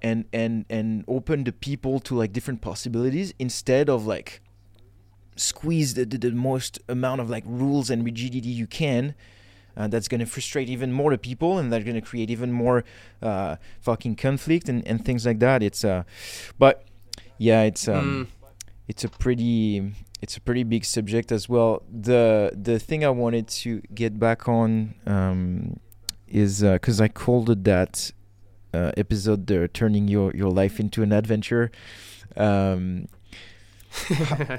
and 0.03 0.27
and 0.33 0.66
and 0.70 1.05
open 1.09 1.45
the 1.45 1.53
people 1.53 1.99
to 2.01 2.15
like 2.15 2.33
different 2.33 2.61
possibilities 2.61 3.35
instead 3.39 3.89
of 3.89 4.07
like 4.07 4.41
squeeze 5.37 5.95
the, 5.95 6.05
the, 6.05 6.19
the 6.19 6.33
most 6.33 6.79
amount 6.89 7.21
of 7.21 7.29
like 7.31 7.45
rules 7.47 7.91
and 7.91 8.05
rigidity 8.05 8.49
you 8.49 8.67
can 8.67 9.15
uh, 9.77 9.87
that's 9.87 10.09
going 10.09 10.21
to 10.21 10.27
frustrate 10.27 10.69
even 10.71 10.91
more 10.93 11.11
the 11.11 11.19
people 11.19 11.59
and 11.59 11.71
that's 11.73 11.85
going 11.85 11.95
to 11.95 12.01
create 12.01 12.31
even 12.31 12.51
more 12.51 12.83
uh, 13.23 13.57
fucking 13.81 14.17
conflict 14.17 14.69
and, 14.69 14.87
and 14.89 15.05
things 15.05 15.27
like 15.27 15.39
that. 15.41 15.63
It's 15.63 15.85
uh 15.85 16.03
but 16.59 16.85
yeah 17.39 17.63
it's 17.63 17.87
um 17.87 18.27
Mm. 18.27 18.49
it's 18.89 19.05
a 19.05 19.09
pretty 19.09 19.93
it's 20.23 20.37
a 20.37 20.41
pretty 20.41 20.65
big 20.65 20.85
subject 20.85 21.31
as 21.31 21.47
well. 21.49 21.83
The 21.93 22.53
the 22.55 22.79
thing 22.79 23.05
i 23.05 23.11
wanted 23.11 23.49
to 23.49 23.83
get 23.95 24.19
back 24.19 24.49
on 24.49 24.95
um 25.07 25.79
is 26.27 26.63
because 26.63 26.99
i 27.01 27.09
called 27.09 27.51
it 27.51 27.63
that 27.65 28.11
uh, 28.73 28.93
episode 28.97 29.51
uh, 29.53 29.69
turning 29.75 30.09
your 30.09 30.33
your 30.35 30.51
life 30.51 30.81
into 30.81 31.03
an 31.03 31.13
adventure. 31.13 31.71
Um 32.37 33.09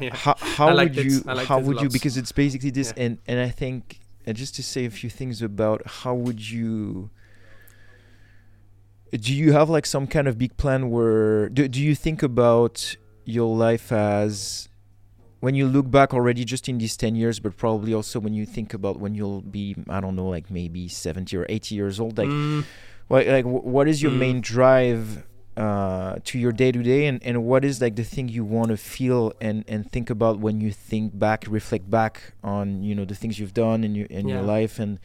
yeah. 0.01 0.15
how, 0.15 0.35
how 0.57 0.75
would 0.75 0.95
you 0.95 1.21
how 1.45 1.59
would 1.59 1.81
you 1.81 1.89
because 1.89 2.17
it's 2.17 2.31
basically 2.31 2.69
this 2.69 2.93
Yeah. 2.95 3.03
and 3.05 3.17
and 3.27 3.39
i 3.39 3.49
think 3.49 3.99
uh, 4.27 4.33
just 4.33 4.55
to 4.55 4.63
say 4.63 4.85
a 4.85 4.89
few 4.89 5.09
things 5.09 5.41
about 5.41 5.81
how 5.85 6.13
would 6.15 6.41
you 6.49 7.09
do 9.11 9.33
you 9.33 9.53
have 9.53 9.69
like 9.69 9.85
some 9.85 10.05
kind 10.07 10.27
of 10.27 10.37
big 10.37 10.57
plan 10.57 10.89
where 10.89 11.49
do, 11.49 11.67
do 11.67 11.81
you 11.81 11.95
think 11.95 12.21
about 12.21 12.95
your 13.25 13.55
life 13.55 13.91
as 13.91 14.67
when 15.39 15.55
you 15.55 15.67
look 15.67 15.89
back 15.89 16.13
already 16.13 16.43
just 16.43 16.67
in 16.67 16.77
these 16.77 16.97
10 16.97 17.15
years 17.15 17.39
but 17.39 17.55
probably 17.57 17.93
also 17.93 18.19
when 18.19 18.33
you 18.33 18.45
think 18.45 18.73
about 18.73 18.99
when 18.99 19.13
you'll 19.15 19.41
be 19.41 19.75
i 19.89 19.99
don't 19.99 20.15
know 20.15 20.27
like 20.27 20.49
maybe 20.51 20.87
70 20.87 21.35
or 21.37 21.45
80 21.47 21.75
years 21.75 21.99
old 21.99 22.17
like 22.17 22.27
Mm. 22.27 22.65
like, 23.09 23.27
like 23.27 23.45
what 23.45 23.87
is 23.87 24.01
your 24.01 24.11
Mm. 24.11 24.17
main 24.17 24.41
drive 24.41 25.25
uh, 25.57 26.19
to 26.23 26.37
your 26.37 26.51
day 26.51 26.71
to 26.71 26.83
day, 26.83 27.07
and 27.07 27.21
and 27.23 27.43
what 27.43 27.65
is 27.65 27.81
like 27.81 27.95
the 27.95 28.03
thing 28.03 28.29
you 28.29 28.45
want 28.45 28.69
to 28.69 28.77
feel 28.77 29.33
and 29.41 29.65
and 29.67 29.91
think 29.91 30.09
about 30.09 30.39
when 30.39 30.61
you 30.61 30.71
think 30.71 31.17
back, 31.17 31.45
reflect 31.49 31.89
back 31.89 32.33
on 32.43 32.83
you 32.83 32.93
know 32.93 33.05
the 33.05 33.15
things 33.15 33.39
you've 33.39 33.55
done 33.55 33.83
in 33.83 33.95
your 33.95 34.05
in 34.07 34.27
your 34.27 34.41
life, 34.43 34.77
and 34.77 34.99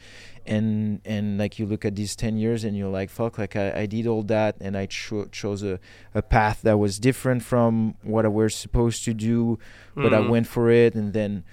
and 0.45 1.01
and 1.05 1.39
like 1.39 1.57
you 1.57 1.65
look 1.65 1.83
at 1.85 1.95
these 1.95 2.15
ten 2.15 2.37
years 2.37 2.63
and 2.63 2.77
you're 2.77 2.89
like, 2.99 3.09
fuck, 3.09 3.37
like 3.37 3.55
I, 3.55 3.81
I 3.81 3.85
did 3.87 4.05
all 4.05 4.21
that, 4.23 4.55
and 4.61 4.77
I 4.77 4.85
cho- 4.85 5.25
chose 5.31 5.63
a 5.63 5.79
a 6.13 6.21
path 6.21 6.61
that 6.61 6.77
was 6.77 6.99
different 6.99 7.41
from 7.43 7.95
what 8.03 8.23
I 8.23 8.29
was 8.29 8.53
supposed 8.55 9.03
to 9.05 9.13
do, 9.13 9.57
but 9.95 10.13
I 10.13 10.19
Mm. 10.19 10.27
went 10.29 10.47
for 10.47 10.69
it, 10.69 10.93
and 10.93 11.13
then 11.13 11.43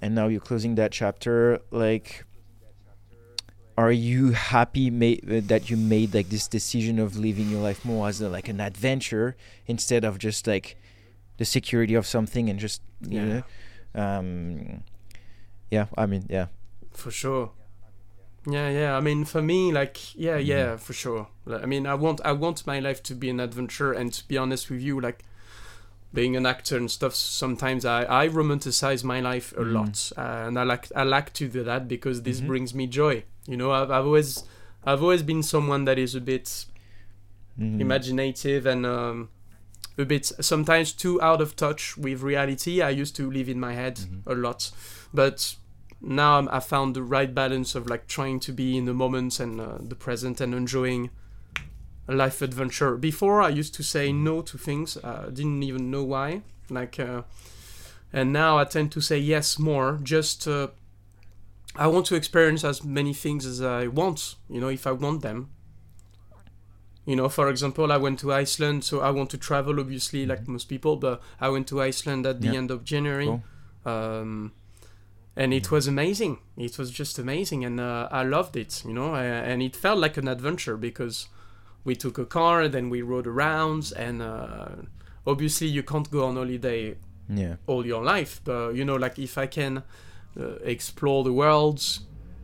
and 0.00 0.14
now 0.14 0.28
you're 0.28 0.40
closing 0.40 0.76
that 0.76 0.92
chapter 0.92 1.60
like 1.70 2.24
are 3.82 3.92
you 3.92 4.32
happy 4.54 4.86
ma- 4.90 5.22
that 5.52 5.62
you 5.70 5.76
made 5.94 6.08
like 6.18 6.28
this 6.36 6.48
decision 6.58 6.98
of 7.04 7.16
living 7.16 7.48
your 7.54 7.62
life 7.68 7.80
more 7.84 8.08
as 8.10 8.20
a, 8.20 8.28
like 8.36 8.48
an 8.54 8.60
adventure 8.60 9.28
instead 9.66 10.02
of 10.08 10.18
just 10.18 10.46
like 10.54 10.66
the 11.40 11.44
security 11.44 11.94
of 12.00 12.04
something 12.16 12.50
and 12.50 12.58
just 12.66 12.80
you 13.14 13.20
Yeah. 13.20 13.28
know 13.30 13.42
um 14.04 14.82
yeah 15.70 15.86
i 15.96 16.04
mean 16.06 16.24
yeah 16.28 16.46
for 17.02 17.10
sure 17.22 17.46
yeah 18.56 18.68
yeah 18.80 18.96
i 18.98 19.00
mean 19.08 19.24
for 19.24 19.42
me 19.52 19.60
like 19.80 19.96
yeah 20.26 20.38
Mm-hmm. 20.38 20.50
yeah 20.54 20.76
for 20.76 20.92
sure 21.02 21.22
Like, 21.50 21.62
i 21.62 21.66
mean 21.66 21.86
i 21.86 21.94
want 22.04 22.20
i 22.24 22.32
want 22.44 22.66
my 22.66 22.78
life 22.80 23.00
to 23.08 23.14
be 23.14 23.28
an 23.30 23.40
adventure 23.40 23.92
and 24.00 24.12
to 24.12 24.22
be 24.30 24.36
honest 24.38 24.70
with 24.70 24.80
you 24.88 25.00
like 25.00 25.20
being 26.12 26.36
an 26.36 26.46
actor 26.46 26.76
and 26.76 26.90
stuff 26.90 27.14
sometimes 27.14 27.84
i 27.84 28.00
i 28.22 28.28
romanticize 28.28 29.04
my 29.04 29.20
life 29.20 29.52
a 29.56 29.60
Mhm. 29.60 29.72
lot 29.72 30.12
uh, 30.16 30.46
and 30.48 30.58
i 30.58 30.64
like 30.72 30.84
i 30.96 31.02
like 31.16 31.32
to 31.34 31.44
do 31.48 31.62
that 31.62 31.86
because 31.86 32.22
this 32.22 32.40
Mhm. 32.40 32.46
brings 32.50 32.70
me 32.74 32.86
joy 32.86 33.22
you 33.48 33.56
know 33.56 33.70
I've, 33.72 33.90
I've 33.90 34.04
always 34.04 34.44
i've 34.84 35.02
always 35.02 35.22
been 35.22 35.42
someone 35.42 35.84
that 35.86 35.98
is 35.98 36.14
a 36.14 36.20
bit 36.20 36.66
Mhm. 37.58 37.80
imaginative 37.80 38.66
and 38.66 38.86
um, 38.86 39.30
a 39.96 40.04
bit 40.04 40.26
sometimes 40.40 40.92
too 40.92 41.20
out 41.20 41.40
of 41.40 41.56
touch 41.56 41.96
with 41.98 42.22
reality. 42.22 42.80
I 42.80 42.90
used 42.90 43.16
to 43.16 43.28
live 43.28 43.48
in 43.48 43.58
my 43.58 43.72
head 43.74 43.96
Mhm. 43.96 44.22
a 44.26 44.34
lot, 44.34 44.70
but 45.12 45.56
now 46.00 46.36
I'm- 46.36 46.48
I 46.52 46.60
found 46.60 46.94
the 46.94 47.02
right 47.02 47.34
balance 47.34 47.74
of 47.74 47.88
like 47.90 48.06
trying 48.06 48.38
to 48.46 48.52
be 48.52 48.76
in 48.78 48.84
the 48.84 48.94
moment 48.94 49.40
and 49.40 49.60
uh, 49.60 49.78
the 49.80 49.96
present 49.96 50.40
and 50.40 50.54
enjoying 50.54 51.10
a 52.06 52.14
life 52.14 52.40
adventure. 52.44 52.96
Before 52.96 53.42
I 53.42 53.48
used 53.60 53.74
to 53.74 53.82
say 53.82 54.12
no 54.12 54.40
to 54.42 54.56
things, 54.56 54.96
uh, 55.02 55.28
didn't 55.32 55.64
even 55.64 55.90
know 55.90 56.04
why. 56.04 56.42
Like, 56.70 57.00
uh, 57.00 57.22
and 58.12 58.32
now 58.32 58.56
I 58.56 58.64
tend 58.66 58.92
to 58.92 59.00
say 59.00 59.18
yes 59.18 59.58
more. 59.58 59.98
Just 60.04 60.46
uh, 60.46 60.68
I 61.78 61.86
want 61.86 62.06
to 62.06 62.14
experience 62.16 62.64
as 62.64 62.82
many 62.84 63.14
things 63.14 63.46
as 63.46 63.62
I 63.62 63.86
want. 63.86 64.34
You 64.50 64.60
know, 64.60 64.68
if 64.68 64.86
I 64.86 64.92
want 64.92 65.22
them. 65.22 65.50
You 67.06 67.16
know, 67.16 67.28
for 67.30 67.48
example, 67.48 67.90
I 67.90 67.96
went 67.96 68.18
to 68.20 68.32
Iceland, 68.32 68.84
so 68.84 69.00
I 69.00 69.10
want 69.10 69.30
to 69.30 69.38
travel, 69.38 69.80
obviously, 69.80 70.26
like 70.26 70.46
most 70.46 70.68
people. 70.68 70.96
But 70.96 71.22
I 71.40 71.48
went 71.48 71.66
to 71.68 71.80
Iceland 71.80 72.26
at 72.26 72.40
the 72.42 72.48
Yeah. 72.48 72.58
end 72.58 72.70
of 72.70 72.84
January. 72.84 73.26
Cool. 73.26 73.42
Um, 73.86 74.52
and 75.34 75.54
it 75.54 75.70
was 75.70 75.86
amazing. 75.86 76.38
It 76.56 76.76
was 76.78 76.90
just 76.90 77.18
amazing, 77.18 77.64
and 77.64 77.80
uh, 77.80 78.08
I 78.10 78.24
loved 78.24 78.56
it. 78.56 78.82
You 78.84 78.92
know, 78.92 79.14
and 79.14 79.62
it 79.62 79.74
felt 79.76 79.98
like 79.98 80.16
an 80.18 80.28
adventure 80.28 80.76
because 80.76 81.28
we 81.84 81.94
took 81.96 82.18
a 82.18 82.26
car, 82.26 82.68
then 82.68 82.90
we 82.90 83.00
rode 83.02 83.26
around, 83.26 83.92
and 83.96 84.20
uh, 84.20 84.68
obviously 85.26 85.68
you 85.68 85.82
can't 85.82 86.10
go 86.10 86.26
on 86.26 86.34
holiday 86.36 86.96
Yeah. 87.30 87.56
all 87.66 87.86
your 87.86 88.04
life. 88.04 88.40
But 88.44 88.74
you 88.74 88.84
know, 88.84 88.96
like 88.96 89.18
if 89.18 89.38
I 89.38 89.46
can 89.46 89.82
uh, 90.38 90.56
explore 90.64 91.24
the 91.24 91.32
world, 91.32 91.80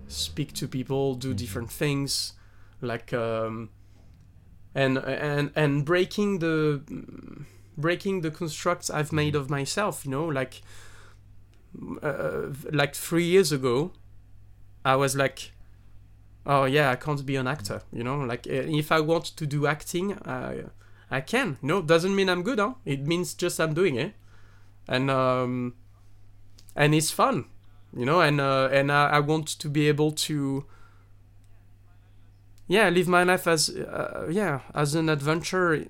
speak 0.09 0.53
to 0.55 0.69
people, 0.69 1.15
do 1.15 1.33
Mhm. 1.33 1.37
different 1.37 1.71
things, 1.71 2.33
like 2.81 3.12
um, 3.12 3.71
and 4.75 4.99
and 4.99 5.51
and 5.55 5.85
breaking 5.85 6.41
the 6.41 6.81
breaking 7.77 8.23
the 8.23 8.31
constructs 8.31 8.91
I've 8.91 9.12
made 9.12 9.35
of 9.35 9.49
myself. 9.51 10.05
You 10.05 10.11
know, 10.12 10.27
like 10.27 10.62
uh, 12.03 12.53
like 12.73 12.95
three 12.95 13.25
years 13.25 13.53
ago, 13.53 13.93
I 14.85 14.97
was 14.97 15.15
like. 15.16 15.51
Oh 16.47 16.66
yeah, 16.66 16.91
I 16.91 16.97
can't 16.97 17.25
be 17.25 17.37
an 17.37 17.47
actor, 17.47 17.81
you 17.91 18.05
know. 18.05 18.19
Like 18.19 18.47
uh, 18.47 18.53
if 18.69 18.93
I 18.93 19.01
want 19.01 19.25
to 19.37 19.47
do 19.47 19.66
acting, 19.66 20.12
I 20.27 20.65
I 21.11 21.23
can. 21.23 21.57
No, 21.62 21.81
doesn't 21.81 22.15
mean 22.15 22.29
I'm 22.29 22.43
good, 22.43 22.59
huh? 22.59 22.75
It 22.85 23.07
means 23.07 23.33
just 23.33 23.59
I'm 23.59 23.73
doing 23.73 23.97
it 23.97 24.12
and 24.87 25.11
um, 25.11 25.73
and 26.77 26.95
it's 26.95 27.11
fun, 27.11 27.47
you 27.97 28.05
know, 28.05 28.21
and 28.21 28.41
uh, 28.41 28.69
and 28.73 28.91
I, 28.91 29.09
I 29.11 29.21
want 29.21 29.47
to 29.59 29.69
be 29.69 29.89
able 29.89 30.12
to, 30.12 30.65
yeah, 32.69 32.89
live 32.89 33.09
my 33.09 33.23
life 33.25 33.47
as 33.47 33.69
uh, 33.71 34.27
yeah 34.31 34.61
as 34.75 34.95
an 34.95 35.09
adventure, 35.09 35.87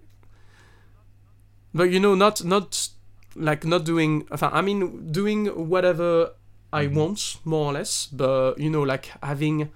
but 1.72 1.84
you 1.84 2.00
know, 2.00 2.14
not 2.14 2.44
not 2.44 2.88
like 3.36 3.64
not 3.64 3.84
doing. 3.84 4.26
I 4.30 4.60
mean, 4.62 5.10
doing 5.12 5.46
whatever 5.46 6.30
I 6.72 6.86
Mhm. 6.86 6.94
want, 6.94 7.36
more 7.44 7.66
or 7.70 7.72
less, 7.74 8.06
but 8.06 8.58
you 8.58 8.70
know, 8.70 8.82
like 8.82 9.10
having. 9.22 9.70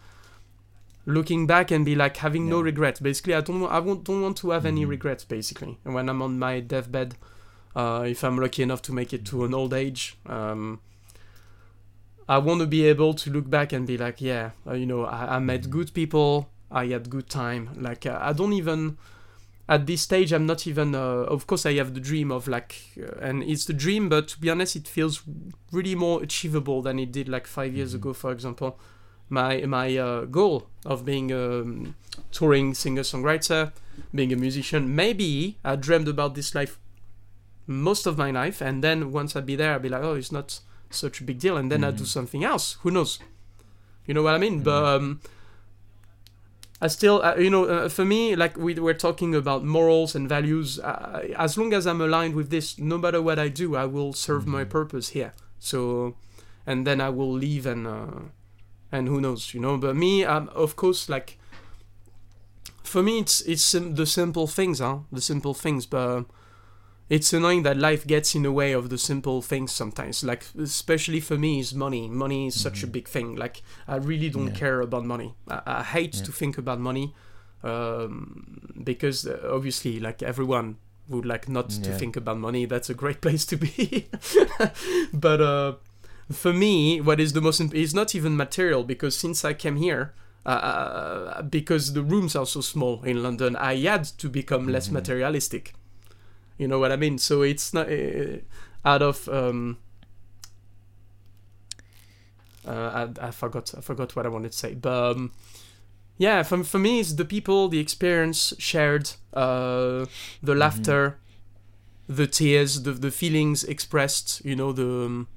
Looking 1.07 1.47
back 1.47 1.71
and 1.71 1.87
be 1.87 1.95
like 1.95 2.19
having 2.19 2.51
no 2.51 2.61
regrets. 2.61 3.01
Basically, 3.01 3.35
I 3.35 3.41
don't. 3.41 3.65
I 3.65 3.79
won't, 3.79 4.05
don't 4.05 4.21
want 4.21 4.37
to 4.39 4.51
have 4.51 4.67
any 4.67 4.85
Mhm. 4.85 4.91
regrets. 4.91 5.25
Basically, 5.25 5.79
and 5.83 5.95
when 5.95 6.07
I'm 6.11 6.21
on 6.21 6.39
my 6.39 6.61
deathbed, 6.61 7.15
uh, 7.75 8.05
if 8.07 8.23
I'm 8.23 8.37
lucky 8.37 8.63
enough 8.63 8.83
to 8.83 8.93
make 8.93 9.15
it 9.15 9.25
to 9.31 9.47
an 9.47 9.55
old 9.55 9.73
age. 9.73 10.19
Um, 10.27 10.81
I 12.29 12.39
want 12.39 12.61
to 12.61 12.67
be 12.67 12.85
able 12.85 13.15
to 13.15 13.31
look 13.31 13.49
back 13.49 13.73
and 13.73 13.87
be 13.87 13.97
like, 13.97 14.21
yeah, 14.21 14.51
uh, 14.67 14.75
you 14.75 14.85
know, 14.87 15.05
I, 15.05 15.37
I 15.37 15.39
met 15.39 15.71
good 15.71 15.95
people, 15.95 16.51
I 16.71 16.87
had 16.87 17.09
good 17.09 17.29
time. 17.31 17.71
Like, 17.81 18.05
uh, 18.05 18.19
I 18.21 18.35
don't 18.35 18.53
even, 18.53 18.99
at 19.69 19.87
this 19.87 20.03
stage, 20.03 20.33
I'm 20.33 20.45
not 20.45 20.67
even, 20.67 20.95
uh, 20.95 20.99
of 21.35 21.47
course, 21.47 21.65
I 21.65 21.75
have 21.75 21.95
the 21.95 22.01
dream 22.01 22.31
of 22.31 22.47
like, 22.47 22.77
uh, 23.01 23.19
and 23.21 23.43
it's 23.43 23.65
the 23.65 23.73
dream, 23.73 24.09
but 24.11 24.29
to 24.29 24.39
be 24.41 24.51
honest, 24.51 24.77
it 24.77 24.87
feels 24.87 25.23
really 25.73 25.95
more 25.95 26.23
achievable 26.23 26.83
than 26.83 26.99
it 26.99 27.13
did 27.13 27.29
like 27.29 27.47
five 27.47 27.75
years 27.75 27.93
Mhm. 27.93 27.97
ago, 27.97 28.13
for 28.13 28.31
example. 28.33 28.79
My, 29.31 29.65
my 29.67 29.97
uh, 29.97 30.25
goal 30.25 30.69
of 30.85 31.05
being 31.05 31.31
a 31.33 31.61
um, 31.63 31.95
touring 32.33 32.75
singer 32.75 33.03
songwriter, 33.03 33.73
being 34.15 34.33
a 34.33 34.37
musician, 34.37 34.95
maybe 34.95 35.59
I 35.65 35.77
dreamed 35.77 36.09
about 36.09 36.35
this 36.35 36.55
life 36.55 36.79
most 37.67 38.07
of 38.07 38.17
my 38.17 38.31
life 38.31 38.63
and 38.63 38.83
then 38.83 39.13
once 39.13 39.37
i'd 39.37 39.45
be 39.45 39.55
there 39.55 39.75
i'd 39.75 39.83
be 39.83 39.91
like 39.91 40.03
oh 40.03 40.15
it's 40.15 40.33
not 40.33 40.61
such 40.90 41.20
a 41.20 41.24
big 41.24 41.39
deal 41.39 41.56
and 41.56 41.70
then 41.70 41.85
i'd 41.85 41.97
do 41.97 42.05
Mhm. 42.05 42.06
something 42.06 42.44
else. 42.44 42.77
Who 42.82 42.90
knows? 42.90 43.19
You 44.06 44.15
know 44.15 44.23
what 44.23 44.35
i 44.35 44.39
mean? 44.39 44.60
Mhm. 44.60 44.65
but 44.65 44.85
um 44.85 45.20
i 46.81 46.86
still 46.89 47.20
uh, 47.23 47.35
you 47.36 47.51
know 47.51 47.65
uh, 47.65 47.89
for 47.89 48.05
me 48.05 48.36
like 48.36 48.56
we 48.56 48.74
were 48.74 48.94
talking 48.94 49.35
about 49.35 49.65
morals 49.65 50.15
and 50.15 50.28
values. 50.28 50.78
Uh, 50.78 51.28
as 51.36 51.59
long 51.59 51.73
as 51.74 51.86
i'm 51.86 52.01
aligned 52.01 52.35
with 52.35 52.51
this 52.51 52.78
no 52.78 52.97
matter 52.98 53.20
what 53.20 53.39
i 53.39 53.48
do 53.48 53.74
i 53.77 53.85
will 53.85 54.12
serve 54.12 54.47
my 54.47 54.65
Mhm. 54.65 54.70
purpose 54.70 55.09
here. 55.10 55.32
So 55.59 56.15
and 56.66 56.86
then 56.86 57.01
i 57.01 57.09
will 57.10 57.32
leave 57.32 57.66
and 57.66 57.86
uh, 57.86 58.20
and 58.93 59.09
who 59.09 59.20
knows 59.20 59.52
you 59.55 59.60
know? 59.60 59.77
But 59.77 59.97
me 59.97 60.24
um, 60.24 60.48
of 60.55 60.77
course 60.77 61.09
like 61.09 61.39
for 62.82 63.02
me 63.02 63.19
it's 63.19 63.40
it's 63.43 63.62
sim- 63.62 63.94
the 63.97 64.06
simple 64.06 64.47
things 64.47 64.78
huh? 64.78 64.98
The 65.12 65.20
simple 65.20 65.55
things 65.55 65.85
but 65.86 66.24
it's 67.11 67.33
annoying 67.33 67.63
that 67.63 67.77
life 67.77 68.07
gets 68.07 68.35
in 68.35 68.43
the 68.43 68.53
way 68.53 68.73
of 68.73 68.89
the 68.91 68.99
simple 68.99 69.41
things 69.43 69.73
sometimes 69.73 70.23
like 70.23 70.45
especially 70.61 71.21
for 71.21 71.39
me 71.39 71.59
is 71.61 71.73
money 71.75 72.09
money 72.09 72.47
is 72.49 72.61
such 72.61 72.83
a 72.83 72.87
Mhm. 72.87 72.93
big 72.93 73.09
thing 73.09 73.35
like 73.37 73.63
i 73.87 73.97
really 73.97 74.29
don't 74.31 74.49
Yeah. 74.49 74.61
care 74.65 74.81
about 74.81 75.05
money 75.05 75.35
i, 75.49 75.61
I 75.67 75.83
hate 75.83 76.15
Yeah. 76.17 76.25
to 76.27 76.33
think 76.33 76.59
about 76.59 76.79
money 76.81 77.15
um, 77.65 78.77
because 78.85 79.27
uh, 79.27 79.39
obviously 79.57 79.99
like 80.01 80.23
everyone 80.23 80.77
would 81.09 81.25
like 81.27 81.49
not 81.49 81.71
to 81.71 81.91
think 81.99 82.17
about 82.17 82.39
money 82.39 82.67
that's 82.67 82.91
a 82.91 82.95
great 82.95 83.21
place 83.27 83.45
to 83.47 83.57
be 83.57 84.07
but 85.13 85.41
uh 85.41 85.73
for 86.31 86.53
me 86.53 87.01
what 87.01 87.19
is 87.21 87.33
the 87.33 87.41
most 87.41 87.61
imp- 87.61 87.75
is 87.75 87.95
not 87.95 88.15
even 88.15 88.37
material 88.37 88.85
because 88.85 89.17
since 89.17 89.45
i 89.45 89.53
came 89.55 89.77
here 89.77 90.13
uh, 90.47 91.43
because 91.43 91.93
the 91.93 92.03
rooms 92.03 92.35
are 92.37 92.47
so 92.47 92.61
small 92.61 93.03
in 93.05 93.23
london 93.23 93.57
i 93.57 93.75
had 93.77 94.05
to 94.05 94.29
become 94.29 94.69
less 94.69 94.89
Mhm. 94.89 94.93
materialistic 94.93 95.75
you 96.59 96.69
know 96.69 96.79
what 96.79 96.93
I 96.93 96.97
mean? 96.97 97.19
So 97.19 97.43
it's 97.43 97.73
not 97.73 97.89
uh, 97.91 98.39
out 98.85 99.03
of. 99.03 99.29
Um, 99.29 99.79
uh, 102.67 103.09
I, 103.21 103.29
I 103.29 103.31
forgot. 103.31 103.75
I 103.77 103.81
forgot 103.81 104.15
what 104.17 104.27
I 104.27 104.29
wanted 104.29 104.53
to 104.53 104.59
say. 104.59 104.75
But 104.75 105.17
um, 105.17 105.33
yeah, 106.19 106.43
for 106.43 106.63
for 106.65 106.79
me, 106.79 107.01
it's 107.01 107.15
the 107.15 107.25
people, 107.25 107.69
the 107.69 107.79
experience 107.79 108.53
shared, 108.59 109.11
uh, 109.33 110.07
the 110.43 110.55
Mhm. 110.55 110.59
laughter, 110.59 111.19
the 112.09 112.27
tears, 112.27 112.83
the 112.83 112.93
the 112.93 113.11
feelings 113.11 113.65
expressed. 113.65 114.43
You 114.45 114.57
know 114.57 114.73
the 114.73 114.87
um, 115.07 115.29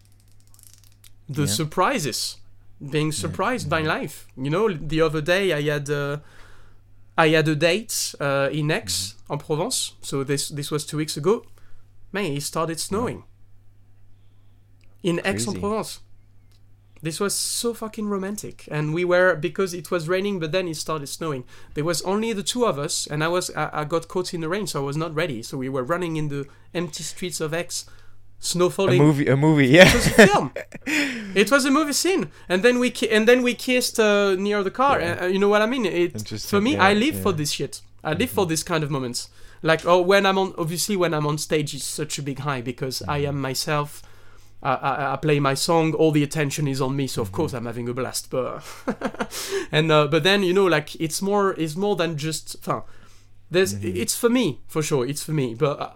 the 1.29 1.41
Yeah. 1.43 1.47
surprises, 1.47 2.37
being 2.89 3.11
surprised 3.11 3.69
by 3.69 3.81
mhm. 3.81 3.87
life. 3.87 4.27
You 4.35 4.49
know, 4.49 4.73
the 4.73 5.01
other 5.01 5.21
day 5.21 5.53
I 5.53 5.61
had. 5.61 5.89
Uh, 5.89 6.17
I 7.17 7.29
had 7.29 7.47
a 7.47 7.55
date 7.55 8.15
uh, 8.19 8.49
in 8.51 8.71
Aix, 8.71 9.15
Mm-hmm. 9.15 9.33
en 9.33 9.39
Provence. 9.39 9.93
So 10.01 10.23
this 10.23 10.49
this 10.49 10.71
was 10.71 10.85
two 10.85 10.97
weeks 10.97 11.17
ago. 11.17 11.43
Man, 12.11 12.25
it 12.25 12.43
started 12.43 12.79
snowing. 12.79 13.23
In 15.03 15.19
Aix 15.25 15.47
en 15.47 15.53
Provence. 15.59 15.99
This 17.03 17.19
was 17.19 17.33
so 17.33 17.73
fucking 17.73 18.07
romantic, 18.09 18.67
and 18.69 18.93
we 18.93 19.03
were 19.03 19.35
because 19.35 19.73
it 19.73 19.89
was 19.89 20.07
raining, 20.07 20.39
but 20.39 20.51
then 20.51 20.67
it 20.67 20.75
started 20.77 21.07
snowing. 21.07 21.45
There 21.73 21.83
was 21.83 22.03
only 22.03 22.31
the 22.31 22.43
two 22.43 22.63
of 22.65 22.77
us, 22.77 23.07
and 23.07 23.23
I 23.23 23.27
was 23.27 23.49
I, 23.55 23.69
I 23.81 23.85
got 23.85 24.07
caught 24.07 24.35
in 24.35 24.41
the 24.41 24.49
rain, 24.49 24.67
so 24.67 24.81
I 24.81 24.85
was 24.85 24.97
not 24.97 25.15
ready. 25.15 25.41
So 25.41 25.57
we 25.57 25.67
were 25.69 25.83
running 25.83 26.15
in 26.17 26.27
the 26.27 26.45
empty 26.75 27.03
streets 27.03 27.41
of 27.41 27.53
Aix, 27.55 27.85
snow 28.41 28.69
A 28.77 28.97
movie, 28.97 29.27
a 29.27 29.35
movie, 29.37 29.67
yeah. 29.67 29.87
It 29.87 29.93
was 29.93 30.07
a 30.07 30.27
film. 30.27 30.51
it 31.35 31.49
was 31.51 31.63
a 31.65 31.71
movie 31.71 31.93
scene, 31.93 32.29
and 32.49 32.61
then 32.63 32.79
we 32.79 32.89
ki- 32.91 33.09
and 33.09 33.25
then 33.27 33.43
we 33.43 33.53
kissed 33.53 33.99
uh, 33.99 34.35
near 34.35 34.63
the 34.63 34.71
car. 34.71 34.99
Yeah. 34.99 35.19
Uh, 35.21 35.27
you 35.27 35.39
know 35.39 35.47
what 35.49 35.61
I 35.61 35.65
mean? 35.67 35.85
It 35.85 36.15
Interesting, 36.15 36.49
for 36.49 36.59
me, 36.61 36.73
yeah, 36.73 36.83
I 36.89 36.93
live 36.93 37.15
for 37.21 37.31
this 37.33 37.51
shit. 37.51 37.81
I 38.03 38.13
live 38.13 38.31
for 38.31 38.45
this 38.47 38.63
kind 38.63 38.83
of 38.83 38.89
moments. 38.89 39.29
Like 39.63 39.85
oh, 39.85 40.01
when 40.01 40.25
I'm 40.25 40.37
on, 40.39 40.53
obviously 40.57 40.95
when 40.97 41.13
I'm 41.13 41.27
on 41.27 41.37
stage, 41.37 41.75
it's 41.75 41.85
such 41.85 42.17
a 42.19 42.23
big 42.23 42.39
high 42.39 42.61
because 42.61 43.03
I 43.07 43.21
Mhm. 43.21 43.27
am 43.29 43.41
myself. 43.41 44.01
I, 44.63 44.73
I, 44.73 45.13
I 45.13 45.15
play 45.17 45.39
my 45.39 45.53
song. 45.55 45.93
All 45.93 46.11
the 46.11 46.23
attention 46.23 46.67
is 46.67 46.81
on 46.81 46.95
me, 46.95 47.07
so 47.07 47.21
of 47.21 47.29
Mhm. 47.29 47.33
course 47.33 47.53
I'm 47.53 47.65
having 47.67 47.87
a 47.89 47.93
blast. 47.93 48.29
But 48.31 48.63
and 49.71 49.91
uh, 49.91 50.07
but 50.07 50.23
then 50.23 50.41
you 50.43 50.53
know, 50.53 50.65
like 50.65 50.95
it's 50.99 51.21
more 51.21 51.53
it's 51.59 51.75
more 51.75 51.95
than 51.95 52.17
just. 52.17 52.57
Enfin, 52.61 52.83
there's 53.51 53.73
Mhm. 53.75 53.95
it's 53.95 54.15
for 54.17 54.29
me 54.29 54.61
for 54.67 54.81
sure. 54.81 55.05
It's 55.07 55.23
for 55.23 55.33
me, 55.33 55.53
but 55.55 55.79
uh, 55.79 55.89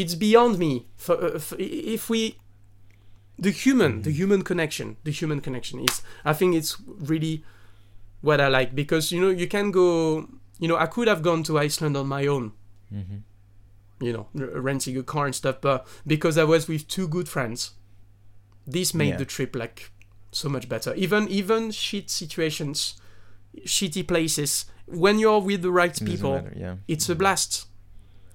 it's 0.00 0.14
beyond 0.14 0.58
me. 0.58 0.72
For, 0.96 1.16
uh, 1.24 1.38
for 1.38 1.56
if 1.58 2.08
we 2.10 2.36
the 3.38 3.50
human 3.50 4.02
the 4.02 4.10
Mhm. 4.10 4.16
human 4.20 4.42
connection 4.50 4.96
the 5.04 5.10
human 5.20 5.40
connection 5.46 5.76
is 5.88 5.94
i 6.24 6.32
think 6.38 6.54
it's 6.54 6.72
really 7.10 7.44
what 8.22 8.40
i 8.40 8.48
like 8.48 8.70
because 8.74 9.12
you 9.14 9.20
know 9.20 9.28
you 9.42 9.46
can 9.46 9.70
go 9.70 9.86
you 10.58 10.66
know 10.68 10.78
i 10.84 10.86
could 10.86 11.06
have 11.12 11.20
gone 11.22 11.42
to 11.42 11.58
iceland 11.66 11.96
on 11.98 12.06
my 12.08 12.26
own 12.26 12.52
Mhm. 12.90 13.18
you 14.00 14.12
know 14.14 14.24
r- 14.40 14.58
renting 14.68 14.96
a 14.96 15.02
car 15.02 15.26
and 15.26 15.34
stuff 15.34 15.56
but 15.60 15.86
because 16.06 16.38
i 16.38 16.44
was 16.44 16.66
with 16.66 16.88
two 16.88 17.06
good 17.06 17.28
friends 17.28 17.72
this 18.66 18.94
made 18.94 19.08
Yeah. 19.10 19.18
the 19.18 19.26
trip 19.26 19.54
like 19.54 19.78
so 20.32 20.48
much 20.48 20.66
better 20.66 20.94
even 20.94 21.28
even 21.28 21.70
shit 21.72 22.08
situations 22.08 22.94
shitty 23.66 24.02
places 24.06 24.64
when 24.86 25.18
you're 25.18 25.40
with 25.42 25.60
the 25.60 25.70
right 25.70 25.96
people 26.10 26.32
matter, 26.36 26.54
yeah. 26.56 26.76
it's 26.88 27.10
a 27.10 27.14
Mhm. 27.14 27.18
blast 27.18 27.66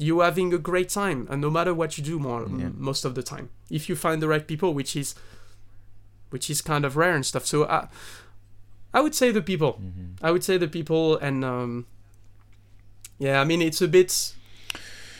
you're 0.06 0.24
having 0.24 0.54
a 0.54 0.58
great 0.70 0.90
time, 1.02 1.20
and 1.30 1.40
no 1.42 1.50
matter 1.58 1.74
what 1.74 1.90
you 1.98 2.04
do, 2.12 2.18
more 2.20 2.42
Yeah. 2.42 2.66
m- 2.68 2.76
most 2.90 3.06
of 3.06 3.14
the 3.18 3.24
time, 3.34 3.46
if 3.70 3.88
you 3.90 3.96
find 3.96 4.18
the 4.22 4.28
right 4.34 4.46
people, 4.54 4.70
which 4.80 4.96
is 4.96 5.16
which 6.34 6.50
is 6.50 6.62
kind 6.62 6.86
of 6.86 6.96
rare 6.96 7.14
and 7.16 7.26
stuff. 7.26 7.46
So 7.46 7.58
I 7.78 7.88
I 8.94 9.00
would 9.04 9.16
say 9.22 9.32
the 9.32 9.42
people. 9.52 9.72
Mhm. 9.80 10.18
I 10.28 10.30
would 10.34 10.44
say 10.44 10.58
the 10.58 10.68
people, 10.78 11.18
and 11.28 11.44
um, 11.46 11.86
yeah, 13.20 13.42
I 13.42 13.46
mean 13.46 13.62
it's 13.62 13.82
a 13.82 13.88
bit 13.88 14.34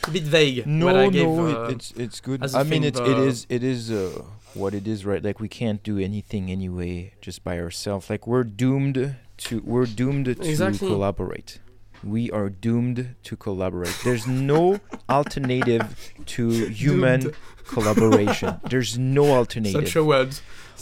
a 0.08 0.10
bit 0.10 0.24
vague. 0.24 0.66
No, 0.66 1.10
gave, 1.10 1.26
no, 1.26 1.64
uh, 1.64 1.68
it's 1.74 1.92
it's 2.04 2.20
good. 2.20 2.40
i 2.42 2.62
mean, 2.64 2.82
thing, 2.82 3.06
it 3.12 3.18
is 3.28 3.46
it 3.48 3.62
is 3.62 3.90
uh, 3.90 4.24
what 4.54 4.74
it 4.74 4.86
is, 4.86 5.04
right? 5.06 5.22
Like 5.22 5.38
we 5.40 5.48
can't 5.48 5.82
do 5.82 5.98
anything 5.98 6.50
anyway 6.50 7.12
just 7.20 7.44
by 7.44 7.58
ourselves. 7.60 8.10
Like 8.10 8.26
we're 8.26 8.44
doomed 8.62 9.16
to 9.44 9.60
we're 9.64 9.86
doomed 9.86 10.26
to 10.26 10.32
Exactly. 10.32 10.88
collaborate. 10.88 11.60
We 12.04 12.30
are 12.30 12.48
doomed 12.48 13.14
to 13.24 13.36
collaborate. 13.36 13.96
There's 14.04 14.26
no 14.26 14.80
alternative 15.08 16.12
to 16.26 16.48
human 16.66 17.20
Doomed. 17.20 17.36
collaboration. 17.66 18.60
There's 18.68 18.98
no 18.98 19.26
alternative. 19.30 19.86
such 19.86 19.96
a 19.96 20.04
word. 20.04 20.34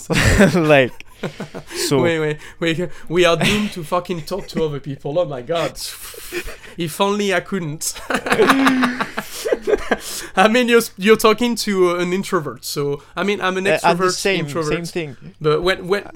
like 0.55 1.05
so. 1.74 2.02
wait, 2.02 2.18
wait, 2.20 2.38
wait. 2.59 2.90
We 3.09 3.24
are 3.26 3.36
doomed 3.36 3.72
to 3.72 3.84
fucking 3.84 4.22
talk 4.22 4.47
to 4.48 4.64
other 4.64 4.80
people. 4.80 5.18
Oh 5.18 5.26
my 5.26 5.42
god. 5.42 5.72
If 6.78 7.01
only 7.01 7.34
I 7.34 7.40
couldn't. 7.40 8.01
I 10.36 10.48
mean, 10.51 10.68
you're 10.68 10.82
you're 10.97 11.16
talking 11.16 11.55
to 11.56 11.97
an 11.97 12.12
introvert, 12.12 12.64
so 12.64 13.02
I 13.14 13.24
mean, 13.24 13.40
I'm 13.40 13.56
an 13.59 13.66
uh, 13.66 13.78
extrovert, 13.78 13.98
the 13.98 14.12
same 14.12 14.47
introvert. 14.47 14.72
same 14.72 14.84
thing. 14.86 15.34
But 15.40 15.62
when 15.62 15.86
when 15.88 16.10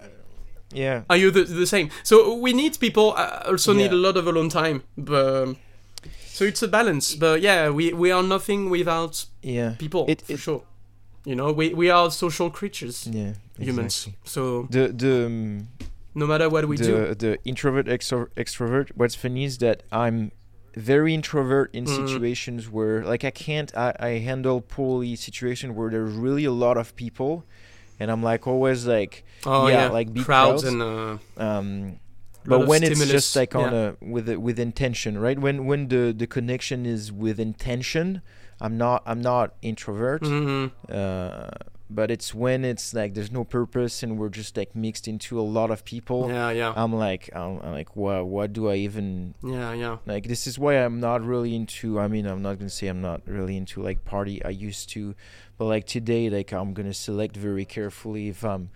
Yeah. 0.74 1.02
are 1.08 1.16
you 1.16 1.30
the, 1.30 1.44
the 1.44 1.66
same? 1.66 1.88
So 2.02 2.34
we 2.34 2.52
need 2.52 2.78
people. 2.80 3.14
Uh, 3.16 3.42
also 3.46 3.72
need 3.72 3.92
a 3.92 3.96
lot 3.96 4.16
of 4.16 4.26
alone 4.26 4.48
time. 4.48 4.82
But 4.96 5.54
so 6.26 6.44
it's 6.44 6.62
a 6.62 6.68
balance. 6.68 7.14
But 7.14 7.40
yeah, 7.40 7.70
we 7.70 7.92
we 7.92 8.10
are 8.12 8.22
nothing 8.22 8.70
without 8.70 9.24
Yeah. 9.42 9.74
people 9.78 10.04
It- 10.08 10.22
for 10.22 10.32
it- 10.32 10.40
sure. 10.40 10.62
You 11.24 11.34
know, 11.36 11.52
we 11.52 11.72
we 11.74 11.90
are 11.90 12.10
social 12.10 12.50
creatures, 12.50 13.06
Yeah. 13.10 13.32
humans. 13.58 14.06
exactly. 14.06 14.14
So 14.24 14.66
The 14.70 14.88
the. 14.92 15.26
Um, 15.26 15.68
no 16.16 16.26
matter 16.26 16.48
what 16.48 16.64
we 16.68 16.76
the 16.76 16.84
do, 16.84 17.14
the 17.14 17.38
introvert 17.44 17.86
extro- 17.86 18.28
extrovert 18.36 18.90
what's 18.94 19.16
funny 19.16 19.42
is 19.44 19.58
that 19.58 19.82
i'm 19.90 20.30
very 20.76 21.12
introvert 21.12 21.68
in 21.74 21.84
Mm. 21.86 21.96
situations 21.96 22.70
where 22.70 23.02
like 23.04 23.24
i 23.24 23.32
can't 23.32 23.70
I, 23.76 23.90
I 23.98 24.10
handle 24.30 24.60
poorly 24.60 25.16
situation 25.16 25.74
where 25.74 25.90
there's 25.90 26.14
really 26.14 26.44
a 26.44 26.52
lot 26.52 26.76
of 26.76 26.94
people 26.94 27.42
and 27.98 28.10
i'm 28.12 28.22
like 28.22 28.46
always 28.46 28.86
like 28.86 29.24
oh 29.46 29.66
yeah, 29.68 29.84
yeah, 29.84 29.88
like 29.90 30.12
big 30.12 30.24
crowds, 30.24 30.62
crowds. 30.62 30.74
and 30.74 30.82
uh, 30.82 31.18
um 31.36 32.00
but 32.46 32.66
when 32.66 32.82
it's 32.82 32.96
stimulus, 32.96 33.10
just 33.10 33.36
like 33.36 33.54
on 33.54 33.72
yeah. 33.72 33.92
a 34.00 34.04
with 34.04 34.28
a, 34.28 34.38
with 34.38 34.58
intention 34.58 35.18
right 35.18 35.38
when 35.38 35.66
when 35.66 35.88
the 35.88 36.14
the 36.16 36.26
connection 36.26 36.84
is 36.84 37.10
with 37.10 37.40
intention 37.40 38.20
i'm 38.60 38.76
not 38.76 39.02
i'm 39.06 39.20
not 39.20 39.54
introvert 39.62 40.22
mhm. 40.22 40.70
uh 40.90 41.48
but 41.90 42.10
it's 42.10 42.34
when 42.34 42.64
it's 42.64 42.94
like 42.94 43.14
there's 43.14 43.30
no 43.30 43.44
purpose 43.44 44.02
and 44.02 44.18
we're 44.18 44.30
just 44.30 44.56
like 44.56 44.74
mixed 44.74 45.06
into 45.06 45.38
a 45.38 45.42
lot 45.42 45.70
of 45.70 45.84
people 45.84 46.28
yeah, 46.28 46.50
yeah, 46.50 46.72
I'm 46.74 46.92
like, 46.92 47.30
I'm, 47.34 47.60
I'm 47.60 47.72
like, 47.72 47.94
what? 47.94 48.26
What 48.26 48.52
do 48.52 48.70
I 48.70 48.76
even 48.76 49.34
yeah, 49.42 49.72
yeah. 49.74 49.98
like? 50.06 50.26
This 50.26 50.46
is 50.46 50.58
why 50.58 50.74
I'm 50.74 50.98
not 50.98 51.22
really 51.22 51.54
into. 51.54 52.00
I 52.00 52.08
mean, 52.08 52.26
I'm 52.26 52.42
not 52.42 52.58
gonna 52.58 52.70
say 52.70 52.88
I'm 52.88 53.02
not 53.02 53.20
really 53.26 53.56
into 53.56 53.82
like 53.82 54.04
party. 54.04 54.42
I 54.44 54.48
used 54.48 54.88
to, 54.90 55.14
but 55.58 55.66
like 55.66 55.86
today, 55.86 56.30
like 56.30 56.52
I'm 56.52 56.72
gonna 56.72 56.94
select 56.94 57.36
very 57.36 57.66
carefully 57.66 58.28
if 58.28 58.44
I'm 58.44 58.62
need- 58.62 58.70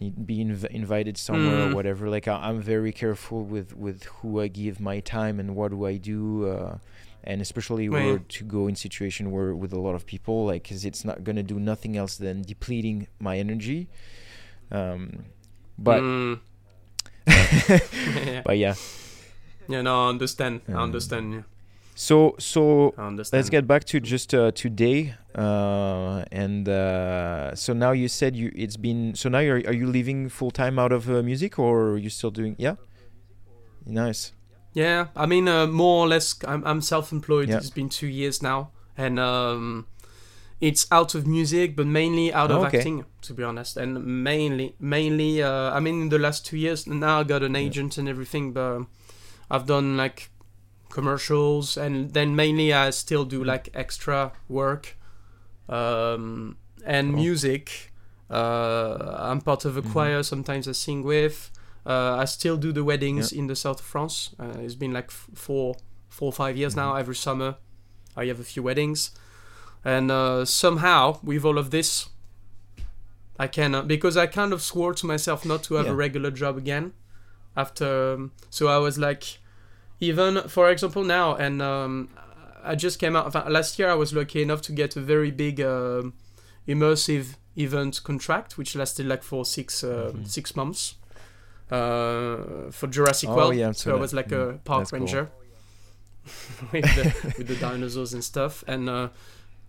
be 0.00 0.38
inv- 0.44 0.66
invited 0.70 1.16
somewhere 1.16 1.58
Mm. 1.66 1.72
or 1.72 1.74
whatever. 1.74 2.08
Like 2.08 2.28
I, 2.28 2.36
I'm 2.48 2.60
very 2.60 2.92
careful 2.92 3.42
with 3.44 3.76
with 3.76 4.04
who 4.04 4.40
I 4.40 4.48
give 4.48 4.80
my 4.80 5.00
time 5.00 5.40
and 5.40 5.54
what 5.56 5.70
do 5.72 5.84
I 5.86 5.96
do. 5.96 6.46
Uh, 6.48 6.78
and 7.24 7.42
especially 7.42 7.88
Right. 7.88 8.04
where 8.04 8.18
to 8.20 8.44
go 8.44 8.68
in 8.68 8.76
situation 8.76 9.30
where 9.32 9.54
with 9.54 9.72
a 9.72 9.78
lot 9.80 9.94
of 9.94 10.06
people, 10.06 10.46
like, 10.46 10.68
cause 10.68 10.84
it's 10.84 11.04
not 11.04 11.24
gonna 11.24 11.42
do 11.42 11.58
nothing 11.58 11.96
else 11.96 12.16
than 12.16 12.42
depleting 12.42 13.06
my 13.18 13.38
energy. 13.38 13.88
Um, 14.70 15.24
but 15.76 16.00
Mm. 16.00 16.38
yeah. 17.26 18.42
but 18.44 18.56
yeah. 18.56 18.74
yeah, 19.68 19.82
no, 19.82 20.06
I 20.06 20.08
understand. 20.08 20.60
I 20.68 20.72
Um, 20.72 20.78
understand. 20.78 21.32
Yeah. 21.34 21.42
So 22.00 22.36
so 22.38 22.94
let's 23.32 23.50
get 23.50 23.66
back 23.66 23.82
to 23.86 23.98
just 23.98 24.32
uh, 24.32 24.52
today. 24.52 25.16
Uh, 25.34 26.22
and 26.30 26.68
uh, 26.68 27.56
so 27.56 27.72
now 27.72 27.90
you 27.90 28.06
said 28.06 28.36
you 28.36 28.52
it's 28.54 28.76
been 28.76 29.16
so 29.16 29.28
now 29.28 29.40
you're, 29.40 29.56
are 29.66 29.72
you 29.72 29.88
leaving 29.88 30.28
full 30.28 30.52
time 30.52 30.78
out 30.78 30.92
of 30.92 31.10
uh, 31.10 31.22
music 31.24 31.58
or 31.58 31.94
are 31.94 31.98
you 31.98 32.08
still 32.08 32.30
doing 32.30 32.54
yeah? 32.56 32.76
Nice. 33.84 34.32
Yeah, 34.74 35.08
I 35.16 35.26
mean, 35.26 35.48
uh, 35.48 35.66
more 35.66 36.04
or 36.04 36.08
less, 36.08 36.36
I'm, 36.46 36.62
I'm 36.64 36.80
self-employed. 36.82 37.48
Yeah. 37.48 37.56
It's 37.56 37.70
been 37.70 37.88
two 37.88 38.06
years 38.06 38.42
now, 38.42 38.70
and 38.96 39.18
um, 39.18 39.86
it's 40.60 40.86
out 40.92 41.16
of 41.16 41.26
music, 41.26 41.74
but 41.74 41.86
mainly 41.86 42.32
out 42.32 42.52
of 42.52 42.58
Oh, 42.58 42.66
okay. 42.66 42.78
acting, 42.78 43.06
to 43.22 43.34
be 43.34 43.42
honest. 43.42 43.76
And 43.76 44.22
mainly, 44.22 44.76
mainly, 44.78 45.42
uh, 45.42 45.72
I 45.72 45.80
mean, 45.80 46.02
in 46.02 46.08
the 46.10 46.18
last 46.18 46.46
two 46.46 46.58
years, 46.58 46.86
now 46.86 47.20
I 47.20 47.24
got 47.24 47.42
an 47.42 47.54
Yeah. 47.54 47.60
agent 47.62 47.98
and 47.98 48.08
everything, 48.08 48.52
but 48.52 48.82
I've 49.50 49.66
done 49.66 49.96
like 49.96 50.30
commercials, 50.98 51.76
and 51.84 51.94
then 52.16 52.28
mainly 52.42 52.68
I 52.72 52.90
still 52.90 53.24
do 53.24 53.40
like 53.52 53.64
extra 53.84 54.20
work, 54.48 54.84
um, 55.68 56.56
and 56.84 57.06
Oh. 57.14 57.16
music. 57.24 57.92
Uh, 58.30 58.96
I'm 59.30 59.40
part 59.40 59.64
of 59.64 59.76
a 59.76 59.82
Mhm. 59.82 59.92
choir. 59.92 60.22
Sometimes 60.22 60.64
I 60.68 60.72
sing 60.72 61.02
with. 61.04 61.36
Uh, 61.86 62.16
I 62.22 62.26
still 62.26 62.56
do 62.66 62.70
the 62.72 62.82
weddings 62.90 63.32
in 63.32 63.46
the 63.46 63.56
south 63.56 63.80
of 63.80 63.86
France. 63.86 64.16
Uh, 64.38 64.64
it's 64.64 64.74
been 64.84 64.92
like 64.92 65.08
f- 65.10 65.28
four, 65.34 65.74
four 66.08 66.28
or 66.32 66.36
five 66.42 66.54
years 66.60 66.74
now. 66.76 66.90
Mhm. 66.92 67.00
Every 67.00 67.14
summer, 67.26 67.50
I 68.20 68.26
have 68.30 68.40
a 68.40 68.44
few 68.52 68.62
weddings, 68.68 69.00
and 69.84 70.10
uh, 70.10 70.44
somehow 70.44 71.02
with 71.22 71.44
all 71.44 71.58
of 71.58 71.70
this, 71.70 72.08
I 73.38 73.46
can 73.46 73.74
uh, 73.74 73.82
because 73.94 74.16
I 74.24 74.26
kind 74.26 74.52
of 74.52 74.60
swore 74.62 74.92
to 75.00 75.06
myself 75.06 75.44
not 75.44 75.62
to 75.66 75.74
have 75.78 75.86
Yeah. 75.86 75.92
a 75.92 75.96
regular 76.06 76.30
job 76.42 76.56
again. 76.58 76.92
After, 77.56 77.90
um, 78.14 78.32
so 78.50 78.66
I 78.68 78.78
was 78.86 78.98
like, 78.98 79.24
even 80.00 80.48
for 80.48 80.70
example 80.70 81.04
now, 81.04 81.34
and 81.36 81.60
um, 81.62 82.08
I 82.64 82.74
just 82.74 82.98
came 82.98 83.16
out 83.16 83.26
enfin, 83.26 83.50
last 83.52 83.78
year. 83.78 83.90
I 83.90 83.94
was 83.94 84.12
lucky 84.12 84.42
enough 84.42 84.62
to 84.62 84.72
get 84.72 84.96
a 84.96 85.00
very 85.00 85.30
big 85.30 85.60
um 85.60 86.14
immersive 86.66 87.36
event 87.56 88.02
contract, 88.04 88.56
which 88.58 88.76
lasted 88.76 89.06
like 89.06 89.22
for 89.22 89.44
six 89.44 89.82
uh, 89.84 90.12
Mhm. 90.14 90.26
six 90.28 90.54
months 90.56 90.94
uh, 91.70 92.70
for 92.70 92.86
Jurassic 92.88 93.28
Oh, 93.30 93.36
World. 93.36 93.54
yeah, 93.56 93.72
so 93.72 93.90
so 93.90 93.96
I 93.96 94.00
was 94.00 94.12
like 94.12 94.28
mm, 94.28 94.54
a 94.54 94.58
park 94.58 94.80
that's 94.80 94.90
cool. 94.90 95.00
ranger 95.00 95.28
with, 96.72 96.84
the, 96.94 97.12
with 97.38 97.48
the 97.48 97.56
dinosaurs 97.56 98.12
and 98.14 98.22
stuff, 98.22 98.62
and 98.66 98.88
uh, 98.88 99.08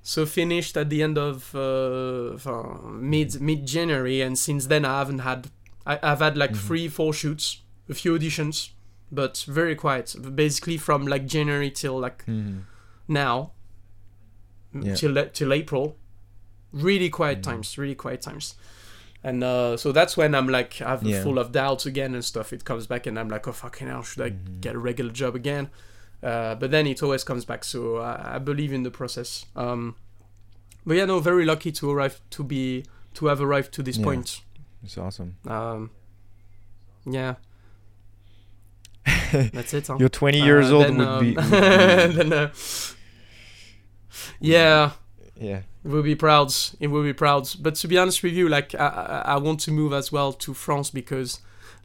so 0.01 0.25
finished 0.25 0.77
at 0.77 0.89
the 0.89 1.01
end 1.03 1.17
of 1.17 1.53
uh, 1.55 2.37
mid 2.91 3.39
mid 3.41 3.65
January, 3.65 4.21
and 4.21 4.37
since 4.37 4.67
then 4.67 4.85
I 4.85 4.99
haven't 4.99 5.19
had 5.19 5.47
I, 5.85 5.99
I've 6.03 6.19
had 6.19 6.37
like 6.37 6.51
Mhm. 6.51 6.67
three 6.67 6.87
four 6.89 7.13
shoots, 7.13 7.61
a 7.89 7.93
few 7.93 8.17
auditions, 8.17 8.69
but 9.11 9.37
very 9.47 9.75
quiet. 9.75 10.15
Basically 10.35 10.77
from 10.77 11.07
like 11.07 11.25
January 11.25 11.71
till 11.71 11.99
like 11.99 12.25
Mhm. 12.25 12.63
now 13.07 13.51
Yeah. 14.73 14.95
till 14.95 15.25
till 15.29 15.53
April. 15.53 15.97
Really 16.71 17.09
quiet 17.09 17.39
Mhm. 17.39 17.43
times, 17.43 17.77
really 17.77 17.95
quiet 17.95 18.21
times. 18.21 18.55
And 19.23 19.43
uh, 19.43 19.75
so 19.75 19.91
that's 19.91 20.15
when 20.15 20.33
I'm 20.35 20.47
like 20.47 20.81
I'm 20.81 21.03
Yeah. 21.05 21.23
full 21.23 21.39
of 21.39 21.51
doubts 21.51 21.85
again 21.85 22.13
and 22.13 22.23
stuff. 22.23 22.53
It 22.53 22.63
comes 22.63 22.87
back 22.87 23.07
and 23.07 23.17
I'm 23.19 23.27
like, 23.29 23.47
oh 23.47 23.51
fucking 23.51 23.87
hell, 23.87 24.03
should 24.03 24.21
I 24.21 24.29
Mhm. 24.31 24.61
get 24.61 24.75
a 24.75 24.79
regular 24.79 25.11
job 25.11 25.35
again? 25.35 25.69
Uh, 26.21 26.53
but 26.55 26.69
then 26.71 26.85
it 26.87 27.01
always 27.01 27.23
comes 27.23 27.45
back. 27.45 27.63
So 27.63 27.97
I, 27.97 28.35
I 28.35 28.39
believe 28.39 28.71
in 28.73 28.83
the 28.83 28.91
process. 28.91 29.45
Um, 29.55 29.95
but 30.85 30.95
yeah, 30.97 31.05
no, 31.05 31.19
very 31.19 31.45
lucky 31.45 31.71
to 31.71 31.89
arrive 31.91 32.21
to 32.31 32.43
be 32.43 32.85
to 33.15 33.25
have 33.25 33.41
arrived 33.41 33.71
to 33.73 33.83
this 33.83 33.97
Yeah. 33.97 34.03
point. 34.05 34.41
It's 34.83 34.97
awesome. 34.97 35.35
Um, 35.47 35.89
yeah, 37.05 37.35
that's 39.53 39.73
it. 39.73 39.87
Huh? 39.87 39.97
You're 39.99 40.09
20 40.09 40.41
years 40.41 40.71
Uh, 40.71 40.75
old 40.75 40.85
then, 40.85 40.97
would 40.97 41.07
um, 41.07 41.23
be, 41.23 41.35
would 41.35 41.43
be 41.45 41.49
then, 41.49 42.33
uh, 42.33 42.49
yeah, 44.39 44.91
yeah. 45.39 45.61
it 45.83 45.87
will 45.87 46.03
be 46.03 46.15
proud. 46.15 46.53
It 46.79 46.87
will 46.87 47.03
be 47.03 47.13
proud. 47.13 47.49
But 47.59 47.75
to 47.75 47.87
be 47.87 47.97
honest 47.97 48.23
with 48.23 48.33
you, 48.33 48.47
like 48.49 48.75
I, 48.75 49.23
I, 49.25 49.37
want 49.37 49.59
to 49.61 49.71
move 49.71 49.93
as 49.93 50.11
well 50.11 50.33
to 50.33 50.53
France 50.53 50.89
because, 50.89 51.39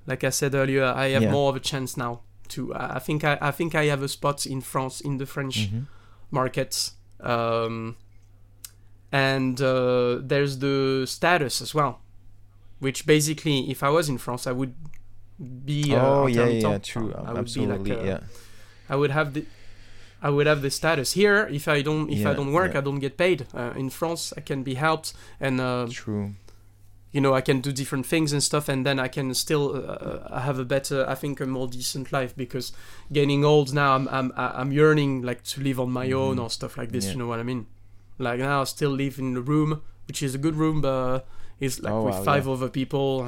like 0.07 0.25
I 0.25 0.31
said 0.31 0.55
earlier, 0.55 0.85
I 0.85 1.09
have 1.11 1.23
Yeah. 1.23 1.31
more 1.33 1.51
of 1.51 1.57
a 1.57 1.61
chance 1.61 1.97
now. 1.97 2.21
To 2.49 2.75
I 2.75 2.99
think 2.99 3.25
I, 3.25 3.39
I 3.41 3.51
think 3.51 3.75
I 3.75 3.85
have 3.87 4.03
a 4.03 4.09
spot 4.09 4.45
in 4.47 4.61
France 4.61 5.01
in 5.01 5.17
the 5.19 5.27
French 5.27 5.71
Mhm. 5.71 5.87
market. 6.31 6.91
Um, 7.21 7.97
and 9.11 9.61
uh, 9.61 10.19
there's 10.21 10.59
the 10.59 11.05
status 11.07 11.63
as 11.63 11.75
well, 11.75 12.01
which 12.81 13.07
basically, 13.07 13.71
if 13.71 13.83
I 13.83 13.89
was 13.89 14.09
in 14.09 14.19
France, 14.19 14.47
I 14.47 14.53
would 14.53 14.75
be. 15.45 15.95
Uh, 15.95 16.07
oh 16.07 16.27
yeah, 16.27 16.47
yeah, 16.47 16.79
true. 16.79 17.13
I 17.15 17.31
would 17.33 17.39
Absolutely, 17.39 17.91
be 17.91 17.97
like, 17.97 18.05
uh, 18.05 18.07
yeah. 18.07 18.21
I 18.89 18.97
would 18.97 19.11
have 19.11 19.35
the. 19.35 19.45
I 20.23 20.31
would 20.31 20.47
have 20.47 20.63
the 20.63 20.71
status 20.71 21.13
here. 21.13 21.47
If 21.53 21.69
I 21.69 21.83
don't, 21.83 22.09
if 22.11 22.25
I 22.27 22.33
don't 22.33 22.53
work, 22.53 22.73
yeah. 22.73 22.79
I 22.79 22.83
don't 22.83 22.99
get 22.99 23.17
paid. 23.19 23.47
Uh, 23.53 23.73
in 23.77 23.91
France, 23.91 24.33
I 24.37 24.41
can 24.41 24.63
be 24.63 24.75
helped, 24.75 25.13
and 25.39 25.61
uh, 25.61 25.87
True. 25.91 26.33
you 27.13 27.21
know 27.21 27.35
I 27.35 27.43
can 27.43 27.61
do 27.61 27.71
different 27.73 28.07
things 28.07 28.33
and 28.33 28.43
stuff, 28.43 28.69
and 28.71 28.87
then 28.87 28.99
I 28.99 29.09
can 29.09 29.35
still 29.35 29.77
uh, 29.77 30.41
have 30.41 30.59
a 30.59 30.65
better, 30.65 31.05
I 31.07 31.15
think, 31.15 31.41
a 31.41 31.47
more 31.47 31.69
decent 31.69 32.11
life 32.11 32.35
because 32.35 32.73
getting 33.13 33.45
old 33.45 33.75
now, 33.75 33.95
I'm 33.95 34.09
I'm 34.09 34.33
I'm 34.37 34.73
yearning 34.73 35.23
like 35.23 35.43
to 35.45 35.61
live 35.61 35.79
on 35.79 35.91
my 35.91 36.11
own 36.13 36.37
Mhm. 36.37 36.43
or 36.43 36.49
stuff 36.51 36.79
like 36.79 36.91
this. 36.93 37.05
Yeah. 37.05 37.13
You 37.13 37.19
know 37.19 37.27
what 37.27 37.41
I 37.41 37.43
mean? 37.43 37.67
Like 38.19 38.39
now, 38.41 38.63
I 38.63 38.65
still 38.65 38.93
live 38.93 39.19
in 39.19 39.37
a 39.37 39.41
room, 39.43 39.83
which 40.09 40.23
is 40.23 40.35
a 40.35 40.39
good 40.39 40.55
room, 40.57 40.81
but 40.81 41.27
it's 41.61 41.81
like 41.81 41.93
Oh, 41.93 42.05
with 42.05 42.15
wow, 42.15 42.23
five 42.25 42.47
yeah. 42.47 42.53
other 42.53 42.71
people. 42.71 43.27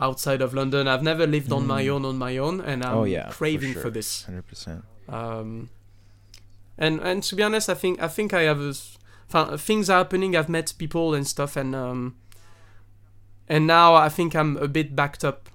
Outside 0.00 0.40
of 0.40 0.54
London, 0.54 0.88
I've 0.88 1.02
never 1.02 1.26
lived 1.26 1.52
on 1.52 1.66
my 1.66 1.82
Mm. 1.84 1.90
own 1.94 2.04
on 2.06 2.16
my 2.18 2.38
own, 2.38 2.60
and 2.62 2.82
I'm 2.82 2.96
Oh, 2.98 3.04
yeah, 3.04 3.28
for 3.30 3.36
craving 3.36 3.74
sure. 3.74 3.82
for 3.82 3.90
this. 3.90 4.24
Hundred 4.24 4.46
percent. 4.46 4.82
Um, 5.08 5.68
and 6.78 7.00
and 7.00 7.22
to 7.24 7.36
be 7.36 7.42
honest, 7.42 7.68
I 7.68 7.74
think 7.74 8.00
I 8.02 8.08
think 8.08 8.32
I 8.32 8.42
have 8.42 8.60
a, 8.60 9.58
things 9.58 9.90
are 9.90 9.98
happening. 9.98 10.34
I've 10.34 10.48
met 10.48 10.72
people 10.78 11.14
and 11.14 11.26
stuff, 11.26 11.54
and 11.56 11.74
um, 11.74 12.14
and 13.48 13.66
now 13.66 13.94
I 13.94 14.08
think 14.08 14.34
I'm 14.34 14.56
a 14.56 14.68
bit 14.68 14.94
backed 14.96 15.24
up 15.24 15.48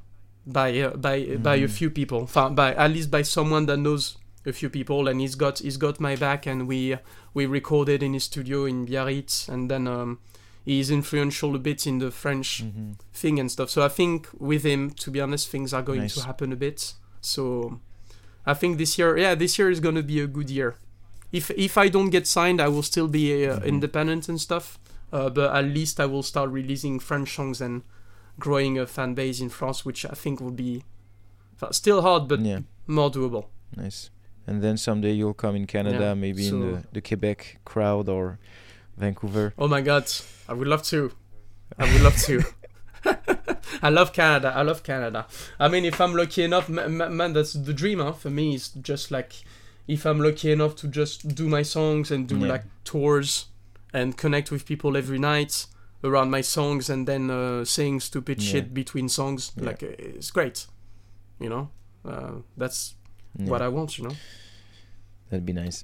by 0.45 0.79
uh, 0.79 0.95
by 0.95 1.37
by 1.37 1.55
a 1.55 1.67
Mhm. 1.67 1.71
few 1.71 1.89
people, 1.89 2.29
by 2.53 2.75
at 2.75 2.91
least 2.91 3.09
by 3.09 3.23
someone 3.23 3.65
that 3.65 3.77
knows 3.77 4.17
a 4.45 4.53
few 4.53 4.69
people, 4.69 5.07
and 5.07 5.19
he's 5.21 5.35
got 5.35 5.59
he's 5.59 5.77
got 5.77 5.99
my 5.99 6.15
back, 6.15 6.45
and 6.45 6.67
we 6.67 6.97
we 7.33 7.45
recorded 7.47 8.03
in 8.03 8.13
his 8.13 8.25
studio 8.25 8.65
in 8.65 8.85
Biarritz, 8.85 9.49
and 9.49 9.71
then 9.71 9.87
um, 9.87 10.19
he's 10.65 10.89
influential 10.91 11.55
a 11.55 11.59
bit 11.59 11.85
in 11.87 11.99
the 11.99 12.11
French 12.11 12.61
hmm 12.61 12.93
thing 13.13 13.39
and 13.39 13.49
stuff. 13.51 13.69
So 13.69 13.81
I 13.85 13.87
think 13.89 14.27
with 14.37 14.63
him, 14.63 14.89
to 15.03 15.11
be 15.11 15.21
honest, 15.21 15.47
things 15.49 15.73
are 15.73 15.81
going 15.83 16.01
to 16.09 16.21
happen 16.25 16.51
a 16.51 16.55
bit. 16.55 16.93
So 17.21 17.79
I 18.45 18.53
think 18.53 18.77
this 18.77 18.97
year, 18.99 19.17
yeah, 19.17 19.35
this 19.35 19.57
year 19.59 19.69
is 19.71 19.79
going 19.79 19.95
to 19.95 20.03
be 20.03 20.19
a 20.19 20.27
good 20.27 20.49
year. 20.49 20.75
If 21.31 21.49
if 21.51 21.77
I 21.77 21.89
don't 21.89 22.11
get 22.11 22.27
signed, 22.27 22.59
I 22.61 22.67
will 22.67 22.83
still 22.83 23.07
be 23.07 23.25
uh, 23.47 23.59
Mhm. 23.59 23.65
independent 23.65 24.29
and 24.29 24.39
stuff. 24.39 24.77
Uh, 25.11 25.29
but 25.29 25.55
at 25.55 25.65
least 25.65 25.99
I 25.99 26.05
will 26.05 26.23
start 26.23 26.49
releasing 26.51 26.99
French 26.99 27.29
songs 27.35 27.61
and 27.61 27.81
growing 28.39 28.77
a 28.79 28.85
fan 28.85 29.13
base 29.15 29.39
in 29.43 29.49
France, 29.49 29.85
which 29.85 30.05
I 30.05 30.15
think 30.15 30.39
will 30.41 30.57
be 30.65 30.83
still 31.71 32.01
hard, 32.01 32.27
but 32.27 32.39
yeah, 32.41 32.59
more 32.87 33.09
doable. 33.11 33.45
nice. 33.77 34.09
And 34.47 34.61
then 34.61 34.77
someday 34.77 35.13
you'll 35.13 35.33
come 35.33 35.55
in 35.55 35.65
Canada, 35.65 35.97
Yeah, 35.99 36.13
maybe 36.13 36.47
in 36.47 36.59
the, 36.59 36.83
the 36.93 37.01
Quebec 37.01 37.59
crowd 37.65 38.09
or 38.09 38.37
Vancouver. 38.97 39.53
Oh 39.57 39.67
my 39.67 39.81
god, 39.81 40.05
I 40.47 40.53
would 40.53 40.67
love 40.67 40.83
to. 40.83 41.11
I 41.77 41.91
would 41.91 42.01
love 42.01 42.17
to. 42.23 42.43
I 43.83 43.89
love 43.89 44.13
Canada. 44.13 44.53
I 44.55 44.61
love 44.61 44.83
Canada. 44.83 45.27
I 45.59 45.67
mean, 45.67 45.85
if 45.85 45.99
I'm 46.01 46.13
lucky 46.15 46.43
enough, 46.43 46.69
ma- 46.69 46.87
ma- 46.87 47.09
man, 47.09 47.33
that's 47.33 47.53
the 47.53 47.73
dream. 47.73 47.99
Huh? 47.99 48.13
For 48.13 48.29
me, 48.29 48.55
it's 48.55 48.69
just 48.69 49.11
like 49.11 49.33
if 49.87 50.05
I'm 50.05 50.19
lucky 50.19 50.51
enough 50.51 50.75
to 50.77 50.87
just 50.87 51.35
do 51.35 51.47
my 51.47 51.61
songs 51.61 52.09
and 52.11 52.27
do 52.27 52.37
Yeah. 52.39 52.47
like 52.47 52.63
tours 52.83 53.45
and 53.93 54.17
connect 54.17 54.49
with 54.51 54.65
people 54.65 54.97
every 54.97 55.19
night 55.19 55.67
around 56.03 56.29
my 56.31 56.41
songs 56.41 56.89
and 56.89 57.07
then 57.07 57.29
uh, 57.29 57.65
saying 57.65 57.99
stupid 57.99 58.41
Yeah. 58.41 58.51
shit 58.51 58.73
between 58.73 59.09
songs. 59.09 59.51
Yeah. 59.55 59.65
Like 59.65 59.83
uh, 59.83 59.87
it's 59.99 60.31
great. 60.31 60.67
You 61.39 61.49
know, 61.49 61.69
uh, 62.07 62.31
that's 62.57 62.95
what 63.35 63.61
I 63.61 63.67
want. 63.67 63.97
You 63.97 64.05
know. 64.05 64.15
that'd 65.29 65.45
be 65.45 65.53
nice. 65.53 65.83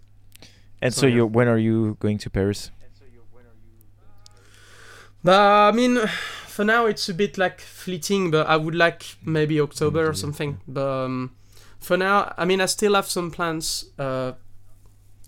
And 0.82 0.94
So, 0.94 1.02
so, 1.02 1.08
you 1.08 1.26
when 1.28 1.48
are 1.48 1.58
you 1.60 1.98
going 2.00 2.18
to 2.20 2.30
Paris? 2.30 2.72
But 5.24 5.40
I 5.40 5.72
mean, 5.72 5.98
for 6.48 6.66
now 6.66 6.86
it's 6.88 7.08
a 7.10 7.14
bit 7.14 7.38
like 7.38 7.62
fleeting. 7.62 8.32
But 8.32 8.48
I 8.48 8.58
would 8.58 8.76
like 8.76 9.18
maybe 9.26 9.60
October 9.62 10.08
or 10.10 10.14
something. 10.14 10.60
But 10.68 10.88
um, 11.06 11.32
for 11.80 11.98
now, 11.98 12.34
I 12.38 12.46
mean, 12.46 12.62
I 12.62 12.66
still 12.66 12.96
have 12.96 13.08
some 13.08 13.32
plans 13.32 13.86
uh, 14.00 14.34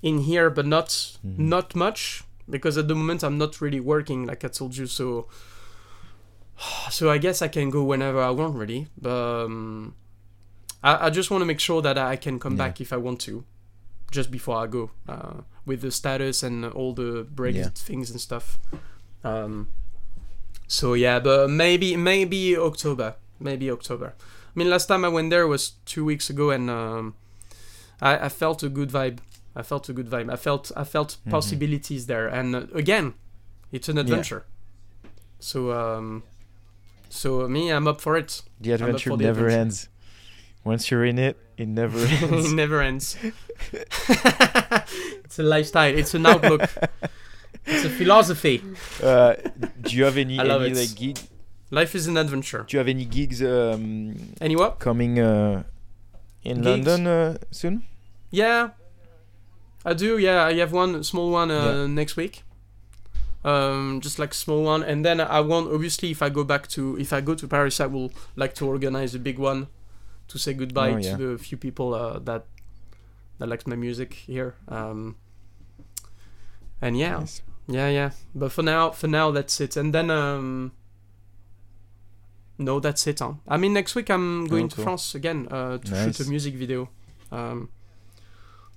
in 0.01 0.19
here, 0.19 0.49
but 0.49 0.65
not 0.65 0.87
Mhm. 1.25 1.37
not 1.37 1.75
much 1.75 2.23
because 2.49 2.77
at 2.77 2.87
the 2.87 2.95
moment 2.95 3.23
I'm 3.23 3.37
not 3.37 3.61
really 3.61 3.79
working, 3.79 4.25
like 4.25 4.43
I 4.43 4.47
told 4.49 4.75
you. 4.75 4.85
So, 4.87 5.27
so 6.89 7.09
I 7.09 7.17
guess 7.17 7.41
I 7.41 7.47
can 7.47 7.69
go 7.69 7.83
whenever 7.83 8.19
I 8.21 8.31
want, 8.31 8.55
really. 8.55 8.87
But 8.99 9.45
um, 9.45 9.95
I, 10.83 11.07
I 11.07 11.09
just 11.09 11.31
want 11.31 11.41
to 11.41 11.45
make 11.45 11.59
sure 11.59 11.81
that 11.81 11.97
I 11.97 12.15
can 12.15 12.39
come 12.39 12.53
Yeah. 12.53 12.67
back 12.67 12.81
if 12.81 12.91
I 12.91 12.97
want 12.97 13.19
to, 13.21 13.45
just 14.11 14.29
before 14.31 14.57
I 14.57 14.67
go, 14.67 14.91
uh, 15.07 15.41
with 15.65 15.81
the 15.81 15.91
status 15.91 16.43
and 16.43 16.65
all 16.65 16.93
the 16.93 17.23
Brexit 17.33 17.55
Yeah. 17.55 17.69
things 17.75 18.11
and 18.11 18.19
stuff. 18.19 18.57
Um, 19.23 19.67
so 20.67 20.93
yeah, 20.93 21.19
but 21.19 21.49
maybe 21.49 21.95
maybe 21.97 22.57
October, 22.57 23.15
maybe 23.39 23.69
October. 23.71 24.13
I 24.17 24.51
mean, 24.55 24.69
last 24.69 24.85
time 24.87 25.03
I 25.05 25.09
went 25.09 25.29
there 25.29 25.47
was 25.47 25.71
two 25.85 26.05
weeks 26.05 26.29
ago, 26.29 26.51
and 26.51 26.69
um, 26.69 27.15
I, 28.01 28.25
I 28.25 28.29
felt 28.29 28.63
a 28.63 28.69
good 28.69 28.89
vibe. 28.89 29.19
I 29.55 29.61
felt 29.63 29.87
a 29.89 29.93
good 29.93 30.09
vibe. 30.09 30.31
I 30.31 30.35
felt 30.35 30.71
I 30.75 30.83
felt 30.83 31.17
Mhm. 31.27 31.31
possibilities 31.31 32.05
there, 32.07 32.27
and 32.27 32.55
uh, 32.55 32.61
again, 32.73 33.13
it's 33.71 33.89
an 33.89 33.97
adventure. 33.97 34.45
So 35.39 35.71
um, 35.71 36.23
so 37.09 37.47
me, 37.47 37.69
I'm 37.69 37.87
up 37.87 37.99
for 38.01 38.15
it. 38.17 38.41
The 38.61 38.71
adventure 38.73 39.09
the 39.11 39.17
never 39.17 39.45
adventure. 39.47 39.59
ends. 39.61 39.89
Once 40.63 40.89
you're 40.89 41.03
in 41.05 41.19
it, 41.19 41.35
it 41.57 41.67
never 41.67 41.99
ends. 42.05 42.51
it 42.51 42.55
never 42.55 42.81
ends. 42.81 43.17
it's 43.73 45.39
a 45.39 45.43
lifestyle. 45.43 45.93
It's 45.97 46.13
an 46.13 46.25
outlook. 46.25 46.69
it's 47.65 47.85
a 47.85 47.89
philosophy. 47.89 48.61
uh, 49.01 49.33
do 49.81 49.95
you 49.95 50.03
have 50.05 50.17
any, 50.17 50.39
I 50.41 50.43
love 50.43 50.61
any 50.63 50.71
it. 50.71 50.77
like 50.77 50.95
gig? 50.95 51.19
Life 51.71 51.95
is 51.95 52.07
an 52.07 52.17
adventure. 52.17 52.65
Do 52.67 52.75
you 52.75 52.79
have 52.79 52.87
any 52.87 53.05
gigs 53.05 53.41
um, 53.41 54.15
And 54.39 54.55
what? 54.55 54.79
coming 54.79 55.19
uh, 55.19 55.63
in 56.43 56.61
Gigs? 56.61 56.85
London 56.87 57.07
uh, 57.07 57.37
soon? 57.51 57.83
Yeah, 58.29 58.69
I 59.85 59.93
do. 59.93 60.17
Yeah, 60.17 60.45
I 60.45 60.53
have 60.55 60.71
one 60.71 61.03
small 61.03 61.31
one 61.31 61.49
uh, 61.51 61.65
Yeah. 61.65 61.87
next 61.87 62.15
week. 62.15 62.43
Um, 63.43 63.99
just 64.01 64.19
like 64.19 64.33
small 64.33 64.63
one, 64.63 64.83
and 64.83 65.03
then 65.03 65.19
I 65.19 65.41
want 65.41 65.67
obviously 65.73 66.11
if 66.11 66.21
I 66.21 66.29
go 66.29 66.43
back 66.45 66.67
to 66.69 66.97
if 66.97 67.11
I 67.11 67.19
go 67.21 67.35
to 67.35 67.45
Paris, 67.47 67.81
I 67.81 67.87
will 67.87 68.11
like 68.37 68.53
to 68.55 68.65
organize 68.67 69.13
a 69.15 69.19
big 69.19 69.37
one 69.37 69.67
to 70.29 70.37
say 70.39 70.53
goodbye 70.53 70.91
Oh, 70.93 70.97
yeah. 70.97 71.17
to 71.17 71.31
the 71.33 71.37
few 71.37 71.57
people 71.57 71.93
uh, 71.93 72.19
that 72.19 72.45
that 73.39 73.49
likes 73.49 73.67
my 73.67 73.75
music 73.75 74.13
here. 74.13 74.55
Um, 74.69 75.17
and 76.81 76.97
yeah, 76.97 77.19
Nice. 77.19 77.41
Yeah, 77.67 77.89
yeah. 77.89 78.11
But 78.35 78.51
for 78.51 78.63
now, 78.63 78.91
for 78.91 79.07
now, 79.07 79.31
that's 79.31 79.59
it. 79.61 79.75
And 79.77 79.93
then 79.93 80.09
um, 80.09 80.71
no, 82.57 82.79
that's 82.79 83.05
it. 83.07 83.19
Huh? 83.19 83.33
I 83.47 83.57
mean, 83.57 83.73
next 83.73 83.95
week 83.95 84.09
I'm 84.09 84.45
going 84.47 84.69
to 84.69 84.75
cool. 84.75 84.83
France 84.85 85.15
again 85.15 85.47
uh, 85.49 85.77
to 85.79 85.91
Nice. 85.91 86.17
shoot 86.17 86.27
a 86.27 86.29
music 86.29 86.53
video. 86.55 86.89
Um, 87.31 87.69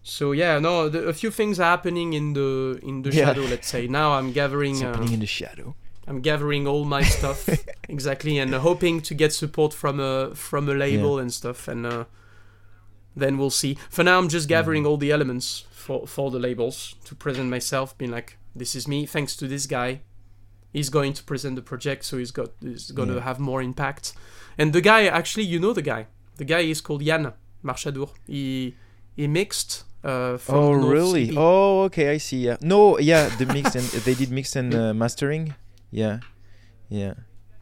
so 0.02 0.32
yeah, 0.32 0.58
no, 0.58 0.88
the, 0.88 1.04
a 1.08 1.12
few 1.12 1.30
things 1.30 1.58
are 1.60 1.64
happening 1.64 2.12
in 2.14 2.32
the 2.32 2.78
in 2.82 3.02
the 3.02 3.10
Yeah. 3.10 3.26
shadow. 3.26 3.42
Let's 3.42 3.68
say 3.68 3.86
now 3.86 4.12
I'm 4.12 4.32
gathering, 4.32 4.76
happening 4.80 5.10
uh, 5.10 5.14
in 5.14 5.20
the 5.20 5.26
shadow. 5.26 5.74
I'm 6.08 6.20
gathering 6.20 6.68
all 6.68 6.84
my 6.84 7.02
stuff 7.02 7.48
exactly, 7.88 8.38
and 8.38 8.54
uh, 8.54 8.60
hoping 8.60 9.00
to 9.02 9.14
get 9.14 9.32
support 9.32 9.74
from 9.74 9.98
a 10.00 10.34
from 10.34 10.68
a 10.68 10.74
label 10.74 11.18
and 11.18 11.32
stuff, 11.32 11.66
and 11.68 11.84
uh, 11.84 12.04
then 13.16 13.36
we'll 13.38 13.50
see. 13.50 13.76
For 13.90 14.04
now, 14.04 14.18
I'm 14.18 14.28
just 14.28 14.48
gathering 14.48 14.84
Mhm. 14.84 14.88
all 14.88 14.96
the 14.96 15.10
elements 15.10 15.64
for 15.72 16.06
for 16.06 16.30
the 16.30 16.38
labels 16.38 16.94
to 17.04 17.14
present 17.16 17.50
myself, 17.50 17.98
being 17.98 18.12
like, 18.12 18.38
this 18.58 18.74
is 18.74 18.86
me. 18.88 19.06
Thanks 19.06 19.36
to 19.36 19.46
this 19.46 19.66
guy, 19.66 20.00
he's 20.72 20.88
going 20.90 21.12
to 21.14 21.22
present 21.24 21.56
the 21.56 21.62
project, 21.62 22.04
so 22.04 22.18
he's 22.18 22.30
got 22.32 22.50
he's 22.60 22.90
going 22.90 23.08
to 23.08 23.20
have 23.20 23.38
more 23.40 23.62
impact. 23.62 24.12
And 24.58 24.72
the 24.72 24.80
guy, 24.80 25.06
actually, 25.06 25.44
you 25.44 25.58
know 25.60 25.72
the 25.72 25.82
guy. 25.82 26.06
The 26.36 26.44
guy 26.44 26.60
is 26.60 26.80
called 26.80 27.02
Yann 27.02 27.32
Marchadour. 27.62 28.10
He 28.26 28.74
he 29.16 29.26
mixed. 29.26 29.84
Uh, 30.04 30.38
Oh 30.48 30.72
North 30.74 30.92
really? 30.92 31.24
City. 31.26 31.36
Oh 31.38 31.82
okay, 31.84 32.10
I 32.14 32.18
see. 32.18 32.38
Yeah. 32.46 32.56
No, 32.60 32.98
yeah, 32.98 33.28
the 33.38 33.46
mix 33.46 33.74
and 33.74 33.84
they 34.04 34.14
did 34.14 34.30
mix 34.30 34.54
and 34.56 34.72
uh, 34.74 34.94
mastering. 34.94 35.54
Yeah, 35.90 36.20
yeah. 36.88 37.14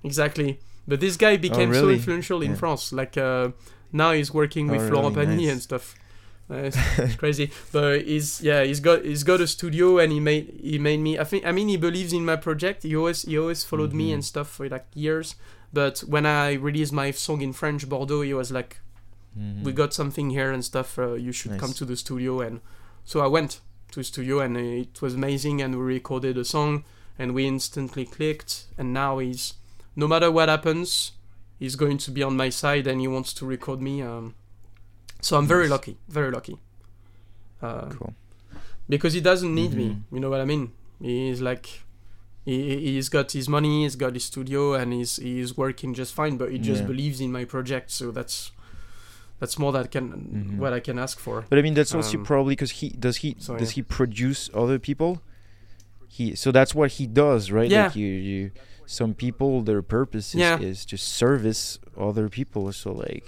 Exactly. 0.02 0.58
But 0.86 1.00
this 1.00 1.16
guy 1.16 1.36
became 1.38 1.72
so 1.72 1.78
Oh, 1.78 1.82
really? 1.82 1.94
influential 1.94 2.42
in 2.42 2.50
Yeah. 2.50 2.56
France. 2.56 2.92
Like 2.92 3.16
uh, 3.16 3.48
now 3.92 4.12
he's 4.12 4.32
working 4.34 4.68
with 4.68 4.82
Oh, 4.82 4.88
Florent 4.88 5.16
really? 5.16 5.26
Pagny 5.36 5.42
Nice. 5.44 5.52
and 5.52 5.62
stuff. 5.62 5.94
It's, 6.50 6.76
it's 6.98 7.16
crazy. 7.22 7.50
But 7.72 8.02
he's 8.02 8.40
yeah 8.42 8.62
he's 8.64 8.80
got 8.80 9.04
he's 9.04 9.22
got 9.24 9.40
a 9.40 9.46
studio 9.46 9.98
and 9.98 10.12
he 10.12 10.20
made 10.20 10.58
he 10.62 10.78
made 10.78 11.00
me. 11.00 11.18
I 11.18 11.24
think 11.24 11.46
I 11.46 11.52
mean 11.52 11.68
he 11.68 11.76
believes 11.76 12.12
in 12.12 12.24
my 12.24 12.36
project. 12.36 12.82
He 12.82 12.94
always 12.96 13.22
he 13.22 13.38
always 13.38 13.64
followed 13.64 13.92
me 13.92 14.10
Mhm. 14.10 14.14
and 14.14 14.24
stuff 14.24 14.48
for 14.50 14.68
like 14.68 14.86
years. 14.94 15.36
But 15.72 16.00
when 16.00 16.26
I 16.26 16.52
released 16.54 16.92
my 16.92 17.10
song 17.12 17.40
in 17.40 17.52
French 17.52 17.88
Bordeaux, 17.88 18.20
he 18.22 18.34
was 18.34 18.52
like, 18.52 18.78
Mhm. 19.38 19.64
"We 19.64 19.72
got 19.72 19.92
something 19.94 20.30
here 20.30 20.52
and 20.52 20.64
stuff. 20.64 20.98
Uh, 20.98 21.14
you 21.14 21.32
should 21.32 21.58
come 21.58 21.72
to 21.72 21.84
the 21.84 21.96
studio." 21.96 22.40
And 22.40 22.60
so 23.04 23.20
I 23.20 23.26
went 23.26 23.60
to 23.92 24.00
the 24.00 24.04
studio 24.04 24.40
and 24.40 24.56
it 24.56 25.00
was 25.02 25.14
amazing. 25.14 25.62
And 25.62 25.74
we 25.76 25.82
recorded 25.82 26.36
a 26.38 26.44
song 26.44 26.84
and 27.18 27.32
we 27.34 27.46
instantly 27.46 28.04
clicked. 28.04 28.64
And 28.78 28.92
now 28.92 29.18
he's 29.18 29.54
no 29.96 30.06
matter 30.06 30.30
what 30.30 30.48
happens, 30.48 31.12
he's 31.58 31.74
going 31.76 31.98
to 31.98 32.10
be 32.10 32.22
on 32.22 32.36
my 32.36 32.50
side 32.50 32.86
and 32.86 33.00
he 33.00 33.08
wants 33.08 33.32
to 33.34 33.46
record 33.46 33.80
me. 33.80 34.02
Um, 34.02 34.34
so 35.26 35.30
I'm 35.38 35.46
very 35.54 35.68
lucky, 35.74 35.94
very 36.18 36.30
lucky. 36.38 36.56
Uh, 37.62 37.88
Cool. 37.98 38.12
because 38.88 39.12
he 39.18 39.20
doesn't 39.30 39.54
need 39.60 39.72
me. 39.80 39.88
Mhm. 39.88 40.02
You 40.12 40.20
know 40.22 40.30
what 40.34 40.40
I 40.40 40.44
mean? 40.52 40.64
He's 41.00 41.40
like, 41.50 41.66
he 42.44 42.56
he's 42.92 43.08
got 43.16 43.32
his 43.38 43.48
money, 43.56 43.74
he's 43.84 43.96
got 44.04 44.12
his 44.18 44.24
studio, 44.32 44.74
and 44.80 44.92
he's 44.92 45.12
he's 45.16 45.50
working 45.56 45.94
just 46.00 46.12
fine. 46.20 46.34
But 46.40 46.48
he 46.52 46.58
just 46.58 46.82
Yeah. 46.82 46.88
believes 46.92 47.18
in 47.20 47.30
my 47.38 47.44
project, 47.54 47.90
so 47.90 48.10
that's 48.18 48.52
that's 49.40 49.56
more 49.58 49.72
that 49.72 49.90
can 49.90 50.04
Mhm. 50.12 50.58
what 50.62 50.72
I 50.78 50.80
can 50.80 50.98
ask 50.98 51.16
for. 51.26 51.36
But 51.50 51.58
I 51.58 51.62
mean, 51.62 51.74
that's 51.78 51.94
also 51.94 52.18
Um, 52.18 52.24
probably 52.24 52.52
because 52.56 52.72
he 52.80 52.88
does 53.06 53.16
he 53.24 53.28
so, 53.38 53.56
does 53.56 53.70
yeah. 53.70 53.76
he 53.76 53.82
produce 53.98 54.50
other 54.62 54.78
people? 54.78 55.12
he 56.16 56.36
so 56.36 56.52
that's 56.52 56.74
what 56.78 56.88
he 56.98 57.06
does, 57.06 57.50
right? 57.50 57.70
Yeah. 57.70 57.86
Like 57.86 57.96
you, 57.96 58.06
you 58.30 58.50
some 58.86 59.14
people 59.14 59.62
their 59.68 59.82
purpose 59.82 60.26
is, 60.34 60.40
Yeah. 60.40 60.60
is 60.70 60.84
to 60.90 60.96
service 60.96 61.78
other 62.08 62.28
people. 62.28 62.72
So 62.72 62.92
like 62.92 63.26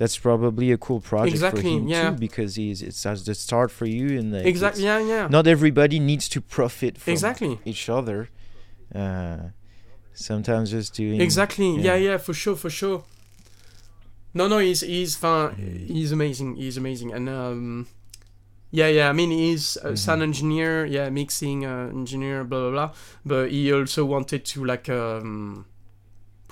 that's 0.00 0.16
probably 0.16 0.72
a 0.72 0.78
cool 0.78 1.00
project 1.00 1.34
Exactly, 1.34 1.60
for 1.62 1.68
him 1.68 1.86
yeah. 1.86 2.10
too 2.10 2.16
because 2.16 2.54
he's 2.54 2.80
it's 2.88 3.04
as 3.04 3.18
the 3.26 3.34
start 3.34 3.70
for 3.70 3.84
you 3.96 4.18
and 4.18 4.32
like 4.32 4.46
exactly. 4.46 4.84
Yeah, 4.84 4.98
yeah. 5.14 5.28
Not 5.28 5.46
everybody 5.46 5.98
needs 6.00 6.26
to 6.30 6.40
profit 6.40 6.96
from 6.96 7.12
exactly. 7.12 7.58
each 7.66 7.84
other. 7.98 8.30
Uh, 8.94 9.38
sometimes 10.14 10.70
just 10.70 10.94
doing 10.94 11.20
Exactly. 11.20 11.70
Yeah. 11.76 11.96
yeah. 11.96 12.12
yeah, 12.12 12.16
for 12.16 12.32
sure, 12.32 12.56
for 12.56 12.70
sure. 12.70 13.04
No, 14.32 14.48
no, 14.48 14.58
he's 14.58 14.80
he's 14.80 15.16
fun. 15.16 15.54
He's 15.96 16.12
amazing. 16.12 16.56
He's 16.56 16.76
amazing, 16.78 17.12
and 17.12 17.28
um, 17.28 17.86
yeah, 18.70 18.86
yeah. 18.88 19.08
I 19.10 19.12
mean, 19.12 19.30
he's 19.30 19.76
a 19.82 19.90
Mhm. 19.90 19.98
sound 19.98 20.22
engineer. 20.22 20.86
Yeah, 20.86 21.10
mixing 21.10 21.66
uh, 21.66 21.90
engineer. 21.92 22.44
Blah 22.44 22.60
blah 22.60 22.70
blah. 22.70 22.90
But 23.26 23.50
he 23.50 23.72
also 23.72 24.04
wanted 24.04 24.44
to 24.52 24.64
like 24.64 24.88
um, 24.88 25.66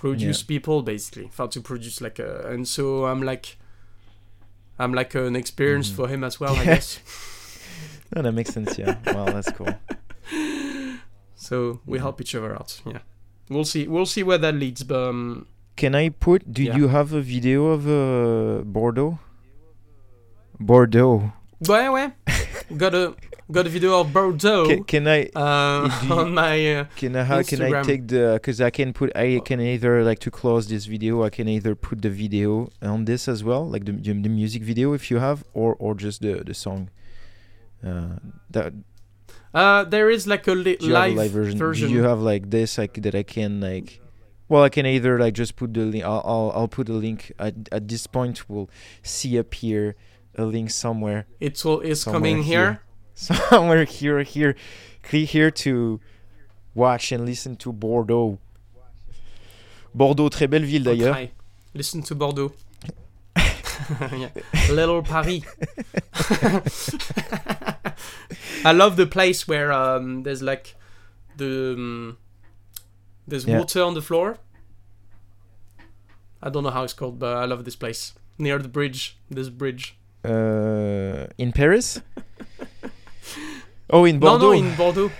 produce 0.00 0.44
people 0.44 0.82
basically, 0.82 1.30
how 1.36 1.46
to 1.48 1.60
produce 1.60 2.00
like 2.00 2.18
a, 2.22 2.48
and 2.52 2.66
so 2.66 3.06
I'm 3.06 3.22
like. 3.22 3.56
I'm 4.80 4.94
like 4.94 5.16
an 5.18 5.34
experience 5.34 5.90
Mhm. 5.90 5.96
for 5.96 6.06
him 6.08 6.22
as 6.22 6.38
well, 6.40 6.54
I 6.54 6.64
guess. 6.72 7.00
No, 8.14 8.22
that 8.22 8.32
makes 8.32 8.50
sense. 8.54 8.78
Yeah. 8.78 8.94
well 9.14 9.26
that's 9.26 9.50
cool. 9.52 9.74
So 11.34 11.80
we 11.86 11.98
Yeah. 11.98 12.02
help 12.04 12.20
each 12.20 12.34
other 12.36 12.54
out. 12.54 12.80
Yeah, 12.86 13.00
we'll 13.50 13.64
see. 13.64 13.88
We'll 13.88 14.06
see 14.06 14.22
where 14.22 14.38
that 14.38 14.54
leads. 14.54 14.84
But 14.84 15.08
um, 15.08 15.46
Can 15.76 15.94
I 15.94 16.10
put? 16.10 16.52
Do 16.52 16.62
Yeah. 16.62 16.76
you 16.78 16.88
have 16.88 17.12
a 17.12 17.20
video 17.20 17.66
of 17.74 17.86
uh, 17.88 18.62
Bordeaux? 18.64 19.18
Bordeaux. 20.60 21.32
ouais, 21.68 21.88
ouais. 21.88 22.12
got 22.76 22.94
a 22.94 23.14
got 23.50 23.66
a 23.66 23.70
video 23.70 24.00
of 24.00 24.12
Bordeaux. 24.12 24.66
Can, 24.66 24.84
can 24.84 25.08
I? 25.08 25.26
uh, 25.34 25.90
you- 26.04 26.12
on 26.12 26.34
my 26.34 26.74
uh, 26.76 26.84
Can 26.96 27.16
I? 27.16 27.24
How 27.24 27.42
can 27.42 27.62
I 27.62 27.82
take 27.82 28.08
the? 28.08 28.32
Because 28.34 28.60
I 28.60 28.70
can 28.70 28.92
put. 28.92 29.14
I 29.16 29.40
can 29.44 29.60
either 29.60 30.02
like 30.04 30.18
to 30.20 30.30
close 30.30 30.68
this 30.68 30.86
video. 30.86 31.22
I 31.24 31.30
can 31.30 31.48
either 31.48 31.74
put 31.74 32.02
the 32.02 32.10
video 32.10 32.68
on 32.82 33.04
this 33.04 33.28
as 33.28 33.42
well, 33.42 33.68
like 33.68 33.84
the 33.84 33.92
the 33.92 34.12
the 34.12 34.28
music 34.28 34.62
video 34.62 34.92
if 34.92 35.10
you 35.10 35.18
have, 35.18 35.44
or 35.54 35.74
or 35.78 35.94
just 35.94 36.20
the 36.22 36.42
the 36.44 36.54
song. 36.54 36.90
Uh, 37.84 38.18
that 38.50 38.72
uh 39.54 39.84
there 39.84 40.10
is 40.10 40.26
like 40.26 40.46
a 40.48 40.52
li- 40.52 40.76
do 40.76 40.86
you 40.88 40.94
have 40.94 41.08
live, 41.08 41.16
live 41.16 41.30
version? 41.30 41.58
version. 41.58 41.88
Do 41.88 41.94
you 41.94 42.02
have 42.02 42.20
like 42.20 42.50
this 42.50 42.76
like 42.76 42.94
that 43.02 43.14
I 43.14 43.22
can 43.22 43.60
like? 43.60 44.00
Well, 44.48 44.62
I 44.62 44.68
can 44.70 44.84
either 44.86 45.18
like 45.18 45.34
just 45.34 45.56
put 45.56 45.74
the 45.74 45.80
link. 45.82 46.04
I'll 46.04 46.22
I'll, 46.24 46.52
I'll 46.54 46.68
put 46.68 46.88
a 46.88 46.92
link 46.92 47.32
at 47.38 47.54
at 47.70 47.86
this 47.86 48.06
point. 48.06 48.48
We'll 48.48 48.68
see 49.02 49.38
up 49.38 49.54
here 49.54 49.94
a 50.34 50.44
link 50.44 50.70
somewhere. 50.70 51.26
it's 51.40 51.64
all 51.64 51.80
is 51.80 52.04
coming 52.04 52.42
here. 52.42 52.80
Somewhere 53.18 53.84
here 53.98 54.22
here 54.22 54.54
here 55.10 55.50
to 55.50 56.00
watch 56.74 57.12
and 57.12 57.24
listen 57.26 57.56
to 57.56 57.72
Bordeaux. 57.72 58.38
Bordeaux, 59.94 60.28
très 60.28 60.48
belle 60.48 60.64
ville 60.64 60.84
d'ailleurs. 60.84 61.14
Okay. 61.16 61.32
Listen 61.74 62.02
to 62.02 62.14
Bordeaux. 62.14 62.52
Little 64.70 65.02
Paris. 65.02 65.42
I 68.64 68.72
love 68.72 68.96
the 68.96 69.06
place 69.06 69.48
where 69.48 69.72
um, 69.72 70.22
there's 70.24 70.42
like 70.42 70.74
the 71.36 71.74
um, 71.76 72.18
there's 73.26 73.46
Yeah. 73.46 73.58
water 73.58 73.82
on 73.82 73.94
the 73.94 74.02
floor. 74.02 74.36
I 76.42 76.50
don't 76.50 76.62
know 76.62 76.70
how 76.70 76.84
it's 76.84 76.92
called, 76.94 77.18
but 77.18 77.36
I 77.36 77.46
love 77.46 77.64
this 77.64 77.76
place 77.76 78.12
near 78.38 78.58
the 78.58 78.68
bridge. 78.68 79.16
This 79.30 79.48
bridge. 79.48 79.96
Uh, 80.24 81.26
in 81.38 81.52
Paris? 81.52 82.00
Oh, 83.90 84.04
in 84.04 84.18
Bordeaux. 84.18 84.52
no, 84.52 84.60
no, 84.60 84.68
in 84.70 84.74
Bordeaux. 84.76 85.10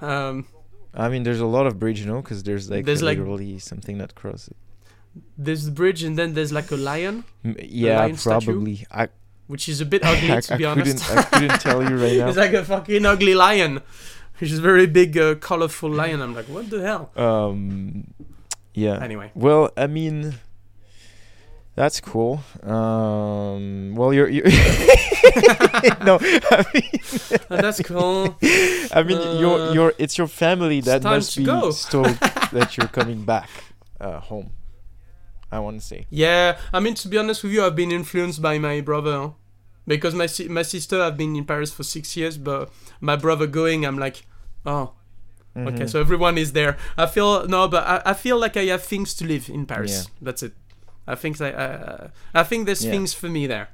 Um, 0.00 0.46
I 0.94 1.08
mean, 1.08 1.22
there's 1.22 1.40
a 1.40 1.46
lot 1.46 1.66
of 1.66 1.78
bridge, 1.78 2.00
you 2.00 2.06
know, 2.06 2.20
because 2.22 2.42
there's 2.42 2.70
like 2.70 2.84
There's, 2.84 3.02
like- 3.02 3.18
literally 3.18 3.58
something 3.58 3.98
that 3.98 4.14
crosses. 4.14 4.54
there's 5.38 5.64
the 5.64 5.70
bridge, 5.70 6.02
and 6.02 6.18
then 6.18 6.34
there's 6.34 6.52
like 6.52 6.70
a 6.70 6.76
lion, 6.76 7.24
M- 7.44 7.56
Yeah, 7.60 7.98
lion 8.00 8.16
statue? 8.16 8.46
probably. 8.46 8.86
I, 8.90 9.08
which 9.46 9.68
is 9.68 9.80
a 9.80 9.86
bit 9.86 10.02
ugly 10.04 10.32
I, 10.36 10.40
to 10.40 10.54
I 10.54 10.56
be 10.56 10.64
honest. 10.64 11.10
I 11.10 11.22
couldn't 11.22 11.60
tell 11.60 11.82
you 11.82 11.96
right 11.96 12.16
now. 12.18 12.28
It's 12.28 12.36
like 12.38 12.52
a 12.54 12.64
fucking 12.64 13.04
ugly 13.06 13.34
lion. 13.34 13.80
Which 14.38 14.50
is 14.50 14.58
a 14.58 14.62
very 14.62 14.86
big, 14.86 15.16
uh, 15.16 15.34
colorful 15.36 15.90
lion. 15.90 16.20
I'm 16.20 16.34
like, 16.34 16.46
what 16.46 16.68
the 16.68 16.80
hell? 16.82 17.10
Um, 17.16 18.12
yeah. 18.74 18.98
Anyway, 19.00 19.30
Well, 19.34 19.70
I 19.76 19.86
mean, 19.86 20.34
that's 21.74 22.00
cool. 22.00 22.40
Um, 22.62 23.94
well, 23.94 24.12
you're, 24.12 24.28
you're 24.28 24.44
no, 26.04 26.18
I 26.20 26.64
mean, 26.74 26.90
that's 27.48 27.80
cool. 27.82 28.36
I 28.92 29.02
mean, 29.06 29.18
Uh, 29.18 29.38
your 29.40 29.74
your 29.74 29.92
it's 29.98 30.18
your 30.18 30.28
family 30.28 30.80
that 30.82 31.02
must 31.02 31.36
be 31.36 31.44
go. 31.44 31.70
stoked 31.70 32.20
that 32.52 32.76
you're 32.76 32.88
coming 32.88 33.24
back 33.24 33.48
uh, 34.00 34.20
home. 34.20 34.50
I 35.50 35.58
want 35.60 35.80
to 35.80 35.86
say. 35.86 36.06
Yeah, 36.10 36.58
I 36.72 36.80
mean, 36.80 36.94
to 36.94 37.08
be 37.08 37.18
honest 37.18 37.42
with 37.42 37.52
you, 37.52 37.64
I've 37.64 37.76
been 37.76 37.92
influenced 37.92 38.40
by 38.40 38.58
my 38.58 38.80
brother. 38.80 39.12
huh? 39.18 39.30
Because 39.86 40.14
my 40.14 40.26
si- 40.26 40.48
my 40.48 40.62
sister 40.62 41.02
have 41.02 41.16
been 41.16 41.36
in 41.36 41.44
Paris 41.44 41.72
for 41.72 41.82
six 41.84 42.16
years, 42.16 42.38
but 42.38 42.70
my 43.00 43.16
brother 43.16 43.46
going, 43.46 43.84
I'm 43.84 43.98
like, 43.98 44.22
oh, 44.64 44.92
okay. 45.56 45.84
Mhm. 45.84 45.90
So 45.90 46.00
everyone 46.00 46.38
is 46.38 46.52
there. 46.52 46.76
I 46.96 47.06
feel 47.06 47.46
no, 47.48 47.68
but 47.68 47.84
I, 47.86 48.02
I 48.12 48.14
feel 48.14 48.38
like 48.38 48.56
I 48.56 48.64
have 48.72 48.82
things 48.82 49.12
to 49.14 49.26
live 49.26 49.48
in 49.50 49.66
Paris. 49.66 49.92
Yeah. 49.92 50.10
That's 50.22 50.42
it. 50.42 50.52
I 51.06 51.14
think 51.16 51.40
I 51.40 51.50
uh, 51.52 52.08
I 52.34 52.42
think 52.44 52.66
there's 52.66 52.84
Yeah. 52.84 52.92
things 52.92 53.14
for 53.14 53.28
me 53.28 53.46
there. 53.46 53.68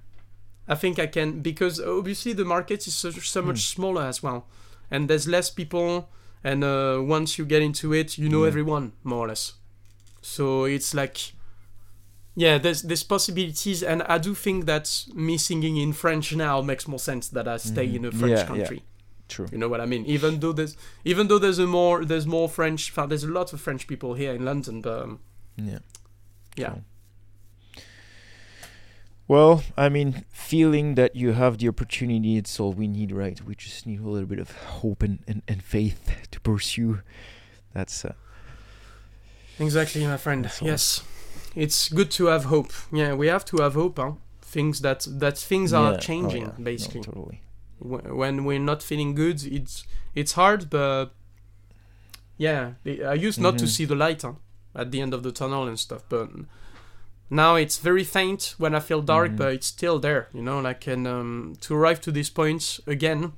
I 0.67 0.75
think 0.75 0.99
I 0.99 1.07
can 1.07 1.41
because 1.43 1.81
obviously 1.81 2.35
the 2.35 2.45
market 2.45 2.87
is 2.87 2.95
so, 2.95 3.11
so 3.11 3.43
much 3.43 3.57
Hmm. 3.75 3.75
smaller 3.77 4.03
as 4.03 4.23
well, 4.23 4.47
and 4.91 5.09
there's 5.09 5.27
less 5.27 5.51
people. 5.51 6.09
And 6.45 6.63
uh, 6.63 7.01
once 7.03 7.37
you 7.39 7.45
get 7.47 7.63
into 7.63 7.93
it, 7.93 8.17
you 8.19 8.29
know 8.29 8.43
Yeah. 8.43 8.49
everyone 8.49 8.93
more 9.03 9.25
or 9.25 9.29
less. 9.29 9.55
So 10.23 10.65
it's 10.67 10.95
like, 10.95 11.33
yeah, 12.37 12.59
there's 12.59 12.83
there's 12.83 13.03
possibilities, 13.05 13.83
and 13.83 14.03
I 14.03 14.19
do 14.19 14.35
think 14.35 14.67
that 14.67 15.05
me 15.15 15.37
singing 15.39 15.77
in 15.77 15.93
French 15.93 16.35
now 16.37 16.63
makes 16.63 16.87
more 16.87 17.01
sense 17.01 17.29
that 17.31 17.49
I 17.49 17.57
stay 17.59 17.89
Mhm. 17.89 17.95
in 17.97 18.05
a 18.05 18.11
French 18.13 18.31
Yeah, 18.31 18.39
yeah. 18.41 18.47
country. 18.47 18.83
True. 19.29 19.49
You 19.53 19.59
know 19.59 19.69
what 19.69 19.81
I 19.81 19.87
mean? 19.87 20.07
Even 20.07 20.41
though 20.41 20.53
there's 20.55 20.77
even 21.05 21.27
though 21.29 21.39
there's 21.41 21.59
a 21.59 21.67
more 21.67 22.05
there's 22.05 22.27
more 22.27 22.49
French, 22.49 22.93
there's 22.95 23.25
a 23.25 23.29
lot 23.33 23.53
of 23.53 23.61
French 23.61 23.87
people 23.87 24.15
here 24.15 24.33
in 24.35 24.45
London, 24.45 24.81
but 24.81 25.03
um, 25.03 25.19
Yeah. 25.57 25.79
yeah, 26.57 26.69
Cool. 26.71 26.85
Well, 29.29 29.63
I 29.77 29.91
mean, 29.91 30.25
feeling 30.31 30.95
that 30.95 31.15
you 31.15 31.33
have 31.33 31.59
the 31.59 31.69
opportunity, 31.69 32.39
it's 32.39 32.59
all 32.59 32.73
we 32.73 32.89
need, 32.89 33.13
right? 33.13 33.39
We 33.45 33.55
just 33.55 33.87
need 33.87 34.01
a 34.01 34.09
little 34.09 34.27
bit 34.27 34.39
of 34.39 34.51
hope 34.81 35.03
and, 35.03 35.19
and, 35.29 35.43
and 35.47 35.63
faith 35.63 36.01
to 36.31 36.41
pursue. 36.41 37.01
That's 37.75 38.05
uh, 38.07 38.15
exactly, 39.59 40.07
my 40.07 40.17
friend. 40.17 40.45
That's. 40.47 40.63
Yes, 40.63 41.03
it's 41.55 41.89
good 41.91 42.11
to 42.13 42.27
have 42.27 42.45
hope. 42.45 42.73
Yeah, 42.91 43.13
we 43.15 43.27
have 43.27 43.45
to 43.47 43.59
have 43.59 43.75
hope. 43.75 43.99
Huh? 43.99 44.13
Things 44.41 44.81
that 44.81 45.07
that 45.21 45.37
things 45.37 45.73
yeah. 45.73 45.79
are 45.79 45.93
Oh, 45.95 45.99
changing 45.99 46.43
yeah. 46.43 46.53
No, 46.57 46.65
basically. 46.65 47.03
totally. 47.03 47.43
Wh- 47.81 48.17
when 48.17 48.45
we're 48.47 48.59
not 48.59 48.83
feeling 48.83 49.15
good 49.15 49.45
it's 49.45 49.85
it's 50.15 50.33
hard 50.33 50.69
but 50.69 51.11
yeah 52.37 52.73
i 53.07 53.13
used 53.13 53.39
not 53.41 53.57
to 53.59 53.67
Mhm. 53.67 53.69
see 53.69 53.85
the 53.85 53.95
light 53.95 54.23
huh, 54.23 54.33
at 54.75 54.91
the 54.91 55.01
end 55.01 55.15
of 55.15 55.23
the 55.23 55.31
tunnel 55.31 55.69
and 55.69 55.79
stuff 55.79 56.03
but 56.09 56.29
now 57.31 57.55
it's 57.57 57.79
very 57.79 58.05
faint 58.05 58.55
when 58.59 58.75
i 58.75 58.81
feel 58.81 59.03
dark 59.03 59.31
Mhm. 59.33 59.37
but 59.37 59.53
it's 59.53 59.67
still 59.67 59.99
there 59.99 60.29
you 60.33 60.43
know 60.43 60.61
like 60.61 60.87
and 60.87 61.07
um, 61.07 61.57
to 61.61 61.75
arrive 61.75 62.01
to 62.01 62.11
this 62.13 62.31
point 62.31 62.81
again 62.87 63.33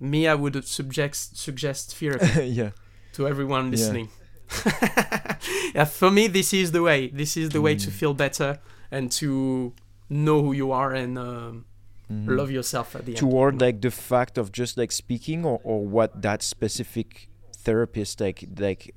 me 0.00 0.26
i 0.28 0.34
would 0.34 0.64
suggest 0.64 1.36
suggest 1.36 1.96
therapy 1.98 2.46
yeah. 2.46 2.70
to 3.12 3.26
everyone 3.26 3.70
listening 3.70 4.08
yeah 5.74 5.84
for 5.84 6.10
me 6.10 6.26
this 6.28 6.52
is 6.52 6.72
the 6.72 6.82
way 6.82 7.08
this 7.08 7.36
is 7.36 7.50
the 7.50 7.60
way 7.60 7.74
to 7.74 7.88
Mm. 7.88 7.92
feel 7.92 8.14
better 8.14 8.58
and 8.90 9.10
to 9.12 9.72
know 10.08 10.42
who 10.42 10.52
you 10.52 10.70
are 10.72 10.92
and 10.92 11.18
um, 11.18 11.64
Mhm. 12.12 12.36
love 12.36 12.50
yourself 12.50 12.94
at 12.94 13.06
the 13.06 13.12
end 13.12 13.18
Toward 13.18 13.60
like 13.60 13.80
the 13.80 13.90
fact 13.90 14.36
of 14.36 14.52
just 14.52 14.76
like 14.76 14.92
speaking, 14.92 15.42
or, 15.44 15.58
or 15.64 15.80
what 15.86 16.20
that 16.20 16.42
specific 16.42 17.30
therapist 17.64 18.20
like 18.20 18.44
like 18.58 18.92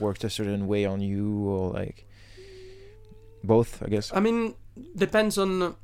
worked 0.00 0.24
a 0.24 0.28
certain 0.30 0.66
way 0.66 0.84
on 0.84 1.00
you, 1.00 1.46
or 1.48 1.70
like 1.70 2.04
both, 3.46 3.82
I 3.82 3.88
guess. 3.88 4.12
I 4.14 4.20
mean, 4.20 4.54
depends 4.96 5.38
on 5.38 5.74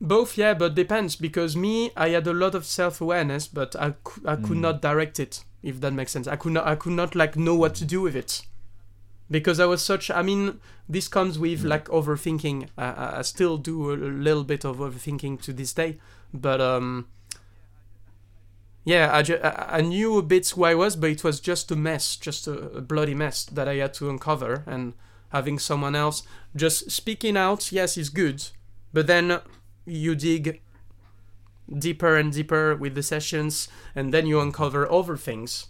both, 0.00 0.36
yeah, 0.36 0.54
but 0.54 0.74
depends 0.74 1.16
because 1.16 1.56
me, 1.56 1.90
I 1.96 2.08
had 2.10 2.26
a 2.26 2.32
lot 2.32 2.54
of 2.54 2.64
self 2.64 3.00
awareness, 3.00 3.46
but 3.48 3.74
I, 3.76 3.94
I 4.26 4.36
could 4.36 4.58
Mm. 4.58 4.60
not 4.60 4.82
direct 4.82 5.18
it. 5.20 5.44
If 5.62 5.80
that 5.80 5.92
makes 5.94 6.12
sense, 6.12 6.28
I 6.28 6.36
could 6.36 6.52
not, 6.52 6.66
I 6.66 6.74
could 6.74 6.92
not 6.92 7.14
like 7.14 7.36
know 7.36 7.54
what 7.54 7.74
to 7.76 7.84
do 7.86 8.02
with 8.02 8.14
it 8.16 8.42
because 9.30 9.58
I 9.58 9.64
was 9.66 9.82
such. 9.82 10.10
I 10.10 10.20
mean, 10.22 10.60
this 10.88 11.08
comes 11.08 11.38
with 11.38 11.62
Mm. 11.62 11.68
like 11.68 11.86
overthinking. 11.88 12.68
I- 12.76 13.18
I, 13.20 13.22
still 13.22 13.56
do 13.56 13.92
a 13.92 13.96
little 13.96 14.44
bit 14.44 14.64
of 14.66 14.76
overthinking 14.78 15.40
to 15.42 15.52
this 15.54 15.72
day, 15.72 15.98
but 16.34 16.60
um. 16.60 17.06
Yeah, 18.86 19.08
I, 19.16 19.22
ju- 19.22 19.40
I 19.42 19.78
I 19.78 19.80
knew 19.80 20.18
a 20.18 20.22
bit 20.22 20.46
who 20.50 20.64
I 20.64 20.74
was, 20.74 20.94
but 20.96 21.08
it 21.10 21.24
was 21.24 21.40
just 21.40 21.70
a 21.70 21.76
mess, 21.76 22.16
just 22.16 22.46
a, 22.46 22.52
a 22.76 22.80
bloody 22.82 23.14
mess 23.14 23.44
that 23.46 23.66
I 23.66 23.76
had 23.76 23.94
to 23.94 24.10
uncover. 24.10 24.62
And 24.66 24.92
having 25.34 25.58
someone 25.58 25.94
else 25.94 26.22
just 26.56 26.90
speaking 26.90 27.36
out, 27.36 27.70
yes, 27.70 27.98
is 27.98 28.08
good, 28.08 28.42
but 28.92 29.06
then 29.06 29.40
you 29.84 30.14
dig 30.14 30.62
deeper 31.78 32.16
and 32.16 32.32
deeper 32.32 32.74
with 32.74 32.94
the 32.94 33.02
sessions, 33.02 33.68
and 33.94 34.14
then 34.14 34.26
you 34.26 34.40
uncover 34.40 34.90
other 34.90 35.16
things 35.16 35.66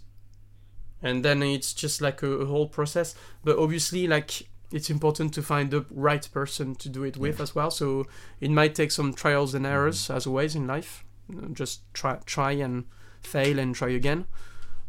and 1.05 1.23
then 1.23 1.43
it's 1.43 1.71
just 1.71 2.01
like 2.01 2.23
a, 2.23 2.27
a 2.27 2.45
whole 2.45 2.67
process. 2.67 3.13
But 3.43 3.59
obviously, 3.59 4.07
like 4.07 4.47
it's 4.71 4.89
important 4.89 5.33
to 5.35 5.43
find 5.43 5.69
the 5.69 5.85
right 5.91 6.27
person 6.33 6.73
to 6.75 6.89
do 6.89 7.03
it 7.03 7.15
with 7.15 7.39
as 7.39 7.53
well. 7.53 7.69
So 7.69 8.07
it 8.41 8.49
might 8.49 8.73
take 8.73 8.91
some 8.91 9.13
trials 9.13 9.53
and 9.53 9.65
errors 9.67 10.09
as 10.09 10.25
always 10.25 10.55
in 10.55 10.65
life. 10.65 11.05
Just 11.53 11.81
try, 11.93 12.17
try 12.25 12.53
and 12.53 12.85
fail 13.21 13.59
and 13.59 13.75
try 13.75 13.89
again. 13.89 14.25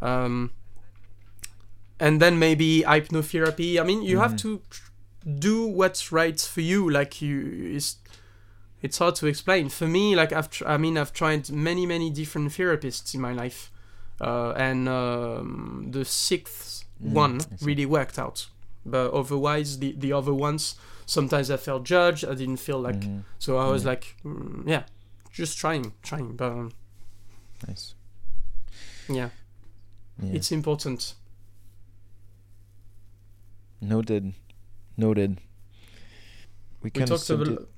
Um, 0.00 0.52
and 1.98 2.20
then 2.20 2.38
maybe 2.38 2.82
hypnotherapy. 2.86 3.80
I 3.80 3.84
mean, 3.84 4.02
you 4.02 4.18
have 4.18 4.32
Mhm. 4.32 4.38
to 4.42 4.60
do 5.38 5.66
what's 5.66 6.12
right 6.12 6.40
for 6.40 6.60
you. 6.60 6.88
Like 6.90 7.20
you, 7.22 7.72
it's 7.76 7.96
it's 8.82 8.98
hard 8.98 9.14
to 9.16 9.26
explain. 9.26 9.68
For 9.70 9.86
me, 9.88 10.14
like 10.14 10.32
I've, 10.32 10.48
tr- 10.50 10.66
I 10.68 10.76
mean, 10.76 10.96
I've 10.98 11.12
tried 11.12 11.50
many, 11.50 11.86
many 11.86 12.10
different 12.10 12.52
therapists 12.52 13.14
in 13.14 13.20
my 13.20 13.32
life, 13.32 13.70
uh, 14.20 14.52
and 14.52 14.88
um, 14.88 15.88
the 15.90 16.04
sixth 16.04 16.84
Mm, 17.04 17.12
one 17.12 17.40
really 17.60 17.84
worked 17.84 18.18
out. 18.18 18.48
But 18.86 19.12
otherwise, 19.12 19.78
the 19.80 19.92
the 19.98 20.12
other 20.14 20.32
ones, 20.32 20.76
sometimes 21.06 21.50
I 21.50 21.56
felt 21.58 21.84
judged. 21.84 22.24
I 22.24 22.34
didn't 22.34 22.56
feel 22.58 22.80
like. 22.80 23.00
Mhm. 23.00 23.22
So 23.38 23.58
I 23.58 23.68
was 23.70 23.82
Yeah. 23.82 23.90
like, 23.90 24.16
mm, 24.24 24.62
yeah, 24.66 24.84
just 25.32 25.58
trying, 25.58 25.92
trying. 26.02 26.36
But 26.36 26.52
um, 26.52 26.70
Nice. 27.68 27.94
yeah, 29.08 29.28
Yeah. 30.22 30.32
it's 30.36 30.52
important. 30.52 31.14
Noted. 33.80 34.34
Noted. 34.96 35.40
We 36.82 36.90
We 36.94 37.04
talked 37.04 37.30
about 37.30 37.68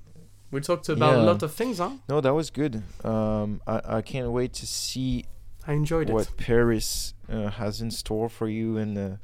we 0.50 0.60
talked 0.60 0.88
about 0.88 1.14
a 1.14 1.22
lot 1.22 1.42
of 1.42 1.52
things, 1.52 1.78
huh? 1.78 1.90
No, 2.08 2.20
that 2.20 2.32
was 2.34 2.50
good. 2.50 2.82
Um, 3.04 3.60
I 3.66 3.80
I 3.98 4.02
can't 4.02 4.30
wait 4.30 4.52
to 4.54 4.66
see 4.66 5.26
I 5.66 5.72
enjoyed 5.72 6.08
it 6.08 6.12
what 6.12 6.28
it. 6.28 6.36
Paris 6.36 7.14
uh, 7.30 7.50
has 7.50 7.80
in 7.80 7.90
store 7.90 8.28
for 8.28 8.48
you 8.48 8.78
and 8.78 8.96
uh, 8.96 9.16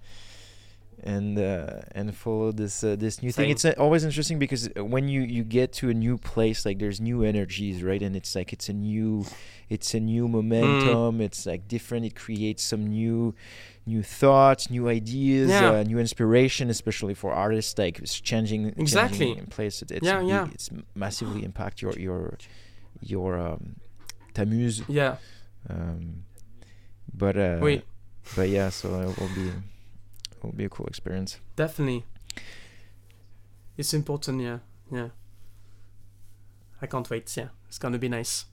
and 1.05 1.39
uh, 1.39 1.83
and 1.93 2.17
follow 2.17 2.51
this 2.51 2.83
uh, 2.83 2.97
this 2.97 3.23
new 3.23 3.31
thing. 3.31 3.51
It's 3.51 3.65
uh, 3.65 3.75
always 3.79 4.05
interesting 4.05 4.39
because 4.39 4.69
uh, 4.77 4.85
when 4.85 5.07
you 5.09 5.21
you 5.21 5.45
get 5.45 5.73
to 5.75 5.91
a 5.91 5.95
new 5.95 6.17
place, 6.17 6.65
like 6.65 6.79
there's 6.79 7.01
new 7.01 7.23
energies, 7.23 7.83
right? 7.83 8.03
And 8.03 8.17
it's 8.17 8.35
like 8.35 8.53
it's 8.53 8.69
a 8.71 8.73
new 8.73 9.25
it's 9.69 9.93
a 9.95 10.01
new 10.01 10.27
momentum. 10.29 11.21
It's 11.21 11.45
like 11.47 11.69
different. 11.69 12.07
It 12.07 12.15
creates 12.17 12.63
some 12.65 12.87
new 12.87 13.35
new 13.87 14.03
thoughts, 14.03 14.71
new 14.71 14.89
ideas, 14.89 15.51
Yeah. 15.51 15.73
uh, 15.73 15.83
new 15.83 15.99
inspiration, 15.99 16.71
especially 16.71 17.13
for 17.15 17.33
artists. 17.33 17.77
Like 17.79 17.99
it's 17.99 18.19
changing 18.19 18.73
Exactly. 18.79 19.19
changing 19.19 19.39
in 19.45 19.47
place. 19.47 19.83
It, 19.83 19.91
it's 19.91 20.07
Yeah, 20.07 20.23
yeah. 20.23 20.49
It's 20.55 20.71
massively 20.95 21.45
impact 21.45 21.83
your 21.83 21.93
your 21.99 22.39
your 23.03 23.39
um, 23.39 23.77
ta 24.33 24.45
muse. 24.47 24.83
Yeah. 24.89 25.17
Um, 25.69 26.25
but 27.13 27.37
uh, 27.37 27.59
Wait. 27.61 27.85
but 28.37 28.49
yeah, 28.49 28.71
so 28.71 28.89
it 29.01 29.19
will 29.21 29.35
be 29.35 29.51
it 30.45 30.51
will 30.51 30.57
be 30.57 30.65
a 30.65 30.69
cool 30.69 30.87
experience. 30.87 31.41
Definitely. 31.57 32.05
It's 33.77 33.93
important, 33.95 34.41
yeah. 34.41 34.59
Yeah. 34.91 35.09
I 36.81 36.87
can't 36.87 37.09
wait, 37.11 37.35
yeah. 37.37 37.49
It's 37.69 37.79
gonna 37.79 37.99
be 37.99 38.09
nice. 38.09 38.45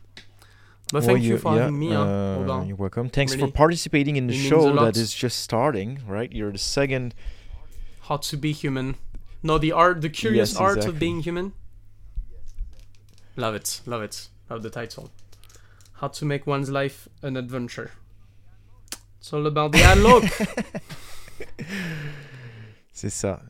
But 0.92 1.04
Well, 1.04 1.14
thank 1.14 1.24
you, 1.24 1.38
for 1.38 1.54
yeah, 1.56 1.62
having 1.62 1.80
me, 1.80 1.94
uh. 1.94 2.64
You're 2.64 2.76
welcome. 2.76 3.10
Thanks 3.10 3.36
Really. 3.36 3.48
for 3.48 3.54
participating 3.54 4.16
in 4.16 4.28
the 4.28 4.34
It 4.34 4.50
show 4.50 4.74
that 4.76 4.98
is 4.98 5.14
just 5.14 5.40
starting. 5.40 6.02
Right, 6.08 6.32
you're 6.32 6.52
the 6.52 6.58
second. 6.58 7.14
How 8.02 8.18
to 8.18 8.38
be 8.38 8.52
human. 8.52 8.96
No, 9.44 9.58
the 9.58 9.72
art 9.72 10.02
the 10.02 10.10
curious 10.10 10.52
Yes, 10.52 10.60
art 10.60 10.78
exactly. 10.78 10.96
of 10.96 11.00
being 11.00 11.22
human. 11.22 11.54
Love 13.36 13.56
it, 13.56 13.82
love 13.86 14.02
it. 14.02 14.28
Love 14.50 14.64
the 14.64 14.70
title. 14.70 15.10
How 15.94 16.08
to 16.10 16.26
make 16.26 16.46
one's 16.46 16.70
life 16.70 17.08
an 17.22 17.38
adventure. 17.38 17.92
It's 19.20 19.32
all 19.32 19.46
about 19.46 19.72
the 19.72 19.82
unlock. 19.84 20.24
C'est 22.94 23.10
ça. 23.10 23.42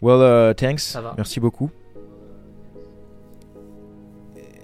Well, 0.00 0.20
uh, 0.50 0.54
thanks. 0.54 0.96
Merci 1.16 1.40
beaucoup. 1.40 1.70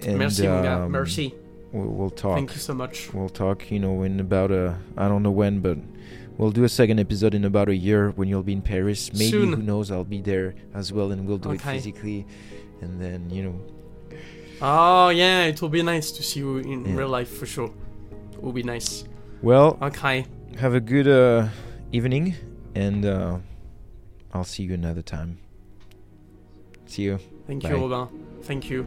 And, 0.07 0.19
Merci, 0.19 0.43
mon 0.47 0.63
gars. 0.63 0.79
um, 0.87 0.93
Merci. 0.93 1.35
We'll, 1.73 1.87
we'll 1.89 2.11
talk. 2.11 2.35
Thank 2.37 2.53
you 2.53 2.59
so 2.59 2.75
much. 2.75 3.13
We'll 3.13 3.29
talk, 3.29 3.71
you 3.71 3.79
know, 3.79 4.03
in 4.03 4.19
about 4.21 4.51
a 4.51 4.77
I 4.97 5.09
don't 5.09 5.23
know 5.23 5.31
when, 5.31 5.61
but 5.61 5.79
we'll 6.39 6.51
do 6.51 6.65
a 6.65 6.69
second 6.69 6.99
episode 6.99 7.35
in 7.35 7.45
about 7.45 7.69
a 7.69 7.75
year 7.77 8.11
when 8.17 8.29
you'll 8.29 8.43
be 8.43 8.53
in 8.55 8.63
Paris. 8.63 9.13
Maybe 9.13 9.31
Soon. 9.31 9.53
who 9.53 9.63
knows? 9.63 9.91
I'll 9.91 10.05
be 10.05 10.21
there 10.23 10.55
as 10.75 10.93
well, 10.93 11.13
and 11.13 11.27
we'll 11.27 11.39
do 11.39 11.53
it 11.53 11.61
physically, 11.61 12.27
and 12.81 13.01
then 13.01 13.29
you 13.31 13.43
know, 13.45 13.61
Oh 14.63 15.09
yeah, 15.11 15.45
it 15.45 15.61
will 15.63 15.69
be 15.69 15.83
nice 15.83 16.11
to 16.13 16.23
see 16.23 16.41
you 16.41 16.59
in 16.59 16.85
Yeah. 16.85 16.97
real 16.97 17.09
life 17.09 17.29
for 17.39 17.47
sure. 17.47 17.71
It 18.33 18.43
will 18.43 18.53
be 18.53 18.63
nice. 18.63 19.05
well, 19.43 19.79
Okay. 19.83 20.25
Have 20.59 20.75
a 20.75 20.81
good 20.81 21.09
uh, 21.09 21.49
evening, 21.93 22.35
and 22.75 23.05
uh, 23.05 23.39
I'll 24.33 24.45
see 24.45 24.65
you 24.65 24.75
another 24.75 25.03
time. 25.03 25.39
See 26.87 27.03
you. 27.03 27.19
Thank 27.47 27.63
Bye. 27.63 27.71
you, 27.71 27.87
Robin. 27.87 28.09
Thank 28.43 28.71
you. 28.71 28.87